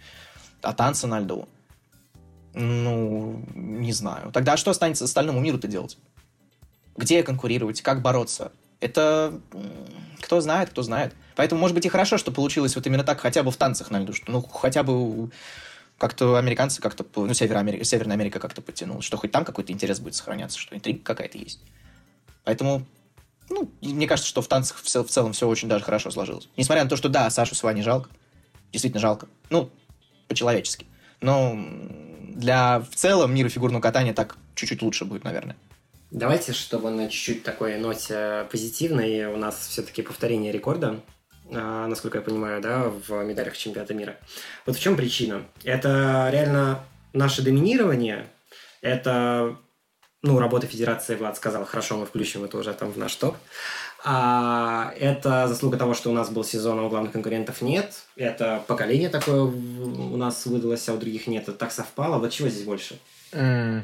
А 0.61 0.73
танцы 0.73 1.07
на 1.07 1.19
льду? 1.19 1.47
Ну, 2.53 3.43
не 3.53 3.91
знаю. 3.91 4.31
Тогда 4.31 4.57
что 4.57 4.71
останется 4.71 5.05
остальному 5.05 5.39
миру-то 5.39 5.67
делать? 5.67 5.97
Где 6.95 7.21
конкурировать? 7.23 7.81
Как 7.81 8.01
бороться? 8.01 8.51
Это 8.79 9.39
кто 10.21 10.41
знает, 10.41 10.69
кто 10.69 10.81
знает. 10.81 11.13
Поэтому, 11.35 11.61
может 11.61 11.75
быть, 11.75 11.85
и 11.85 11.89
хорошо, 11.89 12.17
что 12.17 12.31
получилось 12.31 12.75
вот 12.75 12.87
именно 12.87 13.03
так, 13.03 13.19
хотя 13.19 13.43
бы 13.43 13.51
в 13.51 13.57
танцах 13.57 13.91
на 13.91 13.99
льду, 13.99 14.13
что 14.13 14.31
ну 14.31 14.41
хотя 14.41 14.83
бы 14.83 15.29
как-то 15.97 16.37
американцы 16.37 16.81
как-то, 16.81 17.05
ну, 17.15 17.33
Северная 17.33 17.61
Америка, 17.61 17.83
Северная 17.83 18.15
Америка 18.15 18.39
как-то 18.39 18.61
подтянулась, 18.61 19.05
что 19.05 19.17
хоть 19.17 19.31
там 19.31 19.45
какой-то 19.45 19.73
интерес 19.73 19.99
будет 19.99 20.15
сохраняться, 20.15 20.59
что 20.59 20.75
интрига 20.75 21.03
какая-то 21.03 21.37
есть. 21.37 21.61
Поэтому, 22.43 22.85
ну, 23.49 23.71
мне 23.81 24.07
кажется, 24.07 24.29
что 24.29 24.41
в 24.41 24.47
танцах 24.47 24.77
в, 24.77 24.83
в 24.83 25.09
целом 25.09 25.33
все 25.33 25.47
очень 25.47 25.67
даже 25.67 25.83
хорошо 25.83 26.11
сложилось. 26.11 26.49
Несмотря 26.55 26.83
на 26.83 26.89
то, 26.89 26.95
что, 26.95 27.09
да, 27.09 27.29
Сашу 27.29 27.55
с 27.55 27.63
Ваней 27.63 27.81
жалко, 27.81 28.09
действительно 28.71 29.01
жалко, 29.01 29.27
ну, 29.49 29.69
по-человечески. 30.27 30.85
Но 31.19 31.57
для 32.29 32.81
в 32.81 32.95
целом 32.95 33.33
мира 33.33 33.49
фигурного 33.49 33.81
катания 33.81 34.13
так 34.13 34.37
чуть-чуть 34.55 34.81
лучше 34.81 35.05
будет, 35.05 35.23
наверное. 35.23 35.55
Давайте, 36.11 36.53
чтобы 36.53 36.89
на 36.91 37.09
чуть-чуть 37.09 37.43
такой 37.43 37.77
ноте 37.79 38.47
позитивной, 38.49 39.25
у 39.25 39.37
нас 39.37 39.67
все-таки 39.67 40.03
повторение 40.03 40.51
рекорда 40.51 41.01
насколько 41.49 42.17
я 42.17 42.23
понимаю, 42.23 42.61
да, 42.61 42.89
в 42.89 43.23
медалях 43.23 43.57
чемпионата 43.57 43.93
мира. 43.93 44.17
Вот 44.65 44.75
в 44.75 44.79
чем 44.79 44.95
причина? 44.95 45.43
Это 45.63 46.29
реально 46.31 46.79
наше 47.13 47.41
доминирование, 47.41 48.27
это, 48.81 49.57
ну, 50.21 50.39
работа 50.39 50.67
Федерации, 50.67 51.15
Влад 51.15 51.35
сказал, 51.35 51.65
хорошо, 51.65 51.97
мы 51.97 52.05
включим 52.05 52.43
это 52.43 52.57
уже 52.57 52.73
там 52.73 52.91
в 52.91 52.97
наш 52.97 53.15
топ. 53.15 53.35
А 54.03 54.93
это 54.99 55.47
заслуга 55.47 55.77
того, 55.77 55.93
что 55.93 56.11
у 56.11 56.13
нас 56.13 56.29
был 56.29 56.43
сезон, 56.43 56.79
а 56.79 56.83
у 56.83 56.89
главных 56.89 57.11
конкурентов 57.11 57.61
нет. 57.61 58.03
Это 58.15 58.63
поколение 58.67 59.09
такое 59.09 59.41
у 59.41 60.17
нас 60.17 60.45
выдалось, 60.45 60.87
а 60.87 60.93
у 60.93 60.97
других 60.97 61.27
нет. 61.27 61.43
Это 61.43 61.53
так 61.53 61.71
совпало. 61.71 62.19
Вот 62.19 62.31
чего 62.31 62.47
здесь 62.47 62.63
больше? 62.63 62.99
Mm. 63.31 63.81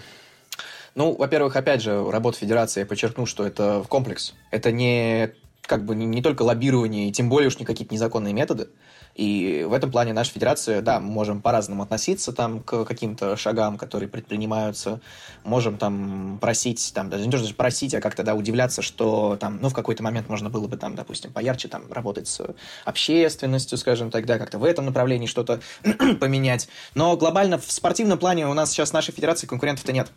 Ну, 0.96 1.16
во-первых, 1.16 1.56
опять 1.56 1.82
же, 1.82 2.10
работа 2.10 2.38
Федерации, 2.38 2.82
я 2.82 2.86
подчеркну, 2.86 3.26
что 3.26 3.46
это 3.46 3.84
комплекс. 3.90 4.36
Это 4.52 4.72
не 4.72 5.34
как 5.66 5.86
бы 5.86 5.96
не, 5.96 6.06
не 6.06 6.22
только 6.22 6.44
лоббирование, 6.44 7.10
и 7.10 7.12
тем 7.12 7.30
более 7.30 7.48
уж 7.48 7.58
не 7.58 7.66
какие-то 7.66 7.94
незаконные 7.94 8.34
методы. 8.34 8.70
И 9.16 9.64
в 9.68 9.74
этом 9.74 9.92
плане 9.92 10.12
наша 10.12 10.32
федерация, 10.32 10.82
да, 10.82 11.00
мы 11.00 11.12
можем 11.12 11.42
по-разному 11.42 11.84
относиться 11.84 12.34
там 12.34 12.62
к 12.62 12.84
каким-то 12.84 13.38
шагам, 13.38 13.78
которые 13.78 14.10
предпринимаются. 14.10 15.02
Можем 15.44 15.78
там 15.78 16.40
просить, 16.42 16.92
там, 16.96 17.10
даже 17.10 17.26
не 17.26 17.32
то, 17.32 17.38
что 17.38 17.54
просить, 17.54 17.94
а 17.94 18.02
как-то, 18.02 18.24
да, 18.24 18.34
удивляться, 18.34 18.82
что 18.82 19.38
там, 19.40 19.60
ну, 19.62 19.70
в 19.70 19.74
какой-то 19.74 20.02
момент 20.02 20.30
можно 20.30 20.50
было 20.50 20.68
бы 20.68 20.78
там, 20.78 20.96
допустим, 20.96 21.32
поярче 21.32 21.68
там 21.68 21.92
работать 21.92 22.28
с 22.28 22.44
общественностью, 22.86 23.78
скажем 23.78 24.10
так, 24.10 24.26
да, 24.26 24.40
как-то 24.40 24.58
в 24.58 24.64
этом 24.64 24.86
направлении 24.86 25.28
что-то 25.28 25.62
поменять. 26.20 26.68
Но 26.96 27.16
глобально 27.16 27.60
в 27.60 27.72
спортивном 27.72 28.18
плане 28.18 28.48
у 28.48 28.54
нас 28.54 28.72
сейчас 28.72 28.94
нашей 28.94 29.14
федерации 29.14 29.46
конкурентов-то 29.46 29.94
нет. 29.94 30.12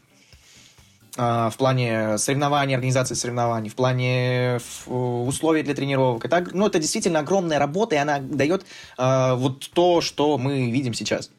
А, 1.19 1.49
в 1.49 1.57
плане 1.57 2.19
соревнований, 2.19 2.75
организации 2.75 3.15
соревнований, 3.15 3.71
в 3.71 3.75
плане 3.75 4.61
условий 4.87 5.63
для 5.63 5.75
тренировок. 5.75 6.25
Это, 6.27 6.47
ну, 6.53 6.67
это 6.67 6.79
действительно 6.79 7.21
огромная 7.21 7.59
работа, 7.59 7.95
и 7.95 7.99
она 7.99 8.19
дает 8.19 8.67
э, 8.99 9.35
вот 9.35 9.71
то, 9.71 10.03
что 10.03 10.37
мы 10.37 10.71
видим 10.71 10.93
сейчас. 10.93 11.31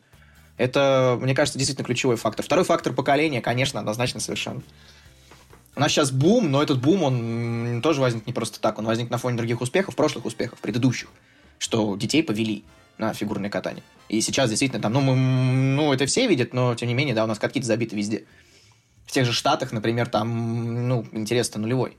Это, 0.58 1.20
мне 1.22 1.36
кажется, 1.36 1.60
действительно 1.60 1.86
ключевой 1.86 2.16
фактор. 2.16 2.44
Второй 2.44 2.66
фактор 2.66 2.94
поколения, 2.94 3.40
конечно, 3.40 3.80
однозначно 3.80 4.20
совершенно. 4.20 4.64
У 5.76 5.80
нас 5.80 5.91
сейчас 5.91 6.10
бум, 6.10 6.49
но 6.49 6.64
этот 6.64 6.82
бум, 6.82 7.04
он 7.04 7.82
тоже 7.84 8.02
возник 8.02 8.26
не 8.26 8.34
просто 8.34 8.60
так. 8.60 8.80
Он 8.80 8.86
возник 8.86 9.12
на 9.12 9.20
фоне 9.20 9.38
других 9.38 9.62
успехов, 9.62 9.95
прошлых 9.95 10.26
успехов, 10.26 10.58
предыдущих, 10.58 11.10
что 11.60 11.95
детей 11.95 12.24
повели 12.24 12.64
на 12.98 13.14
фигурное 13.14 13.52
катание. 13.52 13.84
И 14.10 14.22
сейчас 14.22 14.49
действительно 14.49 14.82
там, 14.82 14.94
ну, 14.94 15.02
мы, 15.02 15.16
ну, 15.16 15.94
это 15.94 16.08
все 16.08 16.26
видят, 16.26 16.52
но 16.52 16.74
тем 16.74 16.88
не 16.88 16.95
менее, 16.95 17.14
да, 17.14 17.26
у 17.26 17.28
нас 17.28 17.38
катки 17.38 17.62
забиты 17.62 17.95
везде 17.95 18.26
в 19.08 19.12
тех 19.12 19.26
же 19.26 19.34
Штатах, 19.34 19.72
например, 19.72 20.08
там, 20.08 20.88
ну, 20.88 21.06
интерес-то 21.14 21.60
нулевой 21.60 21.98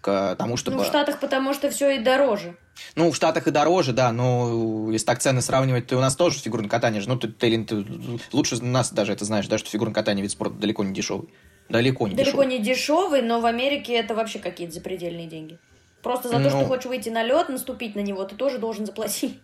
к 0.00 0.36
тому, 0.36 0.56
чтобы... 0.56 0.78
Ну, 0.78 0.82
в 0.82 0.86
Штатах 0.86 1.20
потому 1.20 1.52
что 1.54 1.70
все 1.70 1.90
и 1.90 1.98
дороже. 1.98 2.56
Ну, 2.94 3.10
в 3.10 3.16
Штатах 3.16 3.46
и 3.46 3.50
дороже, 3.50 3.92
да, 3.92 4.12
но 4.12 4.90
если 4.90 5.06
так 5.06 5.18
цены 5.18 5.42
сравнивать, 5.42 5.86
то 5.86 5.96
у 5.96 6.00
нас 6.00 6.16
тоже 6.16 6.38
фигурное 6.38 6.70
катание 6.70 7.00
же, 7.00 7.08
ну, 7.08 7.18
ты, 7.18 7.28
ты, 7.28 7.64
ты 7.64 7.84
лучше 8.32 8.62
нас 8.62 8.92
даже 8.92 9.12
это 9.12 9.24
знаешь, 9.24 9.46
да, 9.46 9.58
что 9.58 9.68
фигурное 9.68 9.94
катание 9.94 10.22
вид 10.22 10.30
спорта 10.30 10.54
далеко 10.54 10.84
не 10.84 10.94
дешевый. 10.94 11.28
Далеко 11.68 12.08
не 12.08 12.14
далеко 12.14 12.44
дешевый. 12.44 12.46
не 12.46 12.64
дешевый, 12.64 13.22
но 13.22 13.40
в 13.40 13.46
Америке 13.46 13.94
это 13.94 14.14
вообще 14.14 14.38
какие-то 14.38 14.72
запредельные 14.72 15.26
деньги. 15.26 15.58
Просто 16.02 16.28
за 16.28 16.36
то, 16.36 16.48
что 16.48 16.60
ну. 16.60 16.66
хочешь 16.66 16.86
выйти 16.86 17.10
на 17.10 17.24
лед, 17.24 17.48
наступить 17.48 17.94
на 17.94 18.00
него, 18.00 18.24
ты 18.24 18.36
тоже 18.36 18.58
должен 18.58 18.86
заплатить. 18.86 19.38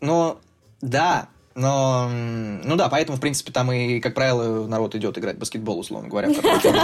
Ну, 0.00 0.38
да, 0.82 1.28
Но, 1.54 2.08
ну 2.64 2.76
да, 2.76 2.88
поэтому, 2.88 3.18
в 3.18 3.20
принципе, 3.20 3.52
там 3.52 3.72
и, 3.72 4.00
как 4.00 4.14
правило, 4.14 4.66
народ 4.66 4.94
идет 4.94 5.18
играть 5.18 5.36
в 5.36 5.38
баскетбол, 5.40 5.80
условно 5.80 6.08
говоря, 6.08 6.32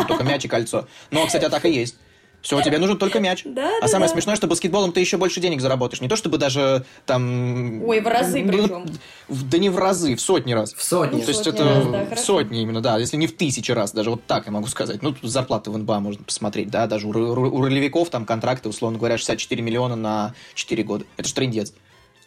только 0.08 0.24
мяч 0.24 0.44
и 0.44 0.48
кольцо. 0.48 0.86
Но, 1.10 1.26
кстати, 1.26 1.48
так 1.48 1.64
и 1.64 1.70
есть. 1.70 1.96
Все, 2.44 2.60
тебе 2.60 2.76
нужен 2.76 2.98
только 2.98 3.20
мяч. 3.20 3.42
Да, 3.46 3.78
а 3.78 3.80
да, 3.80 3.88
самое 3.88 4.08
да. 4.08 4.12
смешное, 4.12 4.36
что 4.36 4.46
баскетболом 4.46 4.92
ты 4.92 5.00
еще 5.00 5.16
больше 5.16 5.40
денег 5.40 5.62
заработаешь. 5.62 6.02
Не 6.02 6.08
то 6.08 6.16
чтобы 6.16 6.36
даже 6.36 6.84
там... 7.06 7.82
Ой, 7.84 8.00
в 8.00 8.06
разы 8.06 8.44
ну, 8.44 8.52
причем. 8.52 8.86
Да 9.30 9.56
не 9.56 9.70
в 9.70 9.78
разы, 9.78 10.14
в 10.14 10.20
сотни 10.20 10.52
раз. 10.52 10.74
В 10.74 10.82
сотни. 10.82 11.22
То 11.22 11.28
есть 11.28 11.42
Сотни 11.42 11.62
это 11.62 11.64
раз, 11.64 11.86
да, 11.86 12.14
в 12.14 12.18
сотни 12.18 12.60
именно, 12.60 12.82
да, 12.82 12.98
если 12.98 13.16
не 13.16 13.26
в 13.26 13.34
тысячи 13.34 13.72
раз, 13.72 13.92
даже 13.92 14.10
вот 14.10 14.26
так 14.26 14.44
я 14.44 14.52
могу 14.52 14.66
сказать. 14.66 15.02
Ну, 15.02 15.12
тут 15.12 15.30
зарплаты 15.30 15.70
в 15.70 15.78
НБА 15.78 16.00
можно 16.00 16.22
посмотреть, 16.22 16.68
да, 16.68 16.86
даже 16.86 17.08
у, 17.08 17.12
ры- 17.12 17.48
у 17.48 17.62
ролевиков 17.62 18.10
там 18.10 18.26
контракты, 18.26 18.68
условно 18.68 18.98
говоря, 18.98 19.16
64 19.16 19.62
миллиона 19.62 19.96
на 19.96 20.34
4 20.54 20.82
года. 20.82 21.06
Это 21.16 21.26
же 21.26 21.34
трендец. 21.34 21.72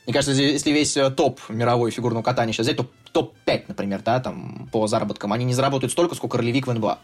Мне 0.07 0.13
кажется, 0.13 0.41
если- 0.41 0.71
весь 0.71 0.95
э, 0.95 1.09
топ 1.09 1.41
мировой 1.49 1.91
фигурного 1.91 2.23
катания 2.23 2.53
сейчас 2.53 2.65
взять, 2.67 2.77
то 2.77 2.89
топ-5, 3.11 3.65
например, 3.67 4.01
да, 4.03 4.21
там, 4.21 4.69
по 4.71 4.87
заработкам, 4.87 5.33
они 5.33 5.43
не 5.43 5.53
заработают 5.53 5.91
столько, 5.91 6.15
сколько 6.15 6.37
ролевик 6.37 6.65
в 6.65 6.71
НБА. 6.73 6.99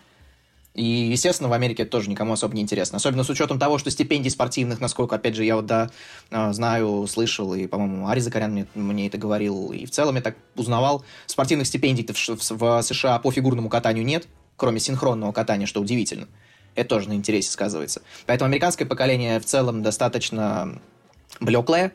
И, 0.73 0.83
естественно, 0.85 1.49
в 1.49 1.53
Америке 1.53 1.83
это 1.83 1.91
тоже 1.91 2.09
никому 2.09 2.31
особо 2.31 2.55
не 2.55 2.61
интересно. 2.61 2.95
Особенно 2.95 3.25
с 3.25 3.29
учетом 3.29 3.59
того, 3.59 3.77
что 3.77 3.91
стипендий 3.91 4.31
спортивных, 4.31 4.79
насколько, 4.79 5.15
опять 5.17 5.35
же, 5.35 5.43
я 5.43 5.57
вот, 5.57 5.65
да, 5.65 5.89
э, 6.31 6.53
знаю, 6.53 7.05
слышал, 7.07 7.53
и, 7.53 7.67
по-моему, 7.67 8.07
Ари 8.07 8.21
Закарян 8.21 8.51
мне, 8.53 8.67
мне 8.73 9.07
это 9.07 9.17
говорил, 9.17 9.73
и 9.73 9.85
в 9.85 9.91
целом 9.91 10.15
я 10.15 10.21
так 10.21 10.35
узнавал, 10.55 11.03
спортивных 11.25 11.67
стипендий-то 11.67 12.13
в, 12.13 12.17
в- 12.17 12.51
в 12.57 12.81
США 12.83 13.19
по 13.19 13.31
фигурному 13.31 13.67
катанию 13.67 14.05
нет, 14.05 14.27
кроме 14.55 14.79
синхронного 14.79 15.33
катания, 15.33 15.67
что 15.67 15.81
удивительно. 15.81 16.27
Это 16.75 16.87
тоже 16.87 17.09
на 17.09 17.13
интересе 17.13 17.51
сказывается. 17.51 18.01
Поэтому 18.27 18.47
американское 18.47 18.87
поколение 18.87 19.41
в 19.41 19.45
целом 19.45 19.83
достаточно 19.83 20.79
блеклое. 21.41 21.91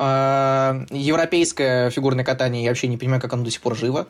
Э, 0.00 0.86
Европейское 0.90 1.90
фигурное 1.90 2.24
катание, 2.24 2.62
я 2.62 2.70
вообще 2.70 2.86
не 2.86 2.96
понимаю, 2.96 3.20
как 3.20 3.32
оно 3.32 3.44
до 3.44 3.50
сих 3.50 3.60
пор 3.60 3.76
живо. 3.76 4.06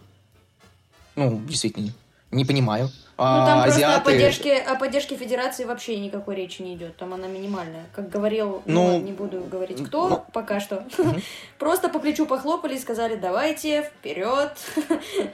Ну, 1.16 1.40
действительно, 1.48 1.92
не 2.30 2.44
понимаю. 2.44 2.90
Ну, 3.16 3.24
там 3.24 3.58
А, 3.60 3.62
просто 3.64 3.80
о 3.80 3.96
азиаты- 3.96 4.04
поддержке, 4.04 4.58
о 4.58 4.76
поддержке 4.76 5.16
федерации 5.16 5.64
вообще 5.64 5.98
никакой 5.98 6.36
речи 6.36 6.62
не 6.62 6.74
идет. 6.74 6.96
Там 6.98 7.14
она 7.14 7.26
минимальная. 7.26 7.86
Как 7.92 8.10
говорил, 8.10 8.62
ну, 8.66 8.98
Ну, 8.98 9.00
не 9.00 9.12
буду 9.12 9.40
говорить 9.40 9.82
кто, 9.84 10.08
ну, 10.08 10.24
пока 10.32 10.60
что. 10.60 10.86
Просто 11.58 11.88
по 11.88 11.98
плечу 11.98 12.26
похлопали 12.26 12.76
и 12.76 12.78
сказали, 12.78 13.16
давайте, 13.16 13.82
вперед. 13.82 14.52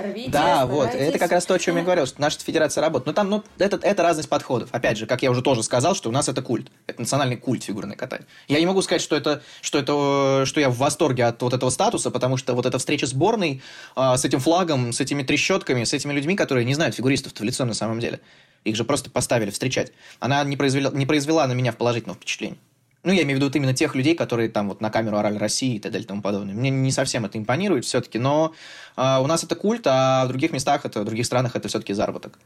Рвите, 0.00 0.30
Да, 0.30 0.66
вот, 0.66 0.88
старайтесь». 0.88 1.08
это 1.08 1.18
как 1.18 1.32
раз 1.32 1.46
то, 1.46 1.54
о 1.54 1.58
чем 1.58 1.76
я 1.76 1.82
говорил, 1.82 2.06
что 2.06 2.20
наша 2.20 2.38
федерация 2.40 2.82
работает. 2.82 3.06
Но 3.06 3.12
там, 3.12 3.30
ну, 3.30 3.44
это, 3.58 3.78
это 3.82 4.02
разность 4.02 4.28
подходов. 4.28 4.68
Опять 4.72 4.98
же, 4.98 5.06
как 5.06 5.22
я 5.22 5.30
уже 5.30 5.42
тоже 5.42 5.62
сказал, 5.62 5.94
что 5.94 6.08
у 6.08 6.12
нас 6.12 6.28
это 6.28 6.42
культ. 6.42 6.70
Это 6.86 7.00
национальный 7.00 7.36
культ 7.36 7.64
фигурное 7.64 7.96
катание. 7.96 8.26
Я 8.48 8.58
не 8.60 8.66
могу 8.66 8.82
сказать, 8.82 9.02
что 9.02 9.16
это, 9.16 9.42
что 9.60 9.78
это, 9.78 10.46
что 10.46 10.60
я 10.60 10.70
в 10.70 10.76
восторге 10.76 11.24
от 11.24 11.40
вот 11.42 11.54
этого 11.54 11.70
статуса, 11.70 12.10
потому 12.10 12.36
что 12.36 12.54
вот 12.54 12.66
эта 12.66 12.78
встреча 12.78 13.06
сборной 13.06 13.62
а, 13.94 14.16
с 14.16 14.24
этим 14.24 14.40
флагом, 14.40 14.92
с 14.92 15.00
этими 15.00 15.22
трещотками, 15.22 15.84
с 15.84 15.92
этими 15.92 16.12
людьми, 16.12 16.36
которые 16.36 16.64
не 16.64 16.74
знают 16.74 16.94
фигуристов-то 16.94 17.42
в 17.42 17.44
лицо 17.44 17.64
на 17.64 17.74
самом 17.74 18.00
деле. 18.00 18.20
Их 18.64 18.76
же 18.76 18.84
просто 18.84 19.10
поставили 19.10 19.50
встречать. 19.50 19.92
Она 20.18 20.44
не 20.44 20.56
произвела, 20.56 20.90
не 20.90 21.06
произвела 21.06 21.46
на 21.46 21.52
меня 21.52 21.72
положительного 21.72 22.16
впечатления. 22.16 22.58
Ну, 23.02 23.12
я 23.12 23.22
имею 23.22 23.36
в 23.36 23.36
виду 23.36 23.46
вот 23.46 23.56
именно 23.56 23.72
тех 23.72 23.94
людей, 23.94 24.14
которые 24.14 24.50
там 24.50 24.68
вот 24.68 24.80
на 24.80 24.90
камеру 24.90 25.16
орали 25.16 25.38
России 25.38 25.76
и 25.76 25.78
так 25.78 25.92
далее 25.92 26.04
и 26.04 26.08
тому 26.08 26.20
подобное. 26.20 26.54
Мне 26.54 26.70
не 26.70 26.92
совсем 26.92 27.24
это 27.24 27.38
импонирует 27.38 27.84
все-таки, 27.84 28.18
но 28.18 28.52
а, 28.96 29.20
у 29.20 29.26
нас 29.26 29.42
это 29.42 29.54
культ, 29.54 29.86
а 29.86 30.26
в 30.26 30.28
других 30.28 30.52
местах, 30.52 30.84
это, 30.84 31.00
в 31.00 31.04
других 31.04 31.24
странах 31.24 31.56
это 31.56 31.68
все-таки 31.68 31.94
заработок. 31.94 32.38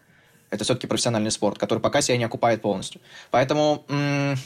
Это 0.50 0.62
все-таки 0.62 0.86
профессиональный 0.86 1.32
спорт, 1.32 1.58
который 1.58 1.80
пока 1.80 2.00
себя 2.00 2.16
не 2.16 2.24
окупает 2.24 2.62
полностью. 2.62 3.00
Поэтому 3.32 3.84
м, 3.88 4.36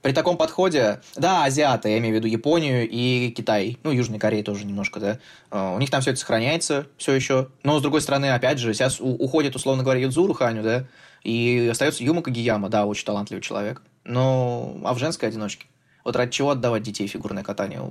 при 0.00 0.12
таком 0.12 0.38
подходе, 0.38 1.00
да, 1.16 1.44
азиаты, 1.44 1.90
я 1.90 1.98
имею 1.98 2.14
в 2.14 2.16
виду 2.18 2.28
Японию 2.28 2.88
и 2.88 3.30
Китай, 3.36 3.78
ну, 3.82 3.90
Южной 3.90 4.18
Кореи 4.18 4.42
тоже 4.42 4.64
немножко, 4.64 5.00
да, 5.00 5.18
а, 5.50 5.74
у 5.74 5.78
них 5.78 5.90
там 5.90 6.00
все 6.00 6.12
это 6.12 6.20
сохраняется 6.20 6.86
все 6.96 7.12
еще, 7.12 7.48
но, 7.64 7.78
с 7.78 7.82
другой 7.82 8.00
стороны, 8.00 8.32
опять 8.32 8.58
же, 8.58 8.72
сейчас 8.72 8.98
уходит, 9.00 9.56
условно 9.56 9.82
говоря, 9.82 10.00
Юдзуру 10.00 10.32
Ханю, 10.32 10.62
да, 10.62 10.86
и 11.24 11.68
остается 11.70 12.04
Юма 12.04 12.22
Кагияма, 12.22 12.68
да, 12.70 12.86
очень 12.86 13.04
талантливый 13.04 13.42
человек, 13.42 13.82
но, 14.08 14.80
а 14.84 14.94
в 14.94 14.98
женской 14.98 15.28
одиночке? 15.28 15.66
Вот 16.04 16.16
ради 16.16 16.32
чего 16.32 16.50
отдавать 16.50 16.82
детей 16.82 17.06
фигурное 17.06 17.44
катание? 17.44 17.82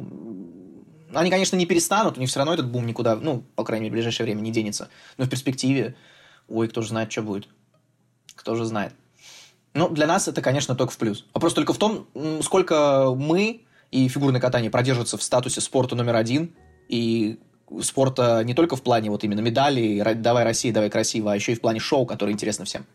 Они, 1.13 1.29
конечно, 1.29 1.55
не 1.55 1.65
перестанут, 1.65 2.17
у 2.17 2.19
них 2.19 2.29
все 2.29 2.39
равно 2.39 2.53
этот 2.53 2.69
бум 2.69 2.85
никуда, 2.85 3.15
ну, 3.15 3.43
по 3.55 3.63
крайней 3.63 3.85
мере, 3.85 3.91
в 3.91 3.93
ближайшее 3.93 4.25
время 4.25 4.41
не 4.41 4.51
денется. 4.51 4.89
Но 5.17 5.25
в 5.25 5.29
перспективе, 5.29 5.95
ой, 6.47 6.67
кто 6.67 6.81
же 6.81 6.89
знает, 6.89 7.11
что 7.11 7.21
будет. 7.21 7.47
Кто 8.35 8.55
же 8.55 8.65
знает. 8.65 8.93
Ну, 9.73 9.89
для 9.89 10.07
нас 10.07 10.27
это, 10.27 10.41
конечно, 10.41 10.75
только 10.75 10.91
в 10.91 10.97
плюс. 10.97 11.25
Вопрос 11.33 11.53
только 11.53 11.73
в 11.73 11.77
том, 11.77 12.07
сколько 12.41 13.13
мы 13.15 13.61
и 13.91 14.07
фигурное 14.07 14.41
катание 14.41 14.71
продержатся 14.71 15.17
в 15.17 15.23
статусе 15.23 15.61
спорта 15.61 15.95
номер 15.95 16.15
один, 16.15 16.55
и 16.89 17.39
спорта 17.81 18.43
не 18.43 18.55
только 18.55 18.75
в 18.75 18.81
плане 18.81 19.11
вот 19.11 19.23
именно 19.23 19.41
медалей, 19.41 20.01
давай 20.15 20.43
Россия, 20.43 20.73
давай 20.73 20.89
красиво, 20.89 21.31
а 21.31 21.35
еще 21.35 21.51
и 21.51 21.55
в 21.55 21.61
плане 21.61 21.79
шоу, 21.79 22.05
которое 22.05 22.31
интересно 22.31 22.65
всем. 22.65 22.85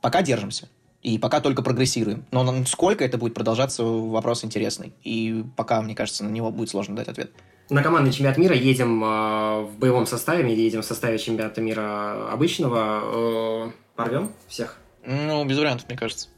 Пока 0.00 0.22
держимся. 0.22 0.68
И 1.06 1.18
пока 1.18 1.40
только 1.40 1.62
прогрессируем. 1.62 2.26
Но 2.32 2.64
сколько 2.64 3.04
это 3.04 3.16
будет 3.16 3.32
продолжаться, 3.32 3.84
вопрос 3.84 4.44
интересный. 4.44 4.92
И 5.04 5.44
пока, 5.54 5.80
мне 5.80 5.94
кажется, 5.94 6.24
на 6.24 6.30
него 6.30 6.50
будет 6.50 6.70
сложно 6.70 6.96
дать 6.96 7.06
ответ. 7.06 7.30
На 7.70 7.84
командный 7.84 8.10
чемпионат 8.12 8.38
мира 8.38 8.56
едем 8.56 9.04
э, 9.04 9.60
в 9.66 9.78
боевом 9.78 10.06
составе, 10.06 10.52
или 10.52 10.62
едем 10.62 10.82
в 10.82 10.84
составе 10.84 11.16
чемпионата 11.18 11.60
мира 11.60 12.28
обычного. 12.32 13.68
Э, 13.68 13.70
порвем 13.94 14.32
всех? 14.48 14.78
Ну, 15.06 15.44
без 15.44 15.56
вариантов, 15.58 15.88
мне 15.88 15.96
кажется. 15.96 16.28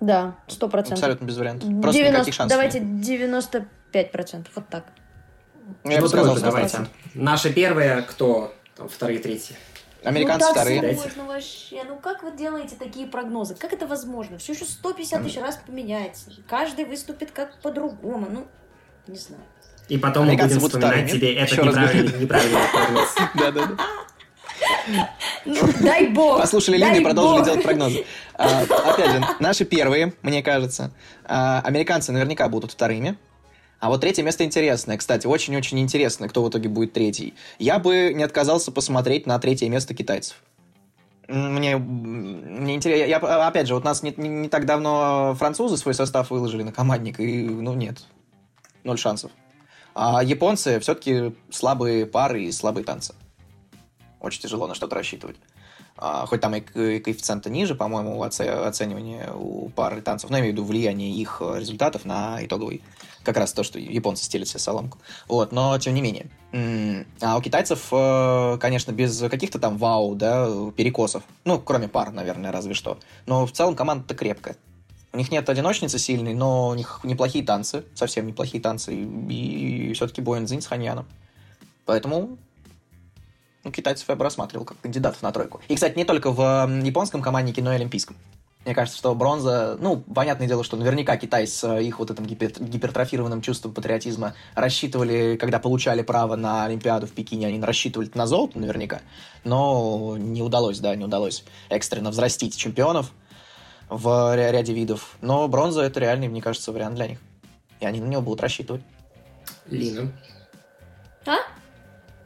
Да, 0.00 0.36
сто 0.48 0.68
процентов. 0.68 0.98
Абсолютно 0.98 1.24
без 1.24 1.36
вариантов. 1.36 1.68
Просто 1.80 2.02
никаких 2.02 2.34
шансов. 2.34 2.56
Давайте 2.56 2.80
нет. 2.80 3.02
95 3.02 4.10
процентов, 4.10 4.52
вот 4.56 4.68
так. 4.68 4.86
Я 5.84 5.98
бы 5.98 6.02
Ну, 6.02 6.08
сказал, 6.08 6.36
давайте. 6.40 6.88
Наши 7.14 7.52
первые, 7.52 8.02
кто? 8.02 8.52
Там, 8.76 8.88
вторые, 8.88 9.20
третьи. 9.20 9.54
Американцы 10.04 10.48
ну, 10.48 10.54
так 10.54 10.62
вторые. 10.62 10.96
сложно 10.96 11.24
вообще. 11.24 11.82
Ну 11.84 11.96
как 11.96 12.22
вы 12.22 12.32
делаете 12.36 12.76
такие 12.78 13.06
прогнозы? 13.06 13.54
Как 13.54 13.72
это 13.72 13.86
возможно? 13.86 14.38
Все 14.38 14.52
еще 14.52 14.64
150 14.64 15.22
тысяч 15.22 15.38
раз 15.38 15.58
поменяется. 15.66 16.30
Каждый 16.48 16.84
выступит 16.84 17.30
как 17.30 17.60
по-другому. 17.60 18.26
Ну, 18.30 18.46
не 19.06 19.16
знаю. 19.16 19.42
И 19.88 19.98
потом 19.98 20.26
мы 20.26 20.32
будем 20.36 20.58
будут 20.58 20.72
вспоминать 20.72 21.08
вторыми. 21.08 21.08
тебе 21.08 21.34
этот 21.34 21.64
неправильный, 21.64 22.20
неправильный 22.20 22.60
прогноз. 22.72 23.14
Да, 23.34 23.50
да, 23.50 23.66
да. 23.66 23.76
Ну, 25.44 25.56
дай 25.80 26.08
бог. 26.08 26.40
Послушали 26.40 26.76
Лину 26.78 26.96
и 26.96 27.00
продолжили 27.00 27.38
бог. 27.38 27.44
делать 27.46 27.62
прогнозы. 27.62 28.04
А, 28.34 28.62
Опять 28.62 29.10
же, 29.10 29.24
наши 29.40 29.64
первые, 29.64 30.14
мне 30.22 30.42
кажется. 30.42 30.90
А, 31.24 31.60
Американцы 31.60 32.12
наверняка 32.12 32.48
будут 32.48 32.72
вторыми. 32.72 33.16
А 33.84 33.90
вот 33.90 34.00
третье 34.00 34.22
место 34.22 34.46
интересное. 34.46 34.96
Кстати, 34.96 35.26
очень-очень 35.26 35.78
интересно, 35.78 36.26
кто 36.26 36.42
в 36.42 36.48
итоге 36.48 36.70
будет 36.70 36.94
третий. 36.94 37.34
Я 37.58 37.78
бы 37.78 38.14
не 38.14 38.22
отказался 38.22 38.72
посмотреть 38.72 39.26
на 39.26 39.38
третье 39.38 39.68
место 39.68 39.92
китайцев. 39.92 40.42
Мне, 41.28 41.76
мне 41.76 42.76
интересно. 42.76 43.04
Я, 43.04 43.18
опять 43.18 43.66
же, 43.66 43.74
вот 43.74 43.84
нас 43.84 44.02
не, 44.02 44.14
не- 44.16 44.30
не 44.30 44.48
так 44.48 44.64
давно 44.64 45.36
французы 45.38 45.76
свой 45.76 45.92
состав 45.92 46.30
выложили 46.30 46.62
на 46.62 46.72
командник, 46.72 47.20
и, 47.20 47.46
ну, 47.46 47.74
нет. 47.74 48.06
Ноль 48.84 48.96
шансов. 48.96 49.30
А 49.94 50.24
японцы 50.24 50.80
все-таки 50.80 51.34
слабые 51.50 52.06
пары 52.06 52.44
и 52.44 52.52
слабые 52.52 52.86
танцы. 52.86 53.14
Очень 54.18 54.40
тяжело 54.40 54.66
на 54.66 54.74
что-то 54.74 54.94
рассчитывать. 54.94 55.36
А, 55.96 56.26
хоть 56.26 56.40
там 56.40 56.54
и 56.56 56.60
ко- 56.60 56.80
и 56.80 56.98
коэффициенты 56.98 57.50
ниже, 57.50 57.74
по-моему, 57.74 58.20
оце- 58.22 58.66
оценивания 58.66 59.32
у 59.32 59.68
пары 59.68 60.02
танцев, 60.02 60.28
но 60.28 60.36
я 60.36 60.40
имею 60.42 60.54
в 60.54 60.56
виду 60.56 60.64
влияние 60.66 61.12
их 61.12 61.38
э, 61.40 61.58
результатов 61.60 62.04
на 62.04 62.44
итоговый. 62.44 62.82
Как 63.22 63.36
раз 63.36 63.52
то, 63.52 63.62
что 63.62 63.78
японцы 63.78 64.24
стелят 64.24 64.48
себе 64.48 64.58
соломку. 64.58 64.98
Вот, 65.28 65.52
но 65.52 65.78
тем 65.78 65.94
не 65.94 66.02
менее. 66.02 66.26
А 67.22 67.36
у 67.38 67.40
китайцев, 67.40 67.88
э, 67.90 68.58
конечно, 68.60 68.92
без 68.92 69.18
каких-то 69.30 69.58
там 69.58 69.78
вау, 69.78 70.14
да, 70.14 70.48
перекосов. 70.76 71.22
Ну, 71.44 71.58
кроме 71.58 71.88
пар, 71.88 72.10
наверное, 72.10 72.52
разве 72.52 72.74
что. 72.74 72.98
Но 73.26 73.46
в 73.46 73.52
целом 73.52 73.76
команда-то 73.76 74.14
крепкая. 74.14 74.56
У 75.12 75.16
них 75.16 75.30
нет 75.30 75.48
одиночницы 75.48 75.98
сильной, 75.98 76.34
но 76.34 76.68
у 76.68 76.74
них 76.74 77.00
неплохие 77.04 77.44
танцы, 77.44 77.84
совсем 77.94 78.26
неплохие 78.26 78.60
танцы. 78.60 78.92
И, 78.94 79.92
все-таки 79.94 80.20
Боин 80.20 80.46
Цзинь 80.46 80.60
с 80.60 80.66
Ханьяном. 80.66 81.06
Поэтому 81.86 82.36
ну, 83.64 83.72
китайцев 83.72 84.08
я 84.08 84.14
бы 84.16 84.24
рассматривал 84.24 84.64
как 84.64 84.78
кандидатов 84.80 85.22
на 85.22 85.32
тройку. 85.32 85.60
И, 85.68 85.74
кстати, 85.74 85.96
не 85.96 86.04
только 86.04 86.30
в 86.30 86.40
японском 86.84 87.22
команднике, 87.22 87.62
но 87.62 87.72
и 87.72 87.76
олимпийском. 87.76 88.16
Мне 88.64 88.74
кажется, 88.74 88.98
что 88.98 89.14
бронза... 89.14 89.76
Ну, 89.78 89.98
понятное 89.98 90.48
дело, 90.48 90.64
что 90.64 90.78
наверняка 90.78 91.18
Китай 91.18 91.46
с 91.46 91.62
э, 91.64 91.82
их 91.82 91.98
вот 91.98 92.10
этим 92.10 92.24
гипер- 92.24 92.62
гипертрофированным 92.62 93.42
чувством 93.42 93.74
патриотизма 93.74 94.34
рассчитывали, 94.54 95.36
когда 95.36 95.58
получали 95.58 96.00
право 96.00 96.34
на 96.36 96.64
Олимпиаду 96.64 97.06
в 97.06 97.12
Пекине, 97.12 97.48
они 97.48 97.60
рассчитывали 97.60 98.10
на 98.14 98.26
золото 98.26 98.58
наверняка. 98.58 99.02
Но 99.44 100.16
не 100.16 100.40
удалось, 100.40 100.78
да, 100.78 100.96
не 100.96 101.04
удалось 101.04 101.44
экстренно 101.68 102.10
взрастить 102.10 102.56
чемпионов 102.56 103.12
в 103.90 104.06
ря- 104.34 104.50
ряде 104.50 104.72
видов. 104.72 105.18
Но 105.20 105.46
бронза— 105.46 105.82
это 105.82 106.00
реальный, 106.00 106.28
мне 106.28 106.40
кажется, 106.40 106.72
вариант 106.72 106.94
для 106.94 107.08
них. 107.08 107.18
И 107.80 107.84
они 107.86 108.00
на 108.00 108.06
него 108.06 108.22
будут 108.22 108.40
рассчитывать. 108.40 108.80
Лина, 109.68 110.10
А? 111.26 111.36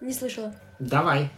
Не 0.01 0.12
слышала. 0.12 0.55
Давай. 0.79 1.31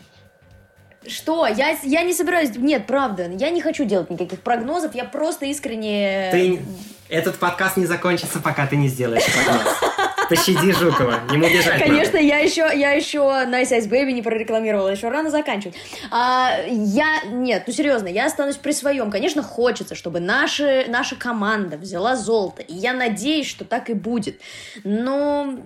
Что? 1.07 1.47
Я, 1.47 1.79
я 1.83 2.03
не 2.03 2.13
собираюсь... 2.13 2.51
Нет, 2.57 2.87
правда, 2.87 3.31
я 3.31 3.51
не 3.51 3.63
хочу 3.63 3.85
делать 3.85 4.11
никаких 4.11 4.41
прогнозов, 4.41 4.95
я 4.95 5.05
просто 5.05 5.47
искренне... 5.47 6.29
Ты... 6.31 6.61
Этот 7.09 7.39
подкаст 7.39 7.77
не 7.77 7.87
закончится, 7.87 8.39
пока 8.39 8.67
ты 8.67 8.77
не 8.77 8.89
сделаешь 8.89 9.25
прогноз. 9.25 9.91
Пощади 10.29 10.71
Жукова, 10.71 11.19
ему 11.33 11.49
бежать 11.49 11.83
Конечно, 11.83 12.17
я 12.17 12.39
еще, 12.39 12.71
я 12.73 12.93
еще 12.93 13.19
Nice 13.19 13.73
Ice 13.73 13.89
Baby 13.89 14.13
не 14.13 14.23
прорекламировала, 14.23 14.89
еще 14.91 15.09
рано 15.09 15.29
заканчивать. 15.29 15.75
А, 16.13 16.53
я, 16.69 17.23
нет, 17.25 17.65
ну 17.67 17.73
серьезно, 17.73 18.07
я 18.07 18.27
останусь 18.27 18.57
при 18.57 18.71
своем. 18.71 19.11
Конечно, 19.11 19.43
хочется, 19.43 19.97
чтобы 19.97 20.21
наши, 20.21 20.85
наша 20.87 21.17
команда 21.17 21.79
взяла 21.79 22.15
золото, 22.15 22.63
и 22.63 22.75
я 22.75 22.93
надеюсь, 22.93 23.49
что 23.49 23.65
так 23.65 23.91
и 23.91 23.95
будет. 23.95 24.41
Но 24.85 25.59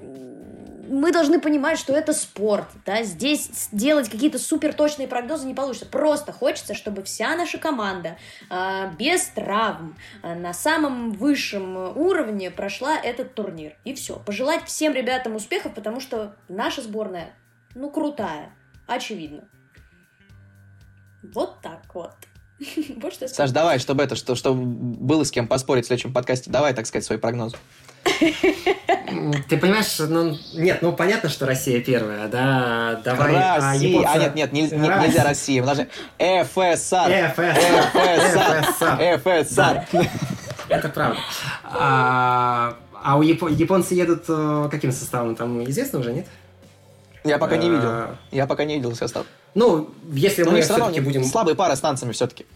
мы 0.89 1.13
должны 1.13 1.41
понимать, 1.41 1.79
что 1.79 1.93
это 1.93 2.13
спорт, 2.13 2.67
да, 2.85 3.03
здесь 3.03 3.69
делать 3.73 4.09
какие-то 4.09 4.39
супер 4.39 4.73
точные 4.73 5.09
прогнозы 5.09 5.47
не 5.47 5.55
получится. 5.55 5.87
Просто 5.87 6.33
хочется, 6.33 6.75
чтобы 6.75 7.03
вся 7.03 7.37
наша 7.37 7.59
команда 7.59 8.17
э, 8.51 8.91
без 8.99 9.27
травм 9.29 9.97
э, 10.23 10.35
на 10.35 10.53
самом 10.53 11.13
высшем 11.13 11.77
уровне 11.97 12.51
прошла 12.51 12.97
этот 12.97 13.35
турнир. 13.35 13.77
И 13.85 13.95
все. 13.95 14.19
Пожелать 14.19 14.65
всем 14.65 14.93
ребятам 14.93 15.37
успехов, 15.37 15.75
потому 15.75 16.01
что 16.01 16.37
наша 16.49 16.83
сборная, 16.83 17.35
ну, 17.75 17.91
крутая, 17.91 18.51
очевидно. 18.87 19.49
Вот 21.23 21.61
так 21.63 21.83
вот. 21.95 22.13
Вот 22.97 23.15
Саш, 23.15 23.51
давай, 23.51 23.79
чтобы 23.79 24.03
это, 24.03 24.17
что, 24.17 24.35
чтобы 24.35 24.65
было 24.65 25.25
с 25.25 25.31
кем 25.31 25.49
поспорить 25.49 25.85
в 25.85 25.87
следующем 25.89 26.13
подкасте, 26.13 26.51
давай, 26.51 26.75
так 26.75 26.87
сказать, 26.87 27.05
свой 27.05 27.19
прогноз. 27.19 27.55
Ты 29.49 29.57
понимаешь, 29.57 29.99
ну, 29.99 30.37
нет, 30.55 30.83
ну, 30.83 30.93
понятно, 30.93 31.29
что 31.29 31.47
Россия 31.47 31.81
первая, 31.81 32.29
да, 32.29 33.01
давай... 33.05 33.35
Россия, 33.35 33.61
а, 33.61 33.75
японцы... 33.75 34.09
а 34.13 34.19
нет, 34.19 34.35
нет, 34.35 34.53
не, 34.53 34.63
не, 34.63 34.89
нельзя 34.89 35.25
Россия, 35.25 35.63
же 35.75 35.89
ФСР, 36.19 37.33
ФСР, 37.35 39.21
ФСР. 39.25 39.87
Это 40.69 40.89
правда. 40.89 41.19
А, 41.65 42.77
а 43.03 43.17
у 43.19 43.23
японцы 43.23 43.95
едут 43.95 44.25
э, 44.29 44.69
каким 44.71 44.93
составом, 44.93 45.37
там 45.37 45.63
известно 45.65 45.99
уже, 45.99 46.13
нет? 46.13 46.27
Я 47.25 47.39
пока 47.39 47.57
не 47.57 47.69
видел. 47.71 47.89
А. 47.89 48.17
Я 48.31 48.47
пока 48.47 48.65
не 48.65 48.77
видел 48.77 48.95
состав. 48.95 49.27
Ну, 49.55 49.91
если 50.13 50.43
мы 50.43 50.61
все-таки 50.61 51.01
будем... 51.01 51.25
Слабые 51.25 51.55
пары 51.55 51.77
с 51.77 51.81
танцами 51.81 52.13
все-таки. 52.13 52.47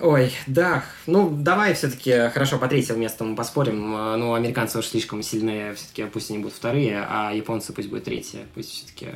Ой, 0.00 0.32
да. 0.48 0.84
Ну, 1.06 1.30
давай 1.30 1.74
все-таки 1.74 2.28
хорошо 2.30 2.58
по 2.58 2.66
третьему 2.66 2.98
месту 2.98 3.24
мы 3.24 3.36
поспорим. 3.36 3.94
А, 3.94 4.16
ну, 4.16 4.34
американцы 4.34 4.78
уж 4.78 4.86
слишком 4.86 5.22
сильные, 5.22 5.74
все-таки 5.74 6.04
пусть 6.06 6.30
они 6.30 6.40
будут 6.40 6.54
вторые, 6.54 7.06
а 7.08 7.32
японцы 7.32 7.72
пусть 7.72 7.88
будут 7.88 8.04
третьи. 8.04 8.40
Пусть 8.54 8.70
все-таки 8.70 9.08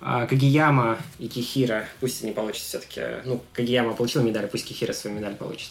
а, 0.00 0.26
Кагияма 0.26 0.98
и 1.18 1.26
Кихира, 1.26 1.86
пусть 1.98 2.22
они 2.22 2.32
получат 2.32 2.62
все-таки... 2.62 3.02
Ну, 3.24 3.42
Кагияма 3.52 3.94
получил 3.94 4.22
медаль, 4.22 4.46
пусть 4.46 4.66
Кихира 4.66 4.92
свою 4.92 5.16
медаль 5.16 5.34
получит 5.34 5.70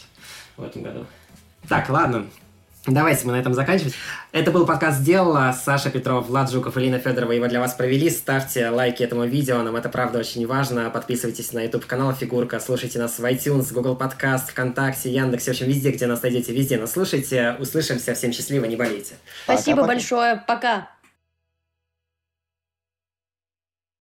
в 0.58 0.62
этом 0.62 0.82
году. 0.82 1.06
Так, 1.66 1.88
ладно. 1.88 2.26
Давайте 2.90 3.26
мы 3.26 3.32
на 3.32 3.40
этом 3.40 3.52
заканчивать. 3.52 3.92
Это 4.32 4.50
был 4.50 4.64
подкаст 4.64 5.00
«Сделала». 5.00 5.52
Саша 5.52 5.90
Петров, 5.90 6.26
Влад 6.26 6.50
Жуков, 6.50 6.78
Ирина 6.78 6.98
Федорова 6.98 7.32
его 7.32 7.46
для 7.46 7.60
вас 7.60 7.74
провели. 7.74 8.08
Ставьте 8.08 8.70
лайки 8.70 9.02
этому 9.02 9.26
видео, 9.26 9.62
нам 9.62 9.76
это 9.76 9.90
правда 9.90 10.18
очень 10.18 10.46
важно. 10.46 10.88
Подписывайтесь 10.88 11.52
на 11.52 11.62
YouTube-канал 11.64 12.14
«Фигурка», 12.14 12.60
слушайте 12.60 12.98
нас 12.98 13.18
в 13.18 13.24
iTunes, 13.24 13.74
Google 13.74 13.94
Podcast, 13.94 14.50
ВКонтакте, 14.50 15.10
Яндексе, 15.10 15.50
в 15.50 15.54
общем, 15.54 15.66
везде, 15.66 15.90
где 15.90 16.06
нас 16.06 16.22
найдете, 16.22 16.52
везде 16.54 16.78
нас 16.78 16.92
слушайте. 16.92 17.56
Услышимся, 17.58 18.14
всем 18.14 18.32
счастливо, 18.32 18.64
не 18.64 18.76
болейте. 18.76 19.16
Спасибо 19.44 19.82
пока, 19.82 19.88
большое, 19.88 20.42
пока. 20.46 20.88